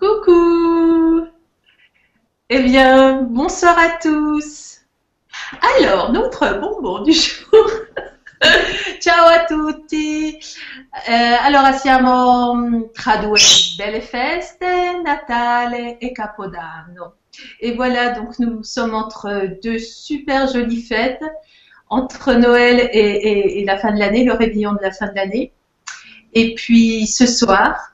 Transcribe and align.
Coucou. 0.00 1.26
Eh 2.50 2.62
bien, 2.62 3.22
bonsoir 3.22 3.76
à 3.78 3.98
tous. 4.00 4.80
Alors, 5.78 6.12
notre 6.12 6.58
bonbon 6.60 7.02
du 7.02 7.12
jour. 7.12 7.66
Ciao 9.00 9.26
a 9.26 9.44
tutti. 9.46 10.38
Eh, 11.08 11.12
Allora, 11.42 11.72
siamo 11.72 12.90
tra 12.94 13.16
due. 13.18 13.40
Belle 13.76 14.00
feste, 14.00 14.64
Natale 15.04 15.96
et 16.00 16.12
Capodanno. 16.12 17.14
Et 17.60 17.72
voilà, 17.72 18.10
donc 18.10 18.38
nous 18.38 18.62
sommes 18.62 18.94
entre 18.94 19.48
deux 19.62 19.78
super 19.78 20.46
jolies 20.48 20.82
fêtes, 20.82 21.22
entre 21.88 22.32
Noël 22.34 22.88
et, 22.92 22.98
et- 22.98 23.60
et 23.60 23.64
la 23.64 23.78
fin 23.78 23.92
de 23.92 23.98
l'année, 23.98 24.24
le 24.24 24.32
réveillon 24.32 24.72
de 24.72 24.80
la 24.82 24.90
fin 24.92 25.06
de 25.08 25.14
l'année. 25.14 25.52
Et 26.34 26.54
puis 26.54 27.06
ce 27.06 27.26
soir, 27.26 27.92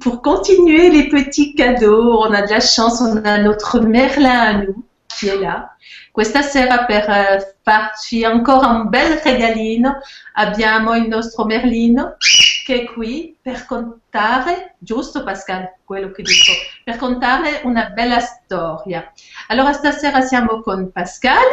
pour 0.00 0.22
continuer 0.22 0.90
les 0.90 1.08
petits 1.08 1.54
cadeaux, 1.54 2.22
on 2.22 2.32
a 2.32 2.42
de 2.42 2.50
la 2.50 2.60
chance, 2.60 3.00
on 3.00 3.24
a 3.24 3.38
notre 3.38 3.80
Merlin 3.80 4.40
à 4.40 4.52
nous 4.54 4.84
qui 5.16 5.28
est 5.28 5.38
là. 5.38 5.70
Questa 6.12 6.42
sera 6.42 6.84
per 6.84 7.08
eh, 7.08 7.56
farci 7.62 8.24
ancora 8.24 8.68
un 8.68 8.88
bel 8.88 9.18
regalino 9.18 9.98
abbiamo 10.34 10.94
il 10.94 11.08
nostro 11.08 11.44
Merlino 11.44 12.16
che 12.64 12.82
è 12.82 12.84
qui 12.84 13.36
per 13.40 13.64
contare, 13.64 14.74
giusto 14.78 15.22
Pascal, 15.22 15.74
quello 15.84 16.10
che 16.10 16.22
dico, 16.22 16.52
per 16.84 16.96
contare 16.96 17.60
una 17.64 17.90
bella 17.90 18.18
storia. 18.20 19.12
Allora 19.48 19.72
stasera 19.72 20.20
siamo 20.22 20.60
con 20.62 20.90
Pascal. 20.90 21.44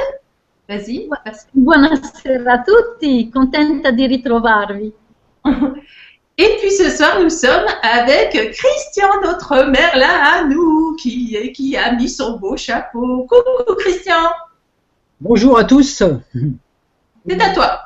Vas-y, 0.65 1.07
Pascal. 1.07 1.49
Buonasera 1.51 2.53
a 2.53 2.61
tutti, 2.61 3.29
contenta 3.29 3.91
di 3.91 4.07
ritrovarvi. 4.07 4.93
Et 6.37 6.57
puis 6.59 6.71
ce 6.71 6.89
soir, 6.89 7.19
nous 7.21 7.29
sommes 7.29 7.65
avec 7.83 8.31
Christian, 8.31 9.07
notre 9.23 9.65
Merlin 9.69 10.07
à 10.09 10.43
nous, 10.45 10.95
qui, 10.99 11.51
qui 11.53 11.77
a 11.77 11.93
mis 11.95 12.09
son 12.09 12.37
beau 12.39 12.57
chapeau. 12.57 13.27
Coucou 13.29 13.75
Christian, 13.77 14.15
Bonjour 15.21 15.57
à 15.57 15.63
tous. 15.63 16.03
c'est 17.27 17.41
à 17.41 17.53
toi. 17.53 17.79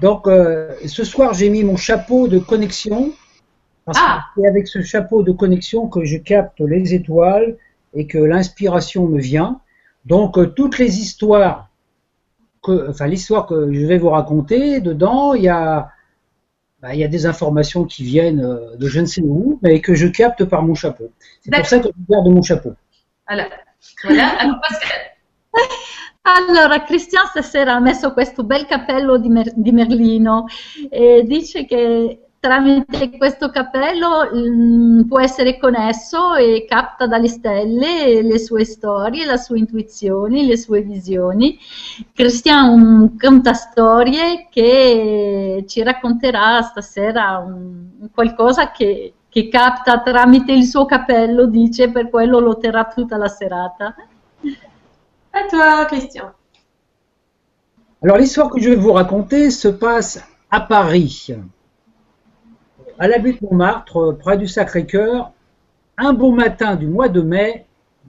Donc 0.00 0.26
euh, 0.28 0.72
ce 0.86 1.02
soir 1.04 1.34
j'ai 1.34 1.50
mis 1.50 1.64
mon 1.64 1.76
chapeau 1.76 2.28
de 2.28 2.38
connexion 2.38 3.12
parce 3.84 3.98
Ah. 4.00 4.20
que 4.34 4.42
c'est 4.42 4.48
avec 4.48 4.68
ce 4.68 4.80
chapeau 4.82 5.22
de 5.22 5.32
connexion 5.32 5.88
que 5.88 6.04
je 6.04 6.18
capte 6.18 6.60
les 6.60 6.94
étoiles 6.94 7.56
et 7.94 8.06
que 8.06 8.18
l'inspiration 8.18 9.06
me 9.06 9.18
vient. 9.20 9.60
Donc 10.04 10.38
euh, 10.38 10.46
toutes 10.46 10.78
les 10.78 11.00
histoires 11.00 11.68
que, 12.62 12.88
enfin 12.90 13.06
l'histoire 13.08 13.46
que 13.46 13.72
je 13.72 13.86
vais 13.86 13.98
vous 13.98 14.10
raconter 14.10 14.80
dedans, 14.80 15.34
il 15.34 15.42
y 15.42 15.48
a, 15.48 15.90
bah, 16.80 16.94
il 16.94 17.00
y 17.00 17.04
a 17.04 17.08
des 17.08 17.26
informations 17.26 17.84
qui 17.84 18.04
viennent 18.04 18.44
euh, 18.44 18.76
de 18.76 18.86
je 18.86 19.00
ne 19.00 19.06
sais 19.06 19.22
où, 19.22 19.58
mais 19.62 19.80
que 19.80 19.94
je 19.94 20.06
capte 20.06 20.44
par 20.44 20.62
mon 20.62 20.74
chapeau. 20.74 21.10
C'est 21.40 21.52
pour 21.52 21.66
ça 21.66 21.78
que 21.80 21.88
je 21.88 22.12
garde 22.12 22.28
mon 22.28 22.42
chapeau. 22.42 22.74
Voilà. 23.26 23.48
Voilà. 24.04 24.28
Alors 24.38 24.60
Pascal. 24.60 24.98
Allora, 26.22 26.84
Cristian 26.84 27.24
stasera 27.26 27.74
ha 27.74 27.80
messo 27.80 28.12
questo 28.12 28.44
bel 28.44 28.66
cappello 28.66 29.16
di, 29.16 29.30
Mer- 29.30 29.54
di 29.54 29.72
Merlino 29.72 30.44
e 30.90 31.22
dice 31.24 31.64
che 31.64 32.27
tramite 32.48 33.10
questo 33.18 33.50
cappello 33.50 34.30
mm, 34.34 35.02
può 35.02 35.20
essere 35.20 35.58
connesso 35.58 36.34
e 36.34 36.64
capta 36.66 37.06
dalle 37.06 37.28
stelle 37.28 38.22
le 38.22 38.38
sue 38.38 38.64
storie, 38.64 39.26
le 39.26 39.36
sue 39.36 39.58
intuizioni, 39.58 40.46
le 40.46 40.56
sue 40.56 40.80
visioni. 40.80 41.58
Cristian 42.14 42.64
è 42.64 42.72
un 42.72 43.18
contastorie 43.18 44.48
che 44.50 45.62
ci 45.66 45.82
racconterà 45.82 46.62
stasera 46.62 47.36
un- 47.36 47.90
un 48.00 48.10
qualcosa 48.12 48.70
che, 48.70 49.12
che 49.28 49.48
capta 49.48 50.00
tramite 50.00 50.52
il 50.52 50.64
suo 50.64 50.86
cappello, 50.86 51.44
dice, 51.46 51.90
per 51.90 52.08
quello 52.08 52.38
lo 52.38 52.56
terrà 52.56 52.86
tutta 52.86 53.18
la 53.18 53.28
serata. 53.28 53.94
À 55.32 55.42
toi 55.50 55.84
Christian. 55.86 56.32
Alors 58.02 58.16
l'histoire 58.16 58.48
que 58.48 58.58
je 58.58 58.70
vais 58.70 58.76
vous 58.76 58.92
raconter 58.92 59.50
se 59.50 59.68
passe 59.68 60.18
à 60.50 60.60
Paris, 60.60 61.34
à 62.98 63.06
la 63.06 63.18
butte 63.18 63.40
Montmartre, 63.42 64.16
près 64.18 64.36
du 64.36 64.48
Sacré-Cœur, 64.48 65.32
un 65.96 66.12
beau 66.12 66.32
matin 66.32 66.74
du 66.74 66.86
mois 66.86 67.08
de 67.08 67.20
mai 67.20 67.66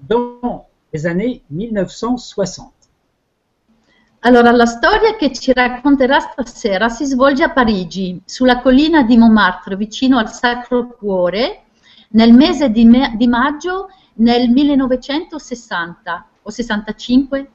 dans 0.07 0.65
les 0.93 1.05
années 1.05 1.43
1960. 1.51 2.73
Allora, 4.21 4.51
la 4.51 4.65
storia 4.65 5.15
che 5.15 5.31
ci 5.31 5.53
racconterà 5.53 6.19
stasera 6.19 6.89
si 6.89 7.05
svolge 7.05 7.43
a 7.43 7.51
Parigi, 7.51 8.19
sulla 8.25 8.59
collina 8.59 9.03
di 9.03 9.15
Montmartre, 9.15 9.77
vicino 9.77 10.17
al 10.17 10.29
Sacro 10.29 10.87
Cuore, 10.87 11.61
nel 12.09 12.33
mese 12.33 12.69
di, 12.69 12.83
me- 12.85 13.13
di 13.15 13.27
maggio 13.27 13.89
nel 14.15 14.49
1960 14.49 16.25
o 16.41 16.49
65? 16.49 17.51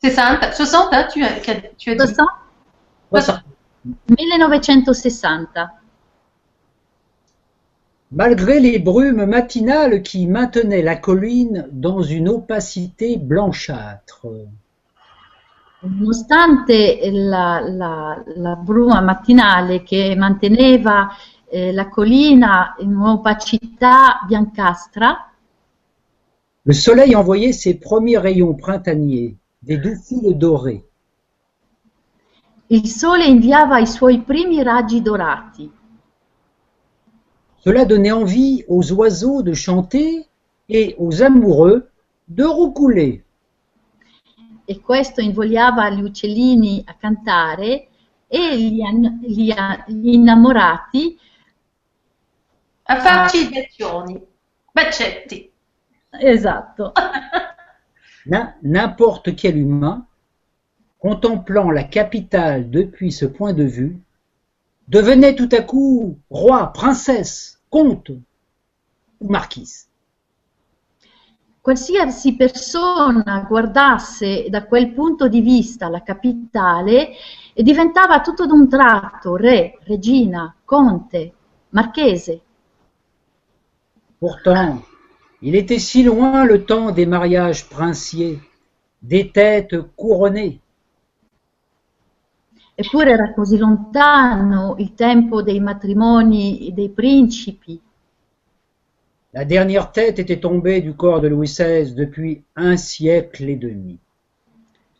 60, 0.00 0.52
60 0.52 0.96
hein, 0.96 1.06
tu, 1.08 1.20
as, 1.20 1.40
tu 1.76 1.90
as 1.90 1.96
dit. 1.96 1.98
60? 1.98 2.24
60. 3.10 3.44
1960. 4.06 5.79
Malgré 8.12 8.60
les 8.60 8.78
brumes 8.78 9.26
matinales 9.26 10.02
qui 10.02 10.28
maintenaient 10.28 10.80
la 10.82 10.94
colline 10.94 11.68
dans 11.72 12.02
une 12.02 12.28
opacité 12.28 13.16
blanchâtre, 13.16 14.28
Nonostante 15.82 16.70
la, 17.10 17.60
la- 17.60 18.22
la 18.36 18.54
bruma 18.54 19.00
mattinale 19.00 19.82
che 19.82 20.14
manteneva 20.16 21.08
eh, 21.48 21.72
la 21.72 21.88
collina 21.88 22.76
in 22.78 22.94
un'opacità 22.94 24.20
biancastra, 24.26 25.32
le 26.64 26.72
soleil 26.72 27.14
envoyait 27.16 27.52
ses 27.52 27.74
premiers 27.74 28.16
rayons 28.16 28.54
printaniers, 28.54 29.36
des 29.60 29.76
doux 29.76 29.94
fils 29.94 30.34
dorés. 30.34 30.82
il 32.68 32.86
sole 32.88 33.26
inviava 33.26 33.78
i 33.78 33.86
suoi 33.86 34.20
primi 34.22 34.62
raggi 34.62 35.02
dorati. 35.02 35.70
Cela 37.64 37.84
donnait 37.84 38.10
envie 38.12 38.64
aux 38.68 38.92
oiseaux 38.92 39.42
de 39.42 39.52
chanter 39.52 40.26
et 40.68 40.94
aux 40.98 41.22
amoureux 41.22 41.90
de 42.28 42.44
roucouler. 42.44 43.24
e 44.66 44.80
questo 44.80 45.20
invogliava 45.20 45.90
gli 45.90 46.00
uccellini 46.00 46.84
a 46.86 46.94
cantare 46.94 47.88
e 48.28 48.56
gli, 48.56 49.52
innamorati 49.88 51.18
A 52.84 52.96
farci 53.00 53.38
i 53.46 53.48
bacioni. 53.50 54.20
Bacetti. 54.72 55.50
esatto 56.20 56.92
N'im- 58.26 58.54
N'importe 58.62 59.34
quel 59.34 59.56
humain, 59.56 60.06
contemplant 60.98 61.70
la 61.72 61.84
capitale 61.88 62.68
depuis 62.70 63.10
ce 63.10 63.26
point 63.26 63.52
de 63.54 63.64
vue, 63.64 63.98
devenait 64.90 65.36
tout 65.36 65.48
à 65.52 65.62
coup 65.62 66.18
roi, 66.28 66.72
princesse, 66.72 67.62
comte 67.70 68.10
ou 68.10 69.28
marquise. 69.28 69.90
qualsiasi 71.60 72.36
persona 72.36 73.44
guardasse 73.46 74.46
da 74.48 74.64
quel 74.64 74.92
punto 74.92 75.28
di 75.28 75.40
vista 75.40 75.88
la 75.88 76.02
capitale 76.02 77.10
e 77.52 77.62
diventava 77.62 78.20
tutto 78.20 78.46
d'un 78.46 78.68
tratto 78.68 79.36
re, 79.36 79.78
regina, 79.84 80.54
conte, 80.64 81.32
marchese. 81.70 82.40
Pourtant, 84.18 84.82
il 85.40 85.54
était 85.54 85.78
si 85.78 86.02
loin 86.02 86.44
le 86.44 86.64
temps 86.64 86.92
des 86.92 87.06
mariages 87.06 87.68
princiers, 87.68 88.40
des 88.98 89.30
têtes 89.30 89.76
couronnées, 89.94 90.60
Eppure 92.80 93.10
era 93.10 93.34
così 93.34 93.58
lontano 93.58 94.76
il 94.78 94.94
tempo 94.94 95.42
dei 95.42 95.60
matrimoni 95.60 96.70
dei 96.72 96.88
principi, 96.88 97.78
La 99.32 99.44
dernière 99.44 99.92
tête 99.92 100.18
était 100.18 100.40
tombée 100.40 100.80
du 100.80 100.94
corps 100.94 101.20
de 101.20 101.28
Louis 101.28 101.46
XVI 101.46 101.94
depuis 101.94 102.42
un 102.56 102.78
siècle 102.78 103.50
et 103.50 103.56
demi. 103.56 103.98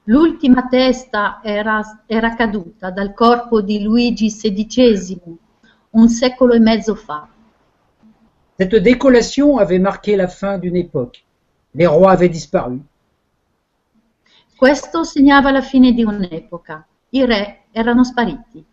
L'ultima 0.05 0.69
testa 0.69 1.41
era, 1.43 2.05
era 2.07 2.35
caduta 2.37 2.91
dal 2.91 3.15
corpo 3.15 3.63
di 3.63 3.83
Luigi 3.83 4.29
XVI 4.29 5.19
un 5.93 6.09
secolo 6.09 6.53
e 6.53 6.61
mezzo 6.61 6.95
fa. 6.95 7.29
Cette 8.57 8.77
décollation 8.77 9.57
avait 9.57 9.81
marqué 9.81 10.17
la 10.17 10.29
fin 10.29 10.59
d'une 10.59 10.77
époque. 10.77 11.25
Les 11.75 11.87
rois 11.87 12.13
avaient 12.13 12.29
disparu. 12.29 12.81
Questo 14.55 15.03
segnava 15.03 15.51
la 15.51 15.63
fine 15.63 15.93
di 15.93 16.05
un'epoca. 16.05 16.85
I 17.11 17.25
re 17.25 17.65
erano 17.73 18.05
spariti. 18.05 18.65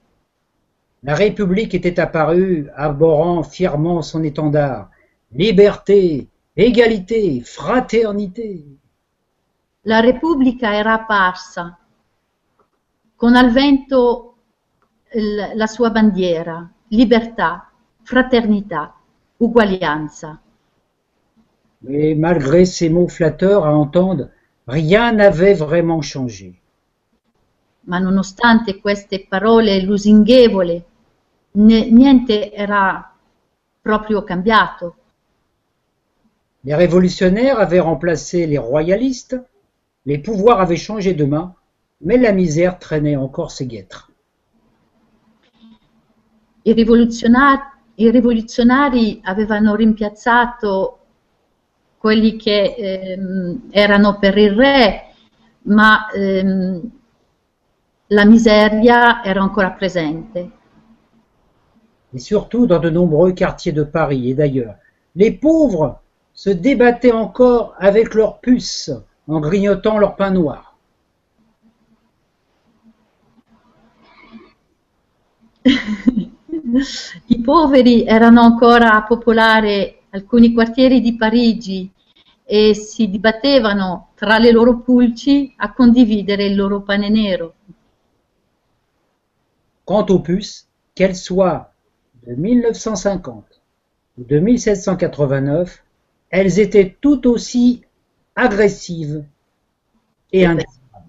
La 1.01 1.15
République 1.15 1.73
était 1.75 1.99
apparue, 1.99 2.69
arborant 2.75 3.43
fièrement 3.43 4.01
son 4.01 4.23
étendard. 4.23 4.89
Liberté, 5.31 6.27
égalité, 6.55 7.41
fraternité. 7.41 8.65
La 9.83 10.01
Repubblica 10.01 10.73
era 10.73 10.93
apparsa 10.93 11.77
con 13.15 13.35
al 13.35 13.51
vento 13.51 14.35
la 15.55 15.67
sua 15.67 15.89
bandiera, 15.89 16.69
libertà, 16.89 17.71
fraternità, 18.03 18.93
uguaglianza. 19.37 20.39
Mais 21.81 22.15
malgré 22.15 22.65
ces 22.65 22.89
mots 22.89 23.07
flatteurs 23.07 23.65
à 23.65 23.73
entendre, 23.75 24.29
rien 24.67 25.11
n'avait 25.13 25.53
vraiment 25.53 26.01
changé. 26.01 26.61
Ma 27.87 27.99
nonostante 27.99 28.79
queste 28.79 29.25
parole 29.27 29.81
lusinghevole, 29.81 30.85
ne- 31.51 31.89
niente 31.89 32.51
era 32.51 33.13
proprio 33.81 34.23
cambiato. 34.23 34.95
Les 36.63 36.75
révolutionnaires 36.75 37.59
avaient 37.59 37.79
remplacé 37.79 38.45
les 38.45 38.57
royalistes, 38.57 39.41
les 40.05 40.17
pouvoirs 40.17 40.59
avaient 40.59 40.75
changé 40.75 41.13
de 41.13 41.23
main, 41.23 41.55
mais 42.01 42.17
la 42.17 42.33
misère 42.33 42.77
traînait 42.77 43.15
encore 43.15 43.51
ses 43.51 43.65
guêtres. 43.65 44.11
I, 46.63 46.73
rivoluzionari, 46.73 47.61
i 47.95 48.11
rivoluzionari 48.11 49.21
avevano 49.23 49.75
rimpiazzato 49.75 50.99
quelli 51.97 52.35
che 52.35 52.75
ehm, 52.75 53.69
erano 53.69 54.19
per 54.19 54.37
il 54.37 54.51
re, 54.51 55.13
ma 55.63 56.09
ehm, 56.11 56.81
la 58.07 58.25
miseria 58.25 59.23
era 59.23 59.41
ancora 59.41 59.71
presente. 59.71 60.51
et 62.13 62.19
surtout 62.19 62.65
dans 62.67 62.79
de 62.79 62.89
nombreux 62.89 63.33
quartiers 63.33 63.73
de 63.73 63.83
Paris 63.83 64.31
et 64.31 64.33
d'ailleurs. 64.33 64.75
Les 65.15 65.31
pauvres 65.31 65.99
se 66.33 66.49
débattaient 66.49 67.11
encore 67.11 67.75
avec 67.77 68.13
leurs 68.13 68.39
puces 68.39 68.91
en 69.27 69.39
grignotant 69.39 69.97
leur 69.97 70.15
pain 70.15 70.31
noir. 70.31 70.75
I 77.27 77.41
poveri 77.41 78.05
erano 78.05 78.41
ancora 78.41 78.93
a 78.93 79.03
popolare 79.03 80.01
alcuni 80.11 80.53
quartieri 80.53 81.01
di 81.01 81.15
Parigi 81.15 81.91
e 82.43 82.73
si 82.73 83.09
dibattevano 83.09 84.09
tra 84.15 84.37
le 84.37 84.51
loro 84.51 84.79
pulci 84.79 85.53
a 85.57 85.73
condividere 85.73 86.45
il 86.45 86.55
loro 86.55 86.81
pane 86.81 87.09
nero. 87.09 87.53
Quant 89.87 90.05
aux 90.09 90.19
puces, 90.19 90.67
qu'elles 90.95 91.15
soient 91.15 91.71
de 92.27 92.35
1950 92.35 93.61
ou 94.17 94.25
de 94.25 94.37
1789, 94.37 95.81
elles 96.29 96.59
étaient 96.59 96.97
tout 96.99 97.25
aussi 97.25 97.85
agressives 98.35 99.23
et 100.33 100.45
indécidables. 100.45 101.07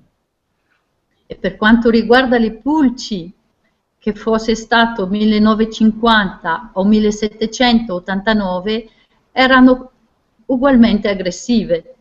E 1.27 1.35
per 1.35 1.57
quanto 1.57 1.91
riguarda 1.91 2.39
le 2.39 2.53
pulci, 2.53 3.35
che 3.99 4.15
fosse 4.15 4.55
stato 4.55 5.09
1950 5.09 6.71
o 6.75 6.85
1789, 6.85 8.89
erano 9.33 9.91
ugualmente 10.47 11.09
aggressive. 11.09 11.97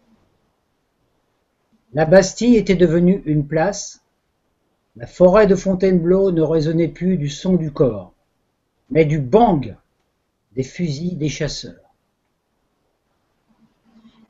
La 1.94 2.06
Bastille 2.06 2.58
était 2.58 2.78
devenue 2.78 3.24
une 3.26 3.48
place. 3.48 4.00
La 5.00 5.06
forêt 5.06 5.46
de 5.46 5.54
Fontainebleau 5.54 6.32
ne 6.32 6.42
résonnait 6.42 6.88
plus 6.88 7.18
du 7.18 7.30
son 7.30 7.54
du 7.54 7.72
corps, 7.72 8.14
mais 8.90 9.06
du 9.06 9.20
bang 9.20 9.78
des 10.54 10.64
fusils 10.64 11.20
des 11.20 11.30
chasseurs. 11.30 11.94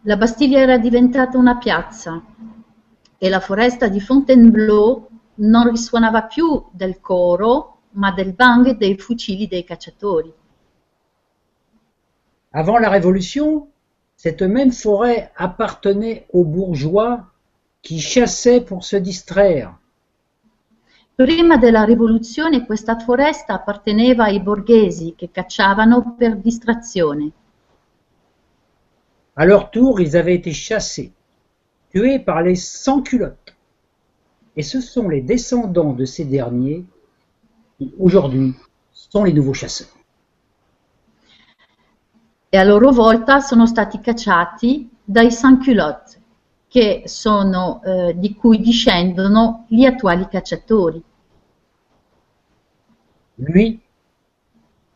La 0.04 0.18
Bastiglia 0.18 0.60
era 0.60 0.78
diventata 0.78 1.38
una 1.38 1.56
piazza 1.56 2.22
e 3.18 3.30
la 3.30 3.40
foresta 3.40 3.88
di 3.88 4.02
Fontainebleau 4.02 5.08
non 5.36 5.70
risuonava 5.70 6.24
più 6.24 6.66
del 6.74 7.00
coro, 7.00 7.84
ma 7.92 8.12
del 8.12 8.34
bang 8.34 8.76
dei 8.76 8.98
fucili 8.98 9.48
dei 9.48 9.64
cacciatori. 9.64 10.34
Avant 12.52 12.78
la 12.78 12.90
Révolution, 12.90 13.70
cette 14.18 14.42
même 14.42 14.74
forêt 14.74 15.32
appartenait 15.38 16.26
aux 16.34 16.44
bourgeois 16.44 17.32
qui 17.82 18.02
chassaient 18.02 18.60
pour 18.60 18.84
se 18.84 18.98
distraire. 18.98 19.74
Prima 21.18 21.58
della 21.58 21.84
rivoluzione 21.84 22.64
questa 22.64 23.00
foresta 23.00 23.56
apparteneva 23.56 24.26
ai 24.26 24.40
borghesi 24.40 25.16
che 25.18 25.32
cacciavano 25.32 26.14
per 26.16 26.38
distrazione. 26.38 27.32
À 29.34 29.44
leur 29.44 29.72
tour, 29.72 30.00
ils 30.00 30.16
avaient 30.16 30.36
été 30.36 30.54
chassés, 30.54 31.12
tués 31.90 32.20
par 32.20 32.44
les 32.44 32.54
sans-culottes. 32.56 33.56
Et 34.56 34.62
ce 34.62 34.80
sont 34.80 35.10
les 35.10 35.24
descendants 35.24 35.94
de 35.94 36.06
ces 36.06 36.26
derniers 36.26 36.86
qui, 37.80 37.92
aujourd'hui, 37.98 38.54
sont 38.92 39.24
les 39.24 39.34
nouveaux 39.34 39.56
chasseurs. 39.56 39.98
e 42.50 42.58
a 42.58 42.64
loro 42.64 42.92
volta 42.92 43.40
sono 43.40 43.66
stati 43.66 44.00
cacciati 44.00 44.88
dai 45.04 45.32
sans-culottes, 45.32 46.20
che 46.68 47.04
sono, 47.06 47.82
eh, 47.84 48.14
di 48.18 48.36
cui 48.36 48.60
discendono 48.60 49.66
gli 49.68 49.84
attuali 49.84 50.28
cacciatori. 50.28 51.04
Lui, 53.38 53.80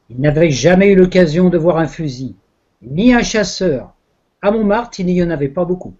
il 0.10 0.20
n'avait 0.20 0.50
jamais 0.50 0.92
eu 0.92 0.96
l'occasion 0.96 1.50
de 1.50 1.58
voir 1.58 1.78
un 1.78 1.88
fusil, 1.88 2.36
ni 2.82 3.14
un 3.14 3.22
chasseur. 3.22 3.94
À 4.42 4.52
Montmartre, 4.52 5.00
il 5.00 5.06
n'y 5.06 5.22
en 5.24 5.30
avait 5.30 5.48
pas 5.48 5.66
beaucoup. 5.66 5.94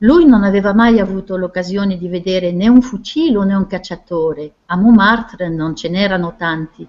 Lui 0.00 0.26
non 0.26 0.44
aveva 0.44 0.72
mai 0.72 1.00
avuto 1.00 1.36
l'occasione 1.36 1.98
di 1.98 2.08
vedere 2.08 2.52
né 2.52 2.68
un 2.68 2.80
fucile 2.80 3.44
né 3.44 3.54
un 3.54 3.66
cacciatore. 3.66 4.52
A 4.66 4.76
Montmartre 4.76 5.48
non 5.48 5.76
ce 5.76 5.88
n'erano 5.88 6.34
tanti. 6.38 6.86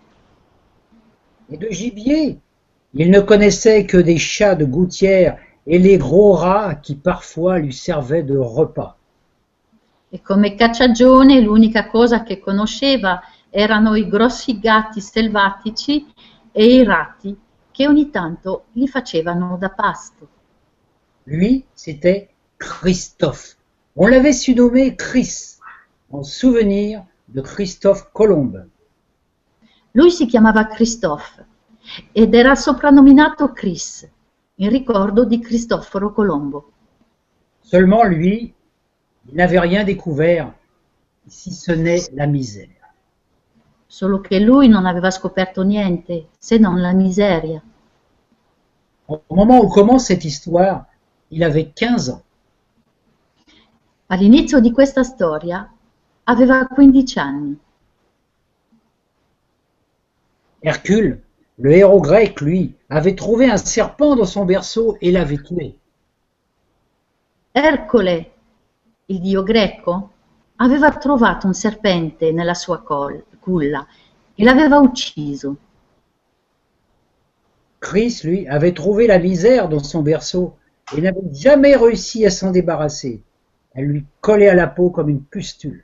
Et 1.50 1.57
de 1.57 1.68
gibier, 1.72 2.40
il 2.94 3.10
ne 3.10 3.19
connaissait 3.19 3.86
que 3.86 3.98
des 3.98 4.19
chats 4.19 4.56
de 4.56 4.66
gouttière 4.66 5.38
et 5.66 5.80
les 5.80 5.98
gros 5.98 6.34
rats 6.34 6.75
qui 6.75 6.96
parfois 6.96 7.57
lui 7.60 7.74
servaient 7.74 8.24
de 8.24 8.38
repas. 8.38 8.96
E 10.12 10.22
come 10.22 10.56
cacciagione 10.56 11.40
l'unica 11.40 11.88
cosa 11.88 12.24
che 12.24 12.40
conosceva 12.40 13.22
erano 13.50 13.96
i 13.96 14.07
grossi 14.07 14.60
gatti 14.60 15.01
selvatici 15.01 16.06
e 16.51 16.66
i 16.66 16.84
ratti 16.84 17.38
che 17.72 17.88
ogni 17.88 18.10
tanto 18.10 18.66
gli 18.72 18.88
facevano 18.88 19.57
da 19.57 19.69
pasto. 19.69 20.28
Lui, 21.24 21.66
c'était 21.74 22.30
Christophe. 22.57 23.56
On 23.96 24.07
l'avait 24.07 24.34
surnommé 24.34 24.96
Chris, 24.96 25.60
en 26.10 26.24
souvenir 26.24 27.06
de 27.28 27.42
Christophe 27.42 28.10
Colomb. 28.12 28.68
Lui 29.92 30.12
si 30.12 30.25
chiamava 30.25 30.68
Christophe 30.68 31.46
ed 32.12 32.34
era 32.34 32.56
soprannominato 32.56 33.51
Chris, 33.51 34.08
in 34.56 34.70
ricordo 34.70 35.25
di 35.25 35.39
Cristoforo 35.39 36.12
Colombo. 36.12 36.72
Seulement 37.62 38.03
lui, 38.03 38.53
il 39.25 39.36
n'avait 39.36 39.60
rien 39.60 39.84
découvert, 39.84 40.53
si 41.27 41.51
ce 41.51 41.72
n'est 41.72 42.10
la 42.13 42.25
misère. 42.25 42.78
Solo 43.91 44.22
che 44.22 44.39
lui 44.39 44.67
non 44.67 44.86
aveva 44.86 45.10
scoperto 45.10 45.63
niente 45.63 46.27
se 46.38 46.60
non 46.60 46.79
la 46.79 46.93
miseria. 46.93 47.60
Au 49.08 49.19
moment 49.29 49.63
où 49.63 49.67
commence 49.67 50.05
cette 50.05 50.25
histoire, 50.25 50.86
il 51.31 51.43
avait 51.43 51.72
15 51.74 52.10
ans. 52.10 52.22
All'inizio 54.12 54.60
di 54.60 54.72
questa 54.72 55.01
storia 55.01 55.67
aveva 56.25 56.67
15 56.67 57.17
anni. 57.17 57.60
Hercule, 60.62 61.24
le 61.58 61.72
héros 61.72 62.01
grec, 62.01 62.41
lui, 62.41 62.75
avait 62.89 63.15
trouvé 63.15 63.50
un 63.50 63.58
serpent 63.58 64.15
dans 64.15 64.25
son 64.25 64.46
berceau 64.46 64.98
et 65.01 65.12
l'avait 65.12 65.41
tué. 65.41 65.75
Ercole, 67.53 68.31
il 69.08 69.19
dio 69.19 69.41
greco, 69.41 70.12
aveva 70.58 70.91
trovato 70.91 71.48
un 71.48 71.55
serpente 71.55 72.31
nella 72.31 72.53
sua 72.53 72.84
col- 72.84 73.24
culla 73.50 73.88
e 74.36 74.44
l'aveva 74.44 74.79
ucciso. 74.79 75.58
Chris, 77.79 78.22
lui, 78.24 78.48
avait 78.48 78.74
trouvé 78.74 79.08
la 79.08 79.20
misère 79.20 79.70
dans 79.70 79.84
son 79.84 80.01
berceau 80.01 80.56
et 80.96 81.01
n'avait 81.01 81.34
jamais 81.34 81.75
réussi 81.75 82.25
à 82.25 82.29
s'en 82.29 82.51
débarrasser. 82.51 83.22
Elle 83.74 83.86
lui 83.86 84.06
collait 84.22 84.50
à 84.50 84.56
la 84.56 84.68
peau 84.68 84.89
comme 84.89 85.10
une 85.10 85.24
pustule. 85.24 85.84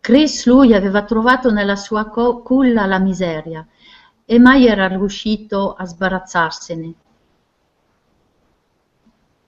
Chris 0.00 0.42
lui 0.46 0.74
aveva 0.74 1.02
trovato 1.04 1.50
nella 1.50 1.76
sua 1.76 2.10
culla 2.10 2.86
la 2.86 2.98
miseria 2.98 3.66
e 4.26 4.38
mai 4.38 4.66
era 4.66 4.88
riuscito 4.88 5.74
a 5.74 5.86
sbarazzarsene. 5.86 6.94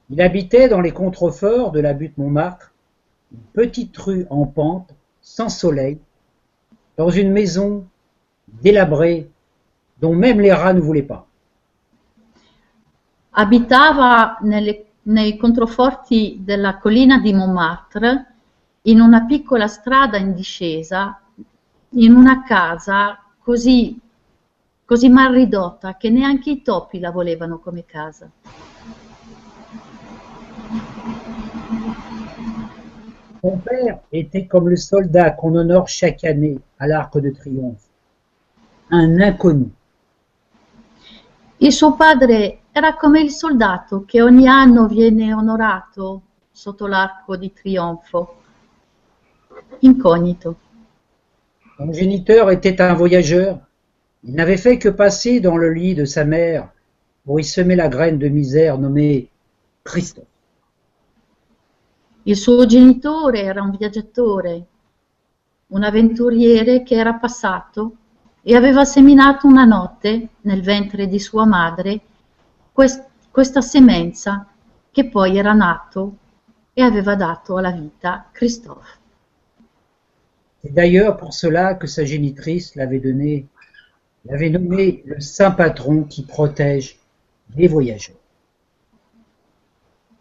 Il 0.08 0.20
habitait 0.22 0.68
dans 0.68 0.80
les 0.80 0.92
contreforts 0.92 1.72
de 1.72 1.80
la 1.80 1.92
butte 1.92 2.16
Montmartre, 2.16 2.72
une 3.32 3.42
petite 3.52 3.96
rue 3.98 4.26
en 4.30 4.46
pente, 4.46 4.94
sans 5.20 5.48
soleil, 5.48 5.98
dans 6.96 7.10
une 7.10 7.30
maison 7.30 7.86
délabrée 8.44 9.30
dont 9.98 10.14
même 10.14 10.40
les 10.40 10.52
rats 10.52 10.72
ne 10.72 10.80
voulaient 10.80 11.02
pas. 11.02 11.26
Abitava 13.30 14.38
nelle- 14.42 14.84
nei 15.02 15.36
controforti 15.36 16.38
della 16.40 16.78
collina 16.78 17.18
di 17.18 17.32
Montmartre, 17.32 18.34
in 18.82 19.00
una 19.00 19.24
piccola 19.26 19.68
strada 19.68 20.16
in 20.16 20.32
discesa, 20.32 21.20
in 21.90 22.14
una 22.14 22.42
casa 22.42 23.18
così 23.38 24.00
così 24.86 25.08
mal 25.08 25.32
ridotta 25.32 25.96
che 25.96 26.10
neanche 26.10 26.50
i 26.50 26.62
topi 26.62 27.00
la 27.00 27.10
volevano 27.10 27.58
come 27.58 27.84
casa. 27.84 28.30
Son 33.46 33.58
père 33.58 34.00
était 34.10 34.46
comme 34.46 34.68
le 34.68 34.74
soldat 34.74 35.30
qu'on 35.30 35.54
honore 35.54 35.88
chaque 35.88 36.24
année 36.24 36.58
à 36.80 36.88
l'Arc 36.88 37.16
de 37.16 37.30
Triomphe, 37.30 37.84
un 38.90 39.20
inconnu. 39.20 39.70
Il 41.58 41.72
suo 41.72 41.94
padre 41.94 42.58
era 42.72 42.96
come 42.96 43.20
il 43.20 43.30
soldato 43.30 44.04
che 44.04 44.20
ogni 44.20 44.48
anno 44.48 44.88
viene 44.88 45.32
onorato 45.32 46.22
sotto 46.50 46.88
l'arco 46.88 47.36
di 47.36 47.52
trionfo, 47.52 48.34
incognito. 49.78 50.56
Son 51.76 51.92
géniteur 51.92 52.50
était 52.50 52.80
un 52.80 52.94
voyageur. 52.94 53.60
Il 54.24 54.34
n'avait 54.34 54.56
fait 54.56 54.76
que 54.76 54.88
passer 54.88 55.38
dans 55.38 55.56
le 55.56 55.72
lit 55.72 55.94
de 55.94 56.04
sa 56.04 56.24
mère 56.24 56.72
pour 57.24 57.38
y 57.38 57.44
semer 57.44 57.76
la 57.76 57.86
graine 57.86 58.18
de 58.18 58.26
misère 58.26 58.76
nommée 58.76 59.30
Christophe. 59.84 60.35
Il 62.28 62.36
suo 62.36 62.66
genitore 62.66 63.42
era 63.42 63.62
un 63.62 63.70
viaggiatore, 63.70 64.66
un 65.68 65.84
avventuriere 65.84 66.82
che 66.82 66.96
era 66.96 67.14
passato 67.14 67.96
e 68.42 68.56
aveva 68.56 68.84
seminato 68.84 69.46
una 69.46 69.64
notte 69.64 70.30
nel 70.40 70.60
ventre 70.60 71.06
di 71.06 71.20
sua 71.20 71.44
madre 71.44 72.00
quest- 72.72 73.06
questa 73.30 73.60
semenza 73.60 74.44
che 74.90 75.08
poi 75.08 75.38
era 75.38 75.52
nato 75.52 76.16
e 76.72 76.82
aveva 76.82 77.14
dato 77.14 77.58
alla 77.58 77.70
vita 77.70 78.28
Christophe. 78.32 78.98
C'est 80.62 80.72
d'ailleurs 80.72 81.16
pour 81.16 81.32
cela 81.32 81.76
que 81.76 81.86
sa 81.86 82.04
génitrice 82.04 82.74
l'avait 82.74 82.98
donné, 82.98 83.46
l'avait 84.24 84.50
nommé 84.50 85.02
le 85.04 85.20
saint 85.20 85.52
patron 85.52 86.08
qui 86.08 86.24
protège 86.24 86.98
les 87.54 87.68
voyageurs. 87.68 88.18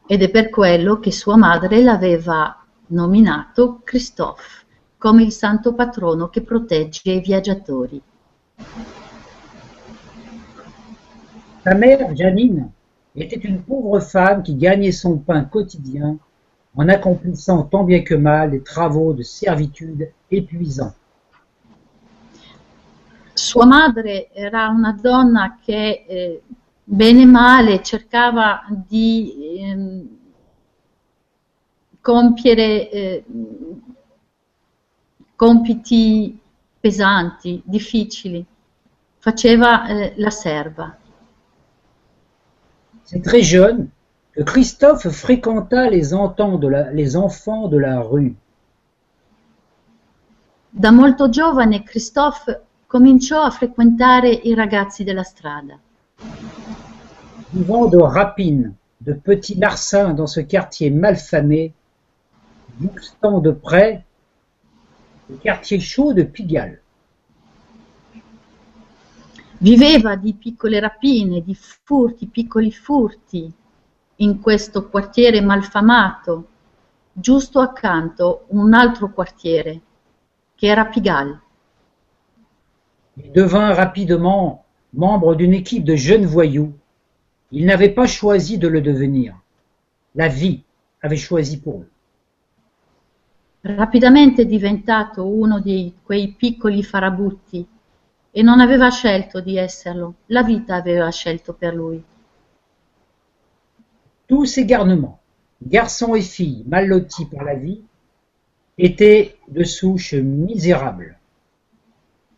Ed 0.07 0.21
è 0.21 0.29
per 0.29 0.49
quello 0.49 0.99
che 0.99 1.11
sua 1.11 1.35
madre 1.35 1.81
l'aveva 1.81 2.63
nominato 2.87 3.81
Christophe 3.83 4.63
come 4.97 5.23
il 5.23 5.31
santo 5.31 5.73
patrono 5.73 6.29
che 6.29 6.41
protegge 6.41 7.11
i 7.11 7.19
viaggiatori. 7.19 8.01
Sa 11.61 11.73
mère, 11.75 12.13
Janine, 12.13 12.71
était 13.15 13.43
une 13.43 13.61
pauvre 13.61 13.99
femme 13.99 14.43
qui 14.43 14.55
gagnait 14.55 14.91
son 14.91 15.17
pain 15.17 15.43
quotidien 15.43 16.17
en 16.75 16.89
accomplissant 16.89 17.63
tant 17.63 17.83
bien 17.83 18.03
que 18.03 18.15
mal 18.15 18.51
des 18.51 18.63
travaux 18.63 19.13
de 19.13 19.23
servitude 19.23 20.11
épuisants. 20.31 20.93
Sua 23.33 23.65
madre 23.65 24.29
era 24.33 24.69
una 24.69 24.97
donna 24.99 25.59
che 25.63 26.05
eh, 26.07 26.41
bene 26.87 27.23
o 27.23 27.27
male 27.27 27.81
cercava 27.81 28.63
di 28.69 29.59
ehm, 29.59 30.07
compiere 31.99 32.89
eh, 32.91 33.23
compiti 35.35 36.39
pesanti, 36.79 37.61
difficili, 37.65 38.45
faceva 39.17 39.87
eh, 39.87 40.13
la 40.17 40.29
serva. 40.29 40.97
C'est 43.03 43.21
très 43.21 43.41
jeune 43.41 43.89
que 44.31 44.43
Christophe 44.43 45.09
fréquenta 45.09 45.89
les, 45.89 46.11
de 46.11 46.67
la, 46.67 46.91
les 46.91 47.15
enfants 47.15 47.67
de 47.67 47.77
la 47.77 48.01
rue. 48.01 48.35
Da 50.69 50.91
molto 50.91 51.29
giovane 51.29 51.83
Christophe 51.83 52.65
cominciò 52.85 53.41
a 53.41 53.49
frequentare 53.49 54.29
i 54.29 54.53
ragazzi 54.53 55.03
della 55.03 55.23
strada. 55.23 55.79
Vivant 57.53 57.87
de 57.87 57.97
rapines, 57.97 58.75
de 59.01 59.13
petits 59.13 59.55
larcins 59.55 60.13
dans 60.13 60.27
ce 60.27 60.39
quartier 60.39 60.89
malfamé, 60.89 61.73
jouxtant 62.79 63.39
de 63.39 63.51
près 63.51 64.03
le 65.29 65.37
quartier 65.37 65.79
chaud 65.79 66.13
de 66.13 66.23
Pigalle. 66.23 66.81
Viveva 69.59 70.15
di 70.15 70.33
piccole 70.33 70.79
rapine, 70.79 71.41
di 71.41 71.55
furti, 71.55 72.27
piccoli 72.27 72.71
furti 72.71 73.51
in 74.17 74.39
questo 74.39 74.89
quartiere 74.89 75.41
malfamato, 75.41 76.47
giusto 77.11 77.59
accanto 77.59 78.45
un 78.49 78.73
altro 78.73 79.11
quartiere 79.11 79.81
che 80.55 80.67
era 80.67 80.85
Pigalle. 80.85 81.41
Il 83.15 83.31
devint 83.31 83.73
rapidement 83.73 84.64
membre 84.95 85.35
d'une 85.35 85.53
équipe 85.53 85.83
de 85.83 85.95
jeunes 85.95 86.25
voyous. 86.25 86.73
Il 87.51 87.65
n'avait 87.65 87.89
pas 87.89 88.07
choisi 88.07 88.57
de 88.57 88.67
le 88.67 88.81
devenir. 88.81 89.39
La 90.15 90.27
vie 90.27 90.63
avait 91.01 91.17
choisi 91.17 91.59
pour 91.59 91.79
lui. 91.79 91.89
Rapidamente 93.61 94.45
diventato 94.45 95.25
uno 95.25 95.59
di 95.59 95.93
quei 96.03 96.35
piccoli 96.37 96.83
farabutti 96.83 97.67
e 98.31 98.41
non 98.43 98.59
aveva 98.59 98.89
scelto 98.89 99.39
di 99.39 99.57
esserlo, 99.57 100.15
la 100.27 100.43
vita 100.43 100.75
aveva 100.75 101.09
scelto 101.09 101.53
per 101.53 101.73
lui. 101.73 102.03
Tous 104.27 104.45
ces 104.45 104.65
garnements, 104.65 105.19
garçons 105.61 106.15
et 106.15 106.21
filles 106.21 106.63
mal 106.67 106.87
lotis 106.87 107.25
par 107.25 107.43
la 107.43 107.55
vie, 107.55 107.81
étaient 108.77 109.37
de 109.47 109.63
souche 109.63 110.13
misérable. 110.13 111.17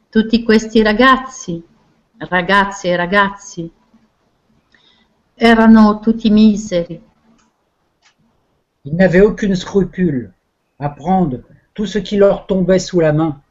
Tutti 0.10 0.44
questi 0.44 0.82
ragazzi, 0.82 1.62
ragazze 2.18 2.90
e 2.90 2.96
ragazzi, 2.96 3.72
erano 5.36 6.00
tutti 6.00 6.30
miseri, 6.30 7.06
Ils 8.84 8.96
n'avaient 8.96 9.22
aucune 9.22 9.56
scrupule 9.56 10.34
à 10.80 10.90
prendre 10.90 11.42
tout 11.74 11.86
ce 11.86 12.00
qui 12.00 12.16
leur 12.16 12.46
tombait 12.46 12.80
sous 12.80 13.02
la 13.02 13.12
main. 13.12 13.42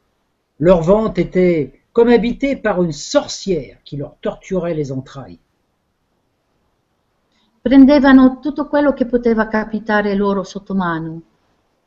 Leur 0.59 0.81
ventre 0.81 1.19
était 1.19 1.79
comme 1.91 2.09
habité 2.09 2.55
par 2.55 2.81
une 2.81 2.91
sorcière 2.91 3.77
qui 3.83 3.97
leur 3.97 4.15
torturait 4.19 4.73
les 4.73 4.91
entrailles. 4.91 5.39
prendevano 7.61 8.39
tutto 8.39 8.67
quello 8.67 8.93
che 8.93 9.05
poteva 9.05 9.47
capitare 9.47 10.15
loro 10.15 10.43
sotto 10.43 10.73
mano. 10.73 11.21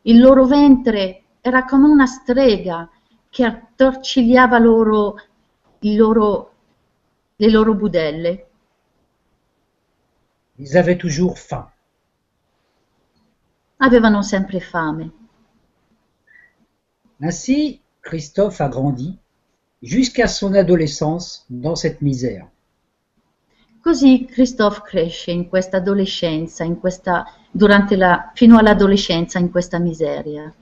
Il 0.02 0.20
loro 0.20 0.44
ventre 0.44 1.22
era 1.40 1.64
come 1.64 1.88
una 1.88 2.06
strega 2.06 2.88
che 3.30 3.44
attorcigliava 3.44 4.58
loro, 4.58 5.16
il 5.80 5.96
loro- 5.96 6.49
le 7.40 7.48
loro 7.48 7.74
budelle. 7.74 8.46
Ils 10.58 10.76
avaient 10.76 10.98
toujours 10.98 11.38
faim. 11.38 11.70
Avevano 13.78 14.20
sempre 14.22 14.60
fame. 14.60 15.10
Ainsi, 17.22 17.80
Christophe 18.02 18.60
a 18.60 18.68
grandi 18.68 19.18
jusqu'à 19.82 20.26
son 20.26 20.52
adolescence 20.54 21.46
dans 21.48 21.76
cette 21.76 22.02
misère. 22.02 22.46
Così 23.82 24.26
Christophe 24.26 24.82
cresce 24.82 25.30
in 25.30 25.48
questa 25.48 25.78
adolescenza, 25.78 26.64
in 26.64 26.78
questa, 26.78 27.24
durante 27.50 27.96
la, 27.96 28.30
fino 28.34 28.58
all'adolescenza 28.58 29.38
in 29.38 29.50
questa 29.50 29.78
miseria. 29.78 30.52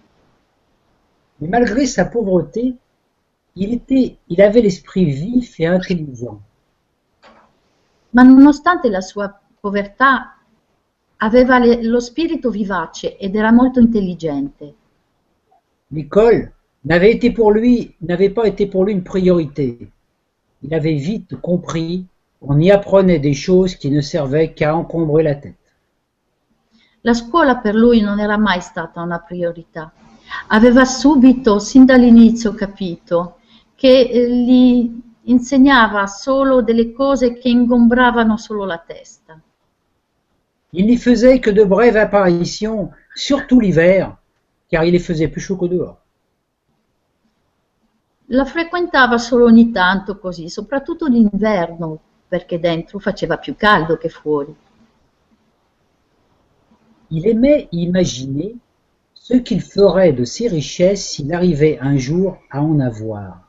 Mais 1.40 1.49
malgré 1.49 1.87
sa 1.87 2.04
pauvreté, 2.04 2.76
il, 3.56 3.73
était, 3.73 4.18
il 4.28 4.40
avait 4.40 4.62
l'esprit 4.62 5.04
vif 5.06 5.58
et 5.58 5.66
intelligent. 5.66 6.40
Ma 8.11 8.23
nonostante 8.23 8.88
la 8.88 9.00
sua 9.00 9.38
povertà 9.61 10.38
aveva 11.17 11.59
le- 11.59 11.83
lo 11.85 12.00
spirito 12.00 12.50
vivace 12.50 13.17
ed 13.17 13.35
era 13.35 13.53
molto 13.53 13.81
intelligente. 13.81 14.75
L'école 15.91 16.53
n'avait 16.85 17.12
été 17.12 17.31
pour 17.33 17.53
lui, 17.53 17.95
n'avait 18.00 18.31
pas 18.31 18.47
été 18.47 18.67
pour 18.67 18.85
lui 18.85 18.93
une 18.93 19.03
priorité. 19.03 19.91
Il 20.62 20.75
avait 20.75 20.95
vite 20.95 21.37
compris 21.41 22.07
qu'on 22.41 22.59
y 22.59 22.71
apprenait 22.71 23.19
des 23.19 23.35
choses 23.35 23.75
qui 23.77 23.91
ne 23.91 24.00
servaient 24.00 24.53
qu'à 24.55 24.77
encombrer 24.77 25.23
la 25.23 25.35
tête. 25.35 25.55
La 27.03 27.15
scuola 27.15 27.57
per 27.57 27.75
lui 27.75 28.00
non 28.00 28.19
era 28.21 28.37
mai 28.37 28.61
stata 28.61 29.00
una 29.03 29.19
priorità. 29.21 29.93
Aveva 30.49 30.85
subito, 30.85 31.59
sin 31.59 31.85
dall'inizio, 31.85 32.53
capito 32.55 33.38
che 33.75 34.00
eh, 34.00 34.31
gli 34.31 34.91
insegnava 35.28 36.06
solo 36.06 36.62
delle 36.62 36.92
cose 36.92 37.35
che 37.38 37.49
ingombravano 37.49 38.37
solo 38.37 38.64
la 38.64 38.78
testa. 38.78 39.40
Il 40.73 40.85
n'y 40.85 40.99
faisait 40.99 41.40
que 41.40 41.50
de 41.50 41.64
brèves 41.64 41.97
apparitions, 41.97 42.90
surtout 43.14 43.61
l'hiver, 43.61 44.16
car 44.68 44.85
il 44.85 44.92
les 44.92 44.99
faisait 44.99 45.28
plus 45.28 45.40
chaud 45.40 45.56
que 45.56 45.66
dehors. 45.66 45.97
La 48.26 48.44
frequentava 48.44 49.16
solo 49.16 49.47
ogni 49.47 49.70
tanto 49.70 50.18
così, 50.18 50.50
soprattutto 50.50 51.08
d'inverno, 51.08 51.99
perché 52.28 52.61
dentro 52.61 52.99
faceva 52.99 53.38
più 53.38 53.56
caldo 53.56 53.97
che 53.97 54.11
fuori. 54.11 54.54
Il 57.11 57.26
aimait 57.26 57.68
imaginer 57.70 58.54
ce 59.14 59.40
qu'il 59.40 59.62
ferait 59.62 60.12
de 60.12 60.25
ses 60.25 60.49
richesses 60.49 61.08
s'il 61.08 61.32
arrivait 61.32 61.78
un 61.80 61.97
jour 61.97 62.37
à 62.50 62.61
en 62.61 62.80
avoir. 62.80 63.48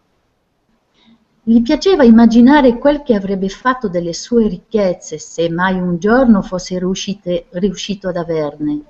Gli 1.50 1.64
piaceva 1.64 2.04
immaginare 2.04 2.78
quel 2.78 3.02
che 3.02 3.16
avrebbe 3.16 3.50
fatto 3.50 3.90
delle 3.90 4.14
sue 4.14 4.48
ricchezze 4.48 5.18
se 5.18 5.50
mai 5.50 5.80
un 5.80 5.98
giorno 5.98 6.44
fosse 6.44 6.78
riuscite- 6.78 7.48
riuscito 7.54 8.08
ad 8.08 8.18
averne. 8.18 8.84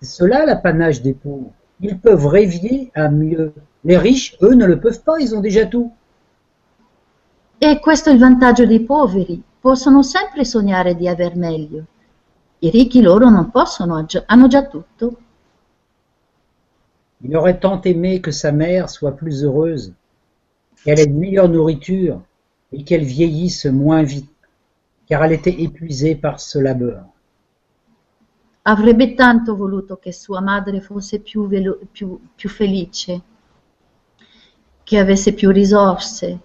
C'est 0.00 0.14
cela 0.16 0.46
l'apanage 0.46 1.02
des 1.02 1.12
pauvres. 1.12 1.52
Ils 1.80 1.98
peuvent 1.98 2.26
rêver 2.26 2.90
à 2.94 3.10
mieux. 3.10 3.52
Les 3.82 3.98
riches, 3.98 4.34
eux, 4.40 4.54
ne 4.54 4.64
le 4.64 4.80
peuvent 4.80 5.02
pas, 5.02 5.20
ils 5.20 5.34
ont 5.34 5.42
déjà 5.42 5.66
tout. 5.66 5.92
E 7.58 7.80
questo 7.80 8.08
è 8.08 8.14
il 8.14 8.18
vantaggio 8.18 8.64
dei 8.64 8.80
poveri, 8.80 9.42
possono 9.60 10.02
sempre 10.02 10.46
sognare 10.46 10.94
di 10.94 11.06
aver 11.06 11.36
meglio. 11.36 11.84
I 12.60 12.70
ricchi 12.70 13.02
loro 13.02 13.28
non 13.28 13.50
possono, 13.50 14.06
hanno 14.24 14.46
già 14.46 14.66
tutto. 14.66 15.18
Il 17.20 17.36
aurait 17.36 17.58
tant 17.58 17.84
aimé 17.84 18.20
que 18.20 18.32
sa 18.32 18.52
mère 18.52 18.88
soit 18.88 19.12
plus 19.12 19.42
heureuse, 19.42 19.92
qu'elle 20.84 21.00
ait 21.00 21.04
une 21.06 21.18
meilleure 21.18 21.48
nourriture 21.48 22.22
et 22.72 22.84
qu'elle 22.84 23.04
vieillisse 23.04 23.66
moins 23.66 24.04
vite, 24.04 24.30
car 25.08 25.24
elle 25.24 25.32
était 25.32 25.62
épuisée 25.62 26.14
par 26.14 26.38
ce 26.40 26.58
labeur. 26.58 27.04
Avrebbe 28.62 29.14
tanto 29.14 29.54
voluto 29.54 29.96
che 29.98 30.12
sua 30.12 30.40
madre 30.40 30.80
fosse 30.80 31.20
più, 31.20 31.46
velo- 31.46 31.78
più- 31.92 32.18
più 32.34 32.48
felice, 32.48 33.22
che 34.82 34.98
avesse 34.98 35.34
più 35.34 35.50
risorse 35.50 36.38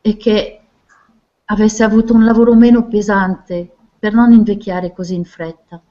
e 0.00 0.16
che 0.16 0.60
avesse 1.46 1.82
avuto 1.84 2.14
un 2.14 2.24
lavoro 2.24 2.54
meno 2.54 2.86
pesante 2.86 3.68
per 3.98 4.12
non 4.14 4.32
invecchiare 4.32 4.92
così 4.92 5.14
in 5.14 5.24
fretta. 5.24 5.82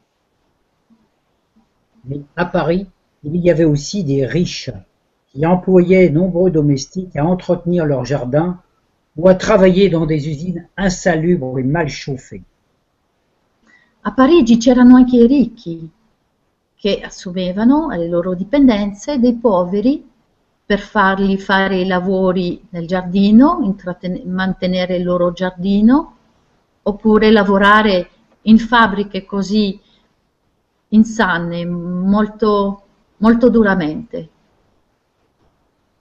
Mais 2.05 2.21
à 2.35 2.45
Paris, 2.45 2.87
il 3.23 3.35
y 3.35 3.51
avait 3.51 3.65
aussi 3.65 4.03
des 4.03 4.25
riches 4.25 4.71
qui 5.37 5.45
employaient 5.45 6.09
nombreux 6.09 6.49
domestiques 6.49 7.15
à 7.15 7.23
entretenir 7.23 7.85
leur 7.85 8.03
jardin 8.05 8.59
ou 9.15 9.27
à 9.27 9.35
travailler 9.35 9.87
dans 9.87 10.07
des 10.07 10.27
usines 10.27 10.67
insalubres 10.75 11.59
et 11.59 11.63
mal 11.63 11.89
chauffées. 11.89 12.41
A 14.01 14.11
Parigi 14.13 14.57
c'erano 14.57 14.95
anche 14.95 15.17
i 15.17 15.27
ricchi 15.27 15.87
che 16.75 17.01
assumevano 17.03 17.89
alle 17.91 18.07
loro 18.07 18.33
dipendenze 18.33 19.19
dei 19.19 19.35
poveri 19.35 20.03
per 20.65 20.79
fargli 20.79 21.37
fare 21.37 21.81
i 21.81 21.85
lavori 21.85 22.59
nel 22.71 22.87
giardino, 22.87 23.59
mantenere 24.25 24.95
il 24.95 25.03
loro 25.03 25.33
giardino, 25.33 26.15
oppure 26.81 27.29
lavorare 27.29 28.09
in 28.43 28.57
fabbriche 28.57 29.23
così 29.23 29.79
insanne, 30.89 31.63
molto, 31.63 32.81
molto 33.17 33.49
duramente. 33.49 34.29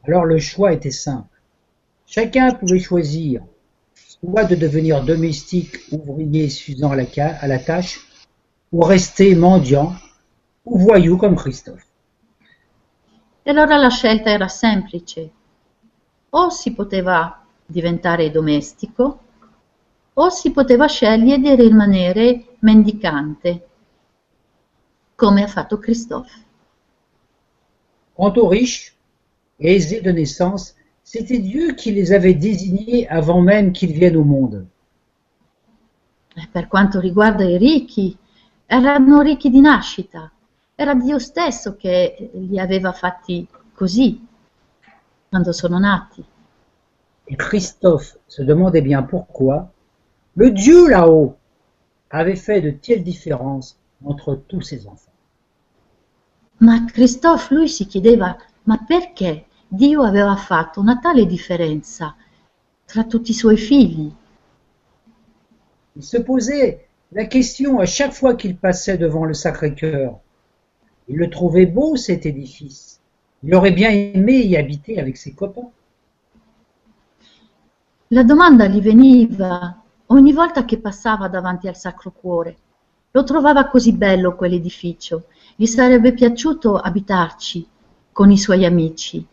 Alors 0.07 0.25
le 0.25 0.39
choix 0.39 0.73
était 0.73 0.91
simple. 0.91 1.41
Chacun 2.07 2.53
pouvait 2.53 2.79
choisir 2.79 3.43
soit 3.95 4.45
de 4.45 4.55
devenir 4.55 5.05
domestique, 5.05 5.79
ouvrier 5.91 6.49
suivant 6.49 6.93
à 6.93 6.97
la, 6.97 7.05
à 7.41 7.47
la 7.47 7.59
tâche, 7.59 8.01
ou 8.73 8.83
rester 8.83 9.35
mendiant 9.35 9.95
ou 10.65 10.79
voyou 10.79 11.17
comme 11.17 11.37
Christophe. 11.37 11.87
E 13.45 13.51
allora 13.51 13.77
la 13.77 13.91
scelta 13.91 14.31
era 14.31 14.49
semplice. 14.49 15.31
O 16.31 16.51
si 16.51 16.73
poteva 16.73 17.45
diventare 17.65 18.31
domestico, 18.31 19.21
o 20.15 20.31
si 20.31 20.51
poteva 20.51 20.89
scegliere 20.89 21.41
di 21.41 21.55
rimanere 21.55 22.57
mendicante, 22.61 23.67
come 25.15 25.45
ha 25.45 25.47
fatto 25.47 25.79
Christophe. 25.79 26.45
Quant 28.15 28.37
aux 28.37 28.49
riches 28.49 28.96
et 29.59 29.75
aisés 29.75 30.01
de 30.01 30.11
naissance, 30.11 30.75
c'était 31.03 31.39
Dieu 31.39 31.73
qui 31.75 31.93
les 31.93 32.13
avait 32.13 32.35
désignés 32.35 33.09
avant 33.09 33.41
même 33.41 33.73
qu'ils 33.73 33.93
viennent 33.93 34.17
au 34.17 34.25
monde. 34.25 34.67
E 36.35 36.49
Per 36.53 36.69
quanto 36.69 37.01
riguarda 37.01 37.45
i 37.45 37.57
ricchi, 37.57 38.16
erano 38.66 39.23
ricchi 39.23 39.49
di 39.49 39.61
nascita. 39.61 40.31
Era 40.75 40.95
Dio 40.95 41.19
stesso 41.19 41.77
che 41.77 42.31
li 42.35 42.59
aveva 42.59 42.92
fatti 42.92 43.49
così 43.73 44.27
quando 45.31 45.53
sono 45.53 45.79
nati. 45.79 46.23
Et 47.25 47.37
Christophe 47.37 48.19
se 48.27 48.42
demandait 48.42 48.83
bien 48.83 49.03
pourquoi 49.03 49.73
le 50.35 50.51
Dieu 50.51 50.88
là-haut 50.88 51.37
avait 52.11 52.37
fait 52.37 52.61
de 52.61 52.71
telles 52.71 53.03
différences 53.03 53.79
entre 54.05 54.35
tous 54.47 54.61
ses 54.61 54.87
enfants. 54.87 55.12
Ma 56.59 56.85
Christophe 56.85 57.51
lui 57.51 57.69
si 57.69 57.87
chiedeva 57.87 58.37
ma 58.64 58.79
perché 58.87 59.45
Dio 59.68 60.02
aveva 60.02 60.37
fatto 60.37 60.81
una 60.81 60.98
tale 60.98 61.26
differenza 61.26 62.14
tra 62.85 63.05
tutti 63.05 63.33
i 63.33 63.35
suoi 63.35 63.57
figli? 63.57 64.12
Il 65.94 66.02
se 66.02 66.22
posait 66.22 66.88
la 67.12 67.26
question 67.26 67.81
à 67.81 67.87
chaque 67.87 68.12
fois 68.12 68.37
qu'il 68.37 68.57
passait 68.57 68.96
devant 68.96 69.24
le 69.24 69.35
Sacré-Cœur. 69.35 70.20
Il 71.09 71.16
le 71.16 71.29
trouvait 71.29 71.66
beau 71.66 71.96
cet 71.96 72.26
édifice. 72.26 73.00
Il 73.42 73.55
aurait 73.55 73.72
bien 73.72 73.90
aimé 73.90 74.44
y 74.44 74.57
habiter 74.57 75.00
avec 75.00 75.16
ses 75.16 75.35
copains. 75.35 75.70
La 78.09 78.22
domanda 78.22 78.66
gli 78.68 78.81
veniva 78.81 79.83
ogni 80.07 80.33
volta 80.33 80.64
che 80.64 80.79
passava 80.79 81.29
davanti 81.29 81.66
al 81.66 81.76
Sacro 81.76 82.12
Cuore. 82.12 82.57
Lo 83.11 83.24
trovava 83.24 83.66
così 83.66 83.92
bello 83.92 84.37
quell'edificio, 84.37 85.26
gli 85.57 85.66
sarebbe 85.66 86.12
piaciuto 86.12 86.76
abitarci 86.76 87.66
con 88.12 88.31
i 88.31 88.38
suoi 88.38 88.64
amici. 88.64 89.26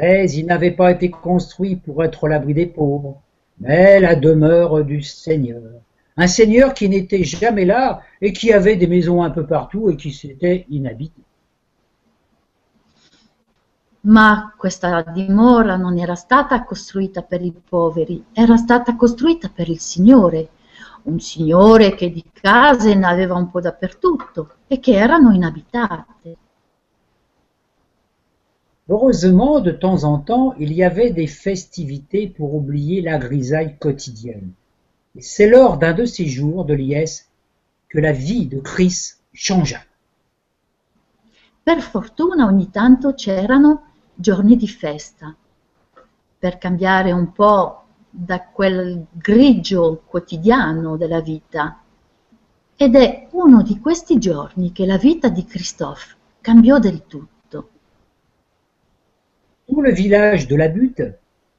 Mais 0.00 0.30
il 0.30 0.46
n'avait 0.46 0.76
pas 0.76 0.92
été 0.92 1.10
construit 1.10 1.74
pour 1.74 2.04
être 2.04 2.28
l'abri 2.28 2.54
des 2.54 2.66
pauvres, 2.66 3.20
mais 3.58 3.98
la 3.98 4.14
demeure 4.14 4.84
du 4.84 5.02
Seigneur. 5.02 5.60
Un 6.16 6.28
Seigneur 6.28 6.72
qui 6.72 6.88
n'était 6.88 7.24
jamais 7.24 7.64
là 7.64 8.02
et 8.20 8.32
qui 8.32 8.52
avait 8.52 8.76
des 8.76 8.86
maisons 8.86 9.24
un 9.24 9.30
peu 9.30 9.44
partout 9.44 9.90
et 9.90 9.96
qui 9.96 10.12
s'était 10.12 10.66
inhabité. 10.70 11.20
Ma 14.02 14.54
questa 14.56 15.02
dimora 15.02 15.76
non 15.76 15.98
era 15.98 16.14
stata 16.14 16.62
costruita 16.62 17.22
per 17.22 17.42
i 17.42 17.52
poveri, 17.68 18.24
era 18.32 18.56
stata 18.56 18.94
costruita 18.94 19.50
per 19.52 19.68
il 19.68 19.80
Signore, 19.80 20.48
un 21.02 21.18
Signore 21.18 21.96
che 21.96 22.08
di 22.12 22.24
case 22.32 22.94
ne 22.94 23.06
aveva 23.06 23.34
un 23.34 23.50
po' 23.50 23.60
dappertutto 23.60 24.50
e 24.68 24.78
che 24.78 24.92
erano 24.92 25.32
inabitate. 25.32 26.36
Heureusement, 28.90 29.60
de 29.60 29.70
temps 29.70 30.04
en 30.04 30.18
temps, 30.18 30.54
il 30.58 30.72
y 30.72 30.82
avait 30.82 31.10
des 31.10 31.26
festivités 31.26 32.26
pour 32.26 32.54
oublier 32.54 33.02
la 33.02 33.18
grisaille 33.18 33.76
quotidienne. 33.78 34.52
Et 35.14 35.20
c'est 35.20 35.48
lors 35.48 35.76
d'un 35.76 35.92
de 35.92 36.06
ces 36.06 36.26
jours 36.26 36.64
de 36.64 36.72
liesse 36.72 37.28
que 37.90 37.98
la 37.98 38.12
vie 38.12 38.46
de 38.46 38.60
Chris 38.60 39.16
changea. 39.34 39.80
Per 41.62 41.82
fortuna 41.82 42.46
ogni 42.46 42.70
tanto 42.70 43.12
c'erano 43.12 43.82
giorni 44.14 44.56
di 44.56 44.68
festa, 44.68 45.36
per 46.38 46.56
cambiare 46.56 47.12
un 47.12 47.30
po' 47.32 47.82
da 48.08 48.42
quel 48.42 49.04
grigio 49.12 50.02
quotidiano 50.06 50.96
della 50.96 51.20
vita. 51.20 51.82
Ed 52.74 52.94
è 52.94 53.28
uno 53.32 53.62
di 53.62 53.78
questi 53.80 54.18
giorni 54.18 54.72
che 54.72 54.86
la 54.86 54.96
vita 54.96 55.28
di 55.28 55.44
Christophe 55.44 56.16
cambiò 56.40 56.78
del 56.78 57.06
tutto. 57.06 57.37
Tout 59.68 59.82
le 59.82 59.92
village 59.92 60.48
de 60.48 60.56
la 60.56 60.68
butte, 60.68 61.02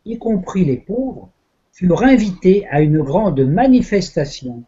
y 0.06 0.18
compris 0.18 0.66
les 0.66 0.78
pauvres, 0.78 1.30
furent 1.72 2.04
invités 2.04 2.68
à 2.68 2.82
une 2.82 3.02
grande 3.04 3.42
manifestation 3.42 4.64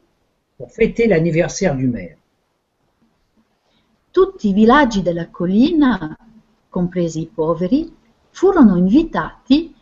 pour 0.57 0.71
fêter 0.71 1.07
l'anniversaire 1.07 1.75
du 1.75 1.87
maire. 1.87 2.17
Tutti 4.11 4.49
i 4.49 4.53
villaggi 4.53 5.01
della 5.01 5.27
collina, 5.29 6.15
compresi 6.69 7.21
i 7.21 7.31
poveri, 7.33 7.91
furono 8.29 8.77
invitati 8.77 9.73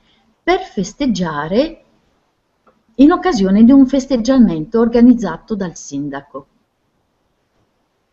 per 0.41 0.61
festeggiare 0.61 1.83
in 2.95 3.11
occasione 3.11 3.63
di 3.63 3.71
un 3.71 3.87
festeggiamento 3.87 4.79
organizzato 4.79 5.55
dal 5.55 5.75
sindaco. 5.75 6.47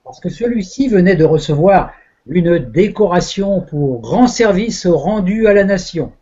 Parce 0.02 0.20
que 0.20 0.28
celui-ci 0.28 0.88
venait 0.88 1.16
de 1.16 1.24
recevoir 1.24 1.92
une 2.26 2.58
décoration 2.58 3.60
pour 3.60 4.00
grand 4.00 4.26
service 4.26 4.86
rendu 4.86 5.46
à 5.46 5.52
la 5.54 5.64
nation. 5.64 6.12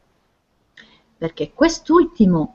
perché 1.16 1.52
quest'ultimo 1.54 2.54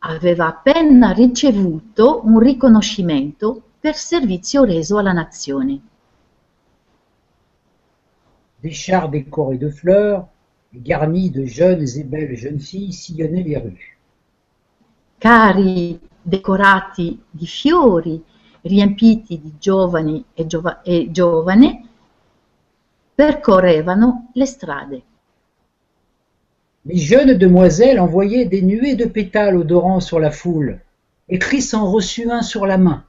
aveva 0.00 0.48
appena 0.48 1.12
ricevuto 1.12 2.20
un 2.24 2.38
riconoscimento 2.38 3.62
per 3.80 3.96
servizio 3.96 4.64
reso 4.64 4.98
alla 4.98 5.12
nazione. 5.12 5.80
Des 8.60 8.74
chars 8.74 9.08
décorés 9.08 9.58
de 9.58 9.70
fleurs 9.70 10.26
garnis 10.74 11.30
de 11.30 11.46
jeunes 11.46 11.96
et 11.96 12.04
belles 12.04 12.36
jeunes 12.36 12.60
filles 12.60 12.92
sillonnaient 12.92 13.42
les 13.42 13.56
rues. 13.56 13.96
Cari 15.18 15.98
decorati 16.20 17.22
di 17.30 17.46
fiori, 17.46 18.22
riempiti 18.62 19.40
di 19.40 19.54
giovani 19.58 20.24
e, 20.34 20.46
giova- 20.46 20.82
e 20.82 21.10
giovane, 21.10 21.88
percorrevano 23.14 24.30
le 24.34 24.46
strade. 24.46 25.02
les 26.86 26.98
jeunes 26.98 27.34
demoiselles 27.34 27.98
envoyaient 27.98 28.44
des 28.44 28.62
nuées 28.62 28.94
de 28.94 29.06
pétales 29.06 29.56
odorants 29.56 30.00
sur 30.00 30.20
la 30.20 30.30
foule, 30.30 30.80
et 31.28 31.38
Chris 31.38 31.70
en 31.72 31.90
reçut 31.90 32.30
un 32.30 32.42
sur 32.42 32.66
la 32.66 32.76
main. 32.76 33.04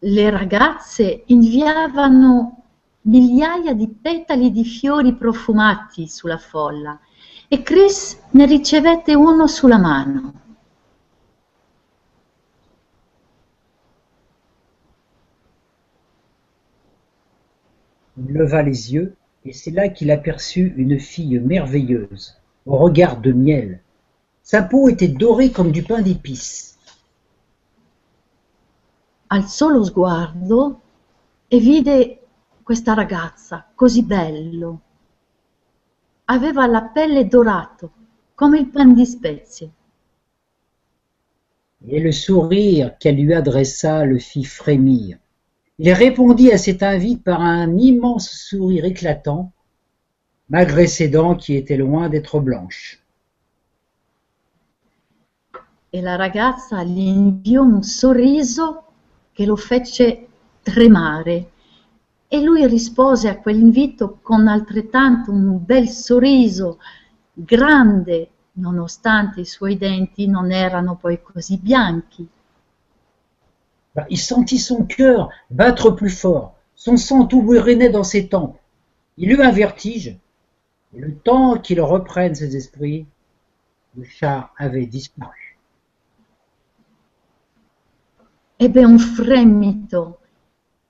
Le 0.00 0.30
ragazze 0.30 1.24
inviavano 1.28 2.62
migliaia 3.02 3.72
di 3.72 3.88
petali 3.88 4.52
di 4.52 4.64
fiori 4.64 5.12
profumati 5.14 6.06
sulla 6.06 6.38
folla 6.38 6.96
e 7.48 7.62
Chris 7.62 8.16
ne 8.30 8.46
ricevette 8.46 9.14
uno 9.14 9.48
sulla 9.48 9.78
mano. 9.78 10.47
Il 18.18 18.32
leva 18.32 18.62
les 18.62 18.92
yeux, 18.92 19.14
et 19.44 19.52
c'est 19.52 19.70
là 19.70 19.88
qu'il 19.88 20.10
aperçut 20.10 20.74
une 20.76 20.98
fille 20.98 21.38
merveilleuse, 21.38 22.36
au 22.66 22.76
regard 22.76 23.20
de 23.20 23.32
miel. 23.32 23.80
Sa 24.42 24.62
peau 24.62 24.88
était 24.88 25.08
dorée 25.08 25.52
comme 25.52 25.72
du 25.72 25.82
pain 25.82 26.02
d'épices. 26.02 26.78
Alzò 29.30 29.68
lo 29.68 29.84
sguardo 29.84 30.80
e 31.48 31.58
vide 31.58 32.18
questa 32.62 32.94
ragazza 32.94 33.66
così 33.74 34.02
bello. 34.02 34.80
Aveva 36.24 36.66
la 36.66 36.82
pelle 36.82 37.26
dorato 37.26 37.92
come 38.34 38.58
il 38.58 38.68
pan 38.68 38.94
di 38.94 39.04
spezie. 39.04 39.70
Et 41.86 42.00
le 42.00 42.12
sourire 42.12 42.96
qu'elle 42.98 43.16
lui 43.16 43.34
adressa 43.34 44.04
le 44.04 44.18
fit 44.18 44.44
frémir. 44.44 45.18
Il 45.80 45.92
répondit 45.92 46.50
à 46.50 46.58
cet 46.58 46.82
invite 46.82 47.22
par 47.22 47.40
un 47.40 47.76
immense 47.78 48.30
sourire 48.30 48.84
éclatant, 48.84 49.52
malgré 50.48 50.88
ses 50.88 51.08
dents 51.08 51.36
qui 51.36 51.54
étaient 51.54 51.76
loin 51.76 52.08
d'être 52.08 52.40
blanches. 52.40 53.00
E 55.90 56.00
la 56.00 56.16
ragazza 56.16 56.82
gli 56.82 56.98
inviò 56.98 57.62
un 57.62 57.82
sorriso 57.82 58.86
che 59.32 59.46
lo 59.46 59.54
fece 59.54 60.26
tremare 60.62 61.50
e 62.26 62.42
lui 62.42 62.66
rispose 62.66 63.28
a 63.28 63.38
quell'invito 63.38 64.18
con 64.20 64.48
altrettanto 64.48 65.30
un 65.30 65.64
bel 65.64 65.88
sorriso 65.88 66.78
grande, 67.32 68.30
nonostante 68.54 69.40
i 69.42 69.46
suoi 69.46 69.78
denti 69.78 70.26
non 70.26 70.50
erano 70.50 70.96
poi 70.96 71.22
così 71.22 71.56
bianchi. 71.56 72.28
Bah, 73.98 74.06
il 74.10 74.20
sentit 74.20 74.60
son 74.60 74.84
cœur 74.84 75.28
battre 75.50 75.90
plus 75.90 76.08
fort, 76.08 76.54
son 76.76 76.96
sang 76.96 77.26
tout 77.26 77.42
dans 77.90 78.04
ses 78.04 78.28
tempes. 78.28 78.56
Il 79.16 79.32
eut 79.32 79.42
un 79.42 79.50
vertige, 79.50 80.16
et 80.94 81.00
le 81.00 81.16
temps 81.16 81.58
qu'il 81.58 81.80
reprenne 81.80 82.32
ses 82.32 82.54
esprits, 82.54 83.06
le 83.96 84.04
chat 84.04 84.52
avait 84.56 84.86
disparu. 84.86 85.58
Ebbe 88.60 88.84
un 88.84 88.98
fremito, 88.98 90.20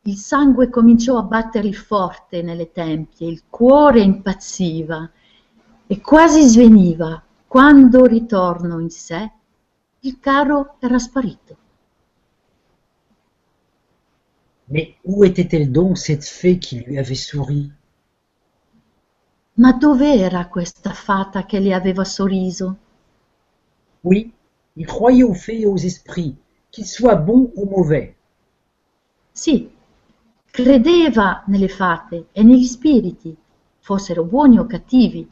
il 0.03 0.19
sangue 0.19 0.69
cominciò 0.69 1.17
a 1.17 1.23
battere 1.23 1.73
forte 1.73 2.43
nelle 2.43 2.73
tempie, 2.73 3.27
il 3.27 3.45
cuore 3.49 4.03
impazziva 4.03 5.11
e 5.87 6.01
quasi 6.03 6.43
sveniva 6.43 7.23
quando 7.47 8.05
ritornò 8.05 8.79
in 8.79 8.91
sé 8.91 9.33
il 10.01 10.21
carro 10.21 10.77
era 10.81 10.99
sparito. 10.99 11.57
Mais 14.71 14.95
où 15.05 15.25
était-elle 15.25 15.73
donc 15.73 15.97
cette 15.97 16.25
fée 16.25 16.59
qui 16.59 16.81
lui 16.81 16.99
avait 16.99 17.15
souri? 17.15 17.73
Ma 19.55 19.73
dov'era 19.73 20.49
questa 20.49 20.93
fata 20.93 21.45
che 21.45 21.59
le 21.59 21.73
aveva 21.73 22.05
sorriso? 22.05 22.77
Oui, 24.03 24.31
il 24.77 24.87
croyait 24.87 25.25
aux 25.25 25.35
fées 25.35 25.63
et 25.63 25.67
aux 25.67 25.77
esprits, 25.77 26.37
qu'ils 26.71 26.87
soient 26.87 27.17
bons 27.17 27.51
ou 27.57 27.65
mauvais. 27.65 28.15
Sì, 29.33 29.71
credeva 30.51 31.43
nelle 31.47 31.69
fate 31.69 32.27
e 32.33 32.43
negli 32.43 32.67
spiriti, 32.67 33.37
fossero 33.81 34.25
buoni 34.25 34.59
o 34.59 34.67
cattivi. 34.67 35.27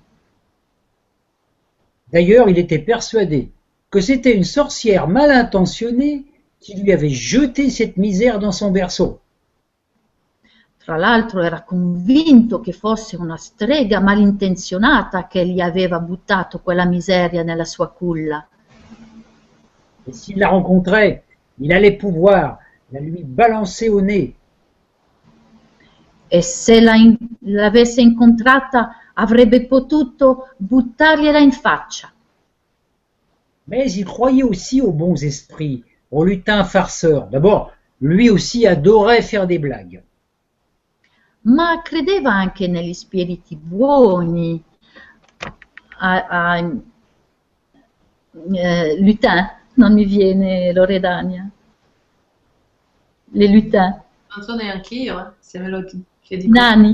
D'ailleurs, 2.11 2.49
il 2.49 2.59
était 2.59 2.79
persuadé 2.79 3.53
que 3.91 4.01
c'était 4.01 4.35
une 4.35 4.45
sorcière 4.45 5.09
mal 5.09 5.31
intentionnée 5.31 6.25
qui 6.59 6.75
lui 6.75 6.93
avait 6.93 7.11
jeté 7.11 7.71
cette 7.71 7.97
misère 7.97 8.39
dans 8.39 8.53
son 8.53 8.71
berceau. 8.71 9.21
Tra 10.87 10.97
l'altro 10.97 11.43
era 11.43 11.65
convinto 11.65 12.61
che 12.61 12.71
fosse 12.71 13.17
una 13.17 13.37
strega 13.37 13.99
malintenzionata 13.99 15.27
che 15.27 15.45
gli 15.45 15.59
aveva 15.59 15.99
buttato 15.99 16.61
quella 16.61 16.85
miseria 16.85 17.43
nella 17.43 17.65
sua 17.65 17.89
culla. 17.89 18.47
Et 20.05 20.15
s'il 20.15 20.39
la 20.39 20.49
rencontrait, 20.49 21.25
il 21.59 21.73
allait 21.73 21.97
pouvoir 21.97 22.59
la 22.93 23.01
lui 23.01 23.25
balancer 23.25 23.89
au 23.89 24.01
nez. 24.01 24.33
E 26.29 26.43
se 26.43 26.81
la 26.81 26.95
in- 26.95 27.17
l'avesse 27.41 28.01
incontrata 28.01 29.11
avrebbe 29.15 29.67
potuto 29.67 30.51
buttargliela 30.57 31.41
in 31.41 31.51
faccia. 31.51 32.13
Mais 33.65 33.97
il 33.97 34.05
croyait 34.05 34.45
aussi 34.45 34.81
aux 34.81 34.93
bons 34.93 35.21
esprits, 35.25 35.83
aux 36.13 36.23
lutins 36.23 36.63
farceurs. 36.63 37.27
D'abord, 37.27 37.73
lui 37.99 38.31
aussi 38.31 38.69
adorait 38.69 39.23
faire 39.23 39.49
des 39.49 39.59
blagues. 39.59 40.06
Ma 41.47 41.81
credeva 41.83 42.31
anche 42.35 42.69
negli 42.69 42.93
spiriti 42.93 43.57
buoni, 43.57 44.63
a, 45.99 46.13
a 46.31 46.59
eh, 48.55 48.97
lutin, 49.01 49.39
non 49.75 49.93
mi 49.93 50.05
viene 50.05 50.73
Loredania, 50.73 51.51
le 53.33 53.47
lutin, 53.53 54.03
Non 54.37 54.45
so 54.45 54.55
neanch'io, 54.55 55.19
eh, 55.21 55.33
se 55.41 55.59
me 55.59 55.69
lo 55.69 55.85
chiedi. 56.21 56.49
nani, 56.55 56.91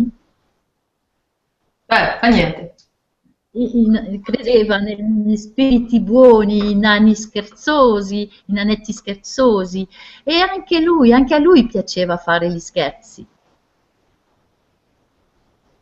Beh, 1.88 2.18
fa 2.20 2.28
niente. 2.28 2.74
I- 3.52 3.70
i- 3.82 4.20
credeva 4.20 4.78
negli 4.78 5.36
spiriti 5.36 6.00
buoni, 6.00 6.70
i 6.70 6.74
nani 6.74 7.14
scherzosi, 7.14 8.22
i 8.22 8.52
nanetti 8.52 8.92
scherzosi 8.92 9.86
e 10.24 10.40
anche 10.40 10.80
lui, 10.80 11.12
anche 11.12 11.34
a 11.34 11.38
lui 11.38 11.66
piaceva 11.66 12.16
fare 12.16 12.50
gli 12.50 12.58
scherzi. 12.58 13.24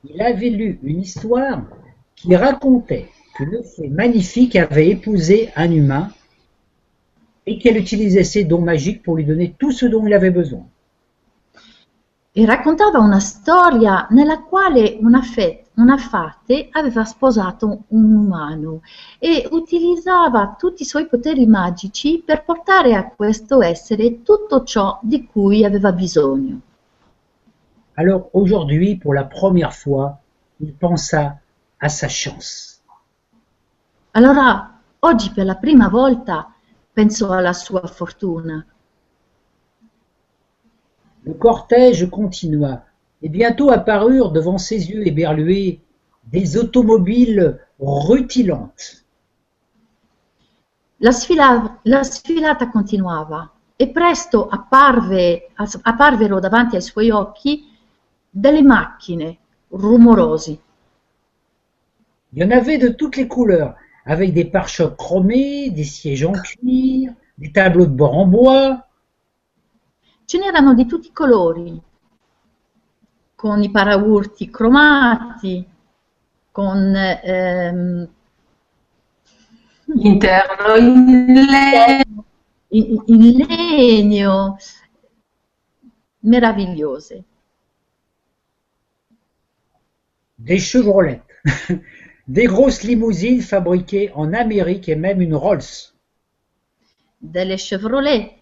Il 0.04 0.20
avait 0.22 0.50
lu 0.50 0.78
une 0.82 1.00
histoire 1.00 1.62
qui 2.16 2.34
racontait 2.34 3.08
qu'une 3.34 3.62
fée 3.62 3.88
magnifique 3.88 4.56
avait 4.56 4.88
épousé 4.88 5.50
un 5.56 5.70
humain 5.70 6.10
et 7.46 7.58
qu'elle 7.58 7.76
utilisait 7.76 8.24
ses 8.24 8.44
dons 8.44 8.62
magiques 8.62 9.02
pour 9.02 9.16
lui 9.16 9.24
donner 9.24 9.54
tout 9.58 9.72
ce 9.72 9.86
dont 9.86 10.06
il 10.06 10.14
avait 10.14 10.30
besoin. 10.30 10.66
e 12.32 12.44
raccontava 12.44 13.00
una 13.00 13.18
storia 13.18 14.06
nella 14.10 14.42
quale 14.42 14.96
una, 15.00 15.20
fe- 15.20 15.64
una 15.74 15.96
fate 15.96 16.68
aveva 16.70 17.04
sposato 17.04 17.82
un 17.88 18.14
umano 18.14 18.82
e 19.18 19.48
utilizzava 19.50 20.54
tutti 20.56 20.82
i 20.82 20.86
suoi 20.86 21.08
poteri 21.08 21.46
magici 21.46 22.22
per 22.24 22.44
portare 22.44 22.94
a 22.94 23.08
questo 23.08 23.62
essere 23.62 24.22
tutto 24.22 24.62
ciò 24.62 25.00
di 25.02 25.26
cui 25.26 25.64
aveva 25.64 25.90
bisogno. 25.90 26.60
Alors 27.96 28.30
aujourd'hui, 28.32 28.96
pour 28.96 29.14
la 29.14 29.24
première 29.24 29.74
fois, 29.74 30.20
il 30.60 30.72
pensa 30.72 31.38
à 31.78 31.88
sa 31.88 32.08
chance. 32.08 32.82
Allora, 34.12 34.80
oggi 35.00 35.30
per 35.30 35.44
la 35.44 35.56
prima 35.56 35.88
volta 35.88 36.52
pensò 36.92 37.30
alla 37.30 37.52
sua 37.52 37.86
fortuna. 37.86 38.64
Le 41.22 41.36
cortège 41.36 42.08
continua, 42.08 42.82
et 43.22 43.28
bientôt 43.28 43.70
apparurent 43.70 44.32
devant 44.32 44.58
ses 44.58 44.90
yeux 44.90 45.06
éberlués 45.06 45.80
des 46.24 46.56
automobiles 46.56 47.58
rutilantes. 47.78 49.04
La, 50.98 51.12
sfila- 51.12 51.78
la 51.82 52.02
sfilata 52.02 52.68
continuava 52.68 53.50
e 53.76 53.88
presto 53.88 54.48
apparve- 54.48 55.50
apparvero 55.82 56.40
davanti 56.40 56.76
ai 56.76 56.82
suoi 56.82 57.10
occhi 57.10 57.69
delle 58.32 58.62
macchine 58.62 59.36
rumorosi. 59.70 60.58
Il 62.32 62.38
y 62.38 62.44
en 62.44 62.50
avait 62.50 62.78
de 62.78 62.88
toutes 62.88 63.16
les 63.16 63.26
couleurs, 63.26 63.74
avec 64.04 64.32
des 64.32 64.44
pare-chocs 64.44 64.96
chromés, 64.96 65.70
des 65.70 65.84
sièges 65.84 66.24
en 66.24 66.32
cuir, 66.32 67.12
des 67.38 67.52
tableaux 67.52 67.86
de 67.86 67.92
bord 67.92 68.16
en 68.16 68.26
bois, 68.26 68.86
Ce 70.30 70.38
n'erano 70.38 70.74
di 70.74 70.86
tutti 70.86 71.08
i 71.08 71.12
colori, 71.12 71.82
con 73.34 73.64
i 73.64 73.70
paraurti 73.72 74.48
cromati, 74.48 75.68
con 76.52 76.94
ehm, 76.94 78.08
Interno 79.86 80.76
in 80.76 81.46
legno. 81.46 82.24
in, 82.68 83.02
in 83.06 83.36
legno, 83.38 84.56
meravigliose. 86.20 87.24
Des 90.40 90.58
chevrolettes. 90.58 91.22
des 92.28 92.46
grosses 92.46 92.82
limousines 92.82 93.42
fabriquées 93.42 94.10
en 94.14 94.32
Amérique 94.32 94.88
et 94.88 94.96
même 94.96 95.20
une 95.20 95.34
Rolls. 95.34 95.90
delle 97.20 97.58
Chevrolet, 97.58 98.40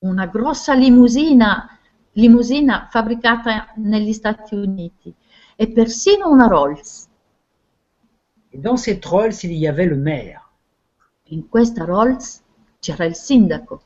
una 0.00 0.26
grossa 0.26 0.74
limusina, 0.74 1.78
limusina 2.12 2.88
fabbricata 2.90 3.72
negli 3.76 4.12
Stati 4.12 4.54
Uniti 4.54 5.14
e 5.56 5.68
persino 5.68 6.28
una 6.28 6.46
Rolls. 6.46 7.08
Et 8.50 8.58
dans 8.58 8.76
cette 8.76 9.04
Rolls, 9.06 9.42
il 9.44 9.52
y 9.52 9.66
avait 9.66 9.86
le 9.86 9.96
maire. 9.96 10.50
In 11.30 11.48
questa 11.48 11.84
Rolls 11.84 12.42
c'era 12.80 13.04
il 13.06 13.14
sindaco. 13.14 13.80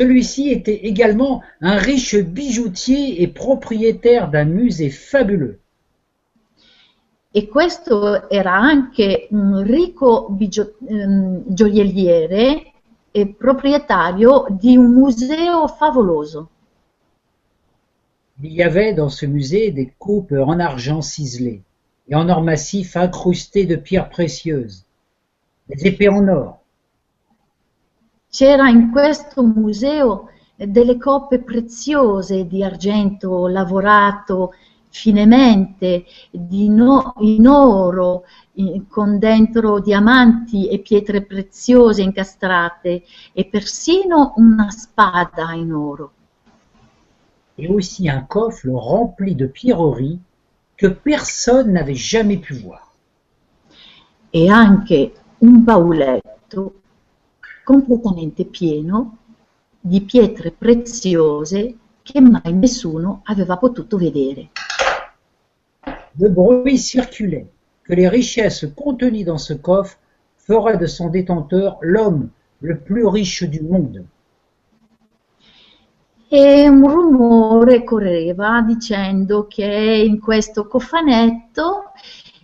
Celui-ci 0.00 0.48
était 0.48 0.86
également 0.86 1.42
un 1.60 1.76
riche 1.76 2.16
bijoutier 2.16 3.20
et 3.20 3.28
propriétaire 3.28 4.30
d'un 4.30 4.46
musée 4.46 4.88
fabuleux. 4.88 5.58
E 7.34 7.46
questo 7.46 8.30
era 8.30 8.56
anche 8.56 9.28
un 9.30 9.62
ricco 9.62 10.28
bigio- 10.30 10.76
ehm, 10.88 11.42
gioielliere 11.48 12.72
e 13.12 13.26
proprietario 13.26 14.46
di 14.48 14.74
un 14.78 14.90
museo 14.90 15.68
favoloso. 15.68 16.48
Il 18.42 18.52
y 18.52 18.62
avait 18.62 18.94
dans 18.94 19.10
ce 19.10 19.26
musée 19.26 19.70
des 19.70 19.92
coupes 19.98 20.32
en 20.32 20.58
argent 20.60 21.02
ciselées 21.02 21.62
et 22.08 22.14
en 22.14 22.26
or 22.30 22.40
massif 22.40 22.96
incrustées 22.96 23.66
de 23.66 23.76
pierres 23.76 24.08
précieuses, 24.08 24.86
des 25.68 25.88
épées 25.88 26.08
en 26.08 26.26
or, 26.26 26.59
C'era 28.30 28.68
in 28.68 28.90
questo 28.92 29.42
museo 29.42 30.28
delle 30.54 30.96
coppe 30.98 31.40
preziose 31.40 32.46
di 32.46 32.62
argento 32.62 33.48
lavorato 33.48 34.52
finemente, 34.88 36.04
di 36.30 36.68
no- 36.68 37.14
in 37.18 37.48
oro, 37.48 38.24
in- 38.52 38.86
con 38.86 39.18
dentro 39.18 39.80
diamanti 39.80 40.68
e 40.68 40.78
pietre 40.78 41.22
preziose 41.22 42.02
incastrate 42.02 43.02
e 43.32 43.46
persino 43.46 44.34
una 44.36 44.70
spada 44.70 45.52
in 45.52 45.72
oro. 45.72 46.12
et 47.56 47.68
aussi 47.68 48.08
un 48.08 48.24
coffre 48.26 48.70
rempli 48.72 49.34
de 49.34 49.46
pierreries 49.46 50.18
que 50.76 50.86
personne 50.86 51.72
n'avait 51.72 51.94
jamais 51.94 52.38
pu 52.38 52.54
voir. 52.54 52.90
E 54.30 54.48
anche 54.48 55.12
un 55.38 55.62
bauletto 55.62 56.72
completamente 57.70 58.46
pieno 58.46 59.18
di 59.78 60.00
pietre 60.00 60.50
preziose 60.50 61.76
che 62.02 62.20
mai 62.20 62.52
nessuno 62.52 63.20
aveva 63.26 63.56
potuto 63.58 63.96
vedere. 63.96 64.50
Le 66.18 66.30
bruit 66.30 66.76
circulait 66.76 67.46
que 67.84 67.94
les 67.94 68.08
richesses 68.08 68.66
contenues 68.74 69.22
dans 69.22 69.38
ce 69.38 69.54
coffre 69.54 69.96
feraient 70.36 70.78
de 70.78 70.86
son 70.86 71.10
détenteur 71.10 71.78
l'homme 71.80 72.30
le 72.60 72.76
plus 72.76 73.06
riche 73.06 73.44
du 73.44 73.60
monde. 73.62 74.04
E 76.28 76.68
un 76.68 76.82
rumore 76.88 77.84
correva 77.84 78.62
dicendo 78.66 79.46
che 79.46 79.64
in 79.64 80.18
questo 80.18 80.66
cofanetto 80.66 81.92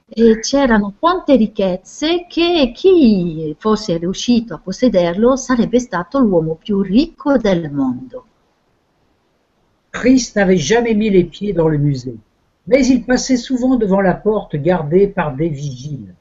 eh, 0.08 0.38
c'erano 0.38 0.94
tante 1.00 1.34
ricchezze 1.36 2.26
che 2.28 2.72
chi 2.74 3.54
fosse 3.58 3.98
riuscito 3.98 4.54
a 4.54 4.58
possederlo 4.58 5.36
sarebbe 5.36 5.80
stato 5.80 6.18
l'uomo 6.20 6.54
più 6.54 6.80
ricco 6.80 7.36
del 7.36 7.70
mondo. 7.70 8.26
Christ 9.90 10.36
n'avait 10.36 10.58
jamais 10.58 10.94
mis 10.94 11.10
les 11.10 11.24
pieds 11.24 11.52
dans 11.52 11.68
le 11.68 11.78
musée, 11.78 12.18
mais 12.64 12.88
il 12.88 13.04
passait 13.04 13.36
souvent 13.36 13.76
devant 13.76 14.00
la 14.00 14.14
porte 14.14 14.56
gardée 14.56 15.08
par 15.08 15.34
des 15.34 15.48
vigiles. 15.48 16.14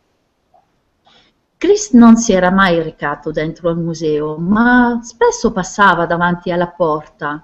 Chris 1.57 1.91
non 1.93 2.15
si 2.17 2.33
era 2.33 2.51
mai 2.51 2.81
recato 2.81 3.31
dentro 3.31 3.69
al 3.69 3.77
museo, 3.77 4.37
ma 4.37 4.99
spesso 5.03 5.51
passava 5.51 6.05
davanti 6.05 6.51
alla 6.51 6.67
porta, 6.67 7.43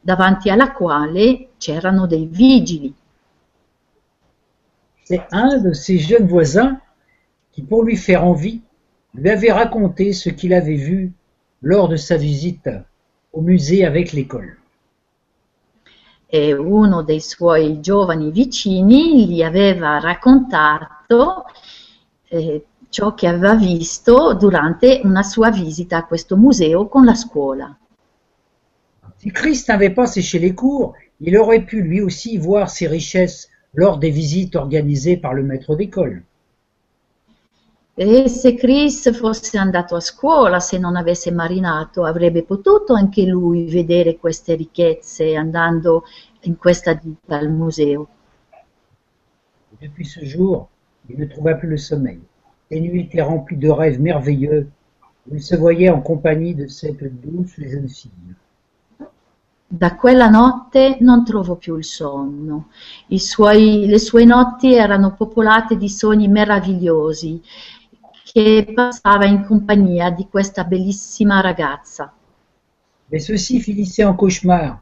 davanti 0.00 0.48
alla 0.48 0.72
quale 0.72 1.50
c'erano 1.58 2.06
dei 2.06 2.26
vigili. 2.26 2.94
C'est 5.04 5.22
un 5.32 5.58
de 5.58 5.72
ses 5.72 5.98
jeunes 5.98 6.26
voisins 6.26 6.80
qui, 7.52 7.62
pour 7.62 7.84
lui 7.84 7.96
faire 7.96 8.24
envie, 8.24 8.62
lui 9.14 9.30
avait 9.30 9.52
raconté 9.52 10.12
ce 10.12 10.30
qu'il 10.30 10.54
avait 10.54 10.74
vu 10.74 11.12
lors 11.62 11.88
de 11.88 11.96
sa 11.96 12.16
visite 12.16 12.70
au 13.32 13.42
musée 13.42 13.84
avec 13.84 14.12
l'école. 14.12 14.58
E 16.26 16.52
uno 16.52 17.02
dei 17.02 17.20
suoi 17.20 17.80
giovani 17.80 18.32
vicini 18.32 19.28
gli 19.28 19.42
aveva 19.42 20.00
raccontato 20.00 21.44
eh, 22.28 22.64
ciò 22.88 23.14
che 23.14 23.28
aveva 23.28 23.54
visto 23.54 24.34
durante 24.34 25.00
una 25.04 25.22
sua 25.22 25.50
visita 25.50 25.98
a 25.98 26.06
questo 26.06 26.36
museo 26.36 26.88
con 26.88 27.04
la 27.04 27.14
scuola. 27.14 27.78
Si 29.16 29.30
Christ 29.30 29.68
n'avait 29.68 29.94
pas 29.94 30.06
séché 30.06 30.38
les 30.38 30.54
cours, 30.54 30.94
il 31.20 31.36
aurait 31.36 31.64
pu 31.64 31.82
lui 31.82 32.00
aussi 32.00 32.36
voir 32.36 32.68
ses 32.68 32.88
richesses 32.88 33.48
lors 33.74 33.98
des 33.98 34.10
visites 34.10 34.56
organisées 34.56 35.16
par 35.16 35.34
le 35.34 35.42
maître 35.42 35.76
d'école. 35.76 36.22
E 37.96 38.28
se 38.28 38.48
Chris 38.56 39.08
fosse 39.12 39.54
andato 39.54 39.94
a 39.94 40.00
scuola, 40.00 40.58
se 40.58 40.78
non 40.78 40.96
avesse 40.96 41.30
marinato, 41.30 42.04
avrebbe 42.04 42.42
potuto 42.42 42.94
anche 42.94 43.24
lui 43.24 43.66
vedere 43.66 44.18
queste 44.18 44.56
ricchezze 44.56 45.36
andando 45.36 46.02
in 46.42 46.56
questa 46.56 46.98
gita 46.98 47.36
al 47.36 47.50
museo. 47.50 48.08
Depuis 49.80 50.06
ce 50.06 50.24
jour, 50.24 50.68
il 51.08 51.18
ne 51.18 51.26
trouva 51.26 51.54
plus 51.54 51.68
le 51.68 51.76
sommeil. 51.76 52.20
Ses 52.68 52.80
nuits 52.80 53.02
étaient 53.02 53.22
remplies 53.22 53.58
de 53.58 53.70
rêves 53.70 54.00
merveilleux 54.00 54.68
il 55.32 55.42
se 55.42 55.54
voyait 55.56 55.88
en 55.88 56.00
compagnie 56.00 56.54
de 56.54 56.66
cette 56.66 57.02
douce 57.22 57.54
jeune 57.56 57.88
fille. 57.88 58.10
Da 59.76 59.96
quella 59.96 60.28
notte 60.28 60.98
non 61.00 61.24
trovò 61.24 61.56
più 61.56 61.76
il 61.76 61.84
sonno. 61.84 62.68
I 63.08 63.18
suoi- 63.18 63.86
le 63.88 63.98
sue 63.98 64.24
notti 64.24 64.72
erano 64.72 65.14
popolate 65.14 65.76
di 65.76 65.88
sogni 65.88 66.28
meravigliosi 66.28 67.42
che 68.22 68.70
passava 68.72 69.26
in 69.26 69.44
compagnia 69.44 70.10
di 70.10 70.28
questa 70.28 70.62
bellissima 70.62 71.40
ragazza. 71.40 72.12
Mais 73.10 73.24
ceci 73.26 73.60
finissait 73.60 74.04
en 74.04 74.14
cauchemar. 74.14 74.80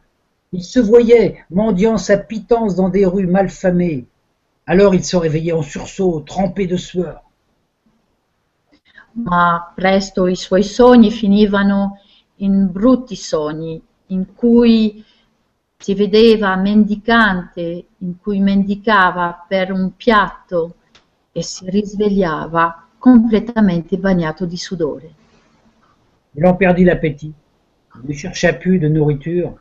Il 0.52 0.62
se 0.62 0.80
voyait 0.80 1.46
mendiant 1.48 1.96
sa 1.96 2.18
pitance 2.18 2.74
dans 2.74 2.90
des 2.90 3.06
rues 3.06 3.26
malfamées. 3.26 4.04
Alors 4.66 4.94
il 4.94 5.02
se 5.02 5.16
réveillait 5.16 5.52
en 5.52 5.62
sursaut, 5.62 6.20
trempé 6.20 6.66
de 6.66 6.76
sueur. 6.76 7.22
Ma 9.12 9.72
presto 9.74 10.26
i 10.26 10.36
suoi 10.36 10.62
sogni 10.62 11.10
finivano 11.10 11.98
in 12.36 12.70
brutti 12.70 13.16
sogni, 13.16 13.80
in 14.06 14.34
cui 14.34 15.04
si 15.76 15.94
vedeva 15.94 16.54
mendicante, 16.56 17.86
in 17.98 18.18
cui 18.20 18.40
mendicava 18.40 19.44
per 19.48 19.72
un 19.72 19.96
piatto 19.96 20.76
e 21.32 21.42
si 21.42 21.68
risvegliava 21.68 22.88
completamente 22.98 23.96
bagnato 23.98 24.46
di 24.46 24.56
sudore. 24.56 25.14
Il 26.34 26.46
en 26.46 26.56
perdit 26.56 26.84
l'appétit. 26.84 27.34
Il 27.96 28.08
ne 28.08 28.14
chercha 28.14 28.54
plus 28.54 28.78
de 28.78 28.88
nourriture. 28.88 29.60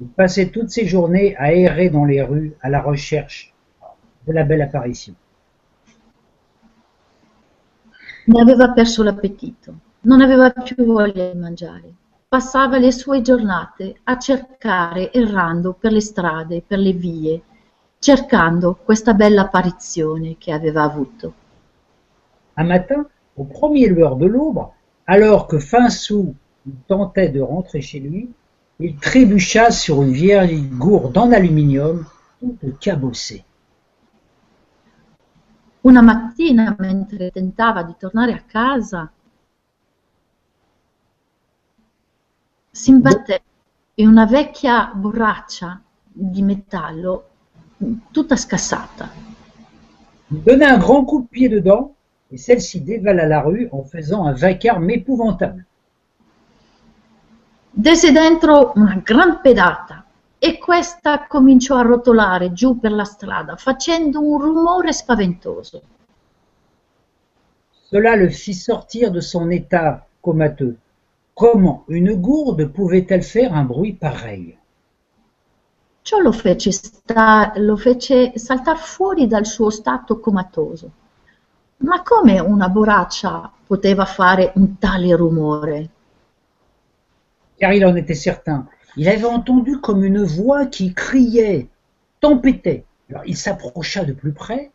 Il 0.00 0.08
passait 0.08 0.50
toutes 0.50 0.70
ses 0.70 0.86
journées 0.86 1.34
à 1.36 1.52
errer 1.52 1.88
dans 1.88 2.04
les 2.04 2.22
rues 2.22 2.54
à 2.60 2.68
la 2.68 2.80
recherche 2.80 3.52
de 4.26 4.32
la 4.32 4.44
belle 4.44 4.62
apparition. 4.62 5.14
Ne 8.26 8.40
aveva 8.40 8.72
perso 8.72 9.02
l'appetito, 9.02 9.74
non 10.02 10.20
aveva 10.20 10.50
più 10.50 10.84
voglia 10.84 11.30
di 11.30 11.38
mangiare. 11.38 11.92
Passava 12.34 12.78
le 12.78 12.90
sue 12.90 13.22
giornate 13.22 14.00
a 14.02 14.18
cercare, 14.18 15.12
errando 15.12 15.72
per 15.72 15.92
le 15.92 16.00
strade, 16.00 16.64
per 16.66 16.80
le 16.80 16.90
vie, 16.90 17.40
cercando 18.00 18.74
questa 18.74 19.14
bella 19.14 19.42
apparizione 19.42 20.34
che 20.36 20.50
aveva 20.50 20.82
avuto. 20.82 21.32
Un 22.56 22.66
matin, 22.66 23.06
aux 23.36 23.46
premières 23.46 23.92
lueurs 23.92 24.16
de 24.16 24.26
l'aube, 24.26 24.68
alors 25.04 25.46
que 25.46 25.60
fin 25.60 25.88
sous 25.88 26.34
il 26.66 26.74
tentait 26.88 27.28
de 27.28 27.40
rentrer 27.40 27.80
chez 27.80 28.00
lui, 28.00 28.28
il 28.80 28.96
trébucha 28.96 29.70
sur 29.70 30.02
une 30.02 30.10
vieille 30.10 30.68
gourde 30.72 31.16
en 31.16 31.30
aluminium 31.30 32.04
toute 32.40 32.78
cabossée. 32.80 33.44
Una 35.82 36.02
mattina, 36.02 36.74
mentre 36.80 37.30
tentava 37.30 37.84
di 37.84 37.94
tornare 37.96 38.32
a 38.32 38.42
casa, 38.44 39.08
si 42.74 42.90
imbatté 42.90 43.42
in 43.94 44.08
una 44.08 44.26
vecchia 44.26 44.90
borraccia 44.92 45.80
di 46.02 46.42
metallo 46.42 47.28
tutta 48.10 48.34
scassata. 48.34 49.08
Donna 50.26 50.74
un 50.74 50.80
grand 50.80 51.04
coup 51.06 51.20
de 51.20 51.28
pied 51.30 51.48
dedans 51.48 51.92
et 52.32 52.36
celle-ci 52.36 52.82
dévala 52.82 53.26
la 53.26 53.42
rue 53.42 53.68
en 53.70 53.84
faisant 53.84 54.26
un 54.26 54.32
vacarme 54.32 54.90
épouvantable. 54.90 55.64
Dese 57.70 58.10
dentro 58.10 58.72
una 58.74 59.00
gran 59.04 59.40
pedata 59.40 60.04
e 60.36 60.58
questa 60.58 61.26
cominciò 61.28 61.76
a 61.76 61.82
rotolare 61.82 62.52
giù 62.52 62.80
per 62.80 62.90
la 62.90 63.04
strada 63.04 63.54
facendo 63.54 64.20
un 64.20 64.40
rumore 64.40 64.92
spaventoso. 64.92 65.82
Cela 67.88 68.16
le 68.16 68.30
fit 68.30 68.56
sortir 68.56 69.12
de 69.12 69.20
son 69.20 69.52
état 69.52 70.04
comateux. 70.20 70.76
Comment 71.34 71.84
une 71.86 72.14
gourde 72.14 72.72
pouvait-elle 72.72 73.22
faire 73.22 73.54
un 73.54 73.64
bruit 73.64 73.92
pareil? 73.92 74.56
Ciò 76.02 76.18
lo 76.20 76.30
fece, 76.30 76.70
sta- 76.70 77.52
lo 77.56 77.76
fece 77.76 78.38
saltar 78.38 78.78
fuori 78.78 79.26
dal 79.26 79.44
suo 79.44 79.70
stato 79.70 80.20
comatoso. 80.20 80.90
Ma 81.78 82.02
come 82.02 82.38
una 82.38 82.68
borraccia 82.68 83.50
poteva 83.66 84.04
fare 84.04 84.52
un 84.54 84.78
tale 84.78 85.16
rumore? 85.16 85.90
Car 87.58 87.72
il 87.72 87.84
en 87.84 87.96
était 87.96 88.14
certain. 88.14 88.68
Il 88.96 89.08
avait 89.08 89.24
entendu 89.24 89.80
comme 89.80 90.04
une 90.04 90.22
voix 90.22 90.66
qui 90.66 90.94
criait, 90.94 91.68
tempêtait. 92.20 92.84
Alors 93.10 93.24
il 93.26 93.36
s'approcha 93.36 94.04
de 94.04 94.12
plus 94.12 94.32
près 94.32 94.70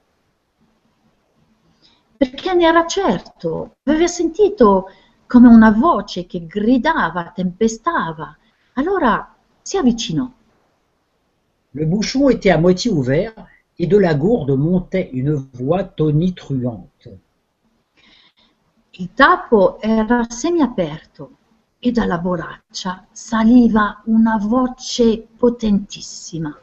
Perché 2.20 2.54
ne 2.54 2.66
era 2.66 2.86
certo, 2.88 3.78
aveva 3.86 4.08
sentito 4.08 4.88
come 5.30 5.48
una 5.48 5.70
voce 5.70 6.26
che 6.26 6.48
gridava, 6.48 7.32
tempestava. 7.36 8.36
Allora 8.74 9.32
si 9.62 9.78
avvicinò. 9.78 10.28
Le 11.70 11.86
bouchon 11.86 12.32
était 12.32 12.50
à 12.50 12.58
moitié 12.58 12.90
ouvert 12.90 13.34
et 13.78 13.86
de 13.86 13.98
la 13.98 14.16
gourde 14.16 14.58
montait 14.58 15.08
une 15.14 15.36
voix 15.54 15.84
tonitruante. 15.84 17.20
Il 18.94 19.14
tappo 19.14 19.80
era 19.80 20.26
semiaperto 20.28 21.38
e 21.78 21.92
dalla 21.92 22.18
borraccia 22.18 23.06
saliva 23.12 24.02
una 24.06 24.38
voce 24.42 25.28
potentissima. 25.38 26.58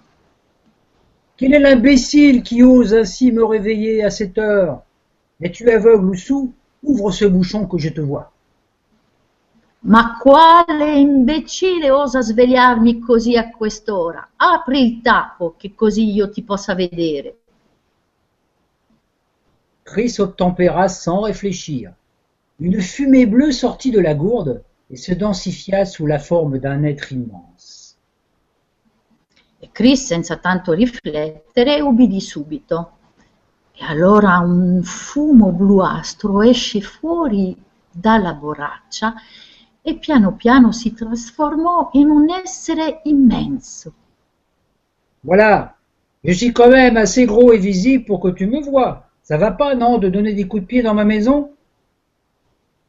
Quel 1.36 1.54
est 1.54 1.60
l'imbécile 1.60 2.42
qui 2.42 2.62
ose 2.62 2.94
ainsi 2.94 3.30
me 3.30 3.44
réveiller 3.44 4.02
à 4.02 4.10
cette 4.10 4.38
heure? 4.38 4.82
Es-tu 5.38 5.70
aveugle 5.70 6.08
ou 6.08 6.14
sourd 6.16 6.50
Ouvre 6.82 7.12
ce 7.12 7.26
bouchon 7.26 7.66
que 7.68 7.78
je 7.78 7.90
te 7.90 8.00
vois. 8.00 8.32
Ma 9.80 10.16
quale 10.18 10.98
imbecille 10.98 11.90
osa 11.90 12.20
svegliarmi 12.20 12.98
così 12.98 13.36
a 13.36 13.50
quest'ora? 13.50 14.30
Apri 14.36 14.80
il 14.80 15.00
tappo 15.02 15.54
che 15.56 15.74
così 15.74 16.10
io 16.10 16.30
ti 16.30 16.42
possa 16.42 16.74
vedere. 16.74 17.36
Chris 19.82 20.18
obtempéra 20.18 20.88
sans 20.88 21.22
réfléchir. 21.22 21.92
Une 22.58 22.80
fumée 22.80 23.26
bleue 23.26 23.52
sortit 23.52 23.92
de 23.92 24.00
la 24.00 24.14
gourde 24.14 24.64
et 24.90 24.96
se 24.96 25.14
densifia 25.14 25.84
sous 25.84 26.06
la 26.06 26.18
forme 26.18 26.58
d'un 26.58 26.82
être 26.82 27.12
immense. 27.12 27.94
E 29.60 29.68
Chris, 29.70 30.06
senza 30.06 30.36
tanto 30.36 30.72
riflettere, 30.72 31.80
ubbidì 31.80 32.20
subito. 32.20 32.90
E 33.72 33.84
allora 33.84 34.38
un 34.38 34.82
fumo 34.82 35.52
bluastro 35.52 36.42
esce 36.42 36.80
fuori 36.80 37.56
dalla 37.90 38.32
borraccia 38.32 39.14
e 39.88 39.94
piano 39.98 40.34
piano 40.34 40.72
si 40.72 40.92
trasformò 40.92 41.90
in 41.92 42.10
un 42.10 42.28
essere 42.28 43.02
immenso. 43.04 43.92
Voilà, 45.20 45.76
je 46.24 46.32
suis 46.32 46.52
quand 46.52 46.72
même 46.72 46.96
assez 46.96 47.24
gros 47.24 47.52
et 47.52 47.58
visible 47.58 48.04
pour 48.04 48.18
que 48.18 48.32
tu 48.32 48.48
me 48.48 48.60
vois. 48.60 49.08
Ça 49.22 49.36
va 49.36 49.52
pas, 49.52 49.76
non, 49.76 49.98
de 49.98 50.08
donner 50.08 50.34
des 50.34 50.48
coups 50.48 50.62
de 50.62 50.66
pied 50.66 50.82
dans 50.82 50.94
ma 50.94 51.04
maison 51.04 51.52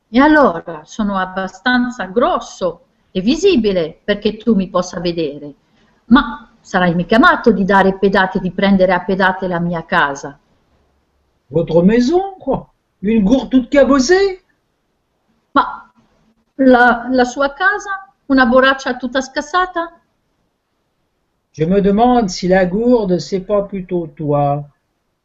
E 0.10 0.20
allora 0.20 0.82
sono 0.86 1.18
abbastanza 1.18 2.06
grosso 2.06 2.86
e 3.12 3.22
visibile 3.22 4.00
perché 4.04 4.36
tu 4.38 4.56
mi 4.56 4.68
possa 4.68 5.00
vedere, 5.00 5.54
ma 6.06 6.50
sarai 6.62 6.96
mica 6.96 7.20
matto 7.20 7.52
di 7.52 7.64
dare 7.64 8.00
pedate 8.00 8.40
e 8.40 8.42
di 8.42 8.52
prendere 8.52 8.94
a 8.94 9.02
pedate 9.02 9.48
la 9.48 9.60
mia 9.60 9.86
casa. 9.86 10.40
Votre 11.50 11.84
maison, 11.84 12.38
quoi 12.40 12.74
Une 13.02 13.22
gourde 13.22 13.50
toute 13.50 13.70
cabossée 13.70 14.42
la, 16.58 17.08
la 17.10 17.24
sua 17.24 17.54
casa? 17.54 18.14
Una 18.28 18.46
borraccia 18.46 18.96
tutta 18.98 19.22
scassata? 19.22 20.00
Je 21.52 21.66
me 21.66 21.82
demande 21.82 22.30
si 22.30 22.48
la 22.48 22.66
gourde, 22.66 23.20
c'est 23.20 23.46
pas 23.46 23.64
plutôt 23.64 24.08
toi. 24.16 24.64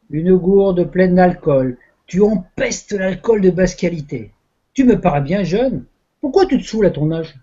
Une 0.09 0.35
gourde 0.37 0.89
pleine 0.89 1.15
d'alcool. 1.15 1.77
Tu 2.07 2.21
empestes 2.21 2.93
l'alcool 2.93 3.41
de 3.41 3.51
basse 3.51 3.75
qualité. 3.75 4.31
Tu 4.73 4.83
me 4.83 4.99
parais 4.99 5.21
bien 5.21 5.43
jeune. 5.43 5.85
Pourquoi 6.21 6.45
tu 6.45 6.57
te 6.57 6.63
saoules 6.63 6.87
à 6.87 6.91
ton 6.91 7.11
âge? 7.11 7.35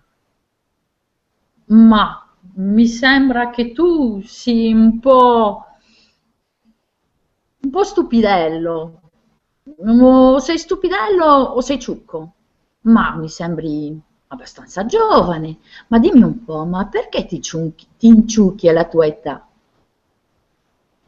Ma 1.67 2.27
mi 2.55 2.87
sembra 2.87 3.49
che 3.49 3.71
tu 3.71 4.21
sii 4.21 4.73
un 4.73 4.99
po'. 4.99 5.65
un 7.63 7.69
po' 7.69 7.83
stupidello. 7.83 9.01
O 9.77 10.39
sei 10.39 10.57
stupidello 10.57 11.25
o 11.25 11.61
sei 11.61 11.79
ciucco? 11.79 12.33
Ma 12.81 13.15
mi 13.15 13.27
sembri 13.27 13.99
abbastanza 14.27 14.85
giovane. 14.85 15.57
Ma 15.87 15.97
dimmi 15.99 16.21
un 16.21 16.43
po', 16.43 16.63
ma 16.65 16.85
perché 16.85 17.25
ti, 17.25 17.39
ti 17.39 18.07
inciucchi 18.07 18.69
alla 18.69 18.85
tua 18.85 19.07
età? 19.07 19.47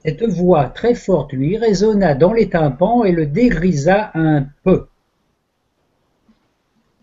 Cette 0.04 0.28
voix 0.28 0.70
très 0.70 0.94
forte 0.94 1.34
lui 1.36 1.58
résonna 1.58 2.14
dans 2.14 2.34
les 2.34 2.50
tympans 2.50 3.06
et 3.06 3.12
le 3.12 3.26
dégrisa 3.26 4.12
un 4.14 4.46
peu. 4.64 4.88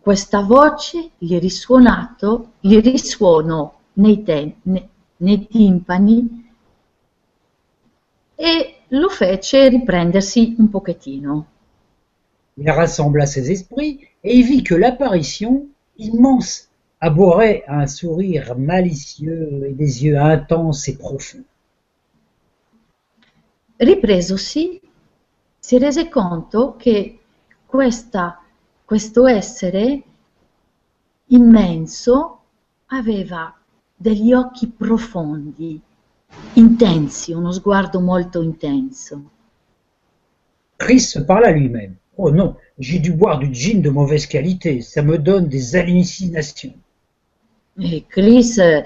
Questa 0.00 0.42
voce 0.42 1.11
gli 1.18 1.38
risuonato, 1.38 2.52
gli 2.61 2.80
risuonò 2.80 3.72
nei, 3.94 4.22
te- 4.22 4.56
ne- 4.62 4.88
nei 5.18 5.46
timpani 5.46 6.52
e 8.35 8.74
lo 8.88 9.09
fece 9.09 9.68
riprendersi 9.68 10.56
un 10.59 10.68
pochettino. 10.68 11.46
Il 12.56 12.68
rassembla 12.72 13.26
ses 13.26 13.48
esprits 13.48 14.10
et 14.22 14.37
il 14.37 14.44
vit 14.44 14.62
que 14.62 14.74
l'apparition, 14.74 15.66
immense, 15.96 16.68
abhorrait 17.00 17.64
un 17.66 17.87
sourire 17.87 18.56
malicieux 18.59 19.64
et 19.66 19.72
des 19.72 20.04
yeux 20.04 20.18
intenses 20.18 20.88
et 20.88 20.96
profonds. 20.96 21.44
Ripresosi, 23.78 24.80
si 25.59 25.78
rese 25.78 26.09
conto 26.11 26.76
che 26.76 27.18
questa- 27.66 28.40
questo 28.85 29.26
essere 29.26 30.02
immenso 31.28 32.40
aveva 32.87 33.54
degli 33.96 34.33
occhi 34.35 34.66
profondi, 34.68 35.80
intensi, 36.54 37.33
uno 37.33 37.52
sguardo 37.52 38.00
molto 38.00 38.42
intenso. 38.42 39.30
Chris 40.76 41.11
se 41.11 41.24
parla 41.24 41.50
lui-même. 41.50 41.96
Oh 42.16 42.30
non, 42.30 42.54
j'ai 42.81 42.99
dû 42.99 43.12
boire 43.12 43.38
du 43.38 43.55
gin 43.55 43.83
de 43.83 43.90
mauvaise 43.90 44.27
qualité, 44.27 44.81
ça 44.81 45.03
me 45.03 45.19
donne 45.19 45.49
des 45.49 45.77
hallucinations. 45.77 46.75
E 47.79 48.05
Chris 48.09 48.59
eh, 48.59 48.85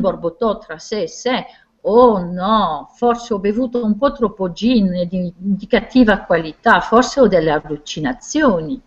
borbottò 0.00 0.58
tra 0.58 0.78
sé 0.78 1.02
e 1.02 1.08
sé, 1.08 1.46
oh 1.82 2.18
no, 2.18 2.90
forse 2.96 3.32
ho 3.32 3.38
bevuto 3.38 3.84
un 3.84 3.96
po' 3.96 4.12
troppo 4.12 4.50
gin 4.52 5.06
di, 5.08 5.32
di 5.36 5.66
cattiva 5.66 6.24
qualità, 6.24 6.80
forse 6.80 7.20
ho 7.20 7.28
delle 7.28 7.50
allucinazioni. 7.50 8.82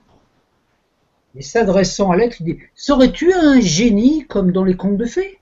Et 1.36 1.42
s'adressant 1.42 2.12
à 2.12 2.16
l'être, 2.16 2.42
il 2.42 2.46
dit 2.46 2.60
Serais-tu 2.76 3.34
un 3.34 3.60
génie 3.60 4.28
comme 4.28 4.52
dans 4.52 4.63
les 4.63 4.76
contes 4.76 4.98
de 4.98 5.06
fées? 5.06 5.39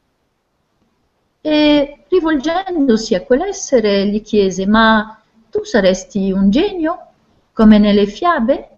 E 1.44 2.06
rivolgendosi 2.10 3.16
a 3.16 3.22
quell'essere 3.22 4.08
gli 4.08 4.22
chiese, 4.22 4.66
ma 4.68 5.20
tu 5.50 5.66
saresti 5.66 6.32
un 6.32 6.50
genio, 6.50 7.11
come 7.54 7.78
nelle 7.78 8.06
fiabe? 8.06 8.78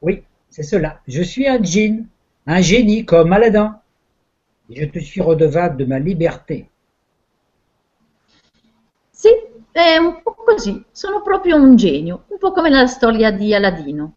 Oui, 0.00 0.22
c'est 0.48 0.62
cela. 0.62 1.00
Je 1.06 1.22
suis 1.22 1.46
un 1.46 1.58
djinn, 1.58 2.06
un 2.46 2.60
génie 2.60 3.04
comme 3.04 3.32
Aladdin. 3.32 3.80
Et 4.70 4.80
je 4.80 4.86
te 4.86 4.98
suis 4.98 5.20
redevable 5.20 5.76
de 5.76 5.84
ma 5.84 5.98
liberté. 5.98 6.68
Sì, 9.10 9.28
è 9.72 9.96
un 9.96 10.22
po' 10.22 10.34
così, 10.34 10.84
sono 10.90 11.22
proprio 11.22 11.56
un 11.56 11.76
genio, 11.76 12.24
un 12.28 12.38
po' 12.38 12.52
come 12.52 12.70
nella 12.70 12.86
storia 12.86 13.30
di 13.30 13.54
Aladino. 13.54 14.14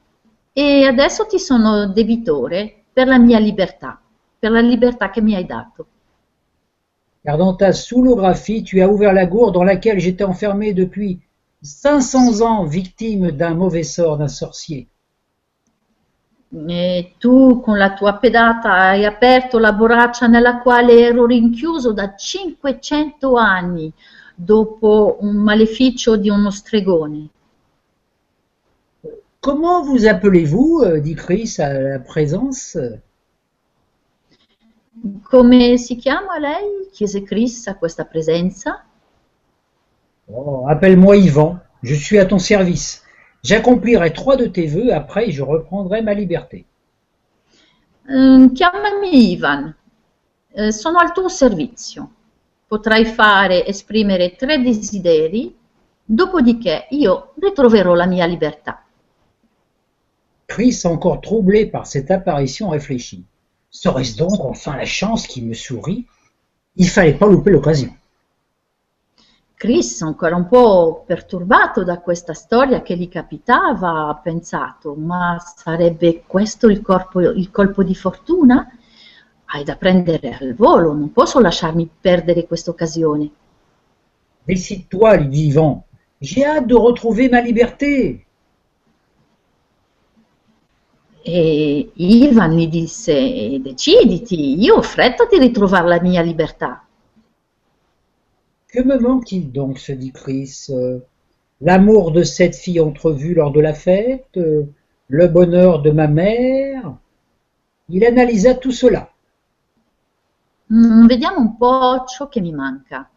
E 0.54 0.86
adesso 0.86 1.26
ti 1.26 1.40
sono 1.40 1.88
debitore 1.88 2.84
per 2.92 3.08
la 3.08 3.18
mia 3.20 3.40
libertà, 3.40 4.02
per 4.40 4.52
la 4.52 4.62
libertà 4.62 5.10
che 5.10 5.22
mi 5.22 5.36
hai 5.36 5.46
dato. 5.46 5.88
Car 7.24 7.38
dans 7.38 7.58
ta 7.58 7.74
soulographie, 7.74 8.64
tu 8.64 8.80
as 8.80 8.88
ouvert 8.88 9.14
la 9.14 9.26
gourde 9.26 9.54
dans 9.56 9.66
laquelle 9.66 10.00
j'étais 10.00 10.24
enfermé 10.24 10.74
depuis 10.74 11.20
500 11.64 12.42
ans, 12.42 12.66
victime 12.66 13.32
d'un 13.32 13.56
mauvais 13.56 13.84
sort 13.84 14.18
d'un 14.18 14.28
sorcier. 14.28 14.88
E 16.50 17.14
tu 17.18 17.60
con 17.60 17.78
la 17.78 17.94
tua 17.94 18.16
pedata 18.16 18.74
hai 18.74 19.04
aperto 19.06 19.60
la 19.60 19.74
borraccia 19.74 20.28
nella 20.28 20.60
quale 20.60 21.00
ero 21.00 21.26
rinchiuso 21.26 21.92
da 21.92 22.16
500 22.16 23.36
anni 23.36 23.92
dopo 24.34 25.18
un 25.22 25.36
maleficio 25.36 26.16
di 26.16 26.30
uno 26.30 26.50
stregone. 26.50 27.30
Comment 29.40 29.84
vous 29.84 30.06
appelez-vous 30.06 30.84
euh, 30.84 31.00
dit 31.00 31.16
Chris 31.16 31.56
à 31.60 31.74
la 31.74 32.00
présence. 32.00 32.78
Come 35.24 35.78
si 35.78 35.96
chiama 35.96 36.38
lei? 36.38 36.90
chiese 36.92 37.24
Chris 37.24 37.68
a 37.68 37.76
questa 37.76 38.06
presenza. 38.06 38.86
Oh, 40.28 40.66
appelle-moi 40.68 41.18
Yvan, 41.18 41.60
je 41.84 41.96
suis 41.96 42.18
à 42.18 42.26
ton 42.26 42.40
service. 42.40 43.04
J'accomplirai 43.44 44.12
trois 44.14 44.36
de 44.36 44.46
tes 44.46 44.68
vœux, 44.68 44.94
après 44.94 45.32
je 45.32 45.42
reprendrai 45.42 46.02
ma 46.02 46.14
liberté. 46.14 46.66
Mm, 48.10 48.54
chiamami 48.54 49.32
Ivan, 49.32 49.74
Eh, 50.60 50.72
sono 50.72 50.98
al 50.98 51.12
tuo 51.14 51.30
servizio. 51.30 52.10
Potrai 52.68 53.06
fare 53.06 53.64
esprimere 53.68 54.36
tre 54.36 54.60
desideri, 54.60 55.56
dopodiché 56.04 56.88
io 56.90 57.34
ritroverò 57.40 57.94
la 57.94 58.08
mia 58.08 58.26
libertà. 58.26 58.84
Chris, 60.48 60.84
encore 60.86 61.20
troublé 61.22 61.68
par 61.68 61.86
cette 61.86 62.10
apparition, 62.10 62.70
réfléchit. 62.70 63.24
Serait-ce 63.70 64.18
donc 64.18 64.40
enfin 64.40 64.76
la 64.78 64.86
chance 64.86 65.28
qui 65.28 65.44
me 65.44 65.54
sourit? 65.54 66.08
Il 66.76 66.88
fallait 66.88 67.18
pas 67.18 67.28
louper 67.28 67.52
l'occasion. 67.52 67.94
Chris, 69.58 70.04
ancora 70.04 70.36
un 70.36 70.48
po' 70.48 71.04
perturbato 71.04 71.84
da 71.84 72.00
questa 72.00 72.36
storia 72.36 72.84
che 72.84 72.96
gli 72.96 73.10
capitava, 73.10 74.08
ha 74.08 74.16
pensato, 74.16 74.94
ma 74.94 75.40
sarebbe 75.40 76.22
questo 76.28 76.68
il, 76.68 76.80
corpo- 76.84 77.32
il 77.32 77.50
colpo 77.50 77.82
di 77.82 77.96
fortuna? 77.96 78.70
Hai 79.46 79.64
da 79.64 79.76
prendere 79.76 80.38
al 80.40 80.54
volo, 80.54 80.94
non 80.94 81.12
posso 81.12 81.40
lasciarmi 81.40 81.90
perdere 82.00 82.46
questa 82.46 82.70
occasione. 82.70 83.32
Décide-toi, 84.44 85.18
lui 85.18 85.28
dit 85.28 85.48
Yvan. 85.48 85.82
J'ai 86.20 86.46
hâte 86.46 86.68
de 86.68 86.76
retrouver 86.76 87.28
ma 87.32 87.40
liberté. 87.40 88.26
E 91.24 91.92
Ivan 91.96 92.56
gli 92.56 92.68
disse, 92.68 93.60
deciditi, 93.60 94.62
io 94.62 94.76
ho 94.76 94.82
fretta 94.84 95.26
di 95.26 95.40
ritrovare 95.40 95.88
la 95.88 96.00
mia 96.00 96.22
libertà. 96.22 96.87
Que 98.78 98.84
me 98.84 99.00
manque-t-il 99.00 99.52
donc 99.52 99.80
se 99.80 99.92
dit 99.92 100.12
Chris. 100.12 100.68
Euh, 100.70 101.00
L'amour 101.62 102.12
de 102.12 102.22
cette 102.22 102.56
fille 102.56 102.80
entrevue 102.80 103.34
lors 103.34 103.52
de 103.52 103.60
la 103.60 103.74
fête, 103.74 104.38
euh, 104.38 104.66
le 105.08 105.28
bonheur 105.28 105.82
de 105.82 105.90
ma 105.90 106.06
mère? 106.06 106.96
Il 107.90 108.06
analysa 108.06 108.54
tout 108.54 108.72
cela. 108.72 109.10
Mm, 110.72 111.08
vediamo 111.08 111.40
un 111.40 111.58
po' 111.58 112.06
ciò 112.06 112.28
che 112.28 112.40
mi 112.40 112.52
manca, 112.52 113.10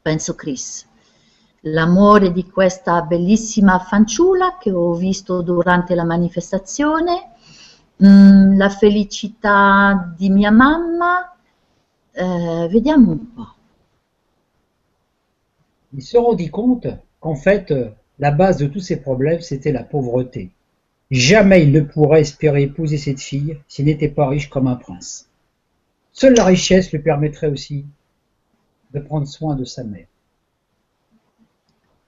penso 0.00 0.36
Chris. 0.36 0.86
L'amore 1.62 2.30
di 2.30 2.48
questa 2.48 3.02
bellissima 3.02 3.80
fanciulla 3.80 4.56
che 4.56 4.70
ho 4.70 4.94
visto 4.94 5.42
durante 5.42 5.96
la 5.96 6.04
manifestazione, 6.04 7.32
mm, 8.04 8.56
la 8.56 8.68
felicità 8.68 10.14
di 10.16 10.30
mia 10.30 10.52
mamma. 10.52 11.34
Eh, 12.12 12.68
vediamo 12.70 13.10
un 13.10 13.32
po'. 13.34 13.54
Il 15.94 16.02
se 16.02 16.16
rendit 16.16 16.50
compte 16.50 16.86
qu'en 17.20 17.34
fait, 17.34 17.70
euh, 17.70 17.90
la 18.18 18.30
base 18.30 18.56
de 18.56 18.66
tous 18.66 18.80
ses 18.80 19.00
problèmes, 19.00 19.40
c'était 19.40 19.72
la 19.72 19.84
pauvreté. 19.84 20.50
Jamais 21.10 21.62
il 21.62 21.72
ne 21.72 21.80
pourrait 21.80 22.22
espérer 22.22 22.62
épouser 22.62 22.96
cette 22.96 23.20
fille 23.20 23.58
s'il 23.68 23.84
n'était 23.84 24.08
pas 24.08 24.28
riche 24.28 24.48
comme 24.48 24.66
un 24.66 24.76
prince. 24.76 25.28
Seule 26.12 26.34
la 26.34 26.44
richesse 26.44 26.90
lui 26.92 27.00
permettrait 27.00 27.50
aussi 27.50 27.84
de 28.92 29.00
prendre 29.00 29.26
soin 29.26 29.54
de 29.54 29.64
sa 29.64 29.84
mère. 29.84 30.06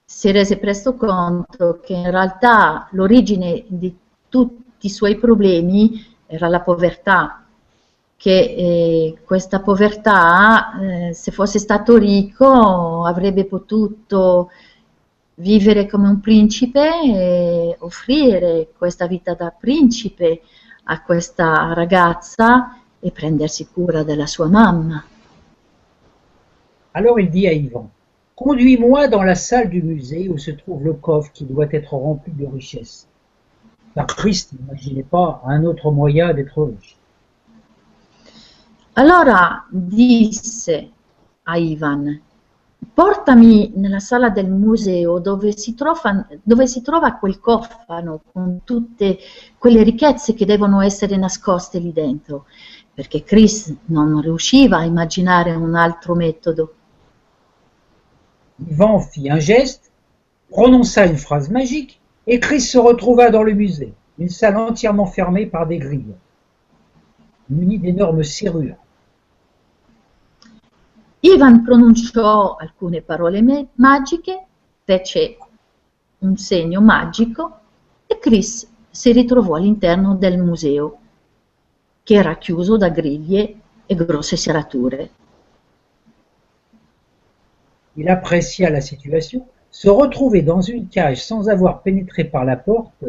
Si 0.06 0.30
rese 0.30 0.58
presto 0.58 0.94
conto 0.94 1.80
che 1.82 1.94
in 1.94 2.10
realtà 2.10 2.88
l'origine 2.92 3.64
di 3.66 3.94
tutti 4.28 4.88
suoi 4.88 5.16
problemi 5.16 6.02
era 6.26 6.48
la 6.48 6.60
povertà, 6.60 7.43
che 8.24 8.54
eh, 8.56 9.18
questa 9.22 9.60
povertà, 9.60 10.80
eh, 10.80 11.12
se 11.12 11.30
fosse 11.30 11.58
stato 11.58 11.98
ricco, 11.98 13.04
avrebbe 13.04 13.44
potuto 13.44 14.50
vivere 15.34 15.86
come 15.86 16.08
un 16.08 16.20
principe 16.20 17.02
e 17.04 17.76
offrire 17.80 18.68
questa 18.78 19.06
vita 19.06 19.34
da 19.34 19.50
principe 19.50 20.40
a 20.84 21.02
questa 21.02 21.74
ragazza 21.74 22.78
e 22.98 23.10
prendersi 23.10 23.68
cura 23.70 24.02
della 24.04 24.26
sua 24.26 24.48
mamma. 24.48 25.04
Alors 26.92 27.20
il 27.20 27.28
dit 27.28 27.46
à 27.46 27.52
Yvan, 27.52 27.90
Conduis-moi 28.34 29.06
dans 29.08 29.22
la 29.22 29.34
salle 29.34 29.68
du 29.68 29.82
musée 29.82 30.30
où 30.30 30.38
se 30.38 30.50
trouve 30.50 30.82
le 30.82 30.94
coffre 30.94 31.30
qui 31.30 31.44
doit 31.44 31.68
être 31.72 31.92
rempli 31.92 32.32
de 32.32 32.46
richesses. 32.46 33.06
Car 33.94 34.06
Christ 34.06 34.54
n'imaginait 34.54 35.02
pas 35.02 35.42
un 35.44 35.62
autre 35.64 35.90
moyen 35.90 36.32
d'être 36.32 36.62
riche. 36.62 36.96
Allora 38.96 39.66
disse 39.70 40.90
a 41.42 41.56
Ivan, 41.56 42.22
portami 42.92 43.72
nella 43.74 43.98
sala 43.98 44.30
del 44.30 44.48
museo 44.48 45.18
dove 45.18 45.50
si, 45.56 45.74
trova, 45.74 46.24
dove 46.40 46.68
si 46.68 46.80
trova 46.80 47.14
quel 47.14 47.40
cofano 47.40 48.22
con 48.30 48.60
tutte 48.62 49.18
quelle 49.58 49.82
ricchezze 49.82 50.34
che 50.34 50.46
devono 50.46 50.80
essere 50.80 51.16
nascoste 51.16 51.80
lì 51.80 51.92
dentro, 51.92 52.46
perché 52.94 53.24
Chris 53.24 53.74
non 53.86 54.20
riusciva 54.20 54.76
a 54.76 54.84
immaginare 54.84 55.56
un 55.56 55.74
altro 55.74 56.14
metodo. 56.14 56.74
Yvan 58.58 59.00
fit 59.00 59.28
un 59.28 59.38
geste, 59.40 59.88
prononça 60.48 61.04
une 61.04 61.18
phrase 61.18 61.50
magique, 61.50 61.98
et 62.28 62.38
Chris 62.38 62.60
se 62.60 62.78
retrouva 62.78 63.28
dans 63.30 63.42
le 63.42 63.54
musée, 63.54 63.92
une 64.18 64.28
salle 64.28 64.56
entièrement 64.56 65.06
fermée 65.06 65.46
par 65.46 65.66
des 65.66 65.78
grilles, 65.78 66.14
munie 67.48 67.80
d'énormes 67.80 68.22
serrures. 68.22 68.76
Ivan 71.24 71.62
pronunciò 71.62 72.54
alcune 72.56 73.00
parole 73.00 73.42
magiche, 73.76 74.44
fece 74.84 75.38
un 76.18 76.36
segno 76.36 76.82
magico 76.82 77.60
e 78.06 78.18
Chris 78.18 78.70
si 78.90 79.10
ritrovò 79.10 79.54
all'interno 79.54 80.16
del 80.16 80.36
museo, 80.36 80.98
che 82.02 82.14
era 82.14 82.36
chiuso 82.36 82.76
da 82.76 82.90
griglie 82.90 83.54
e 83.86 83.94
grosse 83.94 84.36
serrature. 84.36 85.10
Il 87.94 88.08
apprécia 88.10 88.68
la 88.68 88.80
situation. 88.80 89.46
Se 89.70 89.88
retrouver 89.88 90.42
dans 90.42 90.60
une 90.60 90.88
cage 90.88 91.24
sans 91.24 91.48
avoir 91.48 91.80
pénétré 91.80 92.24
par 92.24 92.44
la 92.44 92.56
porte 92.56 93.02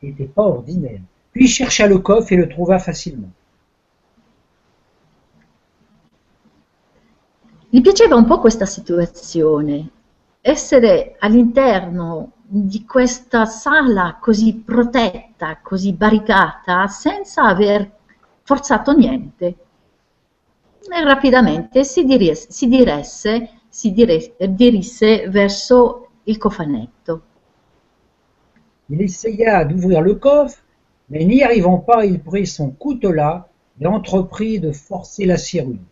n'était 0.00 0.32
pas 0.32 0.44
ordinaire. 0.44 1.02
Puis 1.30 1.44
il 1.44 1.50
chercha 1.50 1.86
le 1.86 1.98
coffre 1.98 2.32
et 2.32 2.36
le 2.36 2.48
trouva 2.48 2.78
facilement. 2.78 3.30
Gli 7.70 7.82
piaceva 7.82 8.16
un 8.16 8.24
po' 8.24 8.40
questa 8.40 8.64
situazione, 8.64 9.90
essere 10.40 11.16
all'interno 11.18 12.32
di 12.42 12.86
questa 12.86 13.44
sala 13.44 14.16
così 14.18 14.54
protetta, 14.54 15.58
così 15.62 15.92
barricata, 15.92 16.86
senza 16.86 17.42
aver 17.42 17.90
forzato 18.42 18.92
niente. 18.92 19.56
E 20.80 21.04
rapidamente 21.04 21.84
si, 21.84 22.04
diries- 22.06 22.48
si 22.48 22.68
diresse, 22.68 23.50
si 23.68 23.92
dire- 23.92 24.34
dirisse 24.48 25.28
verso 25.28 26.08
il 26.24 26.38
cofanetto. 26.38 27.22
Il 28.86 29.02
essaya 29.02 29.62
d'ouvrir 29.64 30.00
le 30.00 30.18
coffre, 30.18 30.62
mais 31.10 31.26
n'y 31.26 31.42
arrivant 31.42 31.84
pas, 31.84 32.06
il 32.06 32.18
prit 32.18 32.46
son 32.46 32.70
couteau-là 32.70 33.46
et 33.78 33.86
entreprit 33.86 34.58
de 34.58 34.72
forcer 34.72 35.26
la 35.26 35.36
serrure. 35.36 35.84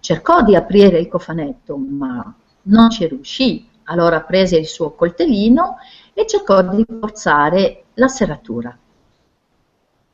Cercò 0.00 0.42
di 0.42 0.56
aprire 0.56 0.98
il 0.98 1.08
cofanetto, 1.08 1.76
ma 1.76 2.34
non 2.62 2.90
ci 2.90 3.06
riuscì. 3.06 3.68
Allora 3.84 4.20
prese 4.20 4.56
il 4.56 4.66
suo 4.66 4.92
coltellino 4.92 5.76
e 6.14 6.26
cercò 6.26 6.62
di 6.62 6.84
forzare 6.86 7.84
la 7.94 8.08
serratura. 8.08 8.76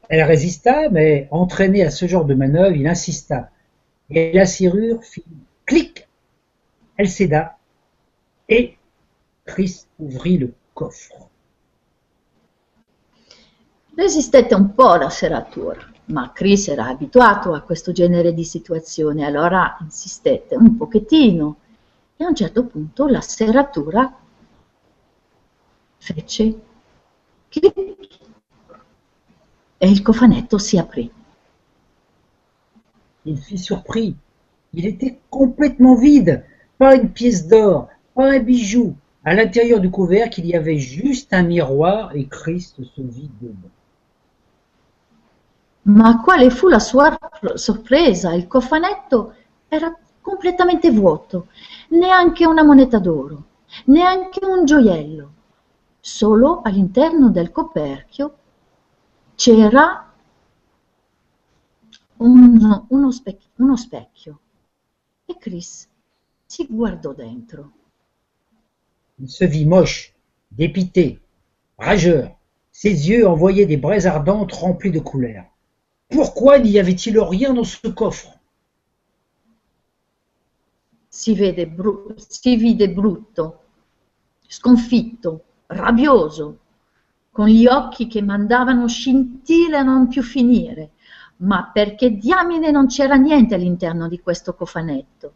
Elle 0.09 0.24
résista, 0.24 0.89
mais 0.91 1.26
entraîné 1.30 1.82
à 1.82 1.91
ce 1.91 2.07
genre 2.07 2.24
de 2.24 2.34
manœuvre, 2.34 2.76
il 2.76 2.87
insista. 2.87 3.51
Et 4.09 4.32
la 4.32 4.47
serrure 4.47 5.03
fit 5.03 5.24
clic. 5.64 6.07
Elle 6.97 7.09
céda. 7.09 7.59
Et 8.49 8.76
Chris 9.45 9.87
ouvrit 9.99 10.39
le 10.39 10.55
coffre. 10.74 11.28
Resistette 13.97 14.53
un 14.53 14.64
po' 14.64 14.97
la 14.97 15.11
serratura, 15.11 15.78
ma 16.07 16.33
Chris 16.33 16.69
era 16.69 16.87
abituato 16.87 17.53
a 17.53 17.63
questo 17.63 17.93
genere 17.93 18.33
di 18.33 18.45
situazioni, 18.45 19.25
allora 19.25 19.77
insistette 19.81 20.55
un 20.55 20.77
pochettino 20.77 21.57
e 22.17 22.25
a 22.25 22.29
un 22.29 22.35
certo 22.35 22.65
punto 22.65 23.07
la 23.07 23.21
serratura 23.21 24.13
fece 25.99 26.61
clic 27.49 27.75
e 29.79 29.89
il 29.89 30.03
cofanetto 30.03 30.59
si 30.59 30.79
aprì. 30.79 31.11
Il 33.25 33.39
fut 33.39 33.59
surpris. 33.59 34.15
Il 34.73 34.87
était 34.87 35.19
complètement 35.29 35.97
vide. 35.97 36.45
Pas 36.79 36.95
une 36.95 37.11
pièce 37.11 37.47
d'or, 37.47 37.89
pas 38.15 38.31
un 38.31 38.41
bijou. 38.41 38.95
À 39.25 39.35
l'intérieur 39.35 39.81
du 39.81 39.91
couvercle, 39.91 40.41
il 40.41 40.47
y 40.47 40.55
avait 40.55 40.79
juste 40.79 41.33
un 41.33 41.43
miroir 41.43 42.15
et 42.15 42.27
Christ 42.27 42.77
se 42.85 43.03
vit 43.03 43.31
dedans. 43.41 43.71
Ma 45.87 46.20
quale 46.20 46.51
fu 46.51 46.68
la 46.68 46.80
sua 46.80 47.16
sorpresa? 47.55 48.32
Il 48.32 48.49
cofanetto 48.49 49.34
era 49.68 49.97
completamente 50.20 50.91
vuoto, 50.91 51.49
neanche 51.91 52.45
una 52.45 52.64
moneta 52.64 52.99
d'oro, 52.99 53.45
neanche 53.87 54.45
un 54.45 54.64
gioiello. 54.64 55.32
Solo 56.01 56.61
all'interno 56.62 57.30
del 57.30 57.53
coperchio 57.53 58.37
c'era 59.37 60.12
un, 62.16 62.84
uno, 62.89 63.11
specchio, 63.12 63.51
uno 63.57 63.76
specchio 63.76 64.41
e 65.24 65.37
Chris 65.39 65.89
si 66.47 66.66
guardò 66.68 67.12
dentro. 67.12 67.72
Il 69.18 69.28
se 69.28 69.47
vit 69.47 69.66
moche, 69.66 70.14
dépité, 70.49 71.20
rageur. 71.76 72.34
Ses 72.70 73.09
yeux 73.09 73.26
envoyaient 73.26 73.66
des 73.66 73.78
braises 73.78 74.07
ardentes 74.07 74.53
remplies 74.53 74.91
de 74.91 75.01
colère. 75.01 75.47
Pourquoi 76.09 76.59
n'y 76.59 76.81
avait-il 76.81 77.17
rien 77.21 77.55
dans 77.55 77.63
ce 77.63 77.87
coffre? 77.87 78.37
Si, 81.09 81.35
vede 81.35 81.67
bru- 81.67 82.15
si 82.17 82.57
vide 82.57 82.91
brutto, 82.91 83.61
sconfitto, 84.47 85.45
rabbioso, 85.67 86.59
con 87.31 87.49
gli 87.49 87.67
occhi 87.67 88.07
che 88.07 88.23
mandavano 88.23 88.87
scintille 88.87 89.77
a 89.79 89.83
non 89.83 90.07
più 90.09 90.23
finire. 90.23 90.91
Ma 91.39 91.71
perché 91.73 92.11
diamine 92.17 92.71
non 92.71 92.87
c'era 92.87 93.17
niente 93.17 93.55
all'interno 93.55 94.07
di 94.09 94.21
questo 94.21 94.55
cofanetto? 94.55 95.33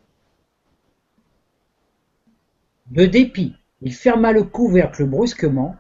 De 2.97 3.07
dépit, 3.09 3.55
il 3.81 3.95
ferma 3.95 4.33
le 4.33 4.43
couvercle 4.51 5.07
brusquement, 5.07 5.77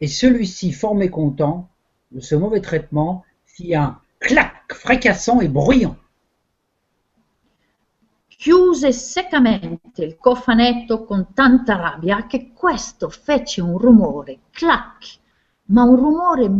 et 0.00 0.06
celui-ci, 0.06 0.72
fort 0.72 0.94
mécontent 0.94 1.68
de 2.12 2.20
ce 2.20 2.36
mauvais 2.36 2.60
traitement, 2.60 3.24
fit 3.46 3.74
un 3.74 3.98
clac 4.24 4.72
fracassant 4.72 5.40
et 5.40 5.48
bruyant. 5.48 5.96
Chiuse 8.28 8.92
seccamente 8.92 10.04
il 10.04 10.16
cofanetto 10.16 11.04
con 11.04 11.32
tanta 11.32 11.76
rabbia 11.76 12.26
che 12.26 12.52
questo 12.52 13.08
fece 13.08 13.60
un 13.60 13.78
rumore, 13.78 14.40
clac, 14.50 15.18
ma 15.66 15.82
un 15.84 15.96
rumore 15.96 16.50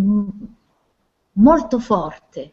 molto 1.32 1.78
forte. 1.78 2.52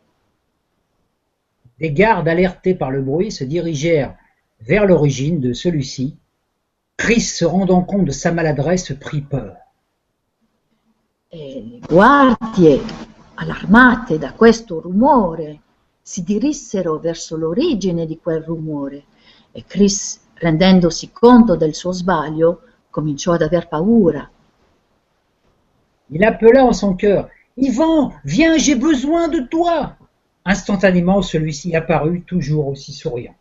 Des 1.78 1.92
gardes 1.92 2.28
alertés 2.28 2.76
par 2.76 2.92
le 2.92 3.02
bruit 3.02 3.32
se 3.32 3.44
dirigèrent 3.44 4.16
vers 4.60 4.86
l'origine 4.86 5.40
de 5.40 5.54
celui-ci. 5.54 6.18
Chris, 6.98 7.22
se 7.22 7.46
rendant 7.46 7.84
compte 7.84 8.06
de 8.06 8.12
sa 8.12 8.32
maladresse, 8.32 8.94
prit 9.00 9.22
peur. 9.22 9.58
E 11.34 11.80
le 11.82 11.88
guardie, 11.88 12.82
allarmate 13.42 14.20
da 14.20 14.34
questo 14.34 14.80
rumore, 14.80 15.62
si 16.02 16.24
dirissero 16.24 17.00
verso 17.00 17.36
l'origine 17.36 18.06
di 18.06 18.20
quel 18.20 18.44
rumore 18.44 19.06
e 19.52 19.66
Chris, 19.66 20.20
rendendosi 20.36 21.12
conto 21.12 21.56
del 21.56 21.74
suo 21.74 21.92
sbaglio, 21.92 22.62
cominciò 22.90 23.34
ad 23.34 23.42
aver 23.42 23.68
paura. 23.68 24.30
Il 26.08 26.24
appela 26.24 26.64
en 26.64 26.74
son 26.74 26.96
cœur 26.96 27.30
Yvan, 27.56 28.20
viens, 28.24 28.58
j'ai 28.58 28.76
besoin 28.76 29.28
de 29.28 29.48
toi 29.48 29.96
Instantanément, 30.44 31.22
celui-ci 31.22 31.76
apparut, 31.76 32.24
toujours 32.26 32.68
aussi 32.68 32.92
souriant. 32.92 33.36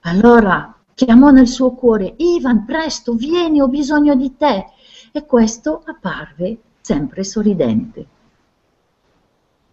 Allora 0.00 0.74
chiamò 0.94 1.30
nel 1.30 1.46
suo 1.46 1.72
cuore 1.72 2.14
Ivan, 2.16 2.64
presto, 2.64 3.12
vieni, 3.12 3.60
ho 3.60 3.68
bisogno 3.68 4.14
di 4.14 4.36
te. 4.36 4.66
E 5.12 5.26
questo 5.26 5.82
apparve 5.84 6.58
sempre 6.80 7.24
sorridente. 7.24 8.06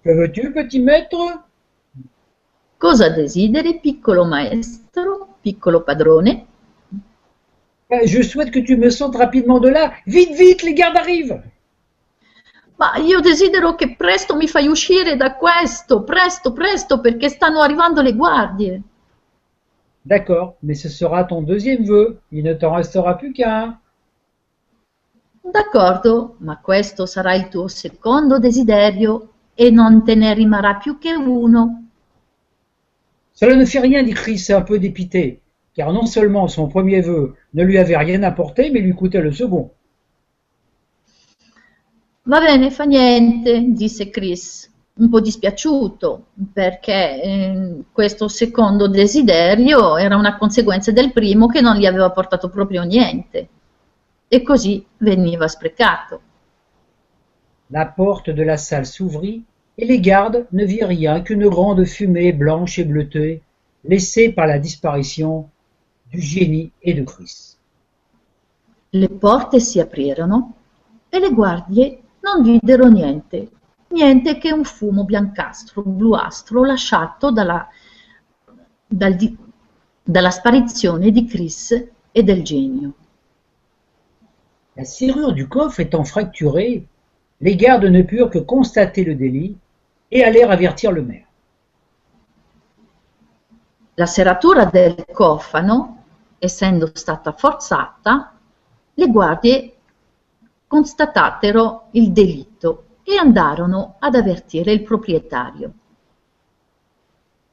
Que 0.06 0.12
veux-tu, 0.12 0.51
petit 0.53 0.80
maître 0.80 1.18
Cosa 2.78 3.10
desideri, 3.10 3.80
piccolo 3.80 4.26
maestro, 4.26 5.38
piccolo 5.41 5.82
padrone? 5.82 6.45
Je 7.89 8.22
souhaite 8.22 8.51
que 8.51 8.60
tu 8.60 8.78
me 8.78 8.91
sortes 8.91 9.16
rapidement 9.16 9.60
de 9.60 9.70
là. 9.70 9.93
Vite, 10.06 10.36
vite, 10.36 10.62
les 10.62 10.76
gardes 10.76 10.97
arrivent 10.97 11.41
Ma 12.78 12.97
io 12.97 13.20
desidero 13.20 13.74
che 13.74 13.95
presto 13.95 14.36
mi 14.36 14.47
fai 14.47 14.68
uscire 14.68 15.16
da 15.16 15.34
questo, 15.38 16.03
presto, 16.03 16.53
presto, 16.53 17.01
perché 17.01 17.30
stanno 17.30 17.62
arrivando 17.62 18.03
le 18.03 18.14
guardie. 18.14 18.82
D'accord, 20.03 20.58
mais 20.62 20.80
ce 20.80 20.89
sera 20.89 21.24
ton 21.24 21.41
deuxième 21.41 21.84
vœu. 21.84 22.20
Il 22.30 22.43
ne 22.43 22.53
t'en 22.53 22.76
restera 22.76 23.16
plus 23.16 23.34
qu'un. 23.34 23.80
D'accordo, 25.41 26.36
ma 26.41 26.60
questo 26.60 27.08
sarà 27.08 27.34
il 27.34 27.47
tuo 27.47 27.68
secondo 27.68 28.38
desiderio 28.38 29.30
e 29.56 29.72
non 29.72 30.03
te 30.03 30.16
ne 30.16 30.34
rimarrà 30.34 30.76
più 30.76 30.97
che 30.97 31.14
uno. 31.14 31.84
Cela 33.34 33.56
ne 33.56 33.66
fait 33.66 33.82
rien, 33.82 34.03
dit 34.03 34.14
Chris, 34.14 34.49
un 34.49 34.62
peu 34.62 34.80
dépité, 34.80 35.41
car 35.76 35.91
non 35.91 36.06
seulement 36.06 36.47
son 36.47 36.68
premier 36.68 37.01
vœu 37.01 37.36
ne 37.53 37.64
lui 37.64 37.78
avait 37.78 37.97
rien 37.97 38.24
apporté, 38.24 38.70
mais 38.70 38.80
lui 38.80 38.93
coûtait 38.93 39.22
le 39.22 39.32
second. 39.32 39.72
Va 42.24 42.39
bene, 42.39 42.72
fa 42.72 42.86
niente, 42.86 43.74
disse 43.74 44.10
Chris, 44.10 44.72
un 44.95 45.10
po' 45.10 45.20
dispiaciuto, 45.20 46.28
perché 46.53 47.22
eh, 47.22 47.84
questo 47.91 48.28
secondo 48.30 48.88
desiderio 48.88 49.97
era 49.97 50.16
una 50.16 50.38
conseguenza 50.38 50.91
del 50.91 51.12
primo 51.12 51.47
che 51.47 51.62
non 51.62 51.76
gli 51.76 51.86
aveva 51.86 52.10
portato 52.12 52.49
proprio 52.49 52.84
niente. 52.84 53.49
E 54.28 54.41
così 54.41 54.84
veniva 54.97 55.47
sprecato. 55.47 56.22
La 57.72 57.86
porte 57.86 58.30
de 58.30 58.43
la 58.43 58.57
salle 58.57 58.86
s'ouvrit, 58.86 59.43
et 59.78 59.86
les 59.86 59.99
gardes 59.99 60.45
ne 60.51 60.66
virent 60.66 60.88
rien 60.88 61.22
qu'une 61.22 61.47
grande 61.49 61.84
fumée 61.86 62.32
blanche 62.32 62.80
et 62.80 62.84
bleutée, 62.84 63.41
laissée 63.84 64.32
par 64.32 64.47
la 64.47 64.59
disparition 64.59 65.49
du 66.11 66.22
génie 66.22 66.72
et 66.82 66.93
de 66.93 67.03
Chris. 67.03 67.57
Le 68.93 69.07
porte 69.07 69.57
si 69.59 69.80
aprirono 69.80 70.53
e 71.09 71.20
le 71.20 71.32
guardie 71.32 71.99
non 72.22 72.41
videro 72.43 72.88
niente, 72.88 73.49
niente 73.89 74.38
che 74.38 74.53
un 74.53 74.63
fumo 74.63 75.03
biancastro, 75.03 75.82
bluastro 75.84 76.63
lasciato 76.63 77.32
dalla, 77.32 77.68
dal 78.88 79.16
di- 79.16 79.38
dalla 80.03 80.32
sparizione 80.32 81.11
di 81.11 81.26
Chris 81.26 81.72
e 82.11 82.24
del 82.24 82.43
genio. 82.43 82.93
La 84.74 84.84
serrure 84.84 85.34
du 85.34 85.47
coffre 85.47 85.82
étant 85.82 86.05
fracturée, 86.05 86.86
les 87.40 87.56
gardes 87.56 87.86
ne 87.86 88.02
purent 88.02 88.30
que 88.30 88.40
constater 88.40 89.04
le 89.04 89.16
délit 89.16 89.58
et 90.12 90.24
allèrent 90.24 90.52
avertir 90.52 90.92
le 90.92 91.02
maire. 91.02 91.28
La 93.96 94.06
serratura 94.06 94.66
del 94.66 95.06
cofano, 95.12 96.04
essendo 96.40 96.92
stata 96.94 97.32
forzata, 97.32 98.34
le 98.94 99.08
guardie 99.08 99.74
constatarono 100.68 101.88
il 101.92 102.12
delitto 102.12 102.86
e 103.04 103.18
andarono 103.18 103.96
ad 104.00 104.16
avvertire 104.16 104.72
il 104.72 104.84
proprietario. 104.84 105.72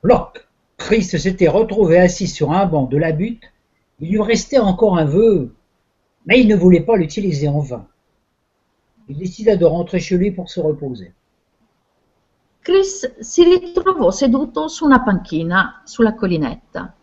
Ploc 0.00 0.48
Chris 0.76 1.16
s'était 1.16 1.48
retrouvé 1.48 2.00
assis 2.00 2.26
sur 2.26 2.50
un 2.50 2.66
banc 2.66 2.88
de 2.88 2.96
la 2.96 3.12
butte. 3.12 3.52
Il 4.00 4.10
lui 4.10 4.20
restait 4.20 4.58
encore 4.58 4.98
un 4.98 5.04
vœu, 5.04 5.54
mais 6.26 6.40
il 6.40 6.48
ne 6.48 6.56
voulait 6.56 6.80
pas 6.80 6.96
l'utiliser 6.96 7.46
en 7.46 7.60
vain. 7.60 7.86
Il 9.12 9.18
décida 9.18 9.56
de 9.56 9.66
rentrer 9.66 10.00
chez 10.00 10.16
lui 10.16 10.30
pour 10.30 10.48
se 10.48 10.58
reposer. 10.58 11.12
Chris 12.62 13.18
si 13.18 13.44
ritrovò 13.44 14.10
seduto 14.10 14.68
su 14.68 14.86
una 14.86 15.02
panchina 15.02 15.82
sulla 15.84 16.14
collinetta. 16.14 16.94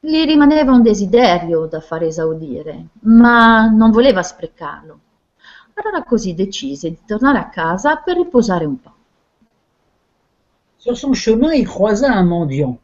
Gli 0.00 0.24
rimaneva 0.24 0.72
un 0.72 0.82
desiderio 0.82 1.66
da 1.66 1.80
far 1.80 2.02
esaudire, 2.02 2.88
ma 3.02 3.68
non 3.68 3.92
voleva 3.92 4.24
sprecarlo. 4.24 4.98
Allora 5.74 6.02
così 6.02 6.34
decise 6.34 6.88
di 6.90 6.98
tornare 7.06 7.38
a 7.38 7.48
casa 7.48 7.94
per 7.98 8.16
riposare 8.16 8.64
un 8.64 8.80
po'. 8.80 8.94
Sur 10.78 10.96
son 10.96 11.12
chemin, 11.12 11.52
il 11.52 11.68
croisa 11.68 12.18
un 12.18 12.26
mendiant. 12.26 12.76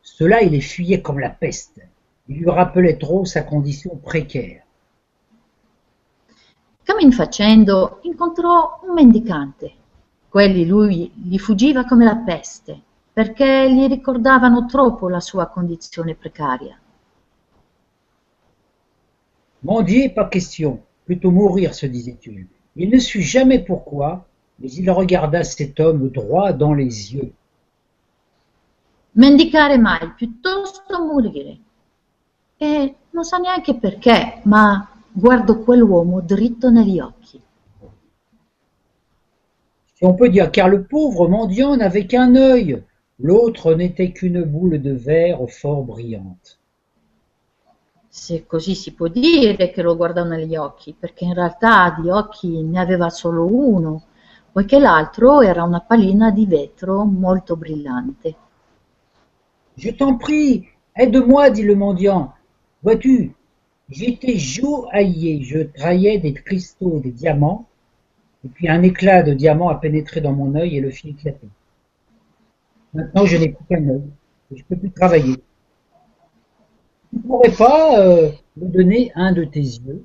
Cela, 0.00 0.40
il 0.40 0.50
les 0.50 0.62
fuyait 0.62 1.02
comme 1.02 1.20
la 1.20 1.28
peste. 1.28 1.90
Il 2.26 2.38
lui 2.38 2.50
rappelait 2.50 2.96
trop 2.96 3.26
sa 3.26 3.42
condition 3.42 3.96
précaire. 3.96 4.63
Cammin 6.84 7.12
facendo 7.12 7.98
incontrò 8.02 8.80
un 8.82 8.92
mendicante. 8.92 9.72
Quelli 10.28 10.66
lui 10.66 11.10
gli 11.14 11.38
fuggiva 11.38 11.84
come 11.84 12.04
la 12.04 12.16
peste, 12.16 12.78
perché 13.10 13.72
gli 13.72 13.86
ricordavano 13.86 14.66
troppo 14.66 15.08
la 15.08 15.20
sua 15.20 15.46
condizione 15.46 16.14
precaria. 16.14 16.78
Mendier, 19.60 20.12
pas 20.12 20.28
question, 20.28 20.78
plutôt 21.04 21.32
mourir, 21.32 21.72
se 21.72 21.88
disait-il. 21.88 22.46
Il 22.74 22.88
ne 22.90 22.98
sut 22.98 23.22
jamais 23.22 23.60
pourquoi, 23.60 24.26
mais 24.56 24.74
il 24.76 24.90
regarda 24.90 25.42
cet 25.42 25.80
homme 25.80 26.10
droit 26.10 26.52
dans 26.52 26.74
les 26.74 27.14
yeux. 27.14 27.32
Mendicare 29.12 29.78
mai, 29.78 30.12
piuttosto 30.16 31.02
morire. 31.02 31.58
E 32.58 32.94
non 33.10 33.24
sa 33.24 33.38
neanche 33.38 33.74
perché, 33.74 34.40
ma 34.42 34.93
guardo 35.16 35.60
quell'uomo 35.60 36.20
dritto 36.20 36.70
negli 36.70 36.98
occhi. 36.98 37.40
Si 39.92 40.04
on 40.04 40.16
peut 40.16 40.28
dire, 40.28 40.50
car 40.50 40.68
le 40.68 40.82
pauvre 40.82 41.28
mendiant 41.28 41.76
n'avait 41.76 42.04
qu'un 42.04 42.34
œil, 42.34 42.82
l'autre 43.18 43.74
n'était 43.74 44.10
qu'une 44.10 44.42
boule 44.42 44.80
de 44.80 44.92
verre 44.92 45.46
fort 45.48 45.84
brillante. 45.84 46.58
Se 48.08 48.44
così 48.44 48.74
si 48.74 48.92
può 48.92 49.06
dire 49.06 49.70
che 49.70 49.82
lo 49.82 49.96
guardò 49.96 50.24
negli 50.24 50.56
occhi, 50.56 50.94
perché 50.98 51.24
in 51.24 51.34
realtà 51.34 51.96
di 52.00 52.10
occhi 52.10 52.62
ne 52.62 52.80
aveva 52.80 53.08
solo 53.08 53.46
uno, 53.46 54.02
poiché 54.50 54.80
l'altro 54.80 55.42
era 55.42 55.62
una 55.62 55.80
pallina 55.80 56.30
di 56.30 56.46
vetro 56.46 57.04
molto 57.04 57.56
brillante. 57.56 58.36
Je 59.76 59.94
t'en 59.94 60.16
prie, 60.16 60.68
aide-moi, 60.92 61.50
dit 61.50 61.64
le 61.64 61.74
mendiant. 61.74 62.32
Vois-tu, 62.80 63.34
j'étais 63.94 64.36
joaillier, 64.36 65.42
je 65.42 65.60
traillais 65.60 66.18
des 66.18 66.34
cristaux, 66.34 67.00
des 67.00 67.12
diamants, 67.12 67.66
et 68.44 68.48
puis 68.48 68.68
un 68.68 68.82
éclat 68.82 69.22
de 69.22 69.32
diamant 69.32 69.68
a 69.68 69.76
pénétré 69.76 70.20
dans 70.20 70.32
mon 70.32 70.54
œil 70.54 70.76
et 70.76 70.80
le 70.80 70.90
fit 70.90 71.10
éclater. 71.10 71.48
Maintenant, 72.92 73.24
je 73.24 73.36
n'ai 73.36 73.48
plus 73.48 73.64
qu'un 73.68 73.88
œil, 73.88 74.02
je 74.50 74.56
ne 74.56 74.62
peux 74.68 74.76
plus 74.76 74.90
travailler. 74.90 75.36
Tu 77.10 77.16
ne 77.16 77.20
pourrais 77.22 77.52
pas 77.52 78.00
euh, 78.00 78.30
me 78.56 78.66
donner 78.66 79.12
un 79.14 79.32
de 79.32 79.44
tes 79.44 79.60
yeux? 79.60 80.04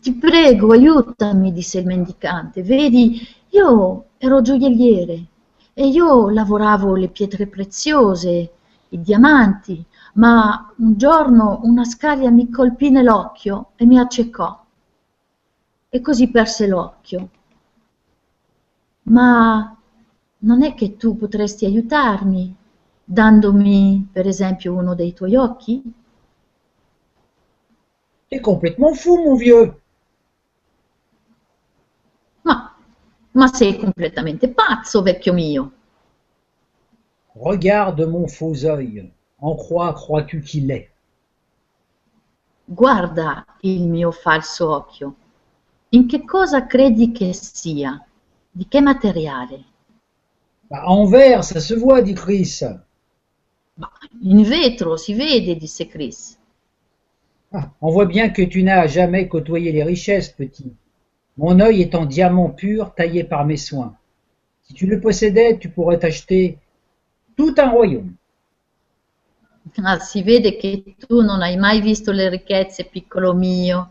Ti 0.00 0.12
prego, 0.12 0.72
aiutami, 0.74 1.52
disse 1.52 1.74
il 1.74 1.86
mendicante. 1.86 2.60
Vedi, 2.60 3.20
io 3.50 4.04
ero 4.18 4.40
gioielliere 4.40 5.26
e 5.74 5.88
io 5.88 6.30
lavoravo 6.30 6.94
le 6.94 7.08
pietre 7.08 7.48
preziose, 7.48 8.50
i 8.90 9.00
diamanti, 9.00 9.84
ma 10.16 10.72
un 10.76 10.96
giorno 10.96 11.60
una 11.64 11.84
scaglia 11.84 12.30
mi 12.30 12.50
colpì 12.50 12.90
nell'occhio 12.90 13.70
e 13.76 13.86
mi 13.86 13.98
accecò. 13.98 14.64
E 15.88 16.00
così 16.00 16.30
perse 16.30 16.66
l'occhio. 16.66 17.28
Ma 19.04 19.76
non 20.38 20.62
è 20.62 20.74
che 20.74 20.96
tu 20.96 21.16
potresti 21.16 21.64
aiutarmi, 21.64 22.54
dandomi 23.04 24.08
per 24.12 24.26
esempio 24.26 24.74
uno 24.74 24.94
dei 24.94 25.12
tuoi 25.12 25.36
occhi? 25.36 25.82
T'es 28.28 28.40
complètement 28.40 28.94
fou, 28.94 29.22
mon 29.22 29.36
vieux 29.36 29.72
Ma, 32.42 32.74
ma 33.32 33.46
sei 33.46 33.78
completamente 33.78 34.48
pazzo, 34.48 35.02
vecchio 35.02 35.32
mio. 35.32 35.72
Regarde 37.34 38.06
mon 38.06 38.26
faux 38.26 38.64
œil. 38.64 39.15
En 39.38 39.54
quoi 39.54 39.92
crois-tu 39.94 40.42
qu'il 40.42 40.70
est 40.70 40.90
Guarda 42.68 43.44
il 43.62 43.88
mio 43.88 44.10
falso 44.12 44.70
occhio. 44.70 45.14
In 45.90 46.06
che 46.06 46.24
cosa 46.24 46.66
credi 46.66 47.10
che 47.12 47.32
sia? 47.32 48.04
Di 48.50 48.66
che 48.68 48.80
materiale? 48.80 49.64
bah, 50.70 50.84
En 50.86 51.06
verre, 51.06 51.42
ça 51.42 51.60
se 51.60 51.74
voit, 51.74 52.02
dit 52.02 52.14
Chris. 52.14 52.62
Ma 53.78 53.88
in 54.22 54.42
vetro 54.42 54.96
si 54.96 55.14
vede, 55.14 55.56
disse 55.56 55.86
Chris. 55.86 56.36
Ah, 57.52 57.70
on 57.80 57.90
voit 57.90 58.06
bien 58.06 58.28
que 58.30 58.42
tu 58.42 58.62
n'as 58.62 58.86
jamais 58.86 59.28
côtoyé 59.28 59.72
les 59.72 59.82
richesses, 59.82 60.28
petit. 60.30 60.72
Mon 61.36 61.60
œil 61.60 61.82
est 61.82 61.94
en 61.94 62.06
diamant 62.06 62.50
pur 62.50 62.94
taillé 62.94 63.24
par 63.24 63.44
mes 63.44 63.56
soins. 63.56 63.96
Si 64.62 64.74
tu 64.74 64.86
le 64.86 65.00
possédais, 65.00 65.58
tu 65.58 65.68
pourrais 65.68 65.98
t'acheter 65.98 66.58
tout 67.36 67.54
un 67.58 67.70
royaume. 67.70 68.14
Ah, 69.82 69.98
si 69.98 70.22
vede 70.22 70.56
che 70.56 70.94
tu 70.96 71.22
non 71.22 71.42
hai 71.42 71.56
mai 71.56 71.80
visto 71.80 72.12
le 72.12 72.28
ricchezze, 72.28 72.84
piccolo 72.84 73.34
mio. 73.34 73.90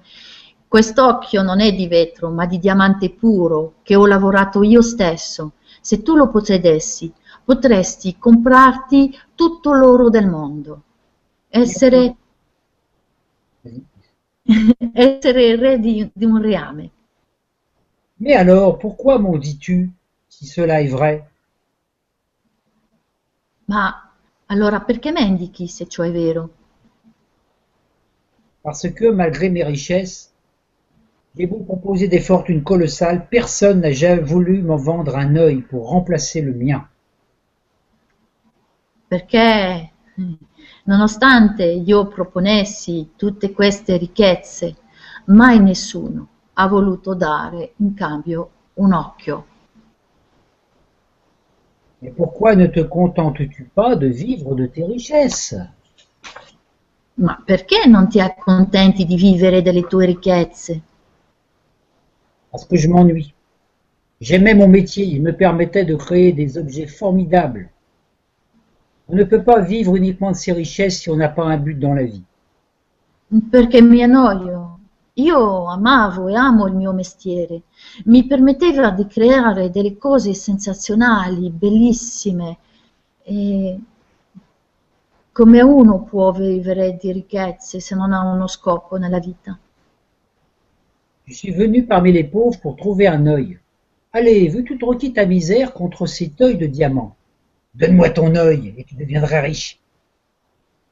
Quest'occhio 0.68 1.42
non 1.42 1.60
è 1.60 1.74
di 1.74 1.88
vetro, 1.88 2.30
ma 2.30 2.46
di 2.46 2.60
diamante 2.60 3.12
puro, 3.12 3.76
che 3.84 3.96
ho 3.96 4.06
lavorato 4.06 4.64
io 4.64 4.82
stesso. 4.82 5.54
Se 5.82 6.02
tu 6.02 6.16
lo 6.16 6.30
possedessi, 6.30 7.14
potresti 7.44 8.18
comprarti 8.18 9.18
tutto 9.36 9.74
l'oro 9.74 10.10
del 10.10 10.28
mondo. 10.28 10.82
Essere, 11.50 12.16
essere 14.94 15.46
il 15.46 15.58
re 15.58 15.80
di, 15.80 16.10
di 16.14 16.26
un 16.26 16.42
reame. 16.42 16.90
Mais 18.18 18.38
alors, 18.38 18.78
pourquoi 18.78 19.20
m'en 19.20 19.38
dis-tu, 19.38 19.90
si 20.30 20.46
cela 20.46 20.80
est 20.82 20.90
vrai 20.90 21.28
Ma 23.68 24.05
allora 24.48 24.82
perché 24.82 25.12
mendichi 25.12 25.68
se 25.68 25.88
ciò 25.88 26.04
è 26.04 26.12
vero? 26.12 26.50
Parce 28.62 28.94
que, 28.94 29.12
malgré 29.12 29.50
mes 29.50 29.64
richesses, 29.64 30.34
j'ai 31.36 31.48
beau 31.48 31.64
proposer 31.64 32.08
des 32.08 32.20
fortunes 32.20 32.64
colossales, 32.64 33.28
personne 33.30 33.82
n'a 33.82 33.92
jamais 33.92 34.24
voulu 34.24 34.62
m'en 34.64 34.78
vendre 34.78 35.16
un 35.16 35.36
œil 35.36 35.62
pour 35.62 35.90
remplacer 35.90 36.42
le 36.42 36.54
mien. 36.54 36.88
Perché 39.08 39.92
nonostante 40.86 41.64
io 41.64 42.08
proponessi 42.08 43.12
tutte 43.16 43.52
queste 43.52 43.98
ricchezze, 43.98 44.76
mai 45.26 45.60
nessuno 45.60 46.28
ha 46.54 46.68
voluto 46.68 47.14
dare 47.14 47.74
in 47.78 47.94
cambio 47.94 48.50
un 48.76 48.94
occhio. 48.94 49.46
Et 52.06 52.12
pourquoi 52.12 52.56
ne 52.56 52.68
te 52.68 52.82
contentes-tu 52.82 53.64
pas 53.74 53.96
de 53.96 54.06
vivre 54.06 54.54
de 54.54 54.68
tes 54.68 54.84
richesses? 54.84 55.56
Ma 57.18 57.42
perché 57.44 57.88
non 57.88 58.08
ti 58.08 58.20
accontenti 58.20 59.06
di 59.06 59.16
vivere 59.16 59.64
delle 59.64 59.88
tue 59.88 60.06
ricchezze? 60.06 60.82
Parce 62.52 62.66
que 62.68 62.78
je 62.78 62.88
m'ennuie. 62.90 63.34
J'aimais 64.22 64.54
mon 64.54 64.68
métier, 64.68 65.04
il 65.04 65.24
me 65.24 65.36
permettait 65.36 65.84
de 65.84 65.96
créer 65.96 66.32
des 66.32 66.60
objets 66.60 66.86
formidables. 66.86 67.70
On 69.10 69.16
ne 69.16 69.24
peut 69.24 69.44
pas 69.44 69.62
vivre 69.62 69.96
uniquement 69.96 70.32
de 70.32 70.36
ses 70.36 70.52
richesses 70.52 71.00
si 71.00 71.10
on 71.10 71.16
n'a 71.16 71.30
pas 71.30 71.46
un 71.46 71.58
but 71.58 71.80
dans 71.80 71.96
la 71.96 72.04
vie. 72.04 72.24
Perché 73.50 73.82
mi 73.82 74.04
annoio? 74.04 74.65
Io 75.18 75.68
amavo 75.68 76.28
e 76.28 76.36
amo 76.36 76.68
il 76.68 76.76
mio 76.76 76.92
mestiere. 76.92 77.62
Mi 78.06 78.26
permetteva 78.28 78.92
di 78.92 79.08
creare 79.08 79.70
delle 79.70 79.98
cose 79.98 80.34
sensazionali, 80.34 81.50
bellissime. 81.52 82.58
E 83.24 83.80
come 85.32 85.62
uno 85.62 86.04
può 86.04 86.32
vivere 86.32 86.98
di 87.00 87.14
ricchezze 87.14 87.80
se 87.80 87.96
non 87.96 88.12
ha 88.12 88.24
uno 88.24 88.48
scopo 88.48 88.98
nella 88.98 89.20
vita? 89.20 89.58
Je 91.24 91.34
suis 91.34 91.56
venu 91.56 91.86
parmi 91.86 92.12
les 92.12 92.26
pauvres 92.26 92.60
pour 92.60 92.76
trouver 92.76 93.08
un 93.08 93.26
œil. 93.26 93.58
Allez, 94.12 94.50
veux-tu 94.50 94.78
troquer 94.78 95.12
ta 95.14 95.26
misère 95.26 95.74
contre 95.74 96.08
cet 96.08 96.40
œil 96.42 96.58
de 96.58 96.68
diamant? 96.68 97.16
Donne-moi 97.74 98.10
ton 98.10 98.36
œil 98.36 98.74
et 98.78 98.84
tu 98.84 98.96
deviendras 98.96 99.42
riche. 99.42 99.80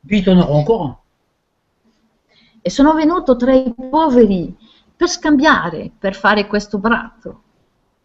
Puis 0.08 0.24
tu 0.24 0.30
en 0.30 0.40
auras 0.40 0.54
encore 0.54 0.86
un. 0.86 0.98
E 2.66 2.70
sono 2.70 2.94
venuto 2.94 3.36
tra 3.36 3.54
i 3.54 3.74
poveri 3.76 4.56
per 4.96 5.10
scambiare, 5.10 5.92
per 6.00 6.16
fare 6.16 6.48
questo 6.48 6.78
bratto. 6.78 7.42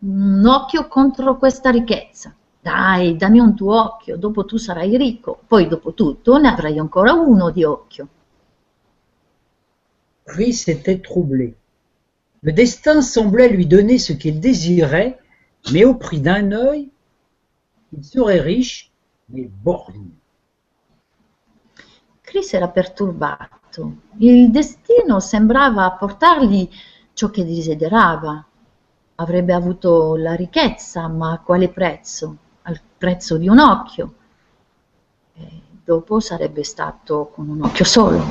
Un 0.01 0.45
occhio 0.45 0.89
contro 0.89 1.37
questa 1.39 1.71
ricchezza. 1.71 2.35
Dai, 2.61 3.17
dammi 3.17 3.39
un 3.39 3.55
tuo 3.55 3.81
occhio, 3.81 4.17
dopo 4.17 4.45
tu 4.45 4.57
sarai 4.57 4.97
ricco, 4.97 5.39
poi 5.47 5.69
dopo 5.69 5.95
tutto 5.95 6.39
ne 6.39 6.49
avrai 6.49 6.77
ancora 6.77 7.13
uno 7.13 7.51
di 7.51 7.63
occhio. 7.63 8.09
Chris 10.25 10.67
était 10.67 11.01
troublé. 11.01 11.55
Le 12.43 12.53
destin 12.53 13.01
semblait 13.01 13.49
lui 13.49 13.67
donner 13.67 13.99
ce 13.99 14.13
qu'il 14.13 14.41
désirait, 14.41 15.21
mais 15.73 15.85
au 15.85 15.95
prix 15.95 16.21
d'un 16.21 16.51
œil, 16.51 16.91
il 17.93 18.05
serait 18.05 18.41
riche, 18.41 18.91
mais 19.29 19.49
borgne. 19.63 20.11
Chris 22.29 22.53
era 22.53 22.69
perturbato. 22.69 23.93
Il 24.19 24.51
destino 24.51 25.19
sembrava 25.19 25.91
portargli 25.93 26.69
ciò 27.15 27.31
che 27.31 27.43
desiderava. 27.43 28.45
Avrebbe 29.15 29.55
avuto 29.55 30.15
la 30.15 30.35
ricchezza, 30.35 31.09
ma 31.09 31.33
a 31.33 31.39
quale 31.39 31.71
prezzo? 31.71 32.37
Al 32.65 32.79
prezzo 32.99 33.39
di 33.39 33.49
un 33.49 33.59
occhio. 33.59 34.15
E 35.33 35.63
dopo 35.83 36.21
sarebbe 36.21 36.65
stato 36.65 37.31
con 37.33 37.49
un 37.49 37.63
occhio 37.63 37.87
solo. 37.87 38.23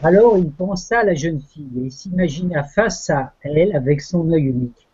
Alors 0.00 0.38
il 0.38 0.50
pensa 0.50 1.00
à 1.00 1.04
la 1.04 1.14
jeune 1.14 1.40
fille 1.40 1.84
et 1.84 1.90
s'imagina 1.90 2.64
face 2.64 3.10
à 3.10 3.34
elle 3.42 3.76
avec 3.76 4.00
son 4.00 4.32
œil 4.32 4.46
unique. 4.46 4.88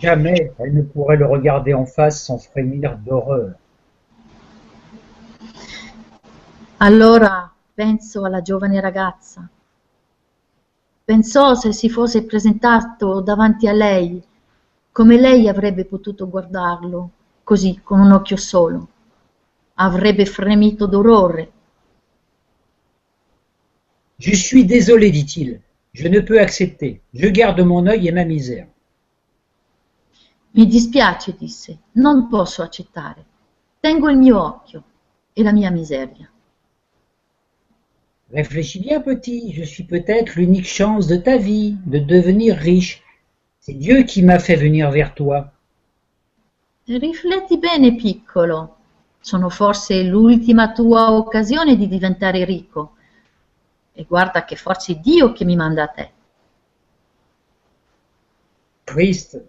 Jamais 0.00 0.54
elle 0.58 0.72
ne 0.72 0.82
pourrait 0.82 1.18
le 1.18 1.26
regarder 1.26 1.74
en 1.74 1.84
face 1.84 2.24
sans 2.24 2.38
frémir 2.38 2.96
d'horreur. 2.96 3.56
Allora 6.78 7.50
penso 7.72 8.24
alla 8.24 8.42
giovane 8.42 8.80
ragazza. 8.80 9.48
Pensò 11.04 11.54
se 11.54 11.72
si 11.72 11.88
fosse 11.88 12.24
presentato 12.24 13.22
davanti 13.22 13.66
a 13.66 13.72
lei, 13.72 14.22
come 14.92 15.18
lei 15.18 15.48
avrebbe 15.48 15.86
potuto 15.86 16.28
guardarlo, 16.28 17.10
così, 17.44 17.80
con 17.82 18.00
un 18.00 18.12
occhio 18.12 18.36
solo. 18.36 18.88
Avrebbe 19.74 20.26
fremito 20.26 20.86
d'orrore. 20.86 21.52
Je 24.16 24.34
suis 24.34 24.66
désolé, 24.66 25.10
dit-il. 25.10 25.60
Je 25.92 26.08
ne 26.08 26.20
peux 26.20 26.40
accepter. 26.40 27.00
Je 27.10 27.30
garde 27.30 27.62
mon 27.62 27.86
œil 27.86 28.08
et 28.08 28.12
ma 28.12 28.24
misère. 28.24 28.68
Mi 30.50 30.66
dispiace, 30.66 31.36
disse, 31.38 31.78
non 31.92 32.28
posso 32.28 32.62
accettare. 32.62 33.24
Tengo 33.80 34.10
il 34.10 34.18
mio 34.18 34.42
occhio 34.42 34.82
e 35.32 35.42
la 35.42 35.52
mia 35.52 35.70
miseria. 35.70 36.30
Réfléchis 38.32 38.80
bien, 38.80 39.00
petit. 39.00 39.52
Je 39.52 39.62
suis 39.62 39.84
peut-être 39.84 40.34
l'unique 40.34 40.66
chance 40.66 41.06
de 41.06 41.16
ta 41.16 41.36
vie, 41.36 41.76
de 41.86 41.98
devenir 41.98 42.56
riche. 42.56 43.02
C'est 43.60 43.74
Dieu 43.74 44.02
qui 44.02 44.22
m'a 44.22 44.38
fait 44.38 44.56
venir 44.56 44.90
vers 44.90 45.14
toi. 45.14 45.52
Rifletti 46.88 47.58
bene, 47.58 47.94
piccolo. 47.94 48.74
Sono 49.20 49.48
forse 49.48 50.02
l'ultima 50.02 50.72
tua 50.72 51.12
occasione 51.12 51.76
di 51.76 51.88
diventare 51.88 52.44
ricco. 52.44 52.94
E 53.92 54.04
guarda 54.04 54.44
che 54.44 54.56
forse 54.56 54.92
è 54.92 54.96
Dio 54.96 55.32
che 55.32 55.44
mi 55.44 55.56
manda 55.56 55.84
a 55.84 55.88
te. 55.88 56.10
Christ, 58.84 59.42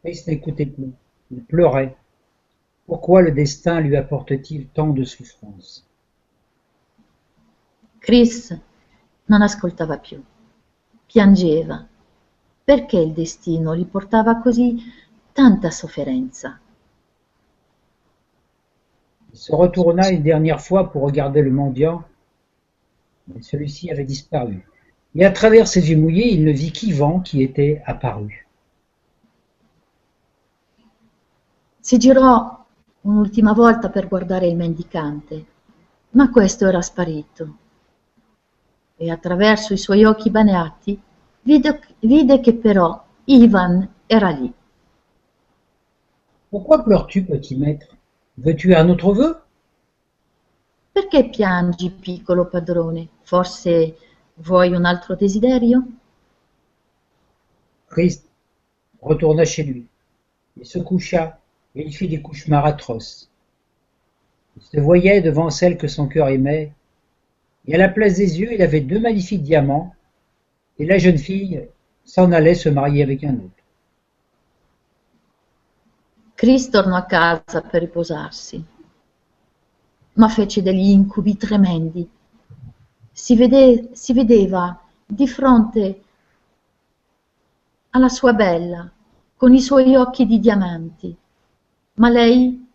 Christ 0.00 0.28
n'écoutait 0.28 0.66
plus. 0.66 0.92
Il 1.30 1.42
pleurait. 1.42 1.96
Pourquoi 2.86 3.22
le 3.22 3.32
destin 3.32 3.80
lui 3.80 3.96
apporte-t-il 3.96 4.68
tant 4.72 4.88
de 4.88 5.04
souffrances 5.04 5.89
Chris 8.00 8.58
non 9.26 9.42
ascoltava 9.42 9.98
più. 9.98 10.22
Piangeva. 11.06 11.86
Perché 12.64 12.98
il 12.98 13.12
destino 13.12 13.76
gli 13.76 13.84
portava 13.84 14.36
così 14.40 14.78
tanta 15.32 15.70
sofferenza? 15.70 16.58
Il 19.32 19.38
se 19.38 19.54
retourna 19.54 20.08
une 20.08 20.22
dernière 20.22 20.60
fois 20.60 20.90
pour 20.90 21.02
regarder 21.02 21.42
le 21.42 21.50
mendiant, 21.50 22.02
mais 23.26 23.42
celui-ci 23.42 23.90
avait 23.90 24.06
disparu. 24.06 24.66
Et 25.14 25.24
à 25.24 25.30
travers 25.30 25.68
ses 25.68 25.90
yeux 25.90 25.98
mouillés, 25.98 26.32
il 26.32 26.42
ne 26.42 26.52
vit 26.52 26.72
qu'Ivan 26.72 27.20
qui 27.20 27.42
était 27.42 27.82
apparu. 27.84 28.46
Si 31.80 31.98
girò 31.98 32.64
un'ultima 33.02 33.52
volta 33.52 33.90
per 33.90 34.08
guardare 34.08 34.46
il 34.46 34.56
mendicante, 34.56 35.44
ma 36.10 36.30
questo 36.30 36.66
era 36.66 36.80
sparito. 36.80 37.56
E 39.02 39.10
attraverso 39.10 39.72
i 39.72 39.78
suoi 39.78 40.04
occhi 40.04 40.28
bagnati 40.28 41.00
vide, 41.40 41.80
vide 42.00 42.38
che 42.40 42.52
però 42.52 43.02
Ivan 43.24 43.88
era 44.06 44.28
lì. 44.28 44.52
Pourquoi 46.50 46.82
pleures-tu, 46.82 47.24
petit 47.24 47.56
maître? 47.56 47.96
Veux-tu 48.36 48.74
un 48.74 48.90
autre 48.90 49.12
vœu? 49.14 49.40
Perché 50.92 51.30
piangi, 51.30 51.90
piccolo 51.90 52.46
padrone? 52.46 53.08
Forse 53.22 53.96
vuoi 54.34 54.74
un 54.74 54.84
altro 54.84 55.14
desiderio? 55.14 55.82
Christ 57.86 58.28
retourna 59.00 59.44
chez 59.46 59.64
lui. 59.64 59.88
Il 60.56 60.66
se 60.66 60.82
coucha 60.82 61.40
et 61.72 61.86
il 61.86 61.94
fit 61.94 62.08
des 62.08 62.20
cauchemars 62.20 62.66
atroces. 62.66 63.30
Il 64.56 64.62
se 64.62 64.78
voyait 64.78 65.22
devant 65.22 65.48
celle 65.48 65.78
que 65.78 65.88
son 65.88 66.06
cœur 66.06 66.28
aimait, 66.28 66.74
et 67.70 67.74
à 67.74 67.78
la 67.78 67.88
place 67.88 68.16
des 68.16 68.40
yeux, 68.40 68.52
il 68.52 68.62
avait 68.62 68.80
deux 68.80 68.98
magnifiques 68.98 69.44
diamants, 69.44 69.94
et 70.76 70.84
la 70.84 70.98
jeune 70.98 71.18
fille 71.18 71.68
s'en 72.02 72.32
allait 72.32 72.56
se 72.56 72.68
marier 72.68 73.00
avec 73.00 73.22
un 73.22 73.34
autre. 73.34 73.62
Chris 76.34 76.68
tornò 76.68 76.96
a 76.96 77.04
casa 77.04 77.60
per 77.60 77.82
riposarsi, 77.82 78.64
ma 80.14 80.28
fece 80.28 80.62
degli 80.62 80.88
incubi 80.88 81.36
tremendi. 81.36 82.10
Si, 83.12 83.36
vede- 83.36 83.90
si 83.92 84.14
vedeva 84.14 84.76
di 85.06 85.28
fronte 85.28 86.02
alla 87.90 88.08
sua 88.08 88.32
bella, 88.32 88.90
con 89.36 89.54
i 89.54 89.60
suoi 89.60 89.94
occhi 89.94 90.26
di 90.26 90.40
diamanti, 90.40 91.16
ma 91.94 92.08
lei 92.08 92.68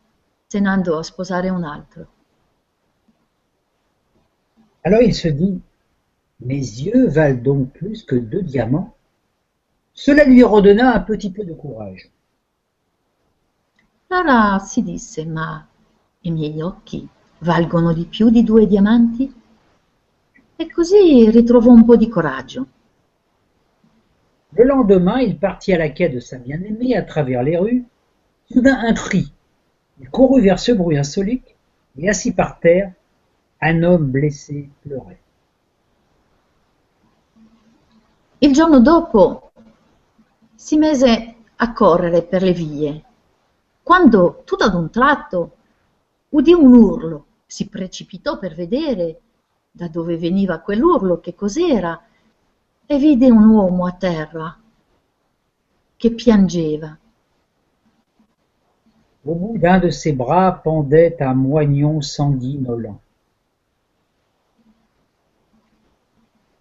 se 0.48 0.60
ne 0.62 0.70
andò 0.70 1.00
a 1.00 1.04
sposare 1.04 1.50
un 1.50 1.66
altro. 1.66 2.08
Alors 4.86 5.02
il 5.02 5.16
se 5.16 5.28
dit, 5.28 5.60
mes 6.42 6.60
yeux 6.60 7.08
valent 7.08 7.42
donc 7.42 7.72
plus 7.72 8.04
que 8.04 8.16
deux 8.16 8.44
diamants 8.44 8.96
Cela 9.94 10.26
lui 10.26 10.44
redonna 10.44 10.94
un 10.94 11.00
petit 11.00 11.32
peu 11.32 11.44
de 11.44 11.54
courage. 11.54 12.12
Allora 14.10 14.60
si 14.60 14.84
disse, 14.84 15.26
ma 15.26 15.68
i 16.22 16.32
miei 16.32 16.62
occhi 16.62 17.08
valgono 17.40 17.94
di 17.94 18.06
più 18.06 18.30
di 18.30 18.44
due 18.44 18.68
diamanti? 18.68 19.34
E 20.56 20.72
così 20.72 21.32
ritrovò 21.32 21.72
un 21.72 21.84
po' 21.84 21.98
di 21.98 22.08
coraggio. 22.08 22.68
Le 24.52 24.66
lendemain, 24.66 25.20
il 25.20 25.38
partit 25.38 25.74
à 25.74 25.80
la 25.80 25.90
quête 25.90 26.14
de 26.14 26.20
sa 26.20 26.38
bien-aimée 26.38 26.96
à 26.96 27.02
travers 27.02 27.42
les 27.42 27.58
rues. 27.58 27.86
Soudain, 28.52 28.78
un 28.78 28.94
cri. 28.94 29.34
Il 30.00 30.10
courut 30.10 30.42
vers 30.42 30.60
ce 30.60 30.72
bruit 30.72 30.98
insolite 30.98 31.56
et 31.98 32.08
assis 32.08 32.34
par 32.34 32.60
terre, 32.60 32.94
un 33.62 33.84
homme 33.84 34.10
blessé 34.12 34.70
pleurait. 34.82 35.20
Il 38.40 38.54
giorno 38.54 38.80
dopo 38.80 39.52
si 40.54 40.78
mise 40.78 41.36
a 41.56 41.74
correre 41.74 42.24
per 42.24 42.44
le 42.44 42.54
vie, 42.54 43.04
quando 43.82 44.42
tutto 44.46 44.66
ad 44.66 44.74
un 44.74 44.90
tratto 44.90 45.56
udì 46.30 46.54
un 46.54 46.74
urlo, 46.74 47.26
si 47.46 47.68
precipitò 47.70 48.38
per 48.38 48.56
vedere 48.56 49.22
da 49.72 49.88
dove 49.88 50.18
veniva 50.18 50.60
quell'urlo, 50.60 51.20
che 51.20 51.36
cos'era, 51.36 52.02
e 52.86 52.98
vide 52.98 53.30
un 53.30 53.48
uomo 53.48 53.86
a 53.86 53.92
terra 53.92 54.58
che 55.98 56.12
piangeva. 56.12 56.98
Au 59.26 59.34
bout 59.34 59.58
d'un 59.58 59.80
de 59.80 59.90
ses 59.90 60.14
bras 60.14 60.62
pendait 60.64 61.20
un 61.20 61.36
moignon 61.36 62.02
sanguinolent. 62.02 63.00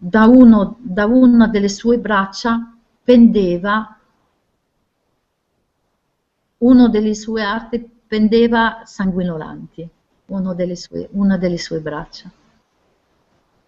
Da, 0.07 0.27
uno, 0.27 0.77
da 0.81 1.07
una 1.07 1.49
delle 1.49 1.71
sue 1.71 1.99
braccia 1.99 2.77
pendeva, 3.03 3.99
uno 6.59 6.89
delle 6.91 7.15
sue 7.15 7.43
arti 7.43 7.91
pendeva 8.07 8.83
sanguinolanti, 8.85 9.89
uno 10.27 10.53
delle 10.53 10.77
sue, 10.77 11.09
una 11.13 11.39
delle 11.39 11.57
sue 11.57 11.81
braccia. 11.81 12.31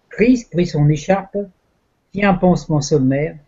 Chris 0.09 0.47
prit 0.47 0.67
son 0.67 0.87
écharpe, 0.91 1.49
fit 2.11 2.23
un 2.23 2.37
pansement 2.37 2.83
sommaire 2.83 3.39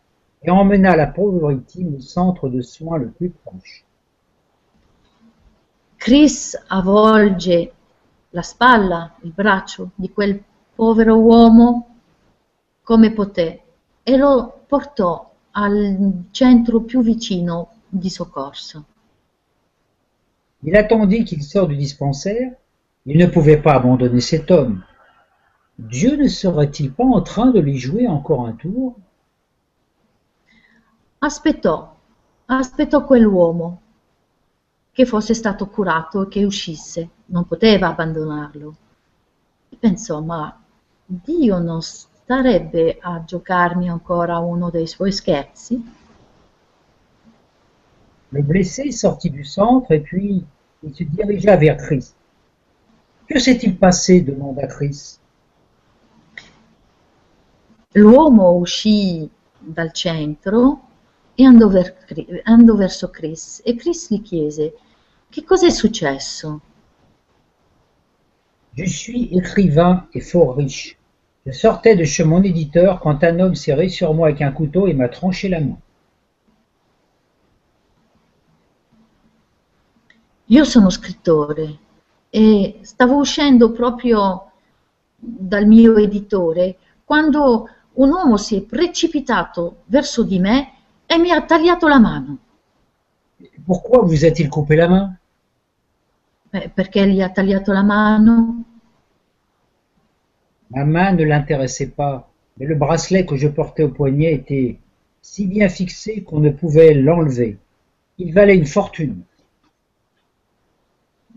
et 0.41 0.49
emmena 0.49 0.95
la 0.95 1.09
pauvre 1.09 1.53
victime 1.53 1.93
au 1.93 2.01
centre 2.01 2.49
de 2.49 2.61
soins 2.61 2.97
le 2.97 3.09
plus 3.09 3.29
proche. 3.29 3.83
Chris 5.95 6.57
avvolge 6.69 7.71
la 8.31 8.41
spalla, 8.41 9.13
il 9.21 9.31
braccio 9.31 9.91
di 9.93 10.11
quel 10.11 10.43
povero 10.73 11.17
uomo 11.17 11.89
come 12.89 13.11
poté 13.11 13.61
e 14.01 14.17
lo 14.17 14.63
portò 14.65 15.31
al 15.51 16.23
centro 16.31 16.81
più 16.81 17.03
vicino 17.03 17.81
di 17.87 18.09
soccorso. 18.09 18.85
Il 20.61 20.75
attendit 20.75 21.23
qu'il 21.23 21.43
sorte 21.43 21.69
du 21.69 21.75
dispensaire. 21.75 22.57
Il 23.03 23.17
ne 23.17 23.27
pouvait 23.27 23.61
pas 23.61 23.75
abandonner 23.75 24.21
cet 24.21 24.49
homme. 24.49 24.83
Dieu 25.75 26.15
ne 26.15 26.27
serait-il 26.27 26.91
pas 26.91 27.05
en 27.05 27.21
train 27.21 27.51
de 27.51 27.59
lui 27.59 27.77
jouer 27.77 28.07
encore 28.07 28.47
un 28.47 28.53
tour 28.53 28.95
Aspettò, 31.19 31.95
aspettò 32.47 33.05
quell'uomo 33.05 33.81
che 34.91 35.05
fosse 35.05 35.35
stato 35.35 35.67
curato 35.67 36.23
e 36.23 36.27
che 36.27 36.43
uscisse, 36.43 37.09
non 37.27 37.45
poteva 37.45 37.89
abbandonarlo. 37.89 38.75
Pensò, 39.77 40.21
ma 40.21 40.59
Dio 41.05 41.59
non 41.59 41.81
starebbe 42.29 42.99
a 43.01 43.23
giocarmi 43.25 43.89
ancora 43.89 44.37
uno 44.37 44.69
dei 44.69 44.85
suoi 44.85 45.11
scherzi? 45.11 45.83
Le 48.29 48.41
blessé 48.43 48.91
sortit 48.91 49.31
du 49.31 49.43
centre 49.43 49.91
et 49.95 50.01
puis 50.01 50.45
il 50.81 50.93
se 50.93 51.05
dirigea 51.05 51.57
vers 51.57 51.81
Chris. 51.83 52.13
Que 53.25 53.39
s'est-il 53.39 53.75
passé? 53.77 54.21
demanda 54.23 54.67
Chris. 54.67 55.19
L'uomo 57.93 58.51
uscì 58.51 59.27
dal 59.57 59.91
centro 59.91 60.81
e 61.33 61.43
andò, 61.43 61.67
ver- 61.67 62.41
andò 62.43 62.75
verso 62.75 63.09
Chris 63.09 63.63
e 63.65 63.73
Chris 63.73 64.11
gli 64.11 64.21
chiese 64.21 64.75
che 65.29 65.43
cosa 65.43 65.65
è 65.65 65.71
successo? 65.71 66.61
Je 68.75 68.85
suis 68.85 69.29
écrivain 69.31 70.07
et 70.13 70.21
fort 70.21 70.55
riche. 70.55 70.98
Je 71.45 71.51
sortais 71.51 71.95
de 71.95 72.03
chez 72.03 72.23
mon 72.23 72.43
éditeur 72.43 72.99
quand 72.99 73.23
un 73.23 73.39
homme 73.39 73.55
s'est 73.55 73.73
ri 73.73 73.89
sur 73.89 74.13
moi 74.13 74.27
avec 74.27 74.41
un 74.41 74.51
couteau 74.51 74.87
et 74.87 74.93
m'a 74.93 75.07
tranché 75.07 75.49
la 75.49 75.59
main. 75.59 75.77
Io 80.51 80.63
sono 80.63 80.89
scrittore 80.89 81.77
e 82.29 82.79
stavo 82.81 83.17
uscendo 83.17 83.71
proprio 83.71 84.51
dal 85.15 85.67
mio 85.67 85.95
editore 85.97 86.77
quando 87.03 87.67
un 87.93 88.09
uomo 88.09 88.37
si 88.37 88.55
è 88.57 88.61
precipitato 88.61 89.83
verso 89.85 90.23
di 90.23 90.39
me 90.39 90.73
e 91.05 91.17
mi 91.17 91.31
ha 91.31 91.41
tagliato 91.43 91.87
la 91.87 91.99
mano. 91.99 92.37
Pourquoi 93.65 94.05
vous 94.05 94.23
a-t-il 94.25 94.49
coupé 94.49 94.75
la 94.75 94.87
main 94.87 95.19
Beh, 96.51 96.71
perché 96.73 97.07
gli 97.07 97.21
ha 97.21 97.29
tagliato 97.29 97.71
la 97.71 97.83
mano? 97.83 98.63
Ma 100.71 100.85
main 100.85 101.13
ne 101.13 101.23
l'intéressait 101.23 101.89
pas, 101.89 102.29
mais 102.57 102.65
le 102.65 102.75
bracelet 102.75 103.25
que 103.25 103.35
je 103.35 103.47
portais 103.47 103.83
au 103.83 103.89
poignet 103.89 104.33
était 104.33 104.79
si 105.21 105.47
bien 105.47 105.69
fixé 105.69 106.23
qu'on 106.23 106.39
ne 106.39 106.51
pouvait 106.51 106.93
l'enlever. 106.93 107.57
Il 108.17 108.33
valait 108.33 108.55
une 108.55 108.65
fortune. 108.65 109.23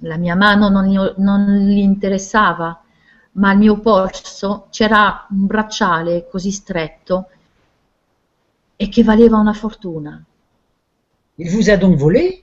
La 0.00 0.16
mia 0.18 0.34
mano 0.34 0.68
non 0.68 1.14
non 1.18 1.66
gli 1.66 1.78
interessava, 1.78 2.82
ma 3.32 3.50
al 3.50 3.58
mio 3.58 3.78
polso 3.78 4.66
c'era 4.70 5.26
un 5.30 5.46
bracciale 5.46 6.26
così 6.28 6.50
stretto 6.50 7.28
e 8.76 8.88
che 8.88 9.04
valeva 9.04 9.38
una 9.38 9.52
fortuna. 9.52 10.22
Il 11.36 11.50
vous 11.50 11.68
a 11.68 11.76
donc 11.76 11.96
volé? 11.96 12.42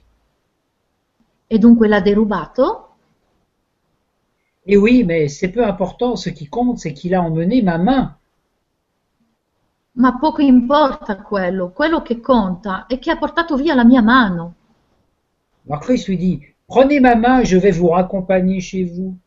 E 1.48 1.58
dunque 1.58 1.88
l'ha 1.88 2.00
derubato? 2.00 2.89
Eh 4.72 4.78
oui, 4.78 5.04
mais 5.04 5.28
c'est 5.30 5.48
peu 5.48 5.66
important, 5.66 6.16
ce 6.16 6.30
qui 6.30 6.46
compte, 6.46 6.78
c'est 6.78 6.94
qu'il 6.94 7.16
a 7.16 7.24
emmené 7.24 7.64
ma 7.64 7.80
main. 7.80 8.16
Ma 9.96 10.20
poco 10.20 10.44
importa 10.44 11.18
quello, 11.18 11.72
quello 11.72 12.04
che 12.04 12.22
conta 12.22 12.86
è 12.86 13.00
che 13.00 13.10
ha 13.10 13.18
portato 13.18 13.58
via 13.58 13.74
la 13.74 13.84
mia 13.84 14.04
mano. 14.04 14.54
Chris 15.82 16.08
lui 16.08 16.18
dit, 16.18 16.56
prenez 16.68 17.00
ma 17.00 17.16
main, 17.16 17.44
je 17.44 17.58
vais 17.58 17.72
vous 17.72 17.90
raccompagner 17.90 18.62
chez 18.62 18.84
vous. 18.84 19.18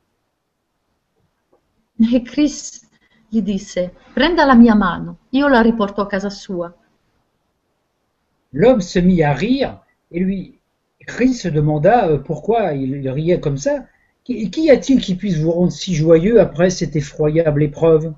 E 1.99 2.22
Chris 2.22 2.88
gli 3.28 3.43
disse, 3.43 3.93
prenda 4.14 4.45
la 4.45 4.55
mia 4.55 4.76
mano, 4.76 5.26
io 5.30 5.49
la 5.49 5.61
riporto 5.61 6.03
a 6.03 6.07
casa 6.07 6.30
sua. 6.30 6.72
L'homme 8.51 8.80
se 8.80 9.01
mit 9.01 9.24
à 9.24 9.32
rire 9.32 9.84
et 10.12 10.20
lui, 10.20 10.61
Chris 11.05 11.34
se 11.34 11.49
demanda 11.49 12.07
euh, 12.07 12.18
pourquoi 12.18 12.74
il 12.74 13.11
riait 13.11 13.40
comme 13.40 13.59
ça. 13.59 13.88
Qui, 14.24 14.50
qui 14.50 14.70
a-t-il 14.70 15.00
qui 15.00 15.16
puisse 15.16 15.38
vous 15.38 15.50
rendre 15.50 15.72
si 15.72 15.94
joyeux 15.94 16.40
après 16.40 16.70
cette 16.70 16.94
effroyable 16.94 17.62
épreuve? 17.62 18.12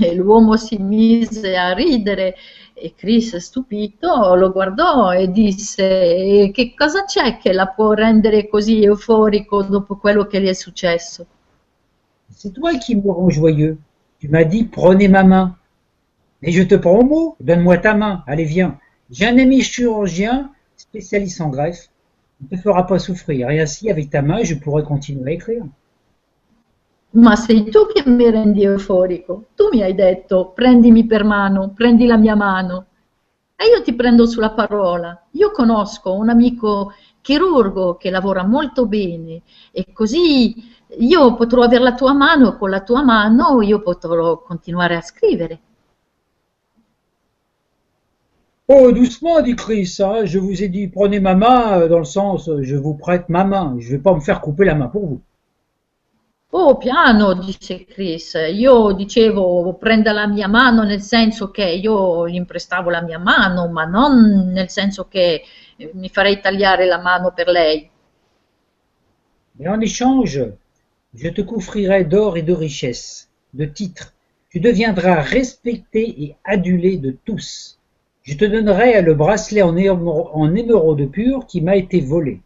E 0.00 0.14
l'uomo 0.14 0.56
si 0.56 0.78
mise 0.78 1.54
a 1.56 1.72
ridere 1.72 2.34
e 2.74 2.92
Chris, 2.94 3.36
stupito, 3.36 4.34
lo 4.34 4.50
guardò 4.50 5.12
e 5.12 5.30
disse: 5.30 5.82
"E 5.84 6.50
Che 6.52 6.74
cosa 6.74 7.04
c'è 7.04 7.38
che 7.38 7.52
la 7.52 7.66
può 7.68 7.92
rendere 7.92 8.48
così 8.48 8.82
euforico 8.82 9.62
dopo 9.62 9.96
quello 9.96 10.26
che 10.26 10.40
gli 10.42 10.48
è 10.48 10.52
successo? 10.52 11.26
C'est 12.28 12.52
toi 12.52 12.76
qui 12.78 12.96
me 12.96 13.12
rends 13.12 13.30
joyeux. 13.30 13.78
Tu 14.18 14.28
m'as 14.28 14.44
dit, 14.44 14.64
prenez 14.64 15.08
ma 15.08 15.22
main. 15.22 15.56
Et 16.42 16.50
je 16.52 16.62
te 16.64 16.74
prends 16.74 16.98
au 16.98 17.04
mot, 17.04 17.36
donne-moi 17.40 17.78
ta 17.78 17.94
main, 17.94 18.24
allez 18.26 18.44
viens. 18.44 18.78
J'ai 19.10 19.26
un 19.26 19.38
ami 19.38 19.62
chirurgien, 19.62 20.50
spécialiste 20.76 21.40
en 21.40 21.48
greffe. 21.48 21.88
Ne 22.38 22.48
te 22.48 22.56
fera 22.56 22.84
pas 22.84 22.98
souffrir. 22.98 23.50
Et 23.50 23.60
ainsi, 23.60 23.90
avec 23.90 24.10
ta 24.10 24.22
main, 24.22 24.42
je 24.42 24.54
pourrai 24.54 24.82
continuer 24.82 25.30
à 25.30 25.34
écrire. 25.34 25.64
Ma 27.10 27.34
sei 27.34 27.64
tu 27.70 27.86
che 27.86 28.02
mi 28.08 28.30
rendi 28.30 28.62
euforico. 28.62 29.46
Tu 29.54 29.68
mi 29.72 29.82
hai 29.82 29.94
detto: 29.94 30.52
prendimi 30.54 31.06
per 31.06 31.24
mano, 31.24 31.72
prendi 31.74 32.06
la 32.06 32.16
mia 32.16 32.34
mano. 32.34 32.86
E 33.56 33.64
io 33.66 33.82
ti 33.82 33.94
prendo 33.94 34.26
sulla 34.26 34.50
parola. 34.50 35.26
Io 35.30 35.50
conosco 35.50 36.12
un 36.12 36.28
amico 36.28 36.92
chirurgo 37.22 37.96
che 37.96 38.10
lavora 38.10 38.44
molto 38.44 38.86
bene 38.86 39.42
e 39.72 39.92
così 39.92 40.54
io 40.98 41.34
potrò 41.34 41.62
avere 41.62 41.82
la 41.82 41.94
tua 41.94 42.12
mano 42.12 42.52
e 42.52 42.56
con 42.56 42.70
la 42.70 42.82
tua 42.82 43.02
mano 43.02 43.62
io 43.62 43.80
potrò 43.80 44.42
continuare 44.42 44.94
a 44.94 45.00
scrivere. 45.00 45.60
Oh, 48.68 48.90
doucement, 48.92 49.42
dit 49.42 49.54
Chris. 49.56 49.96
hein, 50.00 50.24
Je 50.24 50.38
vous 50.38 50.62
ai 50.62 50.68
dit, 50.68 50.88
prenez 50.88 51.20
ma 51.20 51.34
main, 51.34 51.80
euh, 51.80 51.88
dans 51.88 51.98
le 51.98 52.04
sens, 52.04 52.48
euh, 52.48 52.62
je 52.62 52.74
vous 52.76 52.94
prête 52.94 53.28
ma 53.28 53.44
main. 53.44 53.76
Je 53.78 53.90
vais 53.90 53.98
pas 54.02 54.14
me 54.14 54.20
faire 54.20 54.40
couper 54.40 54.64
la 54.64 54.74
main 54.74 54.88
pour 54.88 55.06
vous. 55.06 55.20
Oh, 56.50 56.76
piano, 56.76 57.34
disse 57.34 57.84
Chris. 57.86 58.32
Io 58.34 58.92
dicevo 58.92 59.74
prenda 59.74 60.12
la 60.12 60.26
mia 60.26 60.48
mano 60.48 60.84
nel 60.84 61.02
senso 61.02 61.50
che 61.50 61.64
io 61.64 62.26
gli 62.28 62.34
imprestavo 62.34 62.88
la 62.88 63.02
mia 63.02 63.18
mano, 63.18 63.68
ma 63.68 63.84
non 63.84 64.50
nel 64.52 64.70
senso 64.70 65.06
che 65.06 65.42
mi 65.92 66.08
farei 66.08 66.40
tagliare 66.40 66.86
la 66.86 66.98
mano 66.98 67.32
per 67.32 67.48
lei. 67.48 67.90
Mais 69.58 69.68
en 69.68 69.80
échange, 69.80 70.54
je 71.14 71.30
te 71.30 71.42
couvrirai 71.42 72.04
d'or 72.04 72.36
et 72.36 72.42
de 72.42 72.54
richesses, 72.54 73.28
de 73.52 73.66
titres. 73.66 74.12
Tu 74.50 74.60
deviendras 74.60 75.20
respecté 75.22 76.22
et 76.22 76.36
adulé 76.44 76.98
de 76.98 77.16
tous. 77.24 77.75
Je 78.26 78.34
te 78.36 78.44
donnerai 78.44 79.00
le 79.02 79.14
bracelet 79.14 79.62
en 79.62 79.76
émer- 79.76 80.28
en 80.42 80.54
émeraude 80.54 81.08
pur 81.10 81.46
qui 81.46 81.60
m'a 81.60 81.76
été 81.76 82.00
volé. 82.00 82.40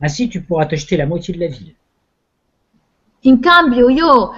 Ainsi, 0.00 0.28
tu 0.28 0.42
pourras 0.42 0.66
t'acheter 0.66 0.96
la 0.96 1.06
moitié 1.06 1.32
de 1.32 1.38
la 1.38 1.46
ville. 1.46 1.74
In 3.20 3.38
cambio 3.40 3.88
io 3.88 4.32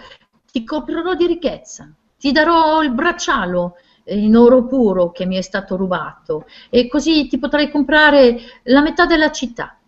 ti 0.53 0.65
coprirò 0.65 1.15
di 1.15 1.27
ricchezza, 1.27 1.91
ti 2.19 2.33
darò 2.33 2.83
il 2.83 2.93
braccialo 2.93 3.77
eh, 4.05 4.19
in 4.19 4.37
oro 4.37 4.67
puro 4.67 5.11
che 5.11 5.25
mi 5.25 5.37
è 5.37 5.43
stato 5.43 5.75
rubato 5.77 6.47
e 6.69 6.87
così 6.87 7.27
ti 7.29 7.39
potrai 7.39 7.71
comprare 7.71 8.39
la 8.65 8.83
metà 8.83 9.07
della 9.07 9.31
città. 9.31 9.79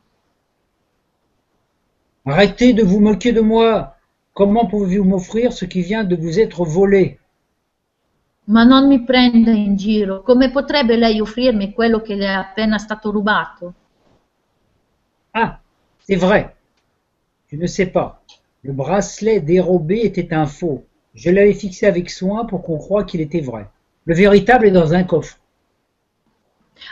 Arrêtez 2.24 2.72
de 2.72 2.82
vous 2.82 3.00
moquer 3.00 3.32
de 3.32 3.40
moi. 3.42 3.96
Comment 4.32 4.66
pouvez-vous 4.66 5.04
m'offrir 5.04 5.52
ce 5.52 5.66
qui 5.66 5.82
vient 5.82 6.04
de 6.04 6.16
vous 6.16 6.38
être 6.38 6.64
volé? 6.64 7.18
Ma 8.50 8.64
non 8.64 8.88
mi 8.88 9.04
prenda 9.04 9.52
in 9.52 9.76
giro, 9.76 10.22
come 10.22 10.50
potrebbe 10.50 10.96
lei 10.96 11.20
offrirmi 11.20 11.72
quello 11.72 12.00
che 12.00 12.16
le 12.16 12.26
è 12.26 12.32
appena 12.32 12.78
stato 12.78 13.12
rubato? 13.12 13.74
Ah, 15.32 15.60
c'est 15.98 16.18
vrai. 16.18 16.52
Tu 17.48 17.56
ne 17.56 17.68
sais 17.68 17.90
pas. 17.90 18.20
Le 18.62 18.72
bracelet 18.72 19.40
dérobé 19.40 20.04
était 20.04 20.32
un 20.34 20.46
faux. 20.46 20.84
Je 21.14 21.30
l'avais 21.30 21.54
fixé 21.54 21.86
avec 21.86 22.10
soin 22.10 22.44
pour 22.44 22.62
qu'on 22.62 22.78
croie 22.78 23.04
qu'il 23.04 23.20
était 23.20 23.40
vrai. 23.40 23.68
Le 24.04 24.14
véritable 24.14 24.66
est 24.66 24.72
dans 24.72 24.94
un 24.94 25.04
coffre. 25.04 25.38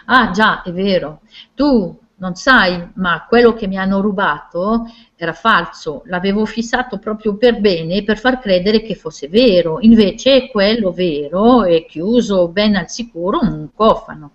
Ah 0.06 0.30
già, 0.32 0.62
è 0.62 0.70
vero. 0.70 1.20
Tu 1.54 1.98
non 2.18 2.34
sai, 2.34 2.90
ma 2.94 3.26
quello 3.28 3.54
che 3.54 3.66
mi 3.66 3.76
hanno 3.76 4.00
rubato 4.00 4.86
era 5.16 5.32
falso. 5.32 6.02
L'avevo 6.06 6.44
fissato 6.46 6.98
proprio 6.98 7.36
per 7.36 7.60
bene 7.60 8.02
per 8.02 8.18
far 8.18 8.40
credere 8.40 8.82
che 8.82 8.94
fosse 8.94 9.28
vero. 9.28 9.78
Invece 9.80 10.48
quello 10.50 10.90
vero 10.90 11.64
è 11.64 11.86
chiuso 11.86 12.48
ben 12.48 12.76
al 12.76 12.90
sicuro 12.90 13.40
in 13.42 13.52
un 13.52 13.68
cofano. 13.72 14.30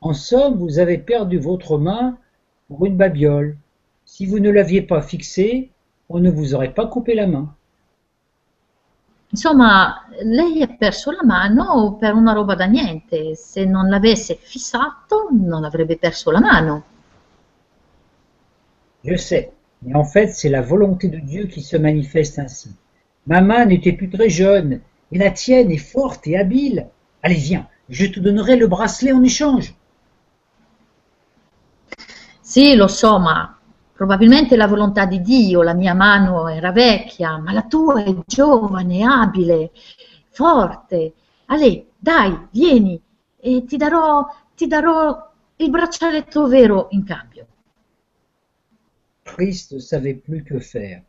En 0.00 0.12
somme, 0.12 0.56
vous 0.56 0.78
avez 0.78 0.98
perdu 0.98 1.38
votre 1.38 1.78
main 1.78 2.18
pour 2.68 2.84
une 2.84 2.96
babiole. 2.96 3.56
Si 4.04 4.26
vous 4.26 4.38
ne 4.38 4.50
l'aviez 4.50 4.82
pas 4.82 5.02
fixée, 5.02 5.70
on 6.08 6.20
ne 6.20 6.30
vous 6.30 6.54
aurait 6.54 6.74
pas 6.74 6.86
coupé 6.86 7.14
la 7.14 7.26
main. 7.26 7.55
Insomma, 9.28 10.06
lei 10.22 10.62
ha 10.62 10.68
perso 10.68 11.10
la 11.10 11.24
mano 11.24 11.96
per 11.98 12.14
una 12.14 12.32
roba 12.32 12.54
da 12.54 12.66
niente. 12.66 13.34
Se 13.34 13.64
non 13.64 13.88
l'avesse 13.88 14.36
fissato, 14.40 15.28
non 15.30 15.64
avrebbe 15.64 15.98
perso 15.98 16.30
la 16.30 16.40
mano. 16.40 16.84
Je 19.02 19.16
sais, 19.16 19.52
mais 19.82 19.94
en 19.94 20.04
fait, 20.04 20.28
c'est 20.28 20.48
la 20.48 20.62
volonté 20.62 21.08
de 21.08 21.18
Dieu 21.18 21.46
qui 21.46 21.60
se 21.60 21.76
manifeste 21.76 22.38
ainsi. 22.38 22.74
Ma 23.26 23.40
main 23.40 23.64
n'était 23.66 23.92
plus 23.92 24.08
très 24.08 24.30
jeune, 24.30 24.80
et 25.12 25.18
la 25.18 25.30
tienne 25.30 25.70
est 25.70 25.76
forte 25.76 26.26
et 26.26 26.36
habile. 26.36 26.88
Allez, 27.22 27.34
viens, 27.34 27.68
je 27.88 28.06
te 28.06 28.20
donnerai 28.20 28.56
le 28.56 28.68
bracelet 28.68 29.12
en 29.12 29.22
échange. 29.22 29.74
Sì, 32.40 32.74
lo 32.74 32.86
so, 32.86 33.18
ma 33.18 33.55
probabilmente 33.96 34.56
la 34.56 34.66
volontà 34.66 35.06
di 35.06 35.22
Dio, 35.22 35.62
la 35.62 35.72
mia 35.72 35.94
mano 35.94 36.48
era 36.48 36.70
vecchia, 36.70 37.38
ma 37.38 37.52
la 37.52 37.62
tua 37.62 38.04
è 38.04 38.14
giovane, 38.26 39.02
abile, 39.02 39.70
forte. 40.28 41.14
Ale, 41.46 41.86
dai, 41.96 42.48
vieni 42.50 43.00
e 43.40 43.64
ti 43.64 43.76
darò, 43.78 44.26
ti 44.54 44.66
darò 44.66 45.32
il 45.56 45.70
braccialetto 45.70 46.46
vero 46.46 46.88
in 46.90 47.04
cambio. 47.04 47.46
Christ 49.22 49.72
ne 49.72 49.80
savait 49.80 50.14
plus 50.14 50.42
que 50.44 50.60
faire. 50.60 51.02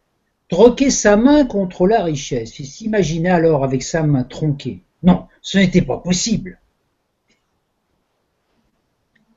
Troquer 0.47 0.91
sa 0.91 1.17
main 1.17 1.45
contre 1.45 1.85
la 1.87 2.03
richesse. 2.03 2.59
Il 2.59 2.65
s'imaginait 2.65 3.29
alors 3.29 3.63
avec 3.63 3.83
sa 3.83 4.01
main 4.01 4.23
tronquée. 4.23 4.81
Non, 5.03 5.27
ce 5.41 5.57
n'était 5.57 5.85
pas 5.85 5.97
possible. 5.97 6.59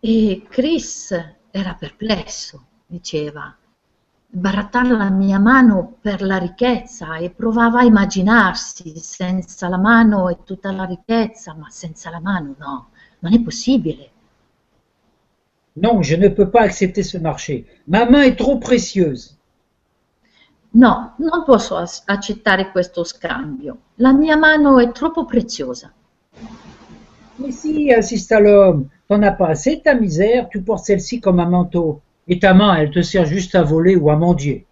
E 0.02 0.46
Chris 0.48 1.12
era 1.50 1.74
perplesso, 1.74 2.64
diceva. 2.90 3.54
Barattare 4.32 4.90
la 4.90 5.10
mia 5.10 5.38
mano 5.38 5.96
per 6.00 6.22
la 6.22 6.38
ricchezza 6.38 7.16
e 7.16 7.30
provava 7.30 7.80
a 7.80 7.84
immaginarsi 7.84 8.96
senza 8.98 9.68
la 9.68 9.78
mano 9.78 10.28
e 10.28 10.38
tutta 10.44 10.70
la 10.72 10.84
ricchezza, 10.84 11.54
ma 11.54 11.68
senza 11.70 12.10
la 12.10 12.20
mano 12.20 12.54
no, 12.58 12.88
non 13.20 13.32
è 13.32 13.40
possibile. 13.40 14.10
Non, 15.72 16.02
je 16.02 16.16
ne 16.16 16.30
peux 16.30 16.50
pas 16.50 16.62
accepter 16.62 17.04
ce 17.04 17.18
marché. 17.20 17.64
Ma 17.84 18.04
main 18.08 18.24
est 18.24 18.36
trop 18.36 18.58
précieuse. 18.58 19.38
No, 20.72 21.14
non 21.18 21.44
posso 21.44 21.76
accettare 21.76 22.70
questo 22.70 23.02
scambio. 23.04 23.78
La 23.96 24.12
mia 24.12 24.36
mano 24.36 24.78
è 24.78 24.90
troppo 24.92 25.24
preziosa. 25.24 25.92
Mais 27.36 27.58
si, 27.58 27.88
insista 27.88 28.38
l'homme, 28.38 28.88
t'en 29.06 29.22
as 29.22 29.34
pas 29.36 29.50
assez 29.50 29.80
ta 29.80 29.94
misère, 29.94 30.48
tu 30.48 30.62
portes 30.62 30.86
celle-ci 30.86 31.18
comme 31.20 31.42
un 31.42 31.48
manteau. 31.48 32.00
Et 32.32 32.38
ta 32.38 32.54
main, 32.54 32.76
elle 32.76 32.92
te 32.92 33.02
sert 33.02 33.26
juste 33.26 33.56
à 33.56 33.62
voler 33.64 33.96
ou 33.96 34.08
à 34.08 34.16
mendier. 34.16 34.64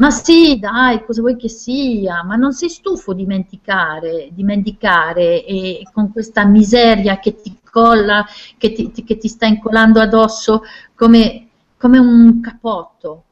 Ma 0.00 0.10
sì, 0.10 0.58
dai, 0.58 1.04
cosa 1.04 1.20
vuoi 1.20 1.36
che 1.36 1.48
sia? 1.48 2.24
Ma 2.24 2.34
non 2.34 2.52
sei 2.52 2.68
stufo 2.68 3.12
di 3.12 3.22
dimenticare, 3.22 4.28
dimenticare 4.32 5.44
e 5.44 5.82
con 5.92 6.10
questa 6.10 6.44
miseria 6.44 7.20
che 7.20 7.36
ti 7.36 7.58
colla, 7.62 8.24
che 8.56 8.72
ti, 8.72 8.90
che 8.90 9.16
ti 9.16 9.28
sta 9.28 9.46
incollando 9.46 10.00
addosso 10.00 10.62
come, 10.94 11.48
come 11.76 11.98
un 11.98 12.40
capotto? 12.40 13.22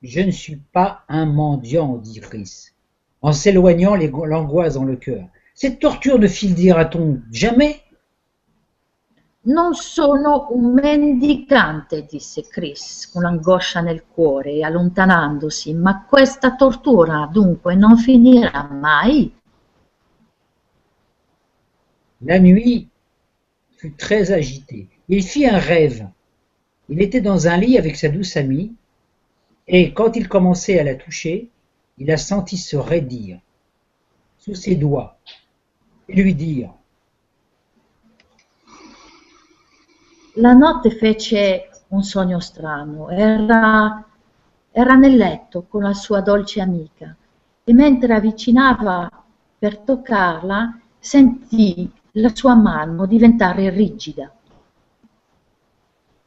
Je 0.00 0.24
ne 0.24 0.32
suis 0.32 0.58
pas 0.72 1.04
un 1.08 1.26
mendiant, 1.26 1.96
dit 1.96 2.20
Chris, 2.20 2.72
en 3.20 3.32
s'éloignant 3.32 3.94
l'angoisse 3.94 4.74
dans 4.74 4.84
le 4.84 4.96
cœur. 4.96 5.28
Cette 5.54 5.78
torture 5.78 6.18
ne 6.18 6.26
file 6.26 6.54
dira-t-on 6.54 7.22
jamais? 7.30 7.83
Non 9.46 9.74
sono 9.74 10.48
un 10.52 10.72
mendicante, 10.72 12.06
disse 12.06 12.46
Chris 12.48 13.10
con 13.12 13.22
l'angoscia 13.22 13.80
nel 13.80 14.04
cuore 14.06 14.52
e 14.52 14.62
allontanandosi, 14.62 15.74
ma 15.74 16.06
questa 16.06 16.54
tortura 16.56 17.28
dunque 17.30 17.74
non 17.74 17.98
finirà 17.98 18.66
mai. 18.70 19.30
La 22.20 22.38
nuit 22.38 22.88
fut 23.76 23.94
très 23.96 24.32
agitée. 24.32 24.88
Il 25.08 25.22
fit 25.22 25.46
un 25.46 25.58
rêve. 25.58 26.08
Il 26.88 27.02
était 27.02 27.20
dans 27.20 27.46
un 27.46 27.58
lit 27.58 27.76
avec 27.76 27.96
sa 27.96 28.08
douce 28.08 28.38
amie, 28.38 28.74
et 29.66 29.92
quand 29.92 30.16
il 30.16 30.26
commençait 30.26 30.78
à 30.78 30.84
la 30.84 30.94
toucher, 30.94 31.50
il 31.98 32.06
la 32.06 32.16
sentit 32.16 32.56
se 32.56 32.76
raidir 32.76 33.38
sous 34.38 34.54
ses 34.54 34.74
doigts 34.74 35.18
et 36.08 36.14
lui 36.14 36.34
dire 36.34 36.72
La 40.38 40.52
notte 40.52 40.90
fece 40.90 41.68
un 41.88 42.02
sogno 42.02 42.40
strano, 42.40 43.08
era, 43.08 44.04
era 44.72 44.94
nel 44.94 45.16
letto 45.16 45.64
con 45.68 45.82
la 45.82 45.94
sua 45.94 46.20
dolce 46.22 46.60
amica 46.60 47.14
e 47.62 47.72
mentre 47.72 48.14
avvicinava 48.14 49.08
per 49.56 49.78
toccarla 49.78 50.80
sentì 50.98 51.88
la 52.12 52.34
sua 52.34 52.56
mano 52.56 53.06
diventare 53.06 53.70
rigida. 53.70 54.32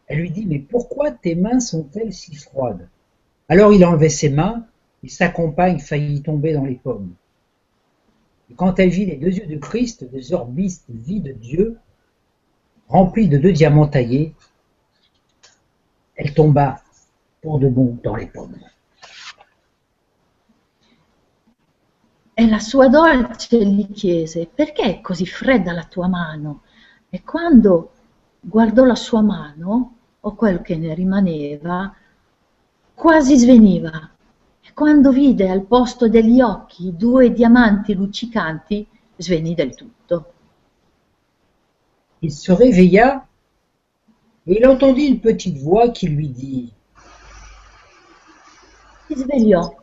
Elle 0.06 0.22
lui 0.22 0.32
dit 0.32 0.46
Mais 0.46 0.60
pourquoi 0.60 1.12
tes 1.12 1.36
mains 1.36 1.60
sont-elles 1.60 2.14
si 2.14 2.34
froides? 2.34 2.88
Alors 3.48 3.74
il 3.74 3.84
enlevait 3.84 4.10
ses 4.10 4.30
mains, 4.30 4.66
et 5.04 5.10
sa 5.10 5.28
compagne 5.28 5.80
faillit 5.80 6.22
tomber 6.22 6.54
dans 6.54 6.64
les 6.64 6.76
pommes. 6.76 7.14
Et 8.50 8.54
quand 8.54 8.80
elle 8.80 8.90
vit 8.90 9.06
les 9.06 9.18
deux 9.18 9.34
yeux 9.34 9.48
de 9.48 9.58
Christ, 9.58 10.06
des 10.06 10.34
orbites 10.34 10.84
vies 10.88 11.20
de 11.20 11.34
Dieu, 11.34 11.78
remplis 12.88 13.28
de 13.28 13.38
deux 13.38 13.52
diamants 13.52 13.88
taillés, 13.88 14.34
elle 16.16 16.34
tomba 16.34 16.82
pour 17.42 17.60
de 17.60 17.70
bon 17.70 17.98
dans 18.04 18.16
les 18.16 18.28
pommes. 18.28 18.58
E 22.40 22.48
la 22.48 22.60
sua 22.60 22.88
dolce 22.88 23.66
gli 23.66 23.92
chiese 23.92 24.48
perché 24.54 24.84
è 24.84 25.02
così 25.02 25.26
fredda 25.26 25.72
la 25.74 25.86
tua 25.86 26.08
mano? 26.08 26.62
E 27.10 27.24
quando 27.24 27.94
guardò 28.40 28.84
la 28.84 28.96
sua 28.96 29.22
mano, 29.22 29.96
o 30.20 30.36
quel 30.36 30.62
che 30.62 30.78
ne 30.78 30.94
rimaneva, 30.94 31.96
quasi 32.94 33.38
sveniva. 33.38 34.12
E 34.62 34.74
quando 34.74 35.12
vide 35.12 35.50
al 35.50 35.64
posto 35.64 36.08
degli 36.10 36.42
occhi 36.42 36.96
due 36.96 37.32
diamanti 37.32 37.94
luccicanti, 37.96 38.88
svenì 39.16 39.56
del 39.56 39.74
tutto. 39.74 39.97
Il 42.22 42.32
se 42.32 42.52
réveilla 42.52 43.26
et 44.48 44.60
il 44.60 44.68
entendit 44.68 45.08
une 45.08 45.20
petite 45.20 45.58
voix 45.58 45.90
qui 45.90 46.08
lui 46.08 46.30
dit 46.30 46.74
svegliò 49.10 49.76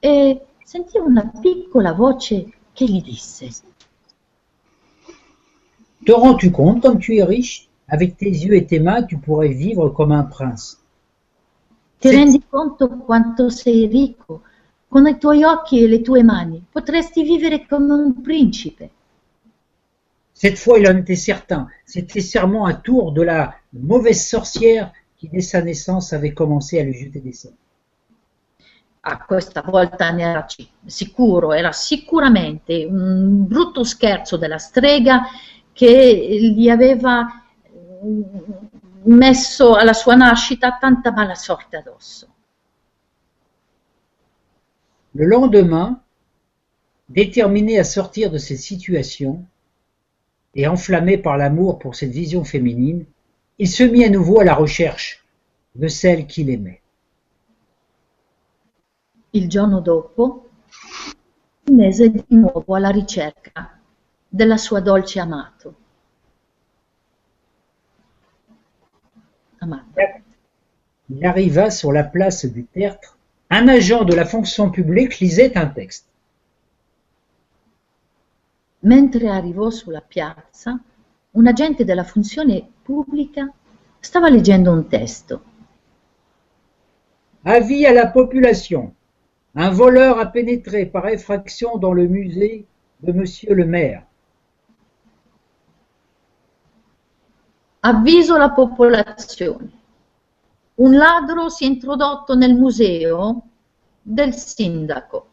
e 0.00 0.46
sentì 0.64 0.98
una 0.98 1.30
piccola 1.40 1.92
voce 1.92 2.52
che 2.72 2.84
gli 2.84 3.02
disse 3.02 3.48
Te 6.04 6.12
rends-tu 6.12 6.50
compte 6.50 6.86
comme 6.86 7.00
tu 7.00 7.12
es 7.12 7.24
riche? 7.24 7.66
Avec 7.88 8.16
tes 8.16 8.30
yeux 8.30 8.54
et 8.54 8.66
tes 8.66 8.80
mains, 8.80 9.02
tu 9.02 9.16
pourrais 9.18 9.52
vivre 9.52 9.90
comme 9.90 10.12
un 10.12 10.24
prince. 10.24 10.78
Ti 11.98 12.10
rendi 12.10 12.42
conto 12.48 12.88
quanto 12.88 13.48
sei 13.48 13.86
ricco? 13.86 14.42
Con 14.88 15.06
i 15.06 15.18
tuoi 15.18 15.42
occhi 15.44 15.82
e 15.82 15.88
le 15.88 16.00
tue 16.00 16.22
mani 16.22 16.64
potresti 16.70 17.22
vivere 17.22 17.66
come 17.66 17.94
un 17.94 18.20
principe. 18.22 18.90
Cette 20.36 20.58
fois, 20.58 20.78
il 20.78 20.86
en 20.86 20.98
était 20.98 21.16
certain. 21.16 21.66
C'était 21.86 22.20
sûrement 22.20 22.66
un 22.66 22.74
tour 22.74 23.12
de 23.12 23.22
la 23.22 23.56
mauvaise 23.72 24.28
sorcière 24.28 24.92
qui, 25.16 25.30
dès 25.30 25.40
sa 25.40 25.62
naissance, 25.62 26.12
avait 26.12 26.34
commencé 26.34 26.78
à 26.78 26.82
lui 26.82 26.92
jeter 26.92 27.20
des 27.20 27.32
sorts. 27.32 27.54
Ah, 29.00 29.24
questa 29.26 29.62
volta 29.62 30.10
ne 30.10 30.22
era 30.22 30.46
sicuro, 30.84 31.54
era 31.54 31.72
sicuramente 31.72 32.84
un 32.84 33.46
brutto 33.46 33.82
scherzo 33.82 34.36
della 34.36 34.58
strega 34.58 35.22
che 35.72 36.52
gli 36.54 36.68
aveva 36.68 37.24
mm, 38.04 38.22
messo 39.04 39.74
alla 39.74 39.94
sua 39.94 40.16
nascita 40.16 40.76
tanta 40.78 41.12
mala 41.12 41.34
sorte 41.34 41.78
addosso. 41.78 42.28
Le 45.12 45.26
lendemain, 45.26 45.98
déterminé 47.06 47.78
à 47.78 47.84
sortir 47.84 48.30
de 48.30 48.38
cette 48.38 48.58
situation 48.58 49.46
et 50.56 50.66
enflammé 50.66 51.18
par 51.18 51.36
l'amour 51.36 51.78
pour 51.78 51.94
cette 51.94 52.10
vision 52.10 52.42
féminine, 52.42 53.04
il 53.58 53.68
se 53.68 53.84
mit 53.84 54.04
à 54.04 54.08
nouveau 54.08 54.40
à 54.40 54.44
la 54.44 54.54
recherche 54.54 55.24
de 55.74 55.86
celle 55.86 56.26
qu'il 56.26 56.50
aimait. 56.50 56.80
Il 59.32 59.48
giorno 59.48 59.80
dopo 59.80 60.48
di 61.62 62.24
nuovo 62.28 62.74
alla 62.74 62.90
ricerca 62.90 63.78
della 64.28 64.56
sua 64.56 64.80
dolce 64.80 65.20
amato. 65.20 65.74
Il 71.08 71.24
arriva 71.24 71.70
sur 71.70 71.92
la 71.92 72.04
place 72.04 72.46
du 72.46 72.64
tertre. 72.64 73.16
Un 73.50 73.68
agent 73.68 74.04
de 74.04 74.14
la 74.14 74.24
fonction 74.24 74.70
publique 74.70 75.18
lisait 75.18 75.56
un 75.56 75.66
texte. 75.66 76.05
Mentre 78.86 79.28
arrivò 79.28 79.68
sulla 79.70 80.00
piazza, 80.00 80.80
un 81.32 81.46
agente 81.46 81.84
della 81.84 82.04
funzione 82.04 82.64
pubblica 82.82 83.52
stava 83.98 84.28
leggendo 84.28 84.70
un 84.70 84.86
testo. 84.86 85.42
Avis 87.42 87.84
à 87.84 87.92
la 87.92 88.06
population. 88.10 88.94
Un 89.54 89.70
voleur 89.70 90.18
a 90.18 90.26
pénétré 90.26 90.86
par 90.86 91.08
effraction 91.08 91.78
dans 91.78 91.92
le 91.92 92.06
musée 92.06 92.64
de 92.98 93.12
Monsieur 93.12 93.54
le 93.54 93.64
maire. 93.64 94.06
Avviso 97.80 98.34
alla 98.34 98.50
popolazione. 98.50 99.70
Un 100.76 100.96
ladro 100.96 101.48
si 101.48 101.64
è 101.64 101.66
introdotto 101.66 102.36
nel 102.36 102.54
museo 102.54 103.42
del 104.00 104.34
sindaco. 104.34 105.28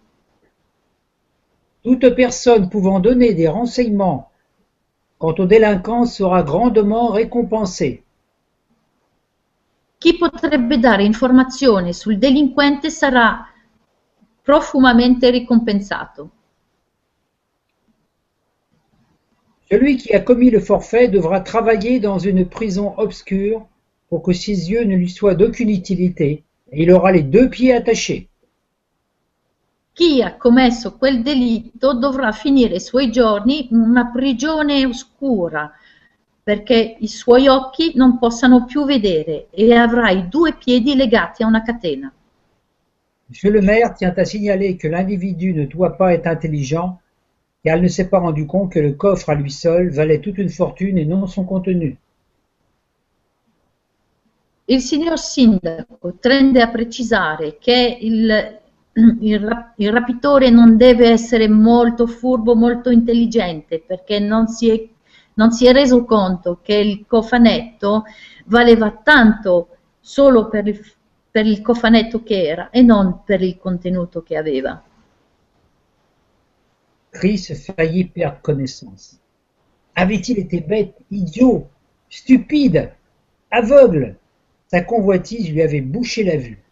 Toute 1.84 2.16
personne 2.16 2.70
pouvant 2.70 3.00
donner 3.02 3.34
des 3.34 3.50
renseignements 3.50 4.32
quant 5.18 5.36
aux 5.38 5.46
délinquants 5.46 6.06
sera 6.06 6.44
grandement 6.44 7.10
récompensée. 7.10 8.04
Chi 10.00 10.18
potrebbe 10.18 10.76
dare 10.76 11.02
informazioni 11.02 11.94
sul 11.94 12.18
delinquente 12.18 12.90
sarà 12.90 13.48
profumamente 14.44 15.30
ricompensato. 15.30 16.30
Celui 19.70 19.98
qui 19.98 20.14
a 20.14 20.20
commis 20.20 20.52
le 20.52 20.60
forfait 20.60 21.08
devra 21.08 21.40
travailler 21.40 22.00
dans 22.00 22.20
une 22.20 22.46
prison 22.46 22.94
obscure 22.98 23.66
pour 24.10 24.22
que 24.22 24.34
ses 24.34 24.70
yeux 24.70 24.84
ne 24.84 24.96
lui 24.96 25.10
soient 25.10 25.36
d'aucune 25.36 25.70
utilité, 25.70 26.44
et 26.72 26.84
il 26.84 26.92
aura 26.92 27.12
les 27.12 27.24
deux 27.24 27.50
pieds 27.50 27.74
attachés. 27.74 28.30
Chi 29.94 30.22
ha 30.24 30.36
commesso 30.38 30.98
quel 30.98 31.22
delitto 31.22 31.94
dovrà 31.94 32.32
finire 32.32 32.76
i 32.76 32.80
suoi 32.80 33.12
giorni 33.12 33.72
in 33.72 33.80
una 33.80 34.10
prigione 34.12 34.86
oscura 34.86 35.72
perché 36.44 36.98
i 37.00 37.08
suoi 37.08 37.48
occhi 37.48 37.94
non 37.96 38.18
possano 38.18 38.66
più 38.66 38.86
vedere 38.86 39.48
e 39.52 39.74
avrà 39.74 40.10
i 40.10 40.28
due 40.28 40.56
piedi 40.56 40.96
legati 40.96 41.44
a 41.44 41.48
una 41.48 41.62
catena. 41.62 42.12
Monsieur 43.28 43.54
le 43.54 43.62
maire 43.62 43.94
tient 43.94 44.18
à 44.18 44.26
signaler 44.26 44.76
que 44.76 44.90
l'individu 44.90 45.54
ne 45.54 45.66
doit 45.66 45.96
pas 45.96 46.12
être 46.12 46.28
intelligent, 46.28 47.00
car 47.64 47.78
il 47.78 47.84
ne 47.84 47.88
s'est 47.88 48.10
pas 48.10 48.20
rendu 48.20 48.46
compte 48.46 48.74
que 48.74 48.80
le 48.80 48.94
coffre 48.94 49.30
à 49.30 49.36
lui 49.36 49.52
seul 49.52 49.90
valait 49.90 50.20
toute 50.20 50.38
une 50.38 50.50
fortune 50.50 50.98
et 50.98 51.06
non 51.06 51.28
son 51.28 51.46
contenu. 51.46 51.98
il 54.66 54.80
signor 54.80 55.20
sindaco 55.20 56.16
tende 56.20 56.62
a 56.62 56.70
precisare 56.70 57.58
che 57.60 57.98
il, 58.00 58.62
il, 59.22 59.74
il, 59.78 59.92
rapitore 59.92 60.50
non 60.50 60.78
deve 60.78 61.10
essere 61.10 61.48
molto 61.48 62.08
furbo, 62.08 62.56
molto 62.56 62.90
intelligente, 62.90 63.80
perché 63.80 64.20
non 64.20 64.48
si 64.48 64.70
è, 64.70 64.88
non 65.36 65.52
si 65.52 65.66
è 65.66 65.74
reso 65.74 66.06
conto 66.06 66.60
che 66.62 66.76
il 66.76 67.06
cofanetto 67.08 68.04
valeva 68.46 68.92
tanto 68.92 69.70
solo 70.00 70.48
per 70.48 70.68
il, 70.68 70.80
per 71.32 71.46
il 71.46 71.62
cofanetto 71.62 72.24
che 72.24 72.46
era 72.46 72.70
e 72.70 72.82
non 72.82 73.24
per 73.24 73.42
il 73.42 73.58
contenuto 73.58 74.22
che 74.22 74.38
aveva. 74.38 74.82
Chris 77.10 77.54
faillit 77.64 78.12
perdre 78.12 78.40
connaissance. 78.42 79.20
Avait-il 79.96 80.40
été 80.40 80.62
bête, 80.62 80.96
idiot, 81.12 81.68
stupide, 82.10 82.96
aveugle 83.50 84.18
Sa 84.74 84.84
convoitise 84.86 85.52
lui 85.52 85.62
avait 85.62 85.82
bouché 85.82 86.24
la 86.24 86.36
vue. 86.36 86.63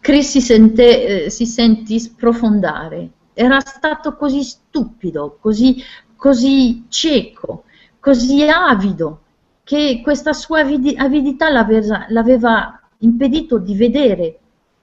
Chris 0.00 0.30
si, 0.30 0.40
sente, 0.40 1.24
eh, 1.24 1.30
si 1.30 1.46
sentì 1.46 1.98
sprofondare. 1.98 3.10
Era 3.34 3.60
stato 3.60 4.16
così 4.16 4.42
stupido, 4.42 5.38
così, 5.40 5.82
così 6.16 6.84
cieco, 6.88 7.64
così 8.00 8.42
avido, 8.42 9.20
che 9.64 10.00
questa 10.02 10.32
sua 10.32 10.60
avidità 10.60 11.50
l'aveva, 11.50 12.06
l'aveva 12.08 12.80
impedito 12.98 13.58
di 13.58 13.74
vedere 13.76 14.38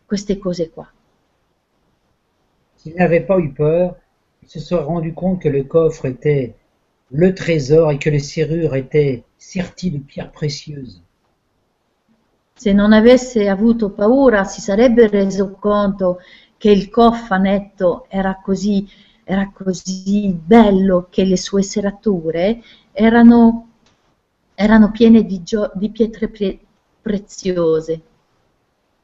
queste 0.06 0.38
cose 0.38 0.70
qua. 0.70 0.90
S'il 2.76 2.94
n'avait 2.96 3.26
pas 3.26 3.40
eu 3.40 3.52
peur, 3.52 3.96
il 4.44 4.50
se 4.50 4.60
serait 4.60 4.84
rendu 4.84 5.14
compte 5.14 5.42
que 5.42 5.50
le 5.50 5.64
coffre 5.64 6.06
était 6.06 6.54
le 7.12 7.34
trésor 7.34 7.92
et 7.92 7.98
que 7.98 8.10
les 8.10 8.20
serrures 8.20 8.76
étaient 8.76 9.24
serties 9.38 9.92
de 9.92 9.98
pierres 9.98 10.32
précieuses. 10.32 11.05
Se 12.58 12.72
non 12.72 12.94
avesse 12.94 13.50
avuto 13.50 13.90
paura 13.90 14.46
si 14.46 14.62
sarebbe 14.62 15.10
reso 15.10 15.52
conto 15.60 16.20
che 16.58 16.72
il 16.72 16.90
cofanetto 16.90 18.06
era 18.08 18.40
così, 18.42 18.88
era 19.26 19.52
così 19.54 20.30
bello 20.32 21.08
che 21.10 21.26
le 21.26 21.36
sue 21.36 21.62
serrature 21.62 22.62
erano, 22.94 23.72
erano 24.56 24.92
piene 24.92 25.26
di, 25.26 25.44
di 25.74 25.90
pietre 25.90 26.30
pre 26.30 26.60
preziose. 27.02 28.02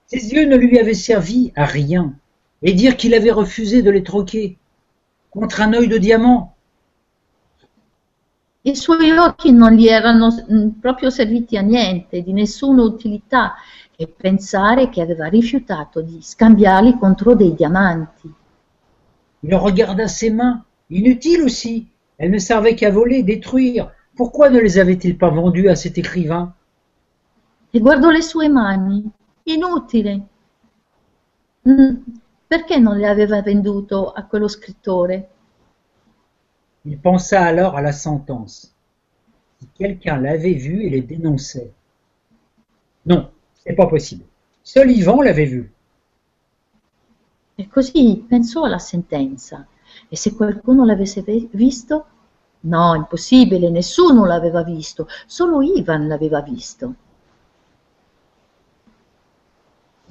Ses 0.05 0.31
yeux 0.31 0.47
ne 0.47 0.55
lui 0.55 0.79
avaient 0.79 0.93
servi 0.93 1.51
à 1.53 1.65
rien, 1.65 2.17
et 2.61 2.73
dire 2.73 2.95
qu'il 2.95 3.13
avait 3.13 3.31
refusé 3.31 3.81
de 3.81 3.91
les 3.91 4.01
troquer 4.01 4.57
contre 5.29 5.59
un 5.59 5.73
œil 5.73 5.89
de 5.89 5.97
diamant. 5.97 6.50
I 8.63 8.75
suoi 8.75 9.09
occhi 9.11 9.51
non 9.51 9.73
gli 9.73 9.87
erano 9.87 10.29
mm, 10.29 10.79
proprio 10.79 11.09
serviti 11.09 11.57
a 11.57 11.61
niente, 11.61 12.21
di 12.21 12.31
nessuna 12.31 12.83
utilità, 12.83 13.55
e 13.95 14.07
pensare 14.07 14.89
che 14.89 15.01
aveva 15.01 15.27
rifiutato 15.27 16.01
di 16.01 16.19
scambiarli 16.21 16.97
contro 16.97 17.35
dei 17.35 17.53
diamanti. 17.53 18.31
Il 19.43 19.53
regarda 19.55 20.07
ses 20.07 20.31
mains, 20.31 20.61
inutiles 20.87 21.43
aussi. 21.43 21.87
Elles 22.17 22.31
ne 22.31 22.39
servaient 22.39 22.75
qu'à 22.75 22.91
voler, 22.91 23.23
détruire. 23.23 23.91
Pourquoi 24.15 24.49
ne 24.49 24.59
les 24.59 24.77
avait-il 24.77 25.17
pas 25.17 25.29
vendues 25.29 25.69
à 25.69 25.75
cet 25.75 25.97
écrivain 25.97 26.53
E 27.73 27.79
guardò 27.79 28.11
le 28.11 28.21
sue 28.21 28.47
mani, 28.47 29.09
inutili. 29.45 30.21
Mm, 31.67 31.95
perché 32.45 32.77
non 32.77 32.97
le 32.97 33.07
aveva 33.07 33.41
venduto 33.41 34.11
a 34.11 34.23
quello 34.25 34.47
scrittore? 34.47 35.29
Il 36.85 36.97
pensa 36.97 37.43
alors 37.43 37.75
à 37.75 37.81
la 37.81 37.91
sentence. 37.91 38.73
Si 39.59 39.67
quelqu'un 39.75 40.17
l'avait 40.17 40.53
vu 40.53 40.83
et 40.83 40.89
les 40.89 41.01
dénonçait. 41.01 41.71
Non, 43.05 43.29
c'est 43.63 43.73
pas 43.73 43.87
possible. 43.87 44.25
Seul 44.63 44.91
Ivan 44.91 45.21
l'avait 45.21 45.45
vu. 45.45 45.71
E 47.55 47.67
così 47.67 48.25
pensò 48.27 48.63
alla 48.63 48.79
sentenza. 48.79 49.67
E 50.09 50.15
se 50.15 50.33
qualcuno 50.33 50.85
l'avesse 50.85 51.23
visto? 51.51 52.05
No, 52.61 52.95
impossibile, 52.95 53.69
nessuno 53.69 54.25
l'aveva 54.25 54.63
visto, 54.63 55.07
solo 55.25 55.61
Ivan 55.61 56.07
l'aveva 56.07 56.41
visto. 56.41 56.95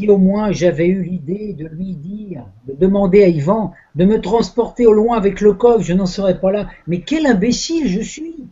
Si 0.01 0.09
au 0.09 0.16
moins 0.16 0.51
j'avais 0.51 0.86
eu 0.86 1.03
l'idée 1.03 1.53
de 1.53 1.66
lui 1.66 1.92
dire, 1.94 2.46
de 2.66 2.72
demander 2.72 3.22
à 3.22 3.28
Ivan 3.28 3.74
de 3.94 4.07
me 4.07 4.18
transporter 4.18 4.86
au 4.86 4.94
loin 4.94 5.14
avec 5.18 5.42
le 5.42 5.53
coffre, 5.53 5.82
je 5.82 5.92
n'en 5.92 6.07
serais 6.07 6.40
pas 6.40 6.51
là. 6.51 6.68
Mais 6.86 7.03
quel 7.03 7.26
imbécile 7.26 7.86
je 7.86 8.01
suis 8.01 8.48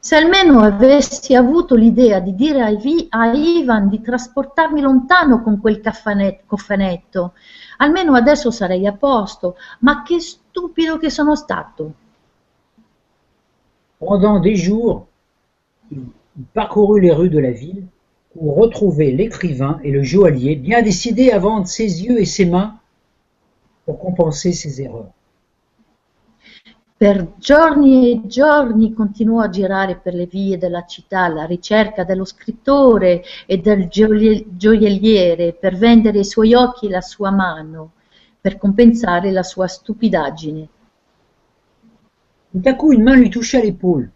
Se 0.00 0.14
almeno 0.14 0.60
avessi 0.60 1.34
avuto 1.34 1.74
l'idea 1.74 2.20
di 2.20 2.34
dire 2.34 2.62
a 2.62 3.26
Ivan 3.34 3.90
di 3.90 4.00
trasportarmi 4.00 4.80
lontano 4.80 5.42
con 5.42 5.60
quel 5.60 5.82
cofanetto, 6.46 7.34
almeno 7.76 8.14
adesso 8.14 8.50
sarei 8.50 8.86
a 8.86 8.94
posto. 8.94 9.56
Ma 9.80 10.02
che 10.02 10.18
stupido 10.18 10.96
che 10.96 11.10
sono 11.10 11.36
stato! 11.36 11.92
Pendant 13.98 14.40
des 14.40 14.56
jours, 14.56 15.04
il 15.90 16.06
parcourut 16.54 17.02
les 17.02 17.12
rues 17.12 17.28
de 17.28 17.38
la 17.38 17.50
ville 17.50 17.86
pour 18.32 18.56
retrouver 18.56 19.12
l'écrivain 19.12 19.80
et 19.82 19.90
le 19.90 20.02
joaillier 20.02 20.56
bien 20.56 20.82
décidés 20.82 21.30
à 21.30 21.38
vendre 21.38 21.66
ses 21.66 22.04
yeux 22.04 22.20
et 22.20 22.24
ses 22.24 22.46
mains 22.46 22.78
pour 23.84 23.98
compenser 23.98 24.52
ses 24.52 24.82
erreurs. 24.82 25.12
Per 26.96 27.32
giorni 27.38 28.12
e 28.12 28.26
giorni 28.26 28.92
continuò 28.92 29.40
a 29.40 29.48
girare 29.48 29.96
per 29.96 30.12
le 30.12 30.26
vie 30.26 30.58
della 30.58 30.84
città 30.84 31.20
alla 31.20 31.46
ricerca 31.46 32.04
dello 32.04 32.26
scrittore 32.26 33.22
e 33.46 33.56
del 33.56 33.88
gioielliere 33.88 35.54
per 35.54 35.78
vendere 35.78 36.18
i 36.18 36.24
suoi 36.24 36.52
occhi 36.52 36.86
e 36.86 36.90
la 36.90 37.00
sua 37.00 37.30
mano, 37.30 37.92
per 38.38 38.58
compensare 38.58 39.30
la 39.30 39.42
sua 39.42 39.66
stupidaggine. 39.66 40.68
Tout 42.52 42.68
à 42.68 42.74
coup, 42.74 42.92
une 42.92 43.02
main 43.02 43.16
lui 43.16 43.30
toucha 43.30 43.60
l'épaule. 43.60 44.10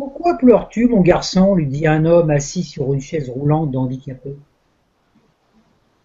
Pourquoi 0.00 0.38
pleures-tu, 0.38 0.88
mon 0.88 1.02
garçon 1.02 1.54
lui 1.54 1.66
dit 1.66 1.86
un 1.86 2.06
homme 2.06 2.30
assis 2.30 2.62
sur 2.62 2.94
une 2.94 3.02
chaise 3.02 3.28
roulante 3.28 3.70
d'handicapé. 3.70 4.34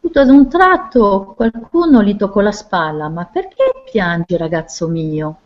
Tutto 0.02 0.20
ad 0.20 0.28
un 0.28 0.50
tratto 0.50 1.34
qualcuno 1.34 2.04
gli 2.04 2.18
toccò 2.18 2.42
la 2.42 2.52
spalla. 2.52 3.08
Ma 3.08 3.24
perché 3.24 3.64
piangi, 3.90 4.36
ragazzo 4.36 4.90
mio? 4.90 5.38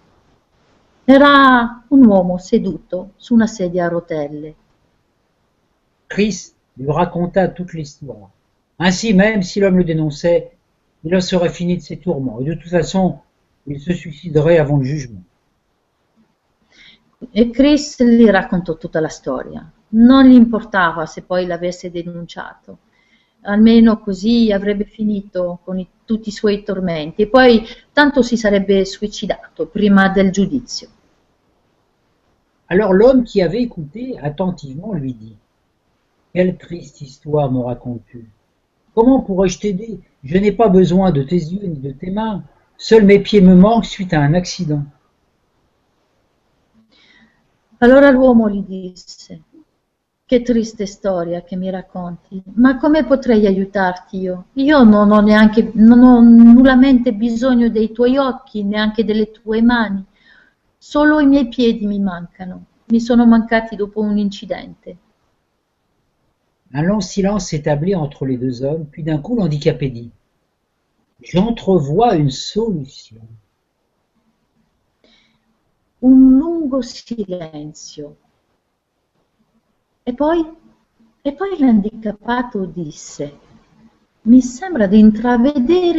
Era 1.05 1.83
un 1.89 2.03
uomo 2.03 2.39
seduto 2.39 3.11
su 3.17 3.35
una 3.35 3.45
sedia 3.45 3.85
a 3.85 3.89
rotelle. 3.89 4.55
Chris 6.07 6.55
lui 6.73 6.91
raconta 6.91 7.49
toute 7.49 7.73
l'histoire. 7.73 8.31
Ainsi 8.77 9.13
même, 9.13 9.43
si 9.43 9.59
l'homme 9.59 9.77
le 9.77 9.83
dénonçait, 9.83 10.57
il 11.03 11.15
en 11.15 11.21
serait 11.21 11.49
fini 11.51 11.77
de 11.77 11.83
ses 11.83 11.97
tourments, 11.97 12.39
et 12.39 12.45
de 12.45 12.55
toute 12.55 12.71
façon, 12.71 13.19
il 13.67 13.79
se 13.79 13.93
suiciderait 13.93 14.57
avant 14.57 14.77
le 14.77 14.85
jugement. 14.85 15.21
E 17.31 17.49
Chris 17.49 18.01
gli 18.01 18.25
raccontò 18.27 18.77
tutta 18.77 19.01
la 19.01 19.09
storia. 19.09 19.69
Non 19.89 20.25
gli 20.25 20.35
importava 20.35 21.05
se 21.05 21.23
poi 21.23 21.45
l'avesse 21.45 21.91
denunciato. 21.91 22.77
Almeno 23.41 23.99
così 23.99 24.51
avrebbe 24.51 24.85
finito 24.85 25.59
con 25.63 25.79
i, 25.79 25.87
tutti 26.05 26.29
i 26.29 26.33
suoi 26.33 26.63
tormenti 26.63 27.23
e 27.23 27.27
poi 27.27 27.65
tanto 27.91 28.21
si 28.21 28.37
sarebbe 28.37 28.85
suicidato 28.85 29.67
prima 29.67 30.09
del 30.09 30.31
giudizio. 30.31 30.87
Alors 32.67 32.93
l'homme 32.93 33.23
qui 33.23 33.41
avait 33.41 33.61
écouté 33.61 34.17
attentivement 34.19 34.93
lui 34.93 35.13
dit 35.13 35.35
Quelle 36.31 36.55
triste 36.57 37.01
histoire 37.01 37.51
me 37.51 37.63
racontes-tu 37.63 38.29
Comment 38.93 39.21
pourrais-je 39.21 39.59
t'aider 39.59 39.99
Je 40.23 40.37
n'ai 40.37 40.51
pas 40.51 40.69
besoin 40.69 41.11
de 41.11 41.23
tes 41.23 41.37
yeux 41.37 41.65
ni 41.65 41.79
de 41.79 41.91
tes 41.91 42.11
mains. 42.11 42.43
Seuls 42.77 43.05
mes 43.05 43.19
pieds 43.19 43.41
me 43.41 43.55
manquent 43.55 43.85
suite 43.85 44.13
à 44.13 44.21
un 44.21 44.33
accident. 44.33 44.83
Allora 47.81 48.09
l'uomo 48.09 48.49
gli 48.49 48.61
disse, 48.61 49.41
che 50.25 50.41
triste 50.41 50.85
storia 50.85 51.43
che 51.43 51.55
mi 51.55 51.69
racconti, 51.69 52.41
ma 52.55 52.77
come 52.77 53.05
potrei 53.05 53.45
aiutarti 53.45 54.17
io? 54.17 54.47
Io 54.53 54.83
non 54.83 55.11
ho 55.11 55.21
neanche, 55.21 55.71
non 55.75 56.03
ho 56.03 56.19
nullamente 56.19 57.13
bisogno 57.13 57.69
dei 57.69 57.93
tuoi 57.93 58.17
occhi, 58.17 58.63
neanche 58.63 59.05
delle 59.05 59.31
tue 59.31 59.61
mani, 59.61 60.03
solo 60.77 61.21
i 61.21 61.25
miei 61.25 61.47
piedi 61.47 61.85
mi 61.85 61.99
mancano, 61.99 62.65
mi 62.87 62.99
sono 62.99 63.25
mancati 63.25 63.77
dopo 63.77 64.01
un 64.01 64.17
incidente. 64.17 64.97
Un 66.73 66.85
long 66.85 67.01
silence 67.01 67.47
s'établit 67.47 67.95
entre 67.95 68.25
les 68.25 68.37
deux 68.37 68.61
hommes, 68.61 68.85
puis 68.85 69.03
d'un 69.03 69.19
coup 69.19 69.37
l'handicapé 69.37 69.89
dit 69.89 70.11
J'entrevois 71.21 72.15
une 72.15 72.29
solution. 72.29 73.21
Un 75.99 76.37
lungo 76.37 76.81
silenzio. 76.81 78.15
E 80.03 80.13
poi, 80.13 80.45
e 81.21 81.33
poi 81.33 81.57
l'handicappato 81.59 82.65
disse, 82.65 83.39
mi 84.23 84.41
sembra 84.41 84.87
di 84.87 85.01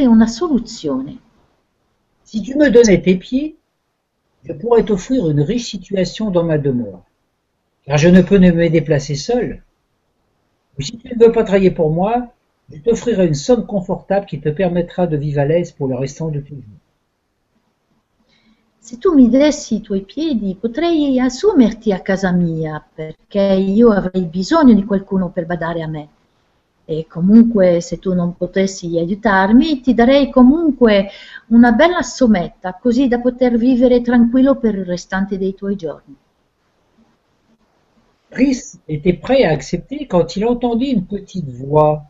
una 0.07 0.27
soluzione. 0.27 1.19
Si 2.23 2.41
tu 2.43 2.57
me 2.57 2.71
donnais 2.71 3.01
tes 3.03 3.17
pieds, 3.17 3.57
je 4.43 4.53
pourrais 4.55 4.85
t'offrir 4.85 5.29
une 5.29 5.43
riche 5.43 5.71
situation 5.71 6.31
dans 6.31 6.45
ma 6.45 6.59
demeure. 6.59 7.05
car 7.85 7.99
je 7.99 8.09
ne 8.09 8.23
peux 8.23 8.37
ne 8.37 8.53
me 8.53 8.69
déplacer 8.69 9.15
seul. 9.15 9.63
si 10.79 10.97
tu 10.97 11.09
ne 11.09 11.25
veux 11.25 11.33
pas 11.33 11.45
travailler 11.45 11.71
pour 11.71 11.91
moi, 11.91 12.33
je 12.71 12.79
t'offrirai 12.79 13.27
une 13.27 13.35
somme 13.35 13.67
confortable 13.67 14.27
qui 14.27 14.41
te 14.41 14.49
permettra 14.49 15.07
de 15.07 15.17
vivre 15.17 15.41
à 15.41 15.45
l'aise 15.45 15.73
pour 15.73 15.89
le 15.89 15.97
restant 15.97 16.29
de 16.29 16.41
tes 16.41 16.55
jours. 16.55 16.81
Se 18.83 18.97
tu 18.97 19.13
mi 19.13 19.29
dessi 19.29 19.75
i 19.77 19.81
tuoi 19.83 20.01
piedi, 20.01 20.57
potrei 20.59 21.21
assumerti 21.21 21.93
a 21.93 22.01
casa 22.01 22.33
mia, 22.33 22.83
perché 22.93 23.39
io 23.39 23.91
avrei 23.91 24.23
bisogno 24.23 24.73
di 24.73 24.85
qualcuno 24.85 25.29
per 25.29 25.45
badare 25.45 25.83
a 25.83 25.87
me. 25.87 26.09
E 26.87 27.07
comunque, 27.07 27.83
se 27.83 27.99
tu 27.99 28.15
non 28.15 28.37
potessi 28.37 28.99
aiutarmi, 28.99 29.83
ti 29.83 29.93
darei 29.93 30.31
comunque 30.31 31.11
una 31.49 31.73
bella 31.73 32.01
sommetta, 32.01 32.73
così 32.81 33.07
da 33.07 33.21
poter 33.21 33.59
vivere 33.59 34.01
tranquillo 34.01 34.57
per 34.57 34.75
il 34.75 34.87
restante 34.87 35.37
dei 35.37 35.55
tuoi 35.55 35.77
giorni. 35.77 36.17
Chris 38.31 38.79
était 38.87 39.19
prêt 39.19 39.45
à 39.45 39.51
accepter 39.51 40.07
quand 40.07 40.37
il 40.37 40.47
entendit 40.47 40.93
une 40.93 41.05
petite 41.05 41.51
voix. 41.51 42.03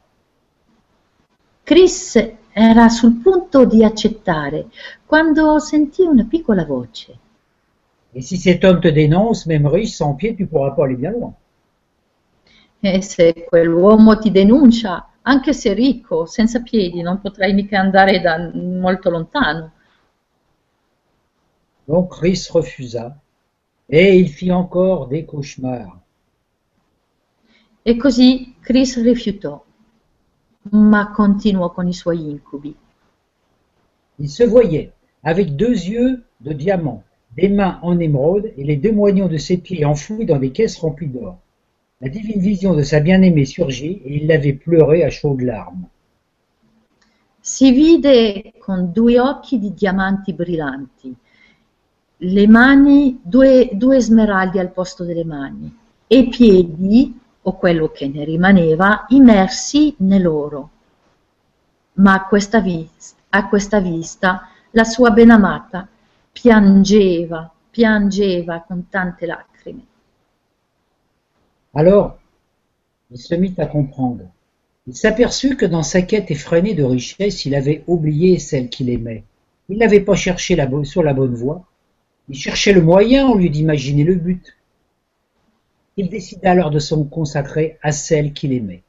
Chris 1.64 2.16
era 2.52 2.88
sul 2.88 3.20
punto 3.20 3.64
di 3.64 3.84
accettare 3.84 4.68
quando 5.06 5.58
sentì 5.58 6.02
una 6.02 6.24
piccola 6.24 6.64
voce. 6.64 7.18
Et 8.12 8.22
si 8.22 8.36
cet 8.38 8.64
homme 8.64 8.80
te 8.80 8.90
dénonce, 8.90 9.46
même 9.46 9.68
riche, 9.68 9.94
sans 9.94 10.16
pied, 10.16 10.34
tu 10.34 10.46
pourras 10.46 10.74
pas 10.74 10.84
aller 10.84 10.96
bien 10.96 11.12
loin. 11.12 11.32
E 12.80 13.02
se 13.02 13.46
quell'uomo 13.48 14.18
ti 14.18 14.30
denuncia, 14.30 15.10
anche 15.22 15.52
se 15.52 15.74
ricco, 15.74 16.26
senza 16.26 16.60
piedi, 16.60 17.02
non 17.02 17.20
potrai 17.20 17.52
mica 17.52 17.78
andare 17.78 18.20
da 18.20 18.50
molto 18.52 19.10
lontano. 19.10 19.72
Donc 21.84 22.16
Chris 22.18 22.50
refusa, 22.50 23.16
et 23.86 24.16
il 24.16 24.28
fit 24.28 24.50
encore 24.50 25.08
des 25.08 25.24
cauchemars. 25.24 25.98
E 27.82 27.96
così 27.96 28.56
Chris 28.60 29.00
rifiutò, 29.02 29.64
ma 30.70 31.10
continuò 31.10 31.70
con 31.70 31.88
i 31.88 31.92
suoi 31.92 32.30
incubi. 32.30 32.74
Il 34.18 34.28
se 34.28 34.44
voyait 34.44 34.92
avec 35.22 35.56
deux 35.56 35.72
yeux 35.72 36.22
de 36.40 36.52
diamant, 36.52 37.02
des 37.36 37.48
mains 37.48 37.78
en 37.82 37.98
émeraude 37.98 38.52
et 38.56 38.64
les 38.64 38.76
deux 38.76 38.92
moignons 38.92 39.28
de 39.28 39.38
ses 39.38 39.58
pieds 39.58 39.84
enfouis 39.84 40.26
dans 40.26 40.38
des 40.38 40.50
caisses 40.50 40.78
remplies 40.78 41.08
d'or. 41.08 41.38
La 42.00 42.08
divine 42.08 42.40
vision 42.40 42.74
de 42.74 42.82
sa 42.82 43.00
bien-aimée 43.00 43.44
surgit 43.44 44.00
et 44.04 44.16
il 44.16 44.26
l'avait 44.26 44.54
pleuré 44.54 45.04
à 45.04 45.10
chaudes 45.10 45.42
larmes. 45.42 45.86
Si 47.42 47.72
vide 47.72 48.52
con 48.58 48.90
due 48.92 49.18
occhi 49.18 49.58
di 49.58 49.72
diamanti 49.72 50.34
brillanti, 50.34 51.14
le 52.22 52.46
mani, 52.46 53.18
due, 53.22 53.70
due 53.72 54.00
smeraldi 54.00 54.58
al 54.58 54.72
posto 54.72 55.04
delle 55.04 55.24
mani, 55.24 55.74
e 56.06 56.28
piedi, 56.28 57.18
o 57.42 57.56
quello 57.56 57.90
che 57.90 58.08
ne 58.08 58.24
rimaneva, 58.24 59.06
immersi 59.08 59.94
nell'oro. 59.98 60.70
Ma 61.94 62.14
a 62.14 62.26
questa, 62.26 62.60
vis- 62.60 63.14
a 63.30 63.48
vista 63.80 64.48
la 64.72 64.84
sua 64.84 65.10
benamata 65.10 65.88
piangeva, 66.32 67.50
piangeva 67.70 68.64
con 68.66 68.88
tante 68.88 69.26
lacrime. 69.26 69.86
Alors, 71.72 72.18
il 73.10 73.18
se 73.18 73.34
mit 73.36 73.54
à 73.58 73.66
comprendre. 73.66 74.24
Il 74.86 74.96
s'aperçut 74.96 75.56
que 75.56 75.66
dans 75.66 75.82
sa 75.82 76.02
quête 76.02 76.30
effrénée 76.30 76.74
de 76.74 76.82
richesse, 76.82 77.44
il 77.44 77.54
avait 77.54 77.84
oublié 77.86 78.38
celle 78.38 78.68
qu'il 78.68 78.90
aimait. 78.90 79.24
Il 79.68 79.78
n'avait 79.78 80.00
pas 80.00 80.14
cherché 80.14 80.56
sur 80.84 81.02
la 81.02 81.14
bonne 81.14 81.34
voie. 81.34 81.64
Il 82.28 82.36
cherchait 82.36 82.72
le 82.72 82.82
moyen 82.82 83.28
au 83.28 83.36
lieu 83.36 83.48
d'imaginer 83.48 84.04
le 84.04 84.16
but. 84.16 84.56
Il 85.96 86.08
décida 86.08 86.50
alors 86.50 86.70
de 86.70 86.78
se 86.78 86.94
consacrer 86.94 87.78
à 87.82 87.92
celle 87.92 88.32
qu'il 88.32 88.52
aimait. 88.52 88.82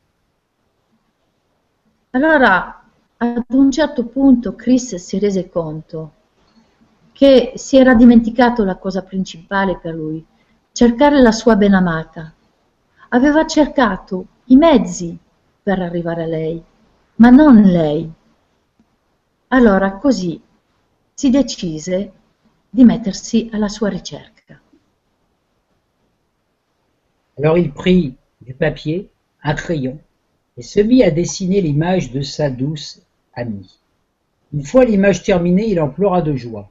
Allora, 2.11 2.83
ad 3.17 3.43
un 3.49 3.71
certo 3.71 4.05
punto 4.05 4.55
Chris 4.55 4.95
si 4.95 5.19
rese 5.19 5.49
conto 5.49 6.11
che 7.13 7.53
si 7.55 7.77
era 7.77 7.93
dimenticato 7.93 8.63
la 8.63 8.77
cosa 8.77 9.03
principale 9.03 9.77
per 9.77 9.93
lui, 9.93 10.25
cercare 10.71 11.21
la 11.21 11.31
sua 11.31 11.55
benamata. 11.55 12.33
Aveva 13.09 13.45
cercato 13.45 14.25
i 14.45 14.55
mezzi 14.55 15.17
per 15.61 15.79
arrivare 15.79 16.23
a 16.23 16.27
lei, 16.27 16.63
ma 17.15 17.29
non 17.29 17.61
lei. 17.61 18.11
Allora 19.49 19.97
così 19.97 20.41
si 21.13 21.29
decise 21.29 22.11
di 22.69 22.83
mettersi 22.83 23.49
alla 23.51 23.67
sua 23.67 23.89
ricerca. 23.89 24.40
Alors 27.37 27.57
il 27.57 27.71
prit 27.71 28.15
du 28.41 28.53
papier, 28.53 29.09
un 29.43 29.53
crayon, 29.53 29.99
et 30.57 30.61
se 30.61 30.79
mit 30.79 31.03
à 31.03 31.11
dessiner 31.11 31.61
l'image 31.61 32.11
de 32.11 32.21
sa 32.21 32.49
douce 32.49 33.01
amie. 33.33 33.79
Une 34.53 34.65
fois 34.65 34.85
l'image 34.85 35.23
terminée, 35.23 35.69
il 35.69 35.79
en 35.79 35.89
pleura 35.89 36.21
de 36.21 36.35
joie. 36.35 36.69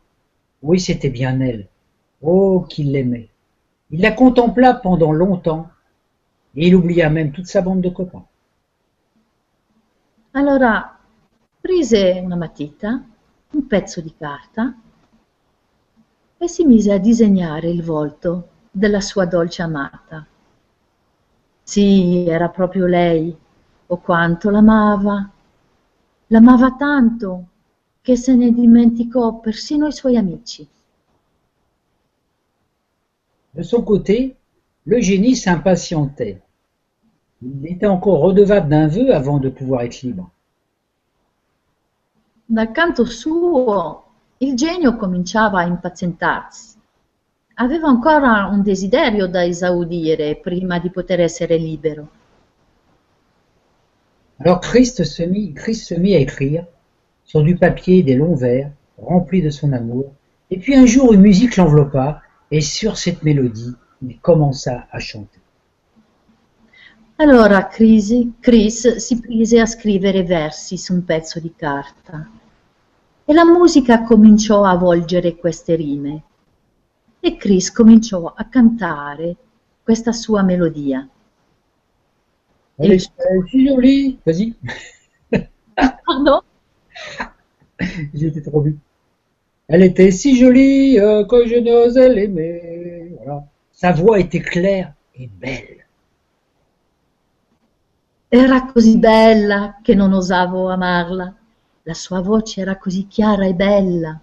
Oui, 0.62 0.78
c'était 0.78 1.08
bien 1.08 1.40
elle. 1.40 1.66
Oh, 2.20 2.66
qu'il 2.68 2.92
l'aimait. 2.92 3.28
Il 3.90 4.00
la 4.02 4.12
contempla 4.12 4.74
pendant 4.74 5.12
longtemps, 5.12 5.68
et 6.54 6.68
il 6.68 6.74
oublia 6.74 7.08
même 7.08 7.32
toute 7.32 7.46
sa 7.46 7.62
bande 7.62 7.80
de 7.80 7.88
copains. 7.88 8.26
Allora 10.32 10.98
prese 11.60 12.20
una 12.22 12.36
matita, 12.36 13.02
un 13.52 13.66
pezzo 13.66 14.00
di 14.00 14.14
carta 14.16 14.74
e 16.38 16.48
si 16.48 16.64
mise 16.64 16.92
a 16.92 16.98
disegnare 16.98 17.68
il 17.68 17.82
volto 17.82 18.48
della 18.70 19.00
sua 19.00 19.24
dolce 19.24 19.62
amata. 19.62 20.24
Sì, 21.62 22.24
era 22.26 22.48
proprio 22.48 22.86
lei, 22.86 23.36
o 23.86 23.96
quanto 23.98 24.50
l'amava. 24.50 25.30
L'amava 26.28 26.72
tanto 26.72 27.44
che 28.00 28.16
se 28.16 28.34
ne 28.34 28.52
dimenticò 28.52 29.38
persino 29.40 29.86
i 29.86 29.92
suoi 29.92 30.16
amici. 30.16 30.66
De 33.52 33.62
son 33.62 33.82
côté, 33.82 34.36
le 34.84 35.00
génie 35.00 35.34
s'impatientait. 35.34 36.40
Il 37.42 37.66
était 37.66 37.86
encore 37.86 38.20
redevable 38.20 38.68
d'un 38.68 38.86
vœu 38.86 39.14
avant 39.14 39.38
de 39.38 39.48
pouvoir 39.48 39.82
être 39.82 40.02
libre. 40.02 40.30
Dal 42.46 42.70
canto 42.72 43.04
suo, 43.04 44.04
il 44.38 44.54
genio 44.56 44.96
cominciava 44.96 45.60
a 45.60 45.64
impazientarsi. 45.66 46.79
Aveva 47.62 47.88
ancora 47.88 48.46
un 48.46 48.62
desiderio 48.62 49.26
da 49.26 49.44
esaudire 49.44 50.36
prima 50.36 50.78
di 50.78 50.88
poter 50.88 51.20
essere 51.20 51.58
libero. 51.58 52.08
Alors 54.38 54.60
Christ 54.60 55.02
se 55.02 55.26
mit, 55.26 55.52
Christ 55.52 55.84
se 55.84 55.98
mit 55.98 56.14
à 56.14 56.18
écrire 56.20 56.64
sur 57.22 57.42
du 57.42 57.58
papier 57.58 58.02
des 58.02 58.14
longs 58.14 58.34
vers 58.34 58.70
remplis 58.96 59.42
de 59.42 59.50
son 59.50 59.74
amour. 59.74 60.10
Et 60.48 60.58
puis 60.58 60.74
un 60.74 60.86
jour, 60.86 61.12
une 61.12 61.20
musique 61.20 61.56
l'enveloppa 61.56 62.22
et 62.50 62.62
sur 62.62 62.96
cette 62.96 63.22
mélodie, 63.22 63.76
il 64.00 64.18
commença 64.20 64.86
à 64.90 64.98
chanter. 64.98 65.38
Allora 67.18 67.64
Chris, 67.64 68.32
Chris 68.40 68.96
si 68.96 69.20
prese 69.20 69.60
a 69.60 69.66
scrivere 69.66 70.22
versi 70.22 70.78
su 70.78 70.94
un 70.94 71.04
pezzo 71.04 71.38
di 71.38 71.52
carta 71.54 72.26
e 73.26 73.34
la 73.34 73.44
musica 73.44 74.02
cominciò 74.02 74.64
a 74.64 74.74
volgere 74.76 75.36
queste 75.36 75.74
rime 75.74 76.22
e 77.20 77.36
Chris 77.36 77.70
cominciò 77.70 78.32
a 78.34 78.44
cantare 78.44 79.36
questa 79.82 80.12
sua 80.12 80.42
melodia. 80.42 81.06
Est 82.78 83.12
euh, 83.18 83.46
si 83.46 83.66
jolie. 83.66 84.18
Vas-y, 84.24 84.54
Pardon? 86.04 86.42
été 87.78 88.42
trop 88.42 88.62
vite. 88.62 88.78
Elle 89.68 89.84
était 89.84 90.10
si 90.10 90.36
jolie 90.36 90.98
euh, 90.98 91.24
que 91.24 91.46
je 91.46 91.56
n'osais 91.56 92.08
l'aimer. 92.08 93.16
Voilà. 93.18 93.44
Sa 93.72 93.92
voix 93.92 94.18
était 94.18 94.40
claire 94.40 94.94
et 95.14 95.28
belle. 95.28 95.86
Era 98.28 98.64
così 98.66 98.96
bella 98.96 99.78
che 99.82 99.94
non 99.94 100.12
osavo 100.12 100.68
amarla. 100.70 101.34
La 101.82 101.94
sua 101.94 102.20
voce 102.20 102.60
era 102.60 102.76
così 102.76 103.06
chiara 103.06 103.46
e 103.46 103.54
bella. 103.54 104.20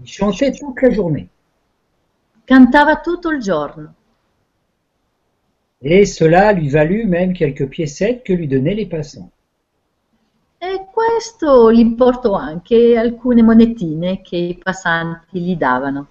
Il 0.00 0.10
chantait 0.10 0.52
toute 0.52 0.80
la 0.82 0.90
journée. 0.90 1.28
Cantava 2.48 2.96
tutto 3.00 3.28
il 3.30 3.40
giorno 3.42 3.94
Et 5.82 6.06
cela 6.06 6.52
lui 6.52 6.70
valut 6.70 7.04
même 7.04 7.34
quelques 7.34 7.68
piécettes 7.68 8.24
que 8.24 8.32
lui 8.32 8.48
donnaient 8.48 8.74
les 8.74 8.86
passants. 8.86 9.30
e 10.60 10.86
questo 10.90 11.70
gli 11.70 11.94
portò 11.94 12.32
anche 12.32 12.96
alcune 12.96 13.42
monetine 13.42 14.22
che 14.22 14.36
i 14.36 14.58
passanti 14.60 15.40
gli 15.40 15.56
davano. 15.56 16.06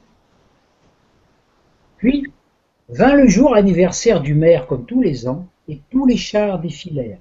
Puis 1.97 2.31
vint 2.89 3.15
le 3.15 3.27
jour 3.27 3.55
anniversaire 3.55 4.21
du 4.21 4.35
maire 4.35 4.67
comme 4.67 4.85
tous 4.85 5.01
les 5.01 5.27
ans, 5.27 5.47
et 5.67 5.81
tous 5.89 6.05
les 6.05 6.17
chars 6.17 6.59
défilèrent. 6.59 7.19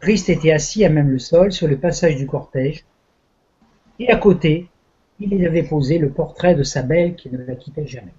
Christ 0.00 0.28
était 0.28 0.52
assis 0.52 0.84
à 0.84 0.90
même 0.90 1.08
le 1.08 1.20
sol 1.20 1.52
sur 1.52 1.68
le 1.68 1.78
passage 1.78 2.16
du 2.16 2.26
cortège, 2.26 2.84
et 4.00 4.10
à 4.10 4.16
côté, 4.16 4.68
il 5.20 5.32
y 5.34 5.46
avait 5.46 5.62
posé 5.62 5.98
le 5.98 6.10
portrait 6.10 6.56
de 6.56 6.64
sa 6.64 6.82
belle 6.82 7.14
qui 7.14 7.30
ne 7.30 7.38
la 7.38 7.54
quittait 7.54 7.86
jamais. 7.86 8.12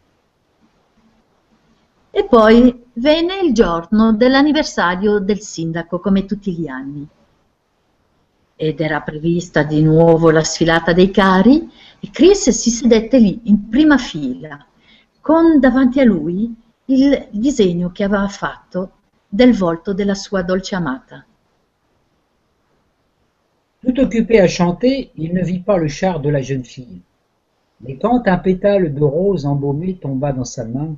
E 2.14 2.26
poi 2.26 2.84
venne 2.94 3.40
il 3.40 3.54
giorno 3.54 4.14
dell'anniversario 4.14 5.20
del 5.20 5.40
sindaco, 5.40 6.00
come 6.00 6.26
tutti 6.26 6.54
gli 6.54 6.68
anni. 6.68 7.08
Ed 8.56 8.82
era 8.82 9.02
prevista 9.02 9.64
di 9.64 9.82
nuovo 9.82 10.30
la 10.30 10.44
sfilata 10.44 10.92
dei 10.92 11.10
cari 11.10 11.72
e 12.00 12.10
Chris 12.12 12.50
si 12.50 12.70
sedette 12.70 13.18
lì, 13.18 13.40
in 13.44 13.70
prima 13.70 13.98
fila, 13.98 14.64
con 15.22 15.60
davanti 15.60 16.02
a 16.02 16.04
lui 16.04 16.54
il 16.86 17.28
disegno 17.32 17.92
che 17.92 18.04
aveva 18.04 18.28
fatto 18.28 18.92
del 19.28 19.56
volto 19.56 19.94
della 19.94 20.16
sua 20.16 20.42
dolce 20.42 20.76
amata. 20.76 21.26
Tout 23.80 23.98
occupé 23.98 24.42
à 24.42 24.48
chanter, 24.48 25.10
il 25.16 25.32
ne 25.34 25.44
vit 25.44 25.64
pas 25.64 25.78
le 25.78 25.88
char 25.88 26.20
de 26.20 26.30
la 26.30 26.42
jeune 26.42 26.66
fille. 26.66 27.02
Mais 27.80 27.98
quand 27.98 28.28
un 28.28 28.38
pétale 28.38 28.94
de 28.94 29.04
rose 29.04 29.46
embaumé 29.46 29.98
tomba 29.98 30.34
dans 30.34 30.46
sa 30.46 30.66
main, 30.66 30.98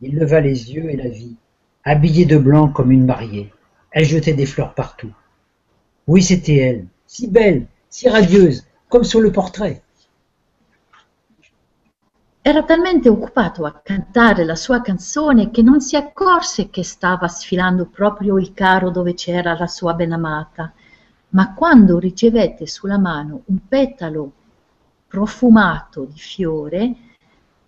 il 0.00 0.14
leva 0.14 0.40
les 0.40 0.72
yeux 0.72 0.90
et 0.90 0.96
la 0.96 1.08
vit, 1.08 1.36
habillée 1.84 2.24
de 2.24 2.38
blanc 2.38 2.68
comme 2.68 2.90
une 2.90 3.04
mariée. 3.04 3.52
Elle 3.90 4.04
jetait 4.04 4.32
des 4.32 4.46
fleurs 4.46 4.74
partout. 4.74 5.12
Oui, 6.06 6.22
c'était 6.22 6.56
elle, 6.56 6.86
si 7.06 7.28
belle, 7.28 7.66
si 7.88 8.08
radieuse, 8.08 8.66
comme 8.88 9.04
sur 9.04 9.20
le 9.20 9.30
portrait. 9.30 9.82
Era 12.42 12.62
talmente 12.62 13.10
occupato 13.10 13.66
a 13.66 13.80
cantare 13.82 14.44
la 14.44 14.56
sua 14.56 14.80
canzone 14.80 15.50
che 15.50 15.60
non 15.60 15.82
si 15.82 15.96
accorse 15.96 16.70
che 16.70 16.82
stava 16.82 17.28
sfilando 17.28 17.84
proprio 17.84 18.38
il 18.38 18.54
carro 18.54 18.90
dove 18.90 19.12
c'era 19.12 19.54
la 19.58 19.66
sua 19.66 19.92
benamata, 19.92 20.72
ma 21.30 21.52
quando 21.52 21.98
ricevette 21.98 22.66
sulla 22.66 22.98
mano 22.98 23.42
un 23.46 23.58
petalo 23.68 24.32
profumato 25.06 26.06
di 26.06 26.18
fiore, 26.18 26.94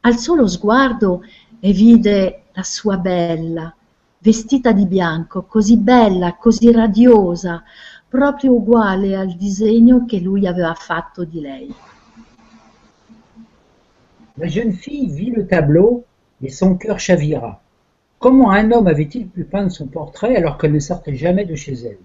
alzò 0.00 0.34
lo 0.34 0.46
sguardo 0.46 1.22
e 1.64 1.72
vide 1.72 2.42
la 2.54 2.64
sua 2.64 2.96
bella, 2.96 3.72
vestita 4.18 4.72
di 4.72 4.84
bianco, 4.84 5.44
così 5.44 5.76
bella, 5.76 6.34
così 6.34 6.72
radiosa, 6.72 7.62
proprio 8.08 8.54
uguale 8.54 9.14
al 9.14 9.36
disegno 9.36 10.04
che 10.04 10.18
lui 10.18 10.48
aveva 10.48 10.74
fatto 10.74 11.22
di 11.22 11.40
lei. 11.40 11.72
La 14.34 14.46
jeune 14.46 14.72
fille 14.72 15.12
vit 15.12 15.36
le 15.36 15.46
tableau 15.46 16.04
et 16.40 16.50
son 16.50 16.76
cœur 16.76 16.98
chavira. 16.98 17.60
Comment 18.18 18.50
un 18.50 18.72
homme 18.72 18.88
avait-il 18.88 19.28
pu 19.28 19.44
peindre 19.44 19.70
son 19.70 19.86
portrait 19.86 20.34
alors 20.34 20.58
qu'elle 20.58 20.72
ne 20.72 20.80
sortait 20.80 21.14
jamais 21.14 21.46
de 21.46 21.54
chez 21.54 21.74
elle 21.84 22.02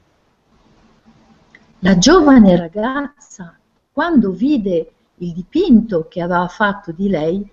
La 1.80 1.98
giovane 1.98 2.56
ragazza, 2.56 3.58
quando 3.92 4.32
vide 4.34 4.92
il 5.16 5.34
dipinto 5.34 6.08
che 6.08 6.22
aveva 6.22 6.48
fatto 6.48 6.92
di 6.92 7.10
lei, 7.10 7.52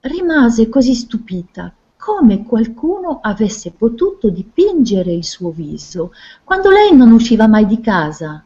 rimase 0.00 0.68
così 0.68 0.94
stupita 0.94 1.74
come 1.96 2.44
qualcuno 2.44 3.18
avesse 3.20 3.72
potuto 3.72 4.30
dipingere 4.30 5.12
il 5.12 5.24
suo 5.24 5.50
viso 5.50 6.12
quando 6.44 6.70
lei 6.70 6.94
non 6.94 7.10
usciva 7.10 7.48
mai 7.48 7.66
di 7.66 7.80
casa. 7.80 8.44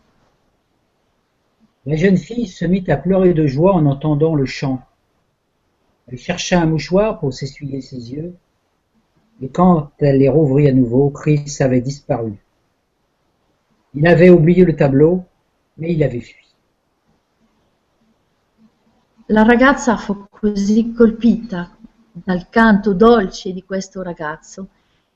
La 1.84 1.94
jeune 1.94 2.16
fille 2.16 2.46
se 2.46 2.66
mit 2.66 2.88
à 2.88 2.96
pleurer 2.96 3.34
de 3.34 3.46
joie 3.46 3.74
en 3.74 3.86
entendant 3.86 4.34
le 4.34 4.46
chant. 4.46 4.80
Elle 6.06 6.18
chercha 6.18 6.60
un 6.60 6.66
mouchoir 6.66 7.18
pour 7.18 7.32
s'essuyer 7.32 7.80
ses 7.80 8.12
yeux, 8.12 8.34
et 9.40 9.48
quand 9.48 9.90
elle 9.98 10.18
les 10.18 10.28
rouvrit 10.28 10.68
à 10.68 10.72
nouveau, 10.72 11.10
Chris 11.10 11.56
avait 11.60 11.80
disparu. 11.80 12.34
Il 13.94 14.06
avait 14.06 14.30
oublié 14.30 14.64
le 14.64 14.76
tableau, 14.76 15.24
mais 15.76 15.92
il 15.92 16.02
avait 16.02 16.20
fui. 16.20 16.41
La 19.32 19.44
ragazza 19.44 19.96
fu 19.96 20.26
così 20.28 20.92
colpita 20.92 21.74
dal 22.12 22.50
canto 22.50 22.92
dolce 22.92 23.54
di 23.54 23.64
questo 23.64 24.02
ragazzo 24.02 24.68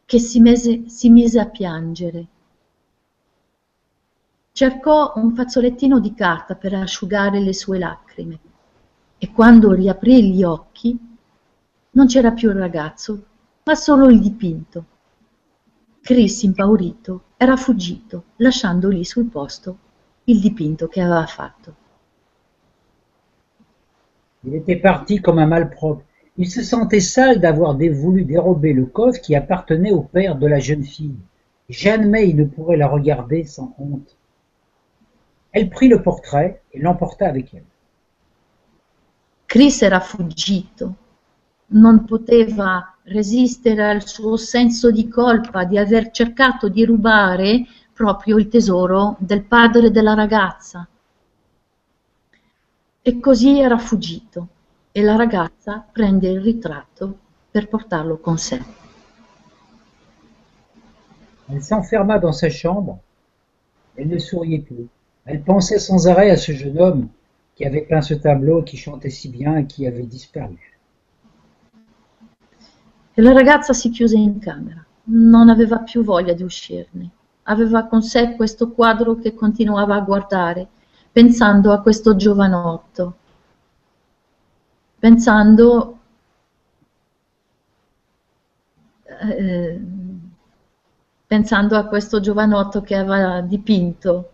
che 0.06 0.18
si, 0.18 0.40
mese, 0.40 0.88
si 0.88 1.10
mise 1.10 1.38
a 1.38 1.44
piangere. 1.44 2.26
Cercò 4.52 5.12
un 5.16 5.34
fazzolettino 5.34 6.00
di 6.00 6.14
carta 6.14 6.54
per 6.54 6.72
asciugare 6.72 7.40
le 7.40 7.52
sue 7.52 7.78
lacrime 7.78 8.38
e 9.18 9.32
quando 9.32 9.72
riaprì 9.72 10.32
gli 10.32 10.42
occhi 10.42 10.98
non 11.90 12.06
c'era 12.06 12.32
più 12.32 12.48
il 12.48 12.56
ragazzo, 12.56 13.22
ma 13.64 13.74
solo 13.74 14.08
il 14.08 14.18
dipinto. 14.18 14.84
Chris, 16.00 16.42
impaurito, 16.42 17.24
era 17.36 17.56
fuggito, 17.56 18.24
lasciando 18.36 18.88
lì 18.88 19.04
sul 19.04 19.26
posto 19.26 19.78
il 20.24 20.40
dipinto 20.40 20.88
che 20.88 21.02
aveva 21.02 21.26
fatto. 21.26 21.84
Il 24.46 24.54
était 24.54 24.76
parti 24.76 25.20
comme 25.20 25.40
un 25.40 25.46
malpropre. 25.46 26.02
Il 26.38 26.48
se 26.48 26.62
sentait 26.62 27.00
sale 27.00 27.40
d'avoir 27.40 27.76
voulu 27.76 28.24
dérober 28.24 28.72
le 28.72 28.86
coffre 28.86 29.20
qui 29.20 29.34
appartenait 29.34 29.90
au 29.90 30.02
père 30.02 30.36
de 30.36 30.46
la 30.46 30.60
jeune 30.60 30.84
fille. 30.84 31.18
Jamais 31.68 32.28
il 32.28 32.36
ne 32.36 32.44
pourrait 32.44 32.76
la 32.76 32.86
regarder 32.86 33.42
sans 33.44 33.74
honte. 33.78 34.16
Elle 35.50 35.68
prit 35.68 35.88
le 35.88 36.00
portrait 36.00 36.60
et 36.72 36.78
l'emporta 36.78 37.26
avec 37.26 37.54
elle. 37.54 37.64
Chris 39.46 39.78
era 39.82 40.00
fuggito, 40.00 40.94
non 41.68 42.04
poteva 42.04 42.94
resistere 43.04 43.84
al 43.84 44.06
suo 44.06 44.36
senso 44.36 44.90
di 44.90 45.08
colpa 45.08 45.64
di 45.64 45.78
aver 45.78 46.10
cercato 46.10 46.68
di 46.68 46.84
rubare 46.84 47.64
proprio 47.92 48.38
il 48.38 48.48
tesoro 48.48 49.16
del 49.18 49.44
padre 49.44 49.90
della 49.90 50.14
ragazza. 50.14 50.86
E 53.08 53.20
così 53.20 53.60
era 53.60 53.78
fuggito 53.78 54.48
e 54.90 55.00
la 55.00 55.14
ragazza 55.14 55.86
prende 55.92 56.28
il 56.28 56.40
ritratto 56.40 57.16
per 57.52 57.68
portarlo 57.68 58.18
con 58.18 58.36
sé. 58.36 58.60
Elle 61.48 61.60
s'enferma 61.60 62.18
dans 62.18 62.36
sa 62.36 62.48
chambre. 62.50 62.98
Elle 63.94 64.08
ne 64.08 64.18
souriait 64.18 64.60
plus. 64.60 64.88
Elle 65.24 65.40
pensait 65.40 65.78
sans 65.78 66.08
arrêt 66.08 66.30
à 66.32 66.36
ce 66.36 66.50
jeune 66.50 66.80
homme 66.80 67.08
qui 67.54 67.64
avait 67.64 67.86
peint 67.86 68.02
ce 68.02 68.14
tableau, 68.14 68.64
qui 68.64 68.76
chantait 68.76 69.10
si 69.10 69.28
bien 69.28 69.56
et 69.56 69.66
qui 69.68 69.86
avait 69.86 70.08
disparu. 70.08 70.58
E 73.14 73.22
la 73.22 73.32
ragazza 73.32 73.72
si 73.72 73.90
chiuse 73.90 74.16
in 74.16 74.40
camera. 74.40 74.84
Non 75.04 75.48
aveva 75.48 75.78
più 75.78 76.02
voglia 76.02 76.32
di 76.32 76.42
uscirne. 76.42 77.08
Aveva 77.44 77.84
con 77.84 78.02
sé 78.02 78.34
questo 78.34 78.72
quadro 78.72 79.14
che 79.14 79.32
continuava 79.32 79.94
a 79.94 80.00
guardare, 80.00 80.70
pensando 81.16 81.72
a 81.72 81.80
questo 81.80 82.14
giovanotto, 82.14 83.16
pensando 84.98 85.98
eh, 89.22 89.80
pensando 91.26 91.76
a 91.78 91.86
questo 91.86 92.20
giovanotto 92.20 92.82
che 92.82 92.96
aveva 92.96 93.40
dipinto 93.40 94.30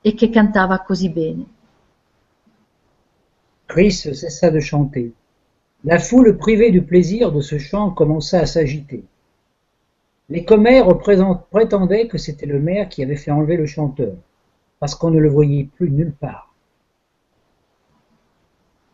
e 0.00 0.14
che 0.14 0.30
cantava 0.30 0.78
così 0.82 1.10
bene. 1.10 1.44
Chris 3.66 4.12
cessa 4.14 4.48
de 4.48 4.60
chanter. 4.60 5.10
La 5.80 5.98
foule 5.98 6.36
privée 6.36 6.70
du 6.70 6.84
plaisir 6.84 7.32
de 7.32 7.40
ce 7.40 7.58
chant 7.58 7.94
commença 7.94 8.38
à 8.38 8.46
s'agiter. 8.46 9.02
Les 10.28 10.44
commères 10.44 10.86
prétendaient 11.50 12.06
que 12.06 12.16
c'était 12.16 12.46
le 12.46 12.60
maire 12.60 12.88
qui 12.88 13.02
avait 13.02 13.16
fait 13.16 13.32
enlever 13.32 13.56
le 13.56 13.66
chanteur, 13.66 14.14
parce 14.80 14.94
qu'on 14.94 15.10
ne 15.10 15.20
le 15.20 15.28
voyait 15.28 15.68
plus 15.76 15.90
nulle 15.90 16.14
part. 16.14 16.54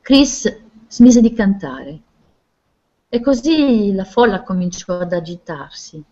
Chris 0.03 0.43
smise 0.89 1.21
di 1.21 1.33
cantare 1.33 2.01
e 3.09 3.21
così 3.21 3.93
la 3.93 4.05
folla 4.05 4.43
cominciò 4.43 4.99
ad 4.99 5.13
agitarsi. 5.13 6.03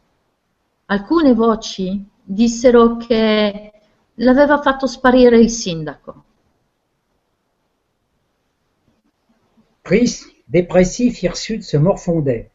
Alcune 0.86 1.34
voci 1.34 2.04
dissero 2.22 2.96
che 2.98 3.72
l'aveva 4.14 4.62
fatto 4.62 4.86
sparire 4.86 5.40
il 5.40 5.50
sindaco. 5.50 6.24
Chris, 9.82 10.24
dépressif, 10.46 11.20
hirsute, 11.20 11.62
se 11.62 11.76
morfondait. 11.78 12.48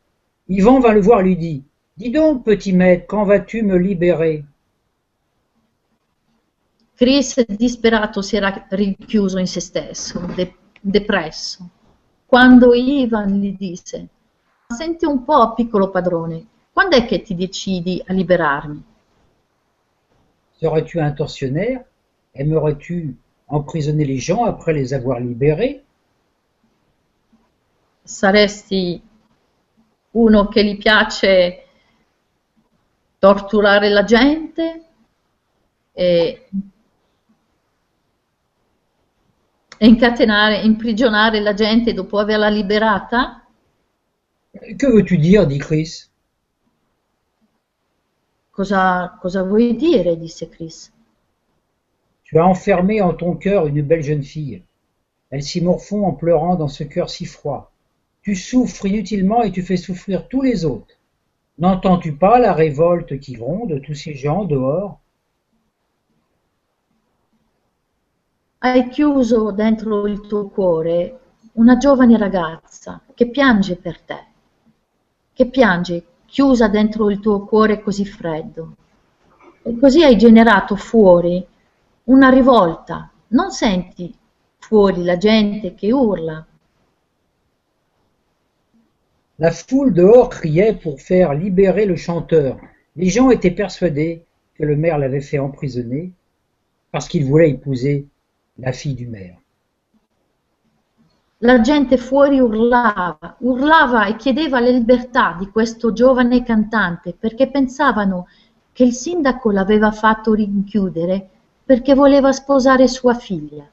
Yvan 0.47 0.79
vint 0.79 0.93
le 0.93 1.01
voir 1.01 1.19
et 1.19 1.23
lui 1.23 1.35
dit 1.35 1.63
Dis 1.97 2.11
donc, 2.11 2.45
petit 2.45 2.71
maître, 2.71 3.05
quand 3.07 3.25
vas-tu 3.25 3.61
me 3.61 3.77
libérer? 3.77 4.45
Chris, 6.99 7.45
disperato, 7.45 8.21
si 8.21 8.35
era 8.35 8.65
rinchiuso 8.71 9.37
in 9.37 9.47
se 9.47 9.61
stesso, 9.61 10.19
de- 10.35 10.53
depresso. 10.81 11.69
Quando 12.25 12.73
Ivan 12.73 13.39
gli 13.39 13.55
disse: 13.55 14.09
Senti 14.67 15.05
un 15.05 15.23
po', 15.23 15.53
piccolo 15.53 15.91
padrone, 15.91 16.45
quando 16.73 16.97
è 16.97 17.05
che 17.05 17.21
ti 17.21 17.35
decidi 17.35 18.03
a 18.05 18.11
liberarmi? 18.11 18.83
Serais-tu 20.57 20.99
un 20.99 21.13
tortionnaire 21.15 21.89
Aimerais-tu 22.35 23.15
emprisonner 23.47 24.03
les 24.03 24.19
gens 24.19 24.43
après 24.43 24.73
les 24.73 24.91
avoir 24.91 25.21
libérés 25.21 25.81
Saresti 28.03 29.01
uno 30.11 30.47
che 30.49 30.65
gli 30.65 30.77
piace 30.77 31.63
torturare 33.19 33.87
la 33.87 34.03
gente 34.03 34.83
e, 35.93 36.49
incatenare, 39.79 40.61
imprigionare 40.63 41.39
la 41.39 41.53
gente 41.53 41.93
dopo 41.93 42.17
averla 42.17 42.49
liberata? 42.49 43.47
Que 44.51 44.87
veux-tu 44.87 45.17
dire 45.17 45.45
dit 45.45 45.59
Chris? 45.59 46.09
Cosa, 48.51 49.17
cosa 49.21 49.43
vuoi 49.43 49.75
dire? 49.75 50.17
disse 50.17 50.47
Chris. 50.49 50.91
Tu 52.23 52.37
as 52.37 52.45
enfermé 52.45 53.01
en 53.01 53.13
ton 53.13 53.35
cœur 53.35 53.67
une 53.67 53.81
belle 53.81 54.03
jeune 54.03 54.23
fille. 54.23 54.63
Elle 55.29 55.43
s'y 55.43 55.61
morfond 55.61 56.05
en 56.05 56.13
pleurant 56.13 56.55
dans 56.55 56.67
ce 56.67 56.83
cœur 56.83 57.09
si 57.09 57.25
froid. 57.25 57.71
Tu 58.21 58.35
souffres 58.35 58.85
inutilement 58.85 59.41
et 59.43 59.51
tu 59.51 59.61
fais 59.61 59.77
souffrir 59.77 60.27
tous 60.27 60.41
les 60.41 60.65
autres. 60.65 60.95
N'entends-tu 61.57 62.13
pas 62.13 62.39
la 62.39 62.53
révolte 62.53 63.19
qui 63.19 63.33
gronde 63.33 63.69
de 63.69 63.79
tous 63.79 63.93
ces 63.93 64.13
gens 64.13 64.43
dehors? 64.45 64.99
Hai 68.61 68.89
chiuso 68.89 69.51
dentro 69.51 70.05
il 70.05 70.27
tuo 70.27 70.49
cuore 70.49 71.19
una 71.53 71.77
giovane 71.77 72.17
ragazza 72.17 72.99
che 73.13 73.29
piange 73.29 73.77
per 73.77 74.01
te, 74.01 74.25
che 75.31 75.45
piange 75.45 76.03
chiusa 76.25 76.67
dentro 76.67 77.09
il 77.09 77.21
tuo 77.21 77.45
cuore 77.45 77.79
così 77.79 78.05
freddo. 78.05 78.75
E 79.63 79.77
così 79.79 80.03
hai 80.03 80.17
generato 80.17 80.75
fuori 80.75 81.41
una 82.03 82.27
rivolta. 82.27 83.09
Non 83.29 83.51
senti 83.51 84.13
fuori 84.57 85.05
la 85.05 85.15
gente 85.15 85.73
che 85.73 85.93
urla. 85.93 86.45
La 89.37 89.51
foule 89.51 89.93
dehors 89.93 90.37
criait 90.37 90.81
pour 90.81 90.99
faire 90.99 91.33
libérer 91.33 91.85
le 91.85 91.95
chanteur. 91.95 92.59
Les 92.97 93.09
gens 93.09 93.29
étaient 93.31 93.55
persuadés 93.55 94.25
que 94.53 94.65
le 94.65 94.75
maire 94.75 94.97
l'avait 94.97 95.23
fait 95.23 95.39
emprisonner 95.39 96.11
parce 96.91 97.07
qu'il 97.07 97.23
voulait 97.23 97.51
épouser 97.51 98.05
la 98.59 98.71
fille 98.71 98.95
du 98.95 99.07
maire. 99.07 99.37
La 101.41 101.61
gente 101.61 101.97
fuori 101.97 102.39
urlava, 102.39 103.37
urlava 103.39 104.05
e 104.07 104.17
chiedeva 104.17 104.59
la 104.59 104.69
libertà 104.69 105.37
di 105.39 105.49
questo 105.49 105.93
giovane 105.93 106.43
cantante 106.43 107.13
perché 107.13 107.49
pensavano 107.49 108.27
che 108.73 108.83
il 108.83 108.91
sindaco 108.91 109.49
l'aveva 109.49 109.91
fatto 109.91 110.33
rinchiudere 110.33 111.29
perché 111.63 111.93
voleva 111.93 112.33
sposare 112.33 112.87
sua 112.87 113.13
figlia. 113.13 113.65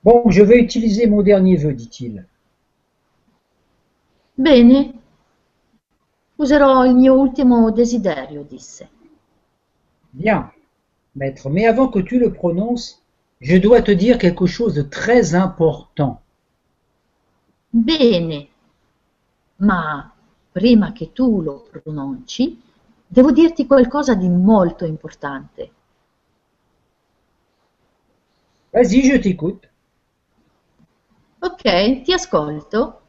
Bon, 0.00 0.28
je 0.28 0.42
vais 0.42 0.60
utiliser 0.60 1.08
mon 1.08 1.22
dernier 1.22 1.56
vœu, 1.56 1.72
dit-il. 1.72 2.26
Bene, 4.34 4.92
userò 6.36 6.84
il 6.84 6.94
mio 6.94 7.14
ultimo 7.14 7.70
desiderio, 7.70 8.42
disse. 8.42 8.88
Bien, 10.10 10.50
maître, 11.14 11.48
mais 11.50 11.66
avant 11.66 11.88
que 11.88 11.98
tu 11.98 12.18
le 12.18 12.32
prononces, 12.32 13.02
je 13.40 13.56
dois 13.56 13.82
te 13.82 13.90
dire 13.90 14.18
quelque 14.18 14.46
chose 14.46 14.74
de 14.74 14.82
très 14.82 15.34
important. 15.34 16.20
Bene, 17.70 18.48
ma 19.56 20.12
prima 20.52 20.92
che 20.92 21.12
tu 21.12 21.42
lo 21.42 21.66
pronunci, 21.70 22.60
devo 23.06 23.30
dirti 23.30 23.66
qualcosa 23.66 24.14
di 24.14 24.28
molto 24.28 24.84
importante. 24.84 25.70
Vas-y, 28.72 29.02
je 29.02 29.18
t'écoute. 29.18 29.68
Ok, 31.40 32.02
ti 32.02 32.12
ascolto. 32.12 33.00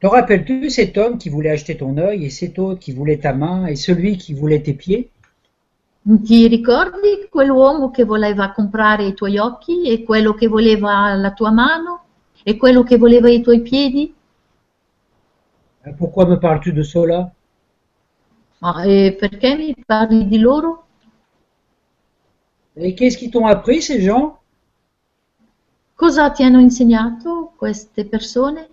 Te 0.00 0.06
rappelles-tu 0.06 0.70
cet 0.70 0.98
homme 0.98 1.18
qui 1.18 1.28
voulait 1.28 1.50
acheter 1.50 1.76
ton 1.76 1.96
œil 1.98 2.24
et 2.24 2.30
cet 2.30 2.58
autre 2.58 2.80
qui 2.80 2.92
voulait 2.92 3.18
ta 3.18 3.32
main 3.32 3.66
et 3.66 3.76
celui 3.76 4.18
qui 4.18 4.34
voulait 4.34 4.62
tes 4.62 4.74
pieds? 4.74 5.10
Ti 6.06 6.46
ricordi 6.48 7.28
quell'uomo 7.30 7.90
che 7.90 8.04
voleva 8.04 8.52
comprare 8.52 9.06
i 9.06 9.14
tuoi 9.14 9.38
occhi 9.38 9.88
e 9.90 10.02
quello 10.04 10.34
che 10.34 10.48
voleva 10.48 11.14
la 11.14 11.32
tua 11.32 11.50
mano 11.50 12.04
e 12.42 12.56
quello 12.58 12.82
che 12.82 12.98
voleva 12.98 13.30
i 13.30 13.40
tuoi 13.40 13.62
piedi? 13.62 14.14
Euh, 15.86 15.92
Pourquoi 15.94 16.26
me 16.26 16.36
parles-tu 16.36 16.72
de 16.72 16.84
cela? 16.84 17.32
Ma 18.58 18.82
e 18.82 19.16
perché 19.18 19.56
mi 19.56 19.74
parli 19.86 20.26
di 20.28 20.38
loro? 20.38 20.84
Et 22.76 22.94
qu'est-ce 22.94 23.16
qu'ils 23.16 23.30
t'ont 23.30 23.46
appris, 23.46 23.80
ces 23.80 24.00
gens? 24.02 24.38
Cosa 25.96 26.30
ti 26.30 26.42
hanno 26.42 26.60
insegnato 26.60 27.52
queste 27.56 28.04
persone? 28.04 28.68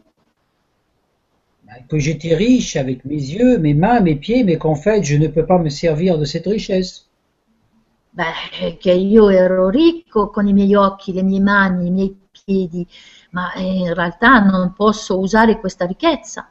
Ben, 1.64 1.86
Que 1.88 1.98
j'étais 1.98 2.36
riche 2.36 2.76
avec 2.76 3.06
mes 3.06 3.16
yeux, 3.16 3.58
mes 3.58 3.74
mains, 3.74 4.02
mes 4.02 4.16
pieds, 4.16 4.44
mais 4.44 4.58
qu'en 4.58 4.76
fait, 4.76 5.02
je 5.04 5.16
ne 5.16 5.28
peux 5.28 5.46
pas 5.46 5.60
me 5.60 5.70
servir 5.70 6.18
de 6.18 6.26
cette 6.26 6.48
richesse. 6.48 7.08
Beh, 8.14 8.78
che 8.78 8.92
io 8.92 9.30
ero 9.30 9.70
ricco 9.70 10.30
con 10.30 10.46
i 10.46 10.52
miei 10.54 10.76
occhi, 10.76 11.14
le 11.14 11.24
mie 11.24 11.40
mani, 11.40 11.88
i 11.88 11.92
miei 11.92 12.20
piedi, 12.30 12.86
ma 13.32 13.54
in 13.56 13.94
realtà 13.94 14.40
non 14.40 14.74
posso 14.74 15.18
usare 15.18 15.60
questa 15.60 15.86
ricchezza. 15.86 16.50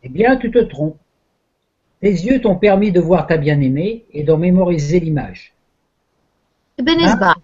Eh 0.00 0.08
bien, 0.10 0.38
tu 0.38 0.50
te 0.50 0.66
trompes. 0.66 1.00
Tes 2.00 2.24
yeux 2.24 2.40
t'ont 2.40 2.58
permis 2.58 2.90
de 2.90 3.00
voir 3.00 3.26
ta 3.26 3.36
bien-aimée 3.38 4.04
et 4.10 4.24
d'en 4.24 4.36
mémoriser 4.36 4.98
l'image. 5.00 5.52
Ebbene 6.74 7.04
Ah. 7.04 7.14
sbagli. 7.14 7.42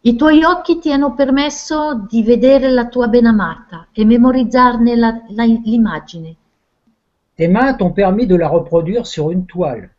I 0.00 0.16
tuoi 0.16 0.42
occhi 0.44 0.78
ti 0.78 0.92
hanno 0.92 1.14
permesso 1.14 2.06
di 2.08 2.22
vedere 2.22 2.70
la 2.70 2.86
tua 2.86 3.08
benamata 3.08 3.88
e 3.92 4.04
memorizzarne 4.04 4.94
l'immagine. 5.64 6.36
Tes 7.36 7.48
mains 7.48 7.76
t'ont 7.76 7.92
permis 7.92 8.26
de 8.26 8.36
la 8.36 8.48
reproduire 8.48 9.06
sur 9.06 9.30
une 9.30 9.44
toile. 9.46 9.90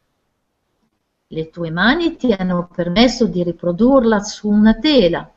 Le 1.30 1.50
tue 1.50 1.70
mani 1.72 2.16
ti 2.16 2.32
hanno 2.32 2.70
permesso 2.74 3.28
di 3.28 3.44
riprodurla 3.44 4.20
su 4.20 4.48
una 4.50 4.76
tela 4.76 5.30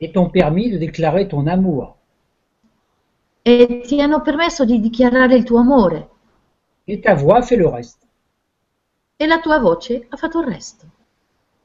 et 0.00 0.10
t'ont 0.12 0.28
permis 0.30 0.70
de 0.70 0.76
déclarer 0.78 1.26
ton 1.28 1.46
amour. 1.46 1.96
e 3.42 3.82
ti 3.86 4.00
hanno 4.00 4.20
permesso 4.20 4.64
di 4.64 4.80
dichiarare 4.80 5.36
il 5.36 5.44
tuo 5.44 5.58
amore 5.58 6.08
Et 6.86 7.00
ta 7.00 7.14
voix 7.14 7.42
fait 7.42 7.56
le 7.56 7.68
reste. 7.68 8.06
e 9.16 9.26
la 9.26 9.38
tua 9.40 9.58
voce 9.60 10.06
ha 10.08 10.16
fatto 10.16 10.40
il 10.40 10.46
resto. 10.46 10.86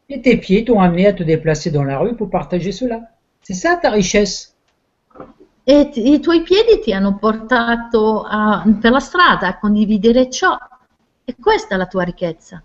Et 0.09 0.21
tes 0.21 0.37
pieds 0.37 0.63
t'ont 0.65 0.79
amené 0.79 1.07
à 1.07 1.13
te 1.13 1.23
déplacer 1.23 1.71
dans 1.71 1.83
la 1.83 1.97
rue 1.97 2.15
pour 2.15 2.29
partager 2.29 2.71
cela. 2.71 3.01
C'est 3.41 3.53
ça 3.55 3.77
ta 3.77 3.89
richesse. 3.89 4.53
E 5.65 5.89
ti- 5.89 6.11
i 6.13 6.19
tuoi 6.19 6.41
piedi 6.43 6.79
ti 6.81 6.91
hanno 6.93 7.15
portato 7.17 8.21
a- 8.23 8.63
per 8.79 8.91
la 8.91 8.99
strada 8.99 9.47
a 9.47 9.57
condividere 9.57 10.29
ciò. 10.29 10.57
E 11.25 11.35
questa 11.37 11.75
è 11.75 11.77
la 11.77 11.87
tua 11.87 12.03
ricchezza. 12.03 12.63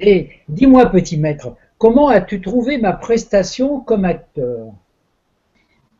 Et 0.00 0.28
dis-moi, 0.48 0.84
petit 0.90 1.16
maître, 1.16 1.56
comment 1.78 2.08
as-tu 2.08 2.42
trouvé 2.42 2.76
ma 2.76 2.92
prestation 2.92 3.80
comme 3.80 4.04
acteur? 4.04 4.74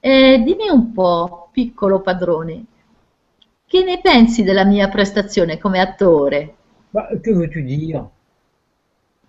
E 0.03 0.39
dimmi 0.45 0.69
un 0.69 0.93
po', 0.93 1.49
piccolo 1.51 2.03
padrone, 2.03 2.67
che 3.67 3.83
ne 3.83 3.99
pensi 4.03 4.43
della 4.43 4.67
mia 4.67 4.89
prestazione 4.89 5.57
come 5.57 5.81
attore? 5.81 6.55
Bah, 6.93 7.09
Que 7.21 7.33
veux-tu 7.33 7.63
dire? 7.63 8.09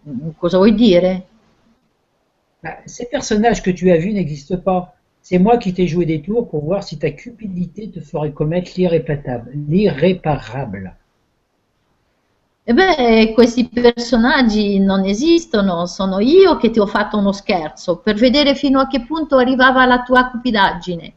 Mm, 0.05 0.31
Cosa 0.37 0.57
vuoi 0.57 0.73
dire? 0.73 1.27
Bah, 2.63 2.77
Ces 2.87 3.05
personnages 3.05 3.61
que 3.61 3.69
tu 3.71 3.91
as 3.91 3.97
vus 3.97 4.11
n'existent 4.11 4.57
pas. 4.57 4.95
C'est 5.21 5.37
moi 5.39 5.57
qui 5.57 5.73
t'ai 5.73 5.87
joué 5.87 6.05
des 6.05 6.21
tours 6.21 6.49
pour 6.49 6.65
voir 6.65 6.83
si 6.83 6.97
ta 6.99 7.11
cupidité 7.11 7.89
te 7.91 7.99
ferait 8.01 8.33
commettre 8.33 8.71
l'irréparable. 8.75 10.95
E 12.65 12.73
beh, 12.73 13.33
questi 13.33 13.67
personaggi 13.67 14.79
non 14.79 15.03
esistono, 15.03 15.85
sono 15.85 16.19
io 16.19 16.55
che 16.55 16.69
ti 16.69 16.79
ho 16.79 16.85
fatto 16.85 17.17
uno 17.17 17.33
scherzo 17.33 17.97
per 17.97 18.15
vedere 18.15 18.55
fino 18.55 18.79
a 18.79 18.87
che 18.87 19.01
punto 19.01 19.35
arrivava 19.35 19.85
la 19.85 20.01
tua 20.01 20.29
cupidaggine 20.29 21.13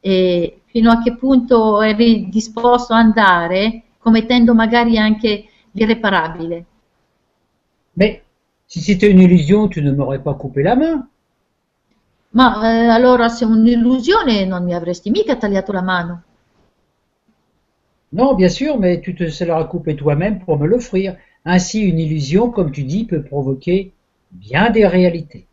e 0.00 0.62
fino 0.64 0.90
a 0.90 1.00
che 1.00 1.14
punto 1.14 1.80
eri 1.80 2.28
disposto 2.28 2.92
ad 2.92 3.04
andare, 3.04 3.82
commettendo 3.98 4.52
magari 4.52 4.98
anche 4.98 5.48
l'irreparabile. 5.70 6.64
Mais 7.92 8.20
si 8.66 8.80
c'était 8.80 9.08
une 9.08 9.22
illusion, 9.22 9.68
tu 9.68 9.80
ne 9.80 9.92
m'aurais 9.92 10.20
pas 10.20 10.34
coupé 10.34 10.62
la 10.62 10.74
main. 10.74 11.08
Ma 12.30 12.68
eh, 12.68 12.88
allora 12.88 13.28
se 13.28 13.44
è 13.44 13.48
un'illusione 13.48 14.44
non 14.44 14.64
mi 14.64 14.74
avresti 14.74 15.10
mica 15.10 15.36
tagliato 15.36 15.70
la 15.70 15.82
mano. 15.82 16.22
Non, 18.14 18.34
bien 18.34 18.48
sûr, 18.48 18.78
mais 18.78 19.00
tu 19.00 19.16
te 19.16 19.28
seras 19.28 19.64
coupé 19.64 19.96
toi-même 19.96 20.38
pour 20.38 20.56
me 20.56 20.68
l'offrir. 20.68 21.16
Ainsi, 21.44 21.80
une 21.80 21.98
illusion, 21.98 22.48
comme 22.48 22.70
tu 22.70 22.84
dis, 22.84 23.04
peut 23.04 23.24
provoquer 23.24 23.92
bien 24.30 24.70
des 24.70 24.86
réalités. 24.86 25.48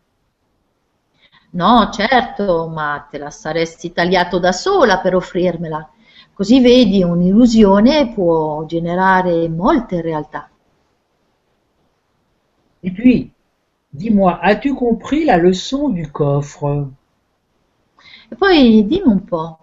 No, 1.54 1.90
certo, 1.90 2.68
ma 2.68 3.08
te 3.10 3.18
la 3.18 3.30
saresti 3.30 3.92
tagliato 3.92 4.38
da 4.38 4.52
sola 4.52 4.98
per 5.00 5.16
offrirmela. 5.16 5.90
Così 6.32 6.60
vedi, 6.60 7.02
un'illusione 7.02 8.12
può 8.12 8.64
generare 8.64 9.48
molte 9.48 10.00
realtà. 10.00 10.48
Et 12.84 12.92
puis, 12.92 13.32
dis-moi, 13.90 14.38
as-tu 14.40 14.74
compris 14.76 15.24
la 15.24 15.36
leçon 15.36 15.88
du 15.90 16.08
coffre? 16.12 16.86
E 18.30 18.36
poi 18.36 18.86
dimmi 18.86 19.08
un 19.08 19.24
po', 19.24 19.58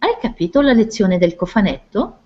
hai 0.00 0.18
capito 0.20 0.60
la 0.60 0.72
lezione 0.72 1.16
del 1.16 1.36
cofanetto? 1.36 2.19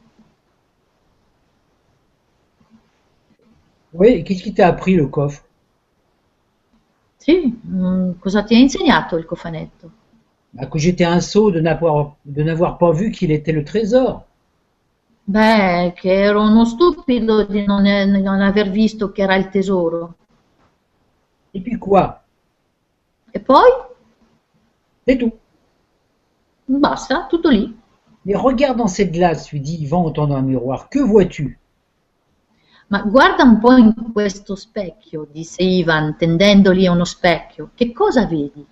Oui, 3.95 4.25
qu'est-ce 4.25 4.43
qui 4.43 4.53
t'a 4.53 4.67
appris 4.67 4.97
le 4.97 5.07
coffre? 5.07 5.45
Sì, 7.17 7.59
mm, 7.67 8.19
cosa 8.19 8.43
ti 8.43 8.55
ha 8.55 8.59
insegnato 8.59 9.17
il 9.17 9.25
cofanetto? 9.25 9.91
Bah, 10.51 10.67
que 10.67 10.79
j'étais 10.79 11.05
un 11.05 11.21
sot 11.21 11.53
de 11.53 11.61
n'avoir 11.61 12.17
de 12.25 12.43
n'avoir 12.43 12.77
pas 12.77 12.93
vu 12.93 13.11
qu'il 13.11 13.31
était 13.31 13.53
le 13.53 13.65
trésor. 13.65 14.25
Beh, 15.27 15.95
che 15.95 16.13
ero 16.13 16.43
uno 16.43 16.65
stupido 16.65 17.45
di 17.45 17.65
non, 17.65 17.83
non 17.83 18.41
aver 18.41 18.69
visto 18.71 19.11
che 19.11 19.23
era 19.23 19.37
il 19.37 19.49
tesoro. 19.49 20.15
Et 21.55 21.63
puis 21.63 21.79
quoi? 21.79 22.23
E 23.33 23.41
poi? 23.41 23.65
C'est 25.07 25.17
tout. 25.17 25.33
Basta, 26.67 27.27
tutto 27.29 27.49
lì. 27.49 27.75
Mais 28.25 28.37
regarde 28.37 28.77
dans 28.79 28.89
cette 28.89 29.13
glace, 29.13 29.51
lui 29.51 29.61
dit 29.61 29.77
Yvan 29.83 30.05
en 30.05 30.11
tendant 30.11 30.37
un 30.37 30.43
miroir. 30.43 30.89
Que 30.89 30.99
vois-tu? 30.99 31.59
Ma 32.89 33.03
guarda 33.03 33.43
un 33.45 33.59
po' 33.61 33.77
in 33.77 34.13
questo 34.13 34.55
specchio, 34.57 35.27
disse 35.31 35.63
Ivan, 35.63 36.17
tendendogli 36.17 36.87
uno 36.87 37.05
specchio. 37.05 37.71
Che 37.75 37.93
cosa 37.93 38.27
vedi? 38.27 38.65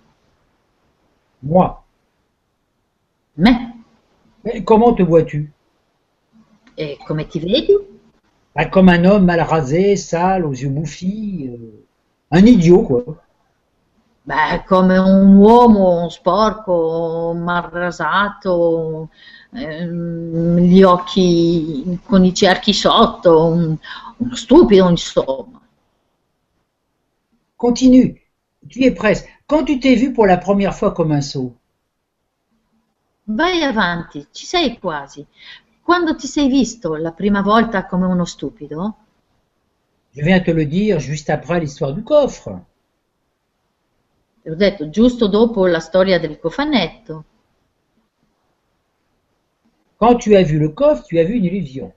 Moi. 1.41 1.69
Me. 3.35 3.51
Mais 4.43 4.63
comment 4.63 4.93
te 4.95 5.03
vois-tu 5.03 5.49
E 6.75 6.97
come 7.05 7.27
ti 7.27 7.39
vedi? 7.39 7.75
Bah, 8.55 8.69
Comme 8.69 8.89
un 8.89 9.05
homme 9.05 9.25
mal 9.25 9.41
rasé, 9.41 9.95
sale, 9.95 10.45
aux 10.45 10.53
yeux 10.53 10.69
bouffis. 10.69 11.49
euh, 11.49 11.85
un 12.31 12.45
idiot, 12.45 12.83
quoi. 12.83 13.03
Beh, 14.25 14.63
come 14.65 14.95
un 14.97 15.35
uomo 15.35 16.07
sporco, 16.09 17.33
mal 17.35 17.63
rasato, 17.71 19.09
ehm, 19.55 20.57
gli 20.57 20.83
occhi 20.83 21.99
con 22.05 22.23
i 22.25 22.33
cerchi 22.33 22.73
sotto, 22.73 23.45
un- 23.47 23.77
uno 24.17 24.35
stupido, 24.35 24.89
insomma. 24.89 25.59
Continue. 27.57 28.21
Tu 28.69 28.79
y 28.81 28.85
es 28.85 28.95
presque. 28.95 29.27
Quand 29.47 29.65
tu 29.65 29.79
t'es 29.79 29.95
vu 29.95 30.13
pour 30.13 30.27
la 30.27 30.37
première 30.37 30.75
fois 30.75 30.91
comme 30.93 31.11
un 31.13 31.21
sot 31.21 31.55
Vai 33.25 33.61
avanti, 33.63 34.27
ci 34.31 34.45
sei 34.45 34.79
quasi. 34.79 35.27
Quando 35.81 36.15
ti 36.15 36.25
sei 36.25 36.47
visto 36.47 36.95
la 36.95 37.11
prima 37.11 37.41
volta 37.41 37.85
come 37.85 38.05
uno 38.05 38.23
stupido? 38.23 38.95
Je 40.15 40.21
viens 40.23 40.39
te 40.39 40.53
le 40.53 40.65
dire 40.65 40.97
juste 41.01 41.29
après 41.29 41.59
l'histoire 41.59 41.91
du 41.91 42.03
coffre. 42.03 42.61
Te 44.43 44.49
l'ho 44.49 44.55
detto 44.55 44.89
giusto 44.89 45.27
dopo 45.27 45.65
la 45.65 45.79
storia 45.79 46.19
del 46.19 46.37
cofanetto. 46.37 47.23
Quand 50.03 50.15
tu 50.15 50.35
as 50.35 50.43
vu 50.43 50.59
le 50.59 50.67
coffre, 50.67 51.05
tu 51.05 51.17
as 51.17 51.23
vu 51.23 51.35
une 51.35 51.45
illusion. 51.45 51.93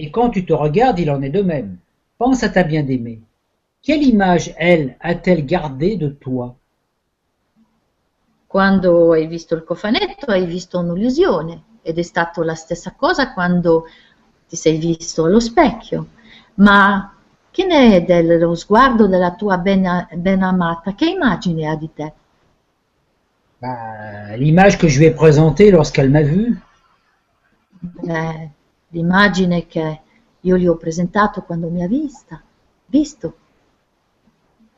Et 0.00 0.10
quand 0.10 0.28
tu 0.28 0.44
te 0.44 0.52
regardes, 0.52 0.98
il 0.98 1.08
en 1.08 1.22
est 1.22 1.30
de 1.30 1.40
même. 1.40 1.76
Pense 2.18 2.42
à 2.42 2.48
ta 2.48 2.64
bien-aimée. 2.64 3.20
Quelle 3.80 4.02
image, 4.02 4.52
elle, 4.58 4.96
a-t-elle 4.98 5.46
gardée 5.46 5.96
de 5.96 6.08
toi? 6.08 6.56
Quando 8.48 9.12
hai 9.12 9.28
visto 9.28 9.54
il 9.54 9.62
cofanetto 9.62 10.32
hai 10.32 10.46
visto 10.46 10.80
un'illusione 10.80 11.62
ed 11.82 11.96
è 11.96 12.02
stato 12.02 12.42
la 12.42 12.56
stessa 12.56 12.92
cosa 12.96 13.32
quando 13.32 13.84
ti 14.48 14.56
sei 14.56 14.76
visto 14.78 15.26
allo 15.26 15.38
specchio. 15.38 16.08
Ma 16.54 17.14
che 17.52 17.64
ne 17.64 17.94
è 17.94 18.02
dello 18.02 18.56
sguardo 18.56 19.06
della 19.06 19.36
tua 19.36 19.58
ben, 19.58 20.08
ben 20.16 20.42
amata? 20.42 20.92
Che 20.96 21.08
immagine 21.08 21.68
ha 21.68 21.76
di 21.76 21.90
te? 21.94 22.12
Bah, 23.60 24.34
L'image 24.34 24.76
que 24.76 24.88
je 24.88 24.98
lui 24.98 25.06
ai 25.06 25.14
présentée 25.14 25.70
lorsqu'elle 25.70 26.10
m'a 26.10 26.22
vu. 26.22 26.60
Eh, 28.06 28.50
l'immagine 28.88 29.66
che 29.66 30.00
io 30.40 30.56
gli 30.56 30.66
ho 30.66 30.76
presentato 30.76 31.42
quando 31.42 31.68
mi 31.68 31.82
ha 31.82 31.88
vista, 31.88 32.42
visto. 32.86 33.36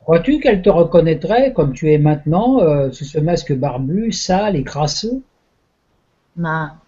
Crois-tu 0.03 0.39
qu'elle 0.39 0.61
te 0.61 0.69
reconnaîtrait 0.69 1.51
comme 1.53 1.73
tu 1.73 1.89
es 1.89 1.97
maintenant, 1.97 2.59
euh, 2.59 2.91
sous 2.91 3.05
ce 3.05 3.19
masque 3.19 3.53
barbu, 3.53 4.11
sale 4.11 4.55
et 4.55 4.63
crasseux 4.63 5.21
Ma 6.33 6.79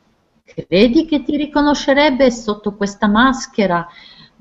credi 0.45 1.05
che 1.05 1.23
ti 1.23 1.35
riconoscerebbe 1.35 2.31
sotto 2.31 2.75
questa 2.75 3.07
maschera, 3.07 3.87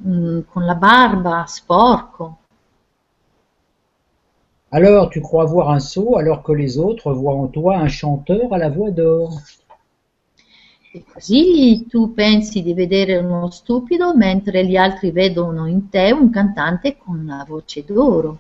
mm, 0.06 0.40
con 0.48 0.64
la 0.64 0.74
barba, 0.74 1.44
sporco? 1.46 2.38
Alors 4.70 5.08
tu 5.08 5.20
crois 5.22 5.46
voir 5.46 5.70
un 5.70 5.80
sot 5.80 6.16
alors 6.16 6.42
que 6.42 6.52
les 6.52 6.78
autres 6.78 7.12
voient 7.12 7.34
en 7.34 7.48
toi 7.48 7.78
un 7.78 7.88
chanteur 7.88 8.52
à 8.52 8.58
la 8.58 8.68
voix 8.68 8.90
d'or. 8.90 9.40
E 10.90 11.04
così 11.04 11.86
tu 11.86 12.14
pensi 12.14 12.62
di 12.62 12.72
vedere 12.72 13.16
uno 13.16 13.50
stupido 13.50 14.16
mentre 14.16 14.64
gli 14.64 14.76
altri 14.76 15.10
vedono 15.10 15.66
in 15.66 15.90
te 15.90 16.12
un 16.12 16.30
cantante 16.30 16.96
con 16.96 17.18
una 17.18 17.44
voce 17.46 17.84
d'oro. 17.84 18.38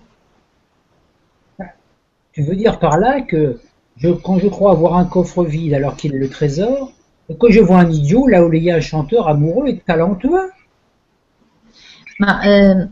Tu 2.32 2.42
veux 2.42 2.56
dire 2.56 2.78
par 2.78 2.98
là 2.98 3.20
que 3.22 3.60
je, 3.96 4.10
quand 4.10 4.38
je 4.38 4.48
crois 4.48 4.74
voir 4.74 4.94
un 4.96 5.04
coffre 5.04 5.44
vide 5.44 5.74
alors 5.74 5.96
qu'il 5.96 6.14
est 6.14 6.18
le 6.18 6.28
trésor, 6.28 6.92
et 7.28 7.36
que 7.36 7.50
je 7.50 7.60
vois 7.60 7.78
un 7.80 7.90
idiot 7.90 8.26
là 8.28 8.44
où 8.44 8.52
il 8.52 8.62
y 8.62 8.70
a 8.70 8.76
un 8.76 8.80
chanteur 8.80 9.28
amoureux 9.28 9.68
et 9.68 9.78
talentueux 9.78 10.50
Ma 12.18 12.40
eh, 12.44 12.74
mm, 12.74 12.90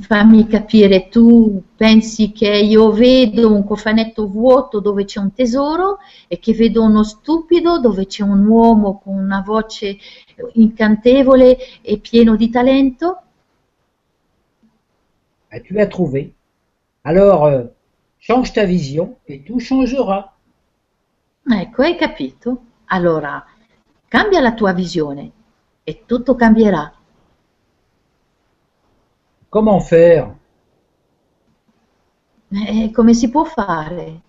fammi 0.00 0.46
capire, 0.46 1.08
tu 1.08 1.60
pensi 1.74 2.30
che 2.30 2.48
io 2.48 2.92
vedo 2.92 3.52
un 3.52 3.64
cofanetto 3.64 4.28
vuoto 4.28 4.78
dove 4.80 5.04
c'è 5.04 5.18
un 5.18 5.32
tesoro 5.32 5.98
e 6.28 6.38
che 6.38 6.52
vedo 6.52 6.84
uno 6.84 7.02
stupido 7.02 7.80
dove 7.80 8.06
c'è 8.06 8.22
un 8.22 8.46
uomo 8.46 9.00
con 9.00 9.16
una 9.16 9.42
voce 9.44 9.96
incantevole 10.52 11.58
e 11.82 11.98
pieno 11.98 12.36
di 12.36 12.48
talento? 12.48 13.22
Ben, 15.50 15.62
Tu 15.62 15.74
l'as 15.74 15.86
trouvé. 15.88 16.34
Alors 17.02 17.44
euh, 17.44 17.64
change 18.20 18.52
ta 18.52 18.64
vision 18.64 19.16
et 19.26 19.42
tout 19.44 19.60
changera. 19.60 20.32
Ecco, 21.48 21.82
hai 21.82 21.96
capito? 21.96 22.62
Allora, 22.86 23.44
cambia 24.08 24.40
la 24.40 24.54
tua 24.54 24.72
visione 24.72 25.30
e 25.82 26.02
tutto 26.04 26.34
cambierà. 26.34 26.95
Comment 29.56 29.80
faire? 29.80 30.36
Eh, 32.52 32.90
come 32.92 33.14
si 33.14 33.30
può 33.30 33.44
fare? 33.44 34.20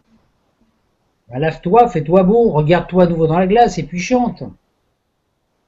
Ben, 1.26 1.40
Lave-toi, 1.42 1.90
fais-toi 1.90 2.24
beau, 2.24 2.52
regarde-toi 2.52 3.04
à 3.04 3.08
nouveau 3.08 3.28
dans 3.28 3.38
la 3.38 3.46
glace 3.46 3.78
et 3.78 3.84
puis 3.84 4.00
chante. 4.00 4.46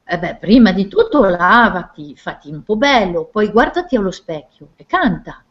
Eh 0.06 0.18
beh, 0.18 0.38
prima 0.38 0.72
di 0.72 0.88
tutto 0.88 1.26
lavati, 1.26 2.15
fatti 2.15 2.49
un 2.49 2.64
po' 2.64 2.77
bello, 2.77 3.26
poi 3.26 3.52
guardati 3.52 3.98
allo 3.98 4.11
specchio 4.11 4.69
e 4.77 4.86
canta. 4.86 5.44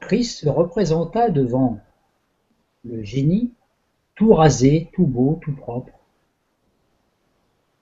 Chris 0.00 0.36
se 0.36 0.50
représenta 0.50 1.30
devant 1.30 1.80
le 2.84 3.02
génie, 3.02 3.54
tout 4.14 4.34
rasé, 4.34 4.90
tout 4.92 5.06
beau, 5.06 5.38
tout 5.40 5.54
propre. 5.54 5.98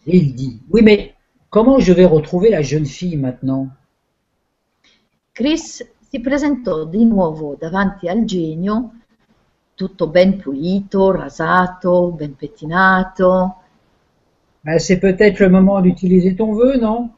Et 0.07 0.19
il 0.19 0.37
dit, 0.37 0.63
oui 0.71 0.83
mais 0.83 1.17
comment 1.51 1.79
je 1.79 1.93
vais 1.93 2.07
retrouver 2.07 2.51
la 2.51 2.63
jeune 2.63 2.87
fille 2.87 3.17
maintenant 3.17 3.69
Chris 5.33 5.85
si 6.09 6.21
presentò 6.21 6.85
di 6.85 7.05
nuovo 7.05 7.57
davanti 7.59 8.09
al 8.09 8.25
genio, 8.25 8.93
tutto 9.75 10.09
ben 10.09 10.39
pulito, 10.39 11.13
rasato, 11.13 12.11
ben 12.11 12.35
pettinato, 12.35 13.61
Ben, 14.63 14.79
C'est 14.79 15.01
peut-être 15.01 15.41
le 15.41 15.49
moment 15.49 15.81
d'utiliser 15.81 16.37
ton 16.37 16.53
vœu, 16.53 16.77
non 16.79 17.11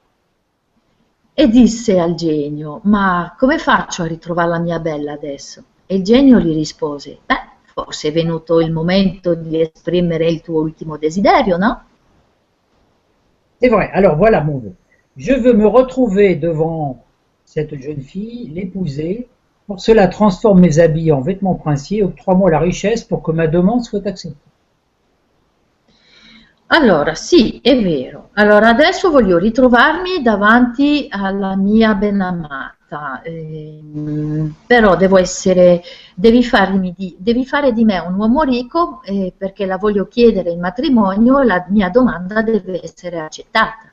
e 1.34 1.48
disse 1.48 1.98
al 1.98 2.14
genio: 2.14 2.80
Ma 2.84 3.34
come 3.38 3.58
faccio 3.58 4.02
a 4.02 4.06
ritrovare 4.06 4.50
la 4.50 4.58
mia 4.58 4.78
bella 4.78 5.12
adesso? 5.12 5.64
E 5.86 5.96
il 5.96 6.04
genio 6.04 6.38
gli 6.38 6.52
rispose: 6.54 7.18
Beh, 7.26 7.40
forse 7.64 8.08
è 8.08 8.12
venuto 8.12 8.60
il 8.60 8.70
momento 8.70 9.34
di 9.34 9.60
esprimere 9.60 10.28
il 10.28 10.40
tuo 10.40 10.60
ultimo 10.60 10.96
desiderio, 10.98 11.56
no? 11.56 11.84
C'est 13.62 13.68
vrai, 13.68 13.90
alors 13.92 14.16
voilà 14.16 14.42
mon 14.42 14.58
vœu. 14.58 14.72
Je 15.16 15.32
veux 15.32 15.52
me 15.52 15.66
retrouver 15.66 16.34
devant 16.34 17.04
cette 17.44 17.80
jeune 17.80 18.00
fille, 18.00 18.50
l'épouser. 18.52 19.28
Pour 19.68 19.78
cela, 19.78 20.08
transforme 20.08 20.60
mes 20.60 20.80
habits 20.80 21.12
en 21.12 21.20
vêtements 21.20 21.54
princiers, 21.54 22.02
octroie-moi 22.02 22.50
la 22.50 22.58
richesse 22.58 23.04
pour 23.04 23.22
que 23.22 23.30
ma 23.30 23.46
demande 23.46 23.82
soit 23.82 24.04
acceptée. 24.06 24.36
Allora, 26.74 27.14
sì, 27.14 27.60
è 27.62 27.80
vero. 27.80 28.30
Allora, 28.32 28.70
adesso 28.70 29.10
voglio 29.10 29.38
ritrovarmi 29.38 30.22
davanti 30.22 31.06
alla 31.10 31.54
mia 31.54 31.94
benamata, 31.94 32.74
ehm, 33.22 34.54
però 34.66 34.96
devo 34.96 35.18
essere, 35.18 35.82
devi, 36.14 36.46
di, 36.96 37.16
devi 37.18 37.46
fare 37.46 37.72
di 37.72 37.84
me 37.84 37.98
un 37.98 38.14
uomo 38.14 38.42
ricco 38.42 39.02
eh, 39.04 39.32
perché 39.36 39.66
la 39.66 39.78
voglio 39.78 40.06
chiedere 40.06 40.50
in 40.50 40.60
matrimonio, 40.60 41.42
la 41.42 41.64
mia 41.68 41.88
domanda 41.88 42.42
deve 42.42 42.82
essere 42.82 43.20
accettata. 43.20 43.90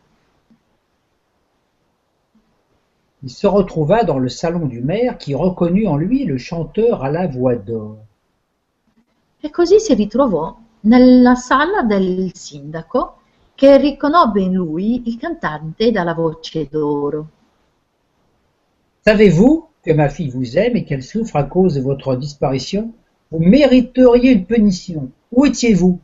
Il 3.21 3.29
se 3.29 3.47
retrouva 3.47 4.03
dans 4.03 4.17
le 4.17 4.29
salon 4.29 4.65
du 4.65 4.81
maire 4.81 5.17
qui 5.17 5.33
reconnut 5.33 5.87
en 5.87 5.97
lui 5.97 6.23
le 6.23 6.37
chanteur 6.37 7.03
à 7.03 7.09
la 7.09 7.27
voix 7.27 7.55
d'or. 7.55 7.97
E 9.41 9.49
così 9.49 9.79
si 9.79 9.93
ritrovò 9.93 10.55
nella 10.81 11.35
sala 11.35 11.81
del 11.81 12.31
sindaco 12.33 13.15
che 13.55 13.77
riconobbe 13.77 14.41
in 14.41 14.53
lui 14.53 15.09
il 15.09 15.17
cantante 15.17 15.91
dalla 15.91 16.13
voce 16.13 16.69
d'oro. 16.69 17.27
Savez-vous 19.09 19.65
que 19.83 19.91
ma 19.91 20.07
fille 20.07 20.29
vous 20.29 20.55
aime 20.59 20.75
et 20.75 20.85
qu'elle 20.85 21.01
souffre 21.01 21.35
à 21.35 21.43
cause 21.43 21.73
de 21.73 21.81
votre 21.81 22.15
disparition? 22.15 22.93
Vous 23.31 23.39
mériteriez 23.39 24.33
une 24.33 24.45
punition. 24.45 25.09
Où 25.31 25.47
étiez-vous? 25.47 25.99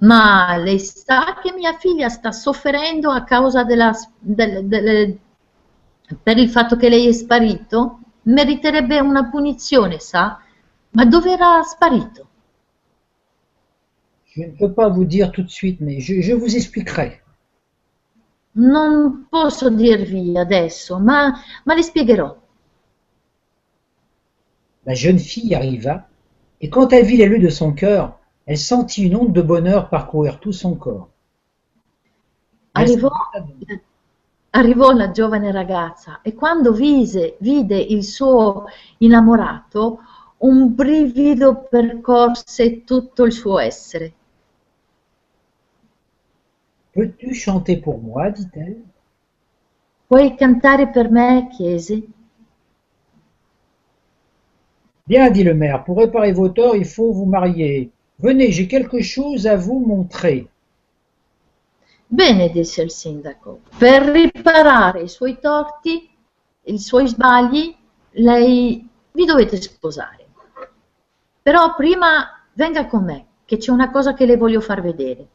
Ma 0.00 0.58
lei 0.58 0.78
sa 0.78 1.38
che 1.42 1.54
mia 1.54 1.72
figlia 1.78 2.10
sta 2.10 2.30
soffrendo 2.30 3.10
a 3.10 3.24
causa 3.24 3.64
della, 3.64 3.92
del- 4.20 4.66
delle- 4.66 5.18
per 6.22 6.36
il 6.36 6.50
fatto 6.50 6.76
che 6.76 6.90
lei 6.90 7.08
è 7.08 7.12
sparito? 7.12 8.00
Meriterebbe 8.24 9.00
una 9.00 9.30
punizione, 9.30 9.98
sa? 9.98 10.38
Ma 10.90 11.06
dove 11.06 11.30
era 11.30 11.62
sparito? 11.62 12.26
Je 14.26 14.42
ne 14.44 14.52
peux 14.58 14.74
pas 14.74 14.90
vous 14.90 15.06
dire 15.06 15.32
tout 15.32 15.42
de 15.42 15.48
suite, 15.50 15.80
mais 15.80 16.00
je, 16.00 16.20
je 16.20 16.34
vous 16.34 16.54
expliquerai. 16.54 17.22
Non 18.58 19.26
posso 19.28 19.70
dirvi 19.70 20.36
adesso, 20.36 20.98
ma, 20.98 21.32
ma 21.64 21.74
le 21.74 21.82
spiegherò. 21.82 22.36
La 24.84 24.94
jeune 24.94 25.18
fille 25.18 25.54
arriva, 25.54 26.08
et 26.60 26.68
quand 26.70 26.92
elle 26.92 27.04
vit 27.04 27.16
l'élu 27.18 27.38
de 27.38 27.50
son 27.50 27.72
cœur, 27.74 28.18
elle 28.46 28.56
sentit 28.56 29.04
une 29.04 29.16
onde 29.16 29.32
de 29.32 29.42
bonheur 29.42 29.88
parcourir 29.88 30.38
tout 30.38 30.52
son 30.52 30.74
corps. 30.76 31.08
Arrivò, 32.72 33.10
arrivò 34.50 34.92
la 34.92 35.10
giovane 35.10 35.50
ragazza 35.50 36.20
e 36.22 36.34
quando 36.34 36.72
vise- 36.72 37.36
vide 37.40 37.78
il 37.78 38.04
suo 38.04 38.66
innamorato, 38.98 40.00
un 40.38 40.74
brivido 40.74 41.66
percorse 41.68 42.84
tutto 42.84 43.24
il 43.24 43.32
suo 43.32 43.58
essere. 43.58 44.14
Peux-tu 46.96 47.34
chanter 47.34 47.76
pour 47.76 48.00
moi 48.00 48.30
dit-elle. 48.30 48.78
Puoi 50.08 50.34
cantare 50.34 50.90
per 50.90 51.10
me? 51.10 51.46
chiese. 51.50 52.02
Bien, 55.06 55.28
dit 55.30 55.44
le 55.44 55.52
maire, 55.52 55.84
pour 55.84 55.98
réparer 55.98 56.32
vos 56.32 56.48
torts, 56.48 56.74
il 56.74 56.86
faut 56.86 57.12
vous 57.12 57.26
marier. 57.26 57.90
Venez, 58.18 58.50
j'ai 58.50 58.66
quelque 58.66 59.02
chose 59.02 59.46
à 59.46 59.56
vous 59.56 59.78
montrer. 59.78 60.48
Bene, 62.08 62.48
disse 62.48 62.80
il 62.80 62.90
sindaco, 62.90 63.60
per 63.76 64.02
riparare 64.04 65.02
i 65.02 65.08
suoi 65.08 65.38
torti, 65.38 66.08
i 66.62 66.78
suoi 66.78 67.08
sbagli, 67.08 67.76
lei 68.12 68.88
vi 69.12 69.24
dovete 69.26 69.60
sposare. 69.60 70.26
Però 71.42 71.74
prima 71.74 72.42
venga 72.54 72.86
con 72.86 73.04
me, 73.04 73.26
che 73.44 73.58
c'è 73.58 73.70
una 73.70 73.90
cosa 73.90 74.14
che 74.14 74.24
le 74.24 74.38
voglio 74.38 74.62
far 74.62 74.80
vedere. 74.80 75.26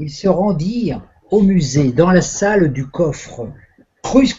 Ils 0.00 0.10
se 0.10 0.28
rendirent 0.28 1.02
au 1.30 1.42
musée, 1.42 1.92
dans 1.92 2.10
la 2.10 2.22
salle 2.22 2.72
du 2.72 2.86
coffre. 2.86 3.52
Crut, 4.02 4.34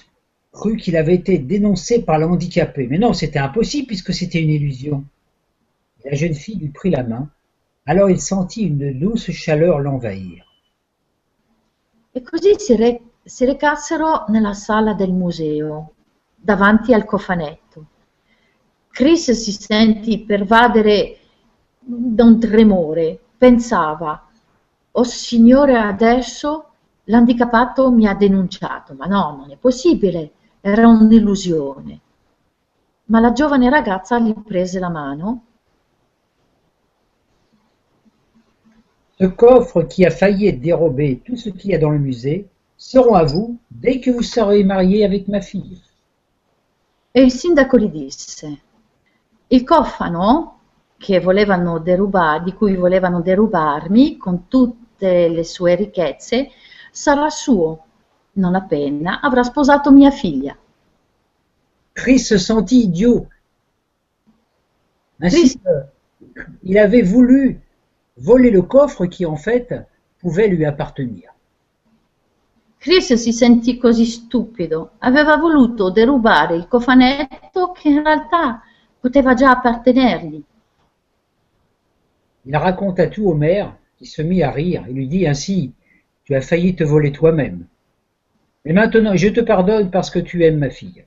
crut 0.51 0.81
qu'il 0.81 0.97
avait 0.97 1.13
été 1.13 1.37
dénoncé 1.37 2.01
par 2.01 2.17
le 2.17 2.25
handicapé. 2.25 2.87
Mais 2.87 2.97
non, 2.97 3.13
c'était 3.13 3.37
impossible 3.37 3.85
puisque 3.85 4.11
c'était 4.11 4.41
une 4.41 4.49
illusion. 4.49 5.05
La 6.03 6.15
jeune 6.15 6.33
fille 6.33 6.57
lui 6.57 6.69
prit 6.69 6.89
la 6.89 7.03
main. 7.03 7.29
Alors 7.85 8.09
il 8.09 8.19
sentit 8.19 8.63
une 8.63 8.97
douce 8.97 9.29
chaleur 9.29 9.79
l'envahir. 9.79 10.43
E 12.11 12.23
così 12.23 12.55
si, 12.57 12.75
si 13.23 13.45
recassero 13.45 14.25
nella 14.29 14.53
sala 14.53 14.95
del 14.95 15.11
museo, 15.11 15.93
davanti 16.35 16.91
al 16.91 17.05
cofanetto. 17.05 17.85
Chris 18.89 19.31
si 19.31 19.51
sentì 19.51 20.19
pervadere 20.25 21.17
da 21.79 22.23
un 22.23 22.39
tremore. 22.39 23.19
Pensava, 23.37 24.30
oh 24.91 25.03
signore, 25.03 25.77
adesso 25.77 26.65
l'handicappato 27.05 27.91
mi 27.91 28.07
ha 28.07 28.13
denunciato. 28.13 28.93
Ma 28.93 29.05
no, 29.05 29.35
non 29.37 29.51
è 29.51 29.57
possibile, 29.57 30.31
era 30.61 30.87
un'illusione. 30.87 31.99
Ma 33.05 33.19
la 33.19 33.31
giovane 33.31 33.69
ragazza 33.69 34.19
gli 34.19 34.33
prese 34.33 34.79
la 34.79 34.89
mano 34.89 35.45
Ce 39.21 39.35
coffre 39.35 39.85
qui 39.85 40.03
a 40.03 40.09
failli 40.09 40.51
dérober 40.57 41.21
tout 41.23 41.35
ce 41.35 41.51
qu'il 41.51 41.69
y 41.69 41.75
a 41.75 41.77
dans 41.77 41.91
le 41.91 41.99
musée 41.99 42.49
seront 42.75 43.13
à 43.13 43.23
vous 43.23 43.59
dès 43.69 43.99
que 43.99 44.09
vous 44.09 44.23
serez 44.23 44.63
marié 44.63 45.05
avec 45.05 45.27
ma 45.27 45.41
fille. 45.41 45.79
E 47.11 47.21
il 47.21 47.31
sindaco 47.31 47.77
gli 47.77 47.89
disse, 47.89 48.61
il 49.45 49.63
cofano 49.63 50.59
che 50.97 51.19
volevano 51.19 51.77
derubare, 51.77 52.41
di 52.41 52.53
cui 52.53 52.75
volevano 52.75 53.21
derubarmi 53.21 54.17
con 54.17 54.47
tutte 55.01 55.27
le 55.29 55.43
sue 55.43 55.75
ricchezze 55.75 56.51
sarà 56.91 57.29
suo, 57.29 57.85
non 58.33 58.53
appena 58.53 59.19
avrà 59.19 59.43
sposato 59.43 59.91
mia 59.91 60.11
figlia. 60.11 60.55
Chris 61.93 62.25
se 62.25 62.37
sentit 62.37 62.83
idiot. 62.83 63.27
Ainsi, 65.19 65.59
Chris- 65.59 65.59
il 66.61 66.77
avait 66.77 67.03
voulu 67.03 67.59
voler 68.17 68.51
le 68.51 68.61
coffre 68.61 69.07
qui 69.07 69.25
en 69.25 69.35
fait 69.35 69.87
pouvait 70.19 70.47
lui 70.47 70.65
appartenir. 70.65 71.33
Chris 72.77 73.13
si 73.13 73.31
sentì 73.31 73.77
così 73.77 74.05
stupido, 74.05 74.91
aveva 74.99 75.37
voluto 75.37 75.91
derubare 75.91 76.55
il 76.55 76.67
cofanetto 76.67 77.71
che 77.73 77.89
in 77.89 78.03
realtà 78.03 78.61
poteva 78.99 79.33
già 79.35 79.51
appartenergli. 79.51 80.43
Il 82.43 82.57
raconta 82.57 83.07
tout 83.07 83.27
au 83.27 83.35
maire, 83.35 83.80
qui 84.01 84.07
se 84.07 84.23
mit 84.23 84.41
à 84.41 84.49
rire 84.49 84.83
et 84.87 84.93
lui 84.93 85.07
dit 85.07 85.27
ainsi 85.27 85.73
Tu 86.23 86.33
as 86.33 86.41
failli 86.41 86.75
te 86.75 86.83
voler 86.83 87.11
toi-même. 87.11 87.67
Mais 88.65 88.73
maintenant, 88.73 89.15
je 89.15 89.27
te 89.27 89.41
pardonne 89.41 89.91
parce 89.91 90.09
que 90.09 90.17
tu 90.17 90.43
aimes 90.43 90.57
ma 90.57 90.71
fille. 90.71 91.05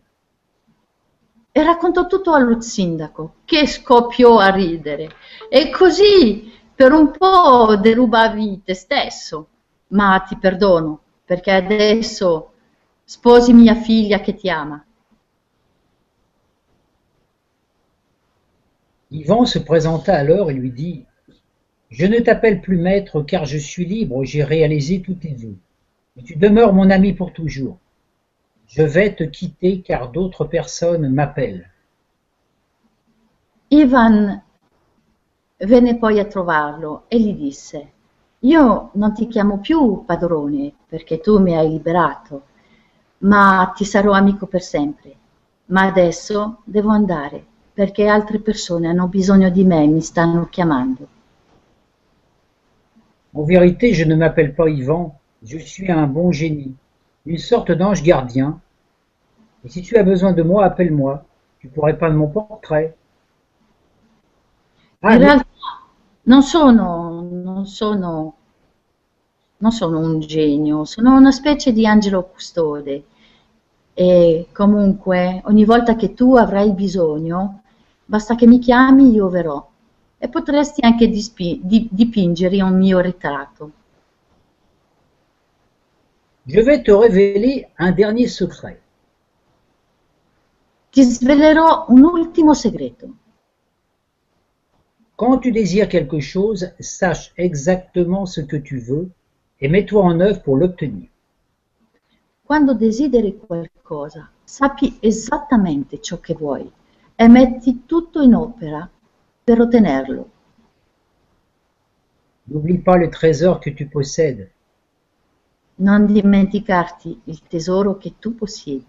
E 1.50 1.62
raccontò 1.62 2.06
tutto 2.06 2.32
allo 2.34 2.60
sindaco, 2.60 3.34
che 3.44 3.66
scoppiò 3.66 4.38
a 4.38 4.50
ridere. 4.50 5.10
E 5.48 5.70
così 5.70 6.52
per 6.74 6.92
un 6.92 7.10
po' 7.10 7.76
derubavi 7.76 8.62
te 8.64 8.74
stesso, 8.74 9.48
ma 9.88 10.24
ti 10.26 10.36
perdono, 10.36 11.00
perché 11.24 11.50
adesso 11.50 12.52
sposi 13.04 13.52
mia 13.52 13.74
figlia 13.74 14.20
che 14.20 14.34
ti 14.34 14.48
ama. 14.48 14.84
Yvan 19.10 19.46
se 19.46 19.62
présenta 19.62 20.16
alors 20.16 20.50
et 20.50 20.54
lui 20.54 20.72
dit 20.72 21.06
Je 21.94 22.06
ne 22.06 22.18
t'appelle 22.18 22.60
plus 22.60 22.76
maître 22.76 23.22
car 23.22 23.44
je 23.44 23.56
suis 23.56 23.84
libre, 23.84 24.24
j'ai 24.24 24.42
réalisé 24.42 25.00
tous 25.00 25.14
tes 25.14 25.32
vœux. 25.32 25.54
Mais 26.16 26.24
tu 26.24 26.34
demeures 26.34 26.72
mon 26.72 26.90
ami 26.90 27.12
pour 27.12 27.32
toujours. 27.32 27.78
Je 28.66 28.82
vais 28.82 29.14
te 29.14 29.22
quitter 29.22 29.80
car 29.80 30.10
d'autres 30.10 30.44
personnes 30.44 31.08
m'appellent. 31.08 31.70
Ivan 33.70 34.42
venne 35.60 35.96
poi 35.96 36.18
a 36.18 36.24
trovarlo 36.24 37.04
e 37.06 37.20
gli 37.20 37.32
disse, 37.32 37.92
io 38.40 38.90
non 38.94 39.14
ti 39.14 39.28
chiamo 39.28 39.58
più 39.58 40.02
padrone 40.04 40.72
perché 40.88 41.20
tu 41.20 41.38
mi 41.38 41.56
hai 41.56 41.68
liberato, 41.68 42.42
ma 43.18 43.72
ti 43.76 43.84
sarò 43.84 44.14
amico 44.14 44.46
per 44.46 44.62
sempre. 44.62 45.14
Ma 45.66 45.82
adesso 45.82 46.62
devo 46.64 46.90
andare 46.90 47.44
perché 47.72 48.08
altre 48.08 48.40
persone 48.40 48.88
hanno 48.88 49.06
bisogno 49.06 49.48
di 49.48 49.62
me 49.62 49.84
e 49.84 49.86
mi 49.86 50.00
stanno 50.00 50.48
chiamando. 50.50 51.13
En 53.34 53.42
vérité, 53.42 53.92
je 53.92 54.04
ne 54.04 54.14
m'appelle 54.14 54.54
pas 54.54 54.68
Yvan, 54.68 55.18
je 55.42 55.58
suis 55.58 55.90
un 55.90 56.06
bon 56.06 56.30
génie, 56.30 56.74
une 57.26 57.38
sorte 57.38 57.72
d'ange 57.72 58.02
gardien. 58.02 58.60
Et 59.64 59.68
si 59.68 59.82
tu 59.82 59.96
as 59.96 60.04
besoin 60.04 60.32
de 60.32 60.42
moi, 60.42 60.64
appelle-moi. 60.64 61.24
Tu 61.58 61.68
pourrais 61.68 61.98
peindre 61.98 62.16
mon 62.16 62.28
portrait. 62.28 62.94
Ah, 65.02 65.16
realtà 65.16 65.46
non 66.26 66.42
sono, 66.42 67.28
non 67.30 67.66
sono, 67.66 68.34
non 69.58 69.72
sono 69.72 69.98
un 69.98 70.20
genio, 70.20 70.84
sono 70.84 71.16
una 71.16 71.32
specie 71.32 71.72
di 71.72 71.86
angelo 71.86 72.24
custode. 72.24 73.04
E 73.94 74.48
comunque 74.52 75.42
ogni 75.44 75.64
volta 75.64 75.96
che 75.96 76.14
tu 76.14 76.34
avrai 76.36 76.72
bisogno, 76.72 77.62
basta 78.04 78.34
che 78.34 78.46
mi 78.46 78.58
chiami, 78.58 79.10
io 79.10 79.28
verrò. 79.28 79.66
E 80.24 80.28
potresti 80.28 80.80
anche 80.82 81.10
dispi- 81.10 81.60
di- 81.62 81.86
dipingere 81.90 82.62
un 82.62 82.78
mio 82.78 82.98
ritratto. 83.00 83.72
je 86.46 86.60
vais 86.62 86.82
te 86.82 86.90
révéler 86.90 87.68
un 87.78 87.92
dernier 87.92 88.26
secret. 88.26 88.80
Ti 90.90 91.02
svelerò 91.02 91.84
un 91.88 92.04
ultimo 92.04 92.54
segreto. 92.54 93.06
Quand 95.16 95.40
tu 95.40 95.50
désires 95.50 95.88
quelque 95.88 96.20
chose, 96.20 96.72
sache 96.78 97.32
exactement 97.36 98.24
ce 98.24 98.40
que 98.40 98.56
tu 98.56 98.78
veux 98.78 99.10
et 99.60 99.68
mets-toi 99.68 100.02
en 100.02 100.20
œuvre 100.20 100.40
pour 100.40 100.56
l'obtenir. 100.56 101.10
Quando 102.42 102.72
desideri 102.72 103.36
qualcosa, 103.36 104.30
sappi 104.42 104.96
esattamente 105.00 106.00
ciò 106.00 106.18
che 106.18 106.32
vuoi 106.32 106.70
e 107.14 107.28
metti 107.28 107.84
tutto 107.84 108.22
in 108.22 108.34
opera 108.34 108.88
per 109.44 109.60
ottenerlo. 109.60 110.30
N'oublie 112.46 112.78
pas 112.78 112.96
le 112.96 113.08
trésor 113.10 113.60
que 113.60 113.70
tu 113.70 113.86
possèdes. 113.86 114.50
Non 115.76 116.06
dimenticarti 116.06 117.20
il 117.24 117.42
tesoro 117.46 117.98
che 117.98 118.14
tu 118.18 118.34
possiedi. 118.34 118.86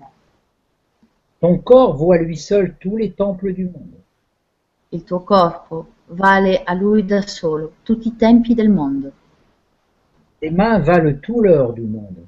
Ton 1.39 1.59
corps 1.59 1.95
vaut 1.95 2.13
à 2.13 2.17
lui 2.17 2.37
seul 2.37 2.77
tous 2.77 2.97
les 2.97 3.13
temples 3.13 3.53
du 3.53 3.65
monde. 3.65 4.01
Il 4.89 5.03
tuo 5.03 5.21
corpo 5.21 5.87
vale 6.07 6.63
a 6.63 6.73
lui 6.73 7.03
da 7.03 7.21
solo 7.25 7.73
tutti 7.83 8.07
i 8.09 8.15
tempi 8.15 8.53
del 8.53 8.69
mondo. 8.69 9.11
Tes 10.39 10.51
mains 10.51 10.79
valent 10.83 11.19
tout 11.19 11.41
l'or 11.41 11.73
du 11.73 11.81
monde. 11.81 12.27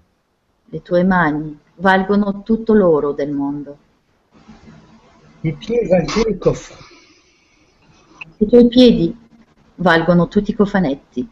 Le 0.66 0.82
tue 0.82 1.04
mani 1.04 1.58
valgono 1.76 2.42
tutto 2.44 2.74
l'oro 2.74 3.14
del 3.14 3.32
mondo. 3.32 3.78
Tes 5.42 5.54
pieds 5.54 5.88
valent 5.88 6.08
tous 6.08 6.26
les 6.26 6.38
coffres. 6.38 6.97
I 8.40 8.46
tuoi 8.46 8.68
piedi 8.68 9.16
valgono 9.76 10.28
tutti 10.28 10.52
i 10.52 10.54
cofanetti. 10.54 11.28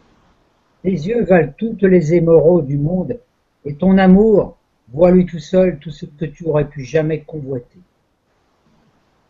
Tes 0.82 1.06
yeux 1.06 1.24
valent 1.26 1.54
toutes 1.56 1.88
les 1.88 2.14
émeraudes 2.14 2.66
du 2.66 2.78
monde. 2.78 3.20
Et 3.64 3.76
ton 3.76 3.98
amour 3.98 4.58
voit 4.92 5.12
lui 5.12 5.26
tout 5.26 5.40
seul 5.40 5.78
tout 5.80 5.92
ce 5.92 6.06
que 6.06 6.26
tu 6.26 6.46
aurais 6.46 6.68
pu 6.68 6.84
jamais 6.84 7.24
convoiter. 7.24 7.80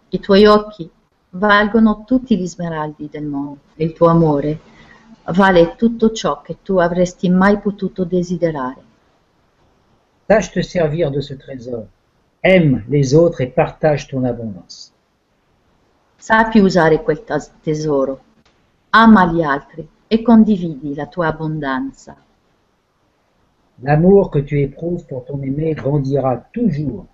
I 0.10 0.20
tuoi 0.20 0.46
occhi 0.46 0.90
valgono 1.32 2.04
tutti 2.06 2.38
gli 2.38 2.48
smeraldi 2.48 3.10
del 3.10 3.26
mondo. 3.26 3.60
Il 3.76 3.94
tuo 3.94 4.08
amore 4.08 4.60
vale 5.34 5.76
tutto 5.76 6.12
ciò 6.12 6.42
che 6.42 6.58
tu 6.62 6.78
avresti 6.78 7.30
mai 7.30 7.60
potuto 7.60 8.06
desiderare. 8.06 8.84
Sache 10.28 10.52
te 10.52 10.62
servir 10.64 11.10
de 11.10 11.22
ce 11.22 11.36
trésor. 11.36 11.86
Aime 12.42 12.86
les 12.88 13.14
autres 13.14 13.42
et 13.42 13.54
partage 13.54 14.08
ton 14.08 14.24
abondance. 14.24 14.95
Sappi 16.26 16.58
usare 16.58 17.04
quel 17.04 17.24
tesoro. 17.62 18.20
Ama 18.90 19.32
gli 19.32 19.44
altri 19.44 19.88
e 20.08 20.24
condividi 20.24 20.96
la 20.96 21.06
tua 21.06 21.28
abbondanza. 21.28 22.18
L'amour 23.82 24.30
que 24.30 24.44
tu 24.44 24.60
éprouves 24.60 25.06
pour 25.06 25.24
ton 25.24 25.40
aimé 25.44 25.76
grandira 25.76 26.36
toujours. 26.50 27.06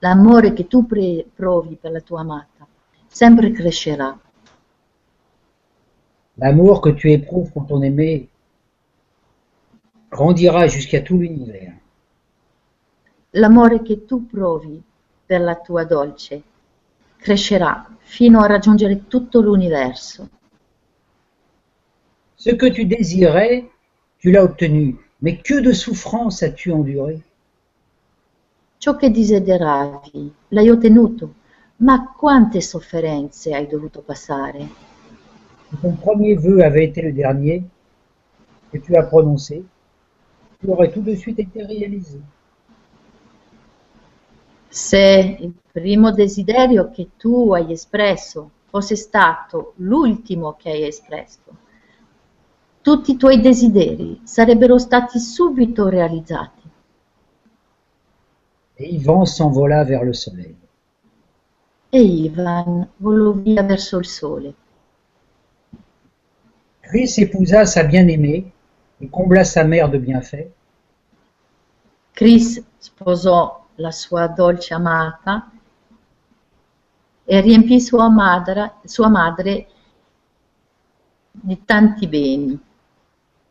L'amore 0.00 0.52
che 0.52 0.66
tu 0.66 0.84
provi 0.84 1.76
per 1.76 1.92
la 1.92 2.02
tua 2.02 2.20
amata 2.20 2.66
sempre 3.06 3.50
crescerà. 3.50 4.14
L'amour 6.34 6.80
que 6.80 6.92
tu 6.92 7.10
éprouves 7.10 7.50
pour 7.50 7.64
ton 7.64 7.80
aimé 7.80 8.28
grandira 10.10 10.66
jusqu'à 10.66 11.00
tout 11.00 11.16
l'univers. 11.16 11.72
L'amore 13.30 13.80
che 13.80 14.04
tu 14.04 14.26
provi 14.26 14.82
per 15.24 15.40
la 15.40 15.56
tua 15.56 15.84
dolce 15.84 16.48
crescerà 17.20 17.86
fino 17.98 18.40
a 18.40 18.46
raggiungere 18.46 19.06
tutto 19.06 19.40
l'universo. 19.40 20.28
Ce 22.34 22.56
que 22.56 22.70
tu 22.70 22.86
désirais, 22.86 23.68
tu 24.18 24.30
l'as 24.30 24.42
obtenu. 24.42 24.98
Mais 25.22 25.40
que 25.42 25.60
de 25.60 25.72
souffrances 25.72 26.42
as-tu 26.42 26.70
enduré 26.70 27.20
Ciò 28.78 28.96
che 28.96 29.10
desideravi 29.10 30.32
l'hai 30.48 30.70
ottenuto, 30.70 31.34
ma 31.76 32.14
quante 32.16 32.62
sofferenze 32.62 33.54
hai 33.54 33.66
dovuto 33.66 34.00
passare? 34.00 34.66
Si 35.68 35.76
ton 35.82 35.94
premier 35.96 36.34
vœu 36.36 36.62
avait 36.62 36.84
été 36.84 37.02
le 37.02 37.12
dernier 37.12 37.62
que 38.72 38.78
tu 38.78 38.96
as 38.96 39.02
prononcé, 39.02 39.62
tu 40.58 40.70
aurais 40.70 40.90
tout 40.90 41.02
de 41.02 41.14
suite 41.14 41.38
été 41.38 41.62
réalisé. 41.62 42.20
Se 44.72 45.36
il 45.40 45.52
primo 45.72 46.12
desiderio 46.12 46.90
che 46.90 47.08
tu 47.16 47.52
hai 47.52 47.72
espresso 47.72 48.50
fosse 48.70 48.94
stato 48.94 49.72
l'ultimo 49.78 50.54
che 50.54 50.70
hai 50.70 50.86
espresso, 50.86 51.40
tutti 52.80 53.10
i 53.10 53.16
tuoi 53.16 53.40
desideri 53.40 54.20
sarebbero 54.22 54.78
stati 54.78 55.18
subito 55.18 55.88
realizzati. 55.88 56.70
Et 58.76 58.92
Ivan 58.92 59.26
s'envola 59.26 59.84
vers 59.84 60.04
le 60.04 60.14
soleil. 60.14 60.56
E 61.90 62.00
Ivan 62.00 62.88
volò 62.98 63.32
via 63.32 63.64
verso 63.64 63.98
il 63.98 64.06
sole. 64.06 64.54
Chris 66.78 67.18
épousa 67.18 67.66
sa 67.66 67.82
bien-aimée 67.82 68.52
et 69.00 69.10
combla 69.10 69.42
sa 69.42 69.64
mère 69.64 69.90
de 69.90 69.98
bienfaits. 69.98 70.52
Chris 72.12 72.62
sposò 72.78 73.59
la 73.80 73.90
sua 73.90 74.26
dolce 74.28 74.74
amata 74.74 75.50
e 77.24 77.40
riempì 77.40 77.80
sua 77.80 78.08
madre, 78.08 78.74
sua 78.84 79.08
madre 79.08 79.66
di 81.30 81.64
tanti 81.64 82.06
beni. 82.06 82.58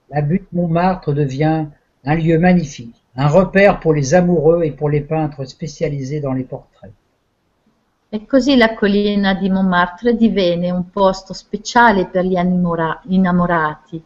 La 0.07 0.21
butte 0.21 0.47
Montmartre 0.49 1.13
devient 1.13 1.67
un 2.01 2.15
lieu 2.15 2.39
magnifique, 2.39 2.95
un 3.15 3.27
repère 3.27 3.79
pour 3.79 3.93
les 3.93 4.13
amoureux 4.13 4.63
et 4.63 4.71
pour 4.71 4.89
les 4.89 5.01
peintres 5.01 5.45
spécialisés 5.45 6.19
dans 6.19 6.33
les 6.33 6.43
portraits. 6.43 6.93
E 8.11 8.25
così 8.25 8.55
la 8.55 8.73
collina 8.73 9.35
di 9.35 9.49
Montmartre 9.49 10.15
divenne 10.15 10.71
un 10.71 10.89
posto 10.89 11.33
speciale 11.33 12.07
per 12.07 12.25
gli 12.25 12.35
innamorati 12.35 14.03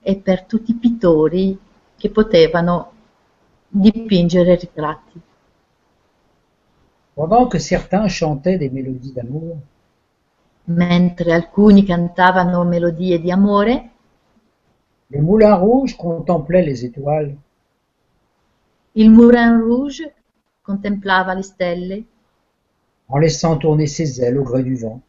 e 0.00 0.16
per 0.16 0.44
tutti 0.44 0.72
i 0.72 0.74
pittori 0.74 1.58
che 1.96 2.10
potevano 2.10 2.92
dipingere 3.66 4.56
ritratti. 4.56 5.18
Pendant 7.14 7.46
que 7.46 7.58
certains 7.58 8.08
chantaient 8.08 8.58
des 8.58 8.70
mélodies 8.70 9.12
d'amour, 9.12 9.56
Mentre 10.66 11.30
alcuni 11.30 11.84
cantavano 11.84 12.64
melodie 12.64 13.20
di 13.20 13.30
amore, 13.30 13.90
le 15.10 15.20
Moulin 15.20 15.54
Rouge 15.56 15.94
contemplait 15.96 16.62
les 16.62 16.84
étoiles 16.86 17.36
il 18.96 19.10
Moulin 19.10 19.60
Rouge 19.60 20.08
contemplava 20.62 21.34
le 21.34 21.42
stelle 21.42 22.04
en 23.08 23.18
laissant 23.18 23.56
tourner 23.56 23.86
ses 23.88 24.22
ailes 24.22 24.38
au 24.38 24.44
gré 24.44 24.62
du 24.62 24.76
vent. 24.76 25.00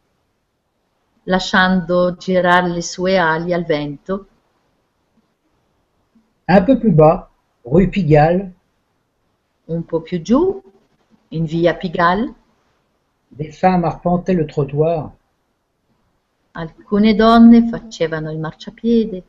lasciando 1.24 2.16
girare 2.18 2.68
le 2.68 2.82
sue 2.82 3.16
ali 3.16 3.52
al 3.52 3.64
vento. 3.64 4.26
Un 6.48 6.62
peu 6.62 6.78
plus 6.78 6.92
bas, 6.92 7.30
rue 7.64 7.88
Pigalle, 7.88 8.52
Un 9.68 9.82
po' 9.82 10.00
più 10.00 10.20
giù, 10.20 10.62
in 11.32 11.44
via 11.44 11.74
Pigalle, 11.74 12.32
des 13.32 13.50
femmes 13.50 13.84
arpentaient 13.84 14.34
le 14.34 14.46
trottoir 14.46 15.12
alcune 16.52 17.14
donne 17.14 17.68
facevano 17.68 18.30
il 18.30 18.38
marciapiede 18.38 19.22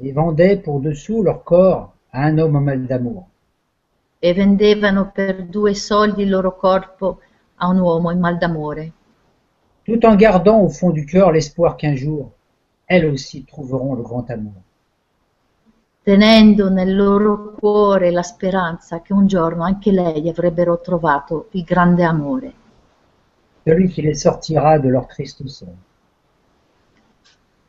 et 0.00 0.12
vendaient 0.12 0.58
pour 0.58 0.80
dessous 0.80 1.22
leur 1.22 1.44
corps 1.44 1.92
à 2.12 2.24
un 2.24 2.38
homme 2.38 2.56
en 2.56 2.60
mal 2.60 2.86
d'amour. 2.86 3.26
e 4.20 4.34
vendevano 4.34 5.10
per 5.12 5.44
due 5.44 5.74
soldi 5.74 6.22
il 6.22 6.30
loro 6.30 6.56
corpo 6.56 7.20
a 7.56 7.66
un 7.68 7.78
uomo 7.78 8.10
in 8.10 8.18
mal 8.18 8.38
d'amore, 8.38 8.92
tout 9.84 10.04
en 10.04 10.16
gardant 10.16 10.60
au 10.60 10.68
fond 10.68 10.90
du 10.90 11.06
cœur 11.06 11.32
l'espoir 11.32 11.76
qu'un 11.76 11.94
jour, 11.94 12.32
elles 12.86 13.06
aussi 13.06 13.44
trouveront 13.44 13.94
le 13.94 14.02
grand 14.02 14.28
amour. 14.30 14.60
Tenendo 16.08 16.70
nel 16.70 16.96
loro 16.96 17.52
cuore 17.52 18.10
la 18.10 18.22
speranza 18.22 19.02
che 19.02 19.12
un 19.12 19.26
giorno 19.26 19.62
anche 19.62 19.90
lei 19.92 20.26
avrebbero 20.30 20.80
trovato 20.80 21.48
il 21.50 21.64
grande 21.64 22.02
amore, 22.02 22.52
Celui 23.62 23.92
qui 23.92 24.00
les 24.00 24.18
sortira 24.18 24.78
de 24.78 24.88
leur 24.88 25.04
triste 25.04 25.46
sort. 25.48 25.76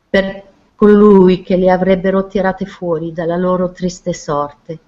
per 0.08 0.42
colui 0.74 1.42
che 1.42 1.56
le 1.58 1.70
avrebbero 1.70 2.26
tirate 2.28 2.64
fuori 2.64 3.12
dalla 3.12 3.36
loro 3.36 3.72
triste 3.72 4.14
sorte. 4.14 4.78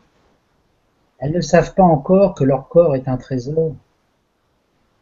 Elles 1.16 1.34
ne 1.34 1.42
savent 1.42 1.74
pas 1.74 1.84
encore 1.84 2.32
que 2.32 2.44
leur 2.44 2.66
corps 2.68 2.94
est 2.94 3.06
un 3.06 3.18
trésor, 3.18 3.74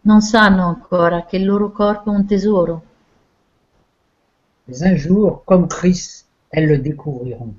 Non 0.01 0.22
sanno 0.22 0.66
ancora 0.66 1.24
che 1.24 1.36
il 1.36 1.44
loro 1.44 1.70
corpo 1.70 2.10
è 2.10 2.16
un 2.16 2.27
tesoro, 2.27 2.82
mais 4.66 4.81
un 4.81 4.97
jour, 4.97 5.44
comme 5.44 5.68
Chris, 5.68 6.27
elles 6.48 6.66
le 6.68 6.81
découvriront. 6.81 7.55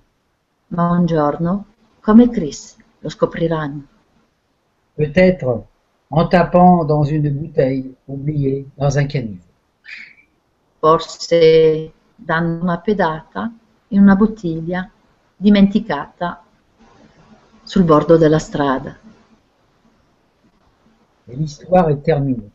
Ma 0.71 0.89
un 0.89 1.05
giorno, 1.05 1.65
come 2.01 2.29
Chris, 2.29 2.75
lo 2.99 3.09
scopriranno. 3.09 3.87
Peut-être 4.95 5.63
en 6.09 6.27
tapant 6.27 6.83
dans 6.83 7.03
une 7.03 7.29
bouteille 7.29 7.95
oubliée 8.07 8.67
dans 8.75 8.97
un 8.97 9.05
caniveau. 9.05 9.49
forse 10.81 11.93
dando 12.15 12.63
una 12.63 12.79
pedata 12.79 13.53
in 13.89 14.01
una 14.01 14.15
bottiglia 14.15 14.89
dimenticata 15.37 16.43
sul 17.61 17.83
bordo 17.83 18.17
della 18.17 18.39
strada. 18.39 18.97
Et 21.27 21.35
l'histoire 21.35 21.91
est 21.91 22.01
terminée. 22.01 22.49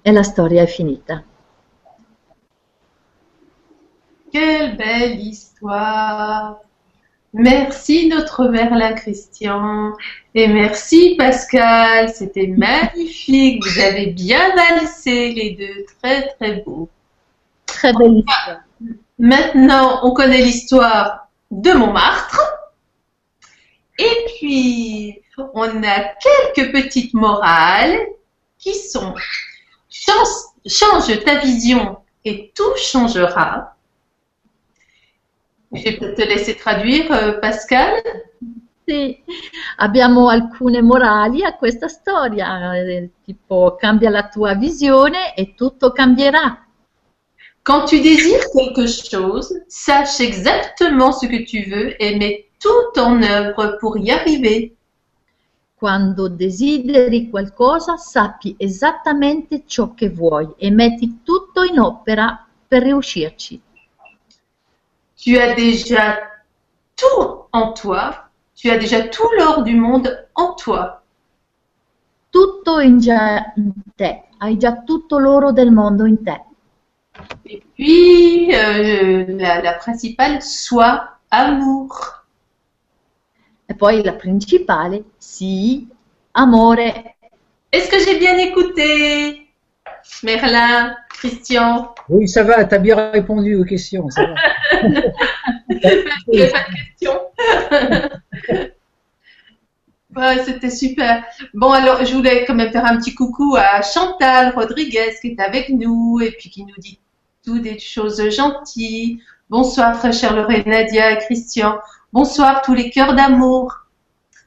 E 0.00 0.12
la 0.12 0.22
storia 0.22 0.62
è 0.62 0.66
finita. 0.66 1.22
Quelle 4.36 4.76
belle 4.76 5.18
histoire. 5.18 6.58
Merci 7.32 8.06
notre 8.08 8.48
Merlin 8.48 8.92
Christian. 8.92 9.94
Et 10.34 10.46
merci 10.46 11.14
Pascal. 11.16 12.10
C'était 12.10 12.48
magnifique. 12.48 13.64
Vous 13.64 13.80
avez 13.80 14.08
bien 14.08 14.54
valsé 14.54 15.32
les 15.32 15.52
deux. 15.52 15.86
Très 16.02 16.28
très 16.34 16.56
beau. 16.56 16.90
Très 17.64 17.94
belle 17.94 18.18
histoire. 18.18 18.58
Maintenant, 19.18 20.00
on 20.02 20.12
connaît 20.12 20.42
l'histoire 20.42 21.30
de 21.50 21.72
Montmartre. 21.72 22.38
Et 23.98 24.26
puis, 24.36 25.22
on 25.54 25.82
a 25.82 26.10
quelques 26.54 26.72
petites 26.72 27.14
morales 27.14 28.00
qui 28.58 28.74
sont 28.74 29.14
change, 29.88 30.28
change 30.66 31.24
ta 31.24 31.36
vision 31.36 31.96
et 32.26 32.52
tout 32.54 32.76
changera. 32.76 33.75
Je 35.76 36.00
vais 36.00 36.14
te 36.14 36.22
laisser 36.22 36.56
traduire, 36.56 37.10
euh, 37.12 37.38
Pascal. 37.40 38.02
Sì, 38.84 39.20
abbiamo 39.78 40.28
alcune 40.28 40.80
morali 40.80 41.42
a 41.42 41.56
questa 41.56 41.88
storia, 41.88 42.76
eh, 42.76 43.10
tipo 43.24 43.74
cambia 43.76 44.10
la 44.10 44.28
tua 44.28 44.54
visione 44.54 45.34
e 45.34 45.54
tutto 45.56 45.90
cambierà. 45.90 46.64
Quand 47.64 47.88
tu 47.88 47.98
désires 47.98 48.48
quelque 48.52 48.86
chose, 48.86 49.64
sache 49.66 50.20
exactement 50.20 51.10
ce 51.10 51.26
que 51.26 51.42
tu 51.42 51.68
veux 51.68 52.00
et 52.00 52.16
mets 52.16 52.48
tout 52.60 53.00
en 53.00 53.20
œuvre 53.22 53.76
pour 53.80 53.98
y 53.98 54.10
arriver. 54.12 54.72
Quando 55.74 56.28
desideri 56.28 57.28
qualcosa, 57.28 57.96
sappi 57.96 58.54
esattamente 58.56 59.64
ciò 59.66 59.94
che 59.94 60.10
vuoi 60.10 60.54
e 60.56 60.70
metti 60.70 61.22
tutto 61.24 61.64
in 61.64 61.80
opera 61.80 62.46
per 62.68 62.84
riuscirci. 62.84 63.60
Tu 65.16 65.38
as 65.38 65.54
déjà 65.54 66.18
tout 66.96 67.44
en 67.52 67.72
toi, 67.72 68.28
tu 68.54 68.70
as 68.70 68.78
déjà 68.78 69.02
tout 69.08 69.28
l'or 69.38 69.62
du 69.62 69.74
monde 69.74 70.26
en 70.34 70.54
toi. 70.54 71.02
Tutto 72.30 72.78
in, 72.78 72.98
già 72.98 73.52
in 73.56 73.72
te, 73.94 74.24
hai 74.38 74.56
già 74.58 74.82
tutto 74.82 75.18
l'oro 75.18 75.52
del 75.52 75.70
mondo 75.72 76.04
in 76.04 76.22
te. 76.22 76.44
Et 77.46 77.62
puis, 77.74 78.54
euh, 78.54 79.24
la, 79.38 79.62
la 79.62 79.72
principale, 79.74 80.42
sois 80.42 81.18
amour. 81.30 82.24
E 83.68 83.74
poi 83.74 84.02
la 84.02 84.12
principale, 84.12 85.02
sì, 85.18 85.88
amore. 86.32 87.14
Est-ce 87.72 87.88
que 87.88 87.98
j'ai 87.98 88.18
bien 88.18 88.36
écouté? 88.38 89.45
Merlin, 90.22 90.96
Christian 91.10 91.94
Oui, 92.08 92.28
ça 92.28 92.42
va, 92.42 92.64
t'as 92.64 92.78
bien 92.78 93.10
répondu 93.10 93.56
aux 93.56 93.64
questions. 93.64 94.08
Ça 94.10 94.22
va. 94.22 94.34
Il 96.28 96.38
n'y 96.38 96.42
a 96.42 96.48
pas 96.48 97.80
de. 97.80 98.70
Ouais, 100.16 100.42
c'était 100.44 100.70
super. 100.70 101.24
Bon, 101.52 101.70
alors, 101.70 102.02
je 102.02 102.14
voulais 102.14 102.46
quand 102.46 102.54
même 102.54 102.72
faire 102.72 102.86
un 102.86 102.96
petit 102.96 103.14
coucou 103.14 103.54
à 103.54 103.82
Chantal 103.82 104.54
Rodriguez 104.54 105.12
qui 105.20 105.28
est 105.28 105.40
avec 105.40 105.68
nous 105.68 106.20
et 106.22 106.30
puis 106.30 106.48
qui 106.48 106.64
nous 106.64 106.74
dit 106.78 106.98
toutes 107.44 107.62
des 107.62 107.78
choses 107.78 108.30
gentilles. 108.30 109.20
Bonsoir, 109.50 109.98
très 109.98 110.12
chère 110.12 110.34
Lorraine, 110.34 110.62
Nadia 110.64 111.12
et 111.12 111.18
Christian. 111.18 111.78
Bonsoir, 112.14 112.62
tous 112.62 112.72
les 112.72 112.88
cœurs 112.88 113.14
d'amour. 113.14 113.85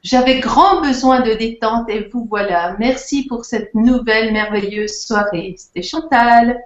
J'avais 0.02 0.40
grand 0.40 0.80
besoin 0.80 1.20
de 1.20 1.32
détente 1.34 1.90
et 1.90 2.08
vous 2.08 2.26
voilà. 2.28 2.76
Merci 2.78 3.26
pour 3.26 3.44
cette 3.44 3.74
nouvelle 3.74 4.32
merveilleuse 4.32 5.02
soirée. 5.02 5.54
C'était 5.58 5.82
Chantal. 5.82 6.58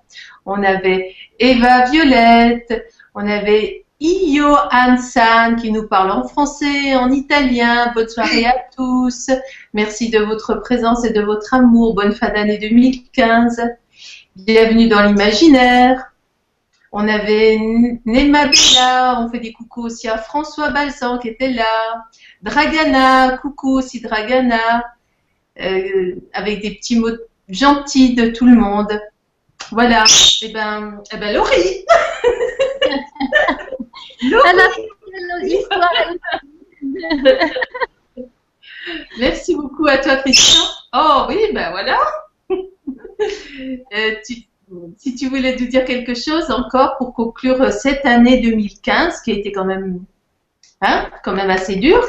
On 0.46 0.62
avait 0.62 1.14
Eva 1.40 1.90
Violette. 1.90 2.84
On 3.14 3.26
avait 3.28 3.84
Io 4.00 4.56
Hansan 4.70 5.56
qui 5.56 5.72
nous 5.72 5.88
parle 5.88 6.12
en 6.12 6.28
français, 6.28 6.94
en 6.94 7.10
italien. 7.10 7.92
Bonne 7.94 8.08
soirée 8.08 8.46
à 8.46 8.54
tous. 8.76 9.30
Merci 9.72 10.10
de 10.10 10.18
votre 10.20 10.54
présence 10.54 11.04
et 11.04 11.12
de 11.12 11.20
votre 11.20 11.54
amour. 11.54 11.94
Bonne 11.94 12.12
fin 12.12 12.28
d'année 12.28 12.58
2015. 12.58 13.62
Bienvenue 14.36 14.88
dans 14.88 15.02
l'imaginaire. 15.02 16.12
On 16.96 17.08
avait 17.08 17.58
Nema 18.04 18.46
Bella, 18.46 19.20
on 19.20 19.28
fait 19.28 19.40
des 19.40 19.52
coucous 19.52 19.86
aussi 19.86 20.06
à 20.06 20.16
François 20.16 20.70
Balsan 20.70 21.18
qui 21.18 21.26
était 21.26 21.50
là. 21.50 22.04
Dragana, 22.44 23.38
coucou 23.38 23.78
aussi 23.78 24.00
Dragana, 24.00 24.84
euh, 25.60 26.14
avec 26.32 26.60
des 26.62 26.74
petits 26.76 26.98
mots 27.00 27.16
gentils 27.48 28.14
de 28.14 28.28
tout 28.28 28.46
le 28.46 28.54
monde. 28.54 29.00
Voilà. 29.70 30.04
Et 30.42 30.52
ben, 30.52 31.02
eh 31.12 31.16
ben 31.16 31.34
Laurie. 31.34 31.84
L'histoire 35.42 35.90
Merci 39.18 39.56
beaucoup 39.56 39.86
à 39.86 39.96
toi, 39.98 40.16
Christian. 40.16 40.60
Oh 40.92 41.24
oui, 41.28 41.38
ben 41.52 41.70
voilà. 41.70 41.98
Euh, 43.96 44.14
tu- 44.26 44.42
si 44.98 45.14
tu 45.14 45.28
voulais 45.28 45.56
nous 45.56 45.66
dire 45.68 45.84
quelque 45.84 46.14
chose 46.14 46.50
encore 46.50 46.96
pour 46.98 47.14
conclure 47.14 47.72
cette 47.72 48.04
année 48.04 48.40
2015, 48.40 49.20
qui 49.22 49.30
a 49.30 49.34
été 49.36 49.52
quand 49.52 49.64
même, 49.64 50.04
hein, 50.84 51.10
quand 51.22 51.34
même 51.34 51.50
assez 51.50 51.76
dure, 51.76 52.04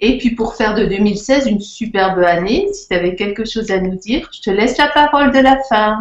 et 0.00 0.18
puis 0.18 0.30
pour 0.34 0.54
faire 0.54 0.74
de 0.74 0.84
2016 0.84 1.46
une 1.46 1.60
superbe 1.60 2.20
année, 2.20 2.68
si 2.72 2.88
tu 2.88 2.94
avais 2.94 3.14
quelque 3.14 3.44
chose 3.44 3.70
à 3.70 3.80
nous 3.80 3.96
dire, 3.96 4.28
je 4.32 4.40
te 4.40 4.50
laisse 4.50 4.78
la 4.78 4.88
parole 4.88 5.30
de 5.30 5.38
la 5.38 5.58
fin. 5.68 5.98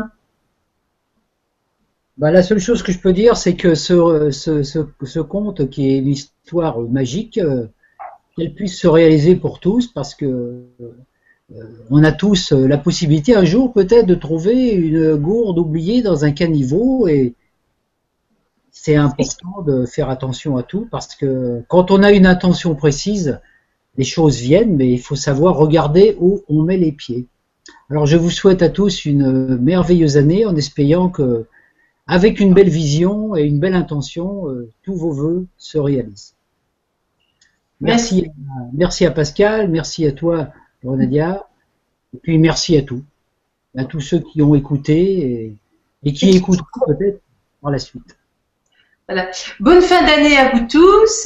Bah, 2.17 2.31
la 2.31 2.43
seule 2.43 2.59
chose 2.59 2.83
que 2.83 2.91
je 2.91 2.99
peux 2.99 3.13
dire, 3.13 3.37
c'est 3.37 3.55
que 3.55 3.75
ce, 3.75 4.29
ce, 4.31 4.63
ce, 4.63 4.79
ce 5.03 5.19
conte, 5.19 5.69
qui 5.69 5.89
est 5.89 5.97
une 5.99 6.07
histoire 6.07 6.79
magique, 6.81 7.37
euh, 7.37 7.67
qu'elle 8.35 8.53
puisse 8.53 8.79
se 8.79 8.87
réaliser 8.87 9.35
pour 9.35 9.59
tous, 9.59 9.87
parce 9.87 10.15
que 10.15 10.25
euh, 10.25 11.63
on 11.89 12.03
a 12.03 12.11
tous 12.11 12.51
euh, 12.51 12.67
la 12.67 12.77
possibilité 12.77 13.35
un 13.35 13.45
jour 13.45 13.73
peut-être 13.73 14.05
de 14.05 14.15
trouver 14.15 14.71
une 14.71 15.15
gourde 15.15 15.59
oubliée 15.59 16.01
dans 16.01 16.25
un 16.25 16.31
caniveau, 16.31 17.07
et 17.07 17.35
c'est 18.81 18.95
important 18.95 19.61
de 19.61 19.85
faire 19.85 20.09
attention 20.09 20.55
à 20.55 20.63
tout, 20.63 20.87
parce 20.89 21.13
que 21.13 21.61
quand 21.67 21.91
on 21.91 22.01
a 22.01 22.13
une 22.13 22.25
intention 22.25 22.75
précise, 22.75 23.41
les 23.97 24.05
choses 24.05 24.39
viennent, 24.39 24.77
mais 24.77 24.89
il 24.89 24.99
faut 24.99 25.17
savoir 25.17 25.57
regarder 25.57 26.15
où 26.21 26.43
on 26.47 26.63
met 26.63 26.77
les 26.77 26.93
pieds. 26.93 27.27
Alors 27.89 28.05
je 28.05 28.15
vous 28.15 28.29
souhaite 28.29 28.61
à 28.61 28.69
tous 28.69 29.03
une 29.03 29.57
merveilleuse 29.57 30.15
année 30.15 30.45
en 30.45 30.55
espérant 30.55 31.09
que 31.09 31.45
avec 32.07 32.39
une 32.39 32.53
belle 32.53 32.69
vision 32.69 33.35
et 33.35 33.43
une 33.43 33.59
belle 33.59 33.75
intention, 33.75 34.49
euh, 34.49 34.71
tous 34.83 34.95
vos 34.95 35.11
voeux 35.11 35.45
se 35.57 35.77
réalisent. 35.77 36.35
Merci, 37.81 38.27
à, 38.27 38.69
merci 38.71 39.05
à 39.05 39.11
Pascal, 39.11 39.69
merci 39.69 40.05
à 40.05 40.13
toi, 40.13 40.53
Nadia, 40.83 41.47
et 42.13 42.17
puis 42.17 42.37
merci 42.37 42.77
à 42.77 42.81
tous, 42.81 43.03
à 43.75 43.83
tous 43.83 43.99
ceux 43.99 44.19
qui 44.19 44.41
ont 44.41 44.55
écouté 44.55 44.97
et, 45.19 45.57
et 46.03 46.13
qui 46.13 46.29
écouteront 46.29 46.85
peut-être 46.87 47.19
par 47.61 47.71
la 47.71 47.79
suite. 47.79 48.18
Voilà. 49.09 49.27
Bonne 49.59 49.81
fin 49.81 50.03
d'année 50.03 50.37
à 50.37 50.49
vous 50.49 50.67
tous. 50.67 51.25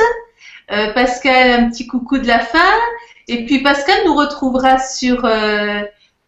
Euh, 0.71 0.93
Pascal, 0.93 1.65
un 1.65 1.69
petit 1.69 1.85
coucou 1.85 2.17
de 2.17 2.25
la 2.27 2.39
fin. 2.39 2.71
Et 3.27 3.45
puis 3.45 3.61
Pascal 3.61 3.97
nous 4.05 4.15
retrouvera 4.15 4.77
sur, 4.79 5.25
euh, 5.25 5.81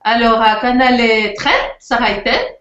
alors 0.03 0.41
à 0.41 0.57
Canal 0.57 0.99
30, 1.37 1.53
Sarah 1.79 2.11
était. 2.11 2.59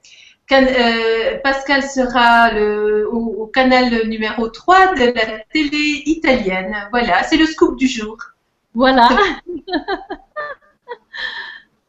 Can- 0.49 0.66
euh, 0.69 1.39
Pascal 1.43 1.83
sera 1.83 2.53
le, 2.53 3.09
au, 3.11 3.43
au 3.43 3.47
canal 3.47 4.07
numéro 4.07 4.49
3 4.49 4.95
de 4.95 5.07
la 5.07 5.39
télé 5.53 6.03
italienne. 6.07 6.77
Voilà, 6.93 7.25
c'est 7.25 7.37
le 7.37 7.47
scoop 7.47 7.77
du 7.77 7.89
jour. 7.89 8.16
Voilà. 8.75 9.09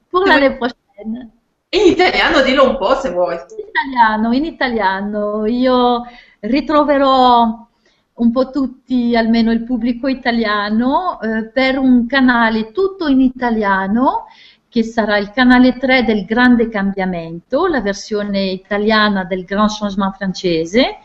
Pour 0.10 0.26
l'année 0.26 0.56
prochaine. 0.56 1.30
In 1.74 1.92
italiano, 1.92 2.42
dillo 2.42 2.70
un 2.70 2.76
po' 2.78 2.96
se 2.96 3.10
vuoi. 3.12 3.36
In 3.36 3.68
italiano, 3.68 4.32
in 4.32 4.46
italiano, 4.46 5.46
io 5.46 6.06
ritroverò 6.48 7.68
un 8.16 8.32
po' 8.32 8.50
tutti, 8.50 9.16
almeno 9.16 9.52
il 9.52 9.64
pubblico 9.64 10.08
italiano, 10.08 11.20
eh, 11.22 11.50
per 11.50 11.78
un 11.78 12.06
canale 12.08 12.72
tutto 12.72 13.08
in 13.08 13.22
italiano 13.22 14.26
che 14.70 14.84
sarà 14.84 15.18
il 15.18 15.32
canale 15.32 15.78
3 15.78 16.04
del 16.04 16.26
Grande 16.26 16.68
Cambiamento, 16.70 17.68
la 17.68 17.82
versione 17.82 18.44
italiana 18.44 19.24
del 19.24 19.44
Grand 19.46 19.70
Changement 19.70 20.16
francese. 20.16 20.98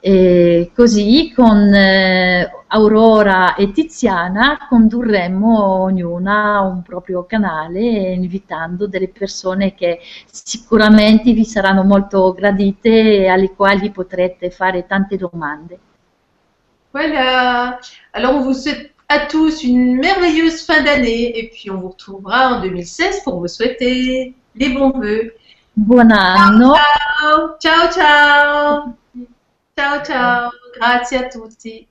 E 0.00 0.70
così 0.74 1.32
con 1.34 1.74
eh, 1.74 2.50
Aurora 2.72 3.56
e 3.56 3.72
Tiziana 3.72 4.66
condurremo 4.68 5.82
ognuna 5.82 6.60
un 6.60 6.82
proprio 6.82 7.24
canale 7.24 8.12
invitando 8.12 8.86
delle 8.86 9.08
persone 9.08 9.74
che 9.74 9.98
sicuramente 10.30 11.32
vi 11.32 11.44
saranno 11.44 11.82
molto 11.82 12.32
gradite 12.32 13.22
e 13.22 13.28
alle 13.28 13.50
quali 13.54 13.90
potrete 13.90 14.50
fare 14.50 14.86
tante 14.86 15.16
domande. 15.16 15.78
Voilà. 16.92 17.78
Alors 18.12 18.34
on 18.36 18.42
vous 18.42 18.54
souhaite 18.54 18.94
à 19.08 19.26
tous 19.26 19.64
une 19.64 19.96
merveilleuse 19.96 20.64
fin 20.64 20.82
d'année 20.82 21.36
et 21.36 21.48
puis 21.48 21.70
on 21.70 21.78
vous 21.78 21.90
retrouvera 21.90 22.54
en 22.54 22.60
2016 22.60 23.22
pour 23.24 23.40
vous 23.40 23.48
souhaiter 23.48 24.34
les 24.54 24.68
bons 24.68 24.92
vœux. 24.92 25.34
Buon 25.74 26.10
anno, 26.10 26.74
Ciao, 26.74 27.56
ciao, 27.58 27.90
ciao. 27.90 28.96
Ciao, 29.76 30.04
ciao. 30.04 30.50
Grazie 30.78 31.18
a 31.18 31.28
tutti. 31.28 31.89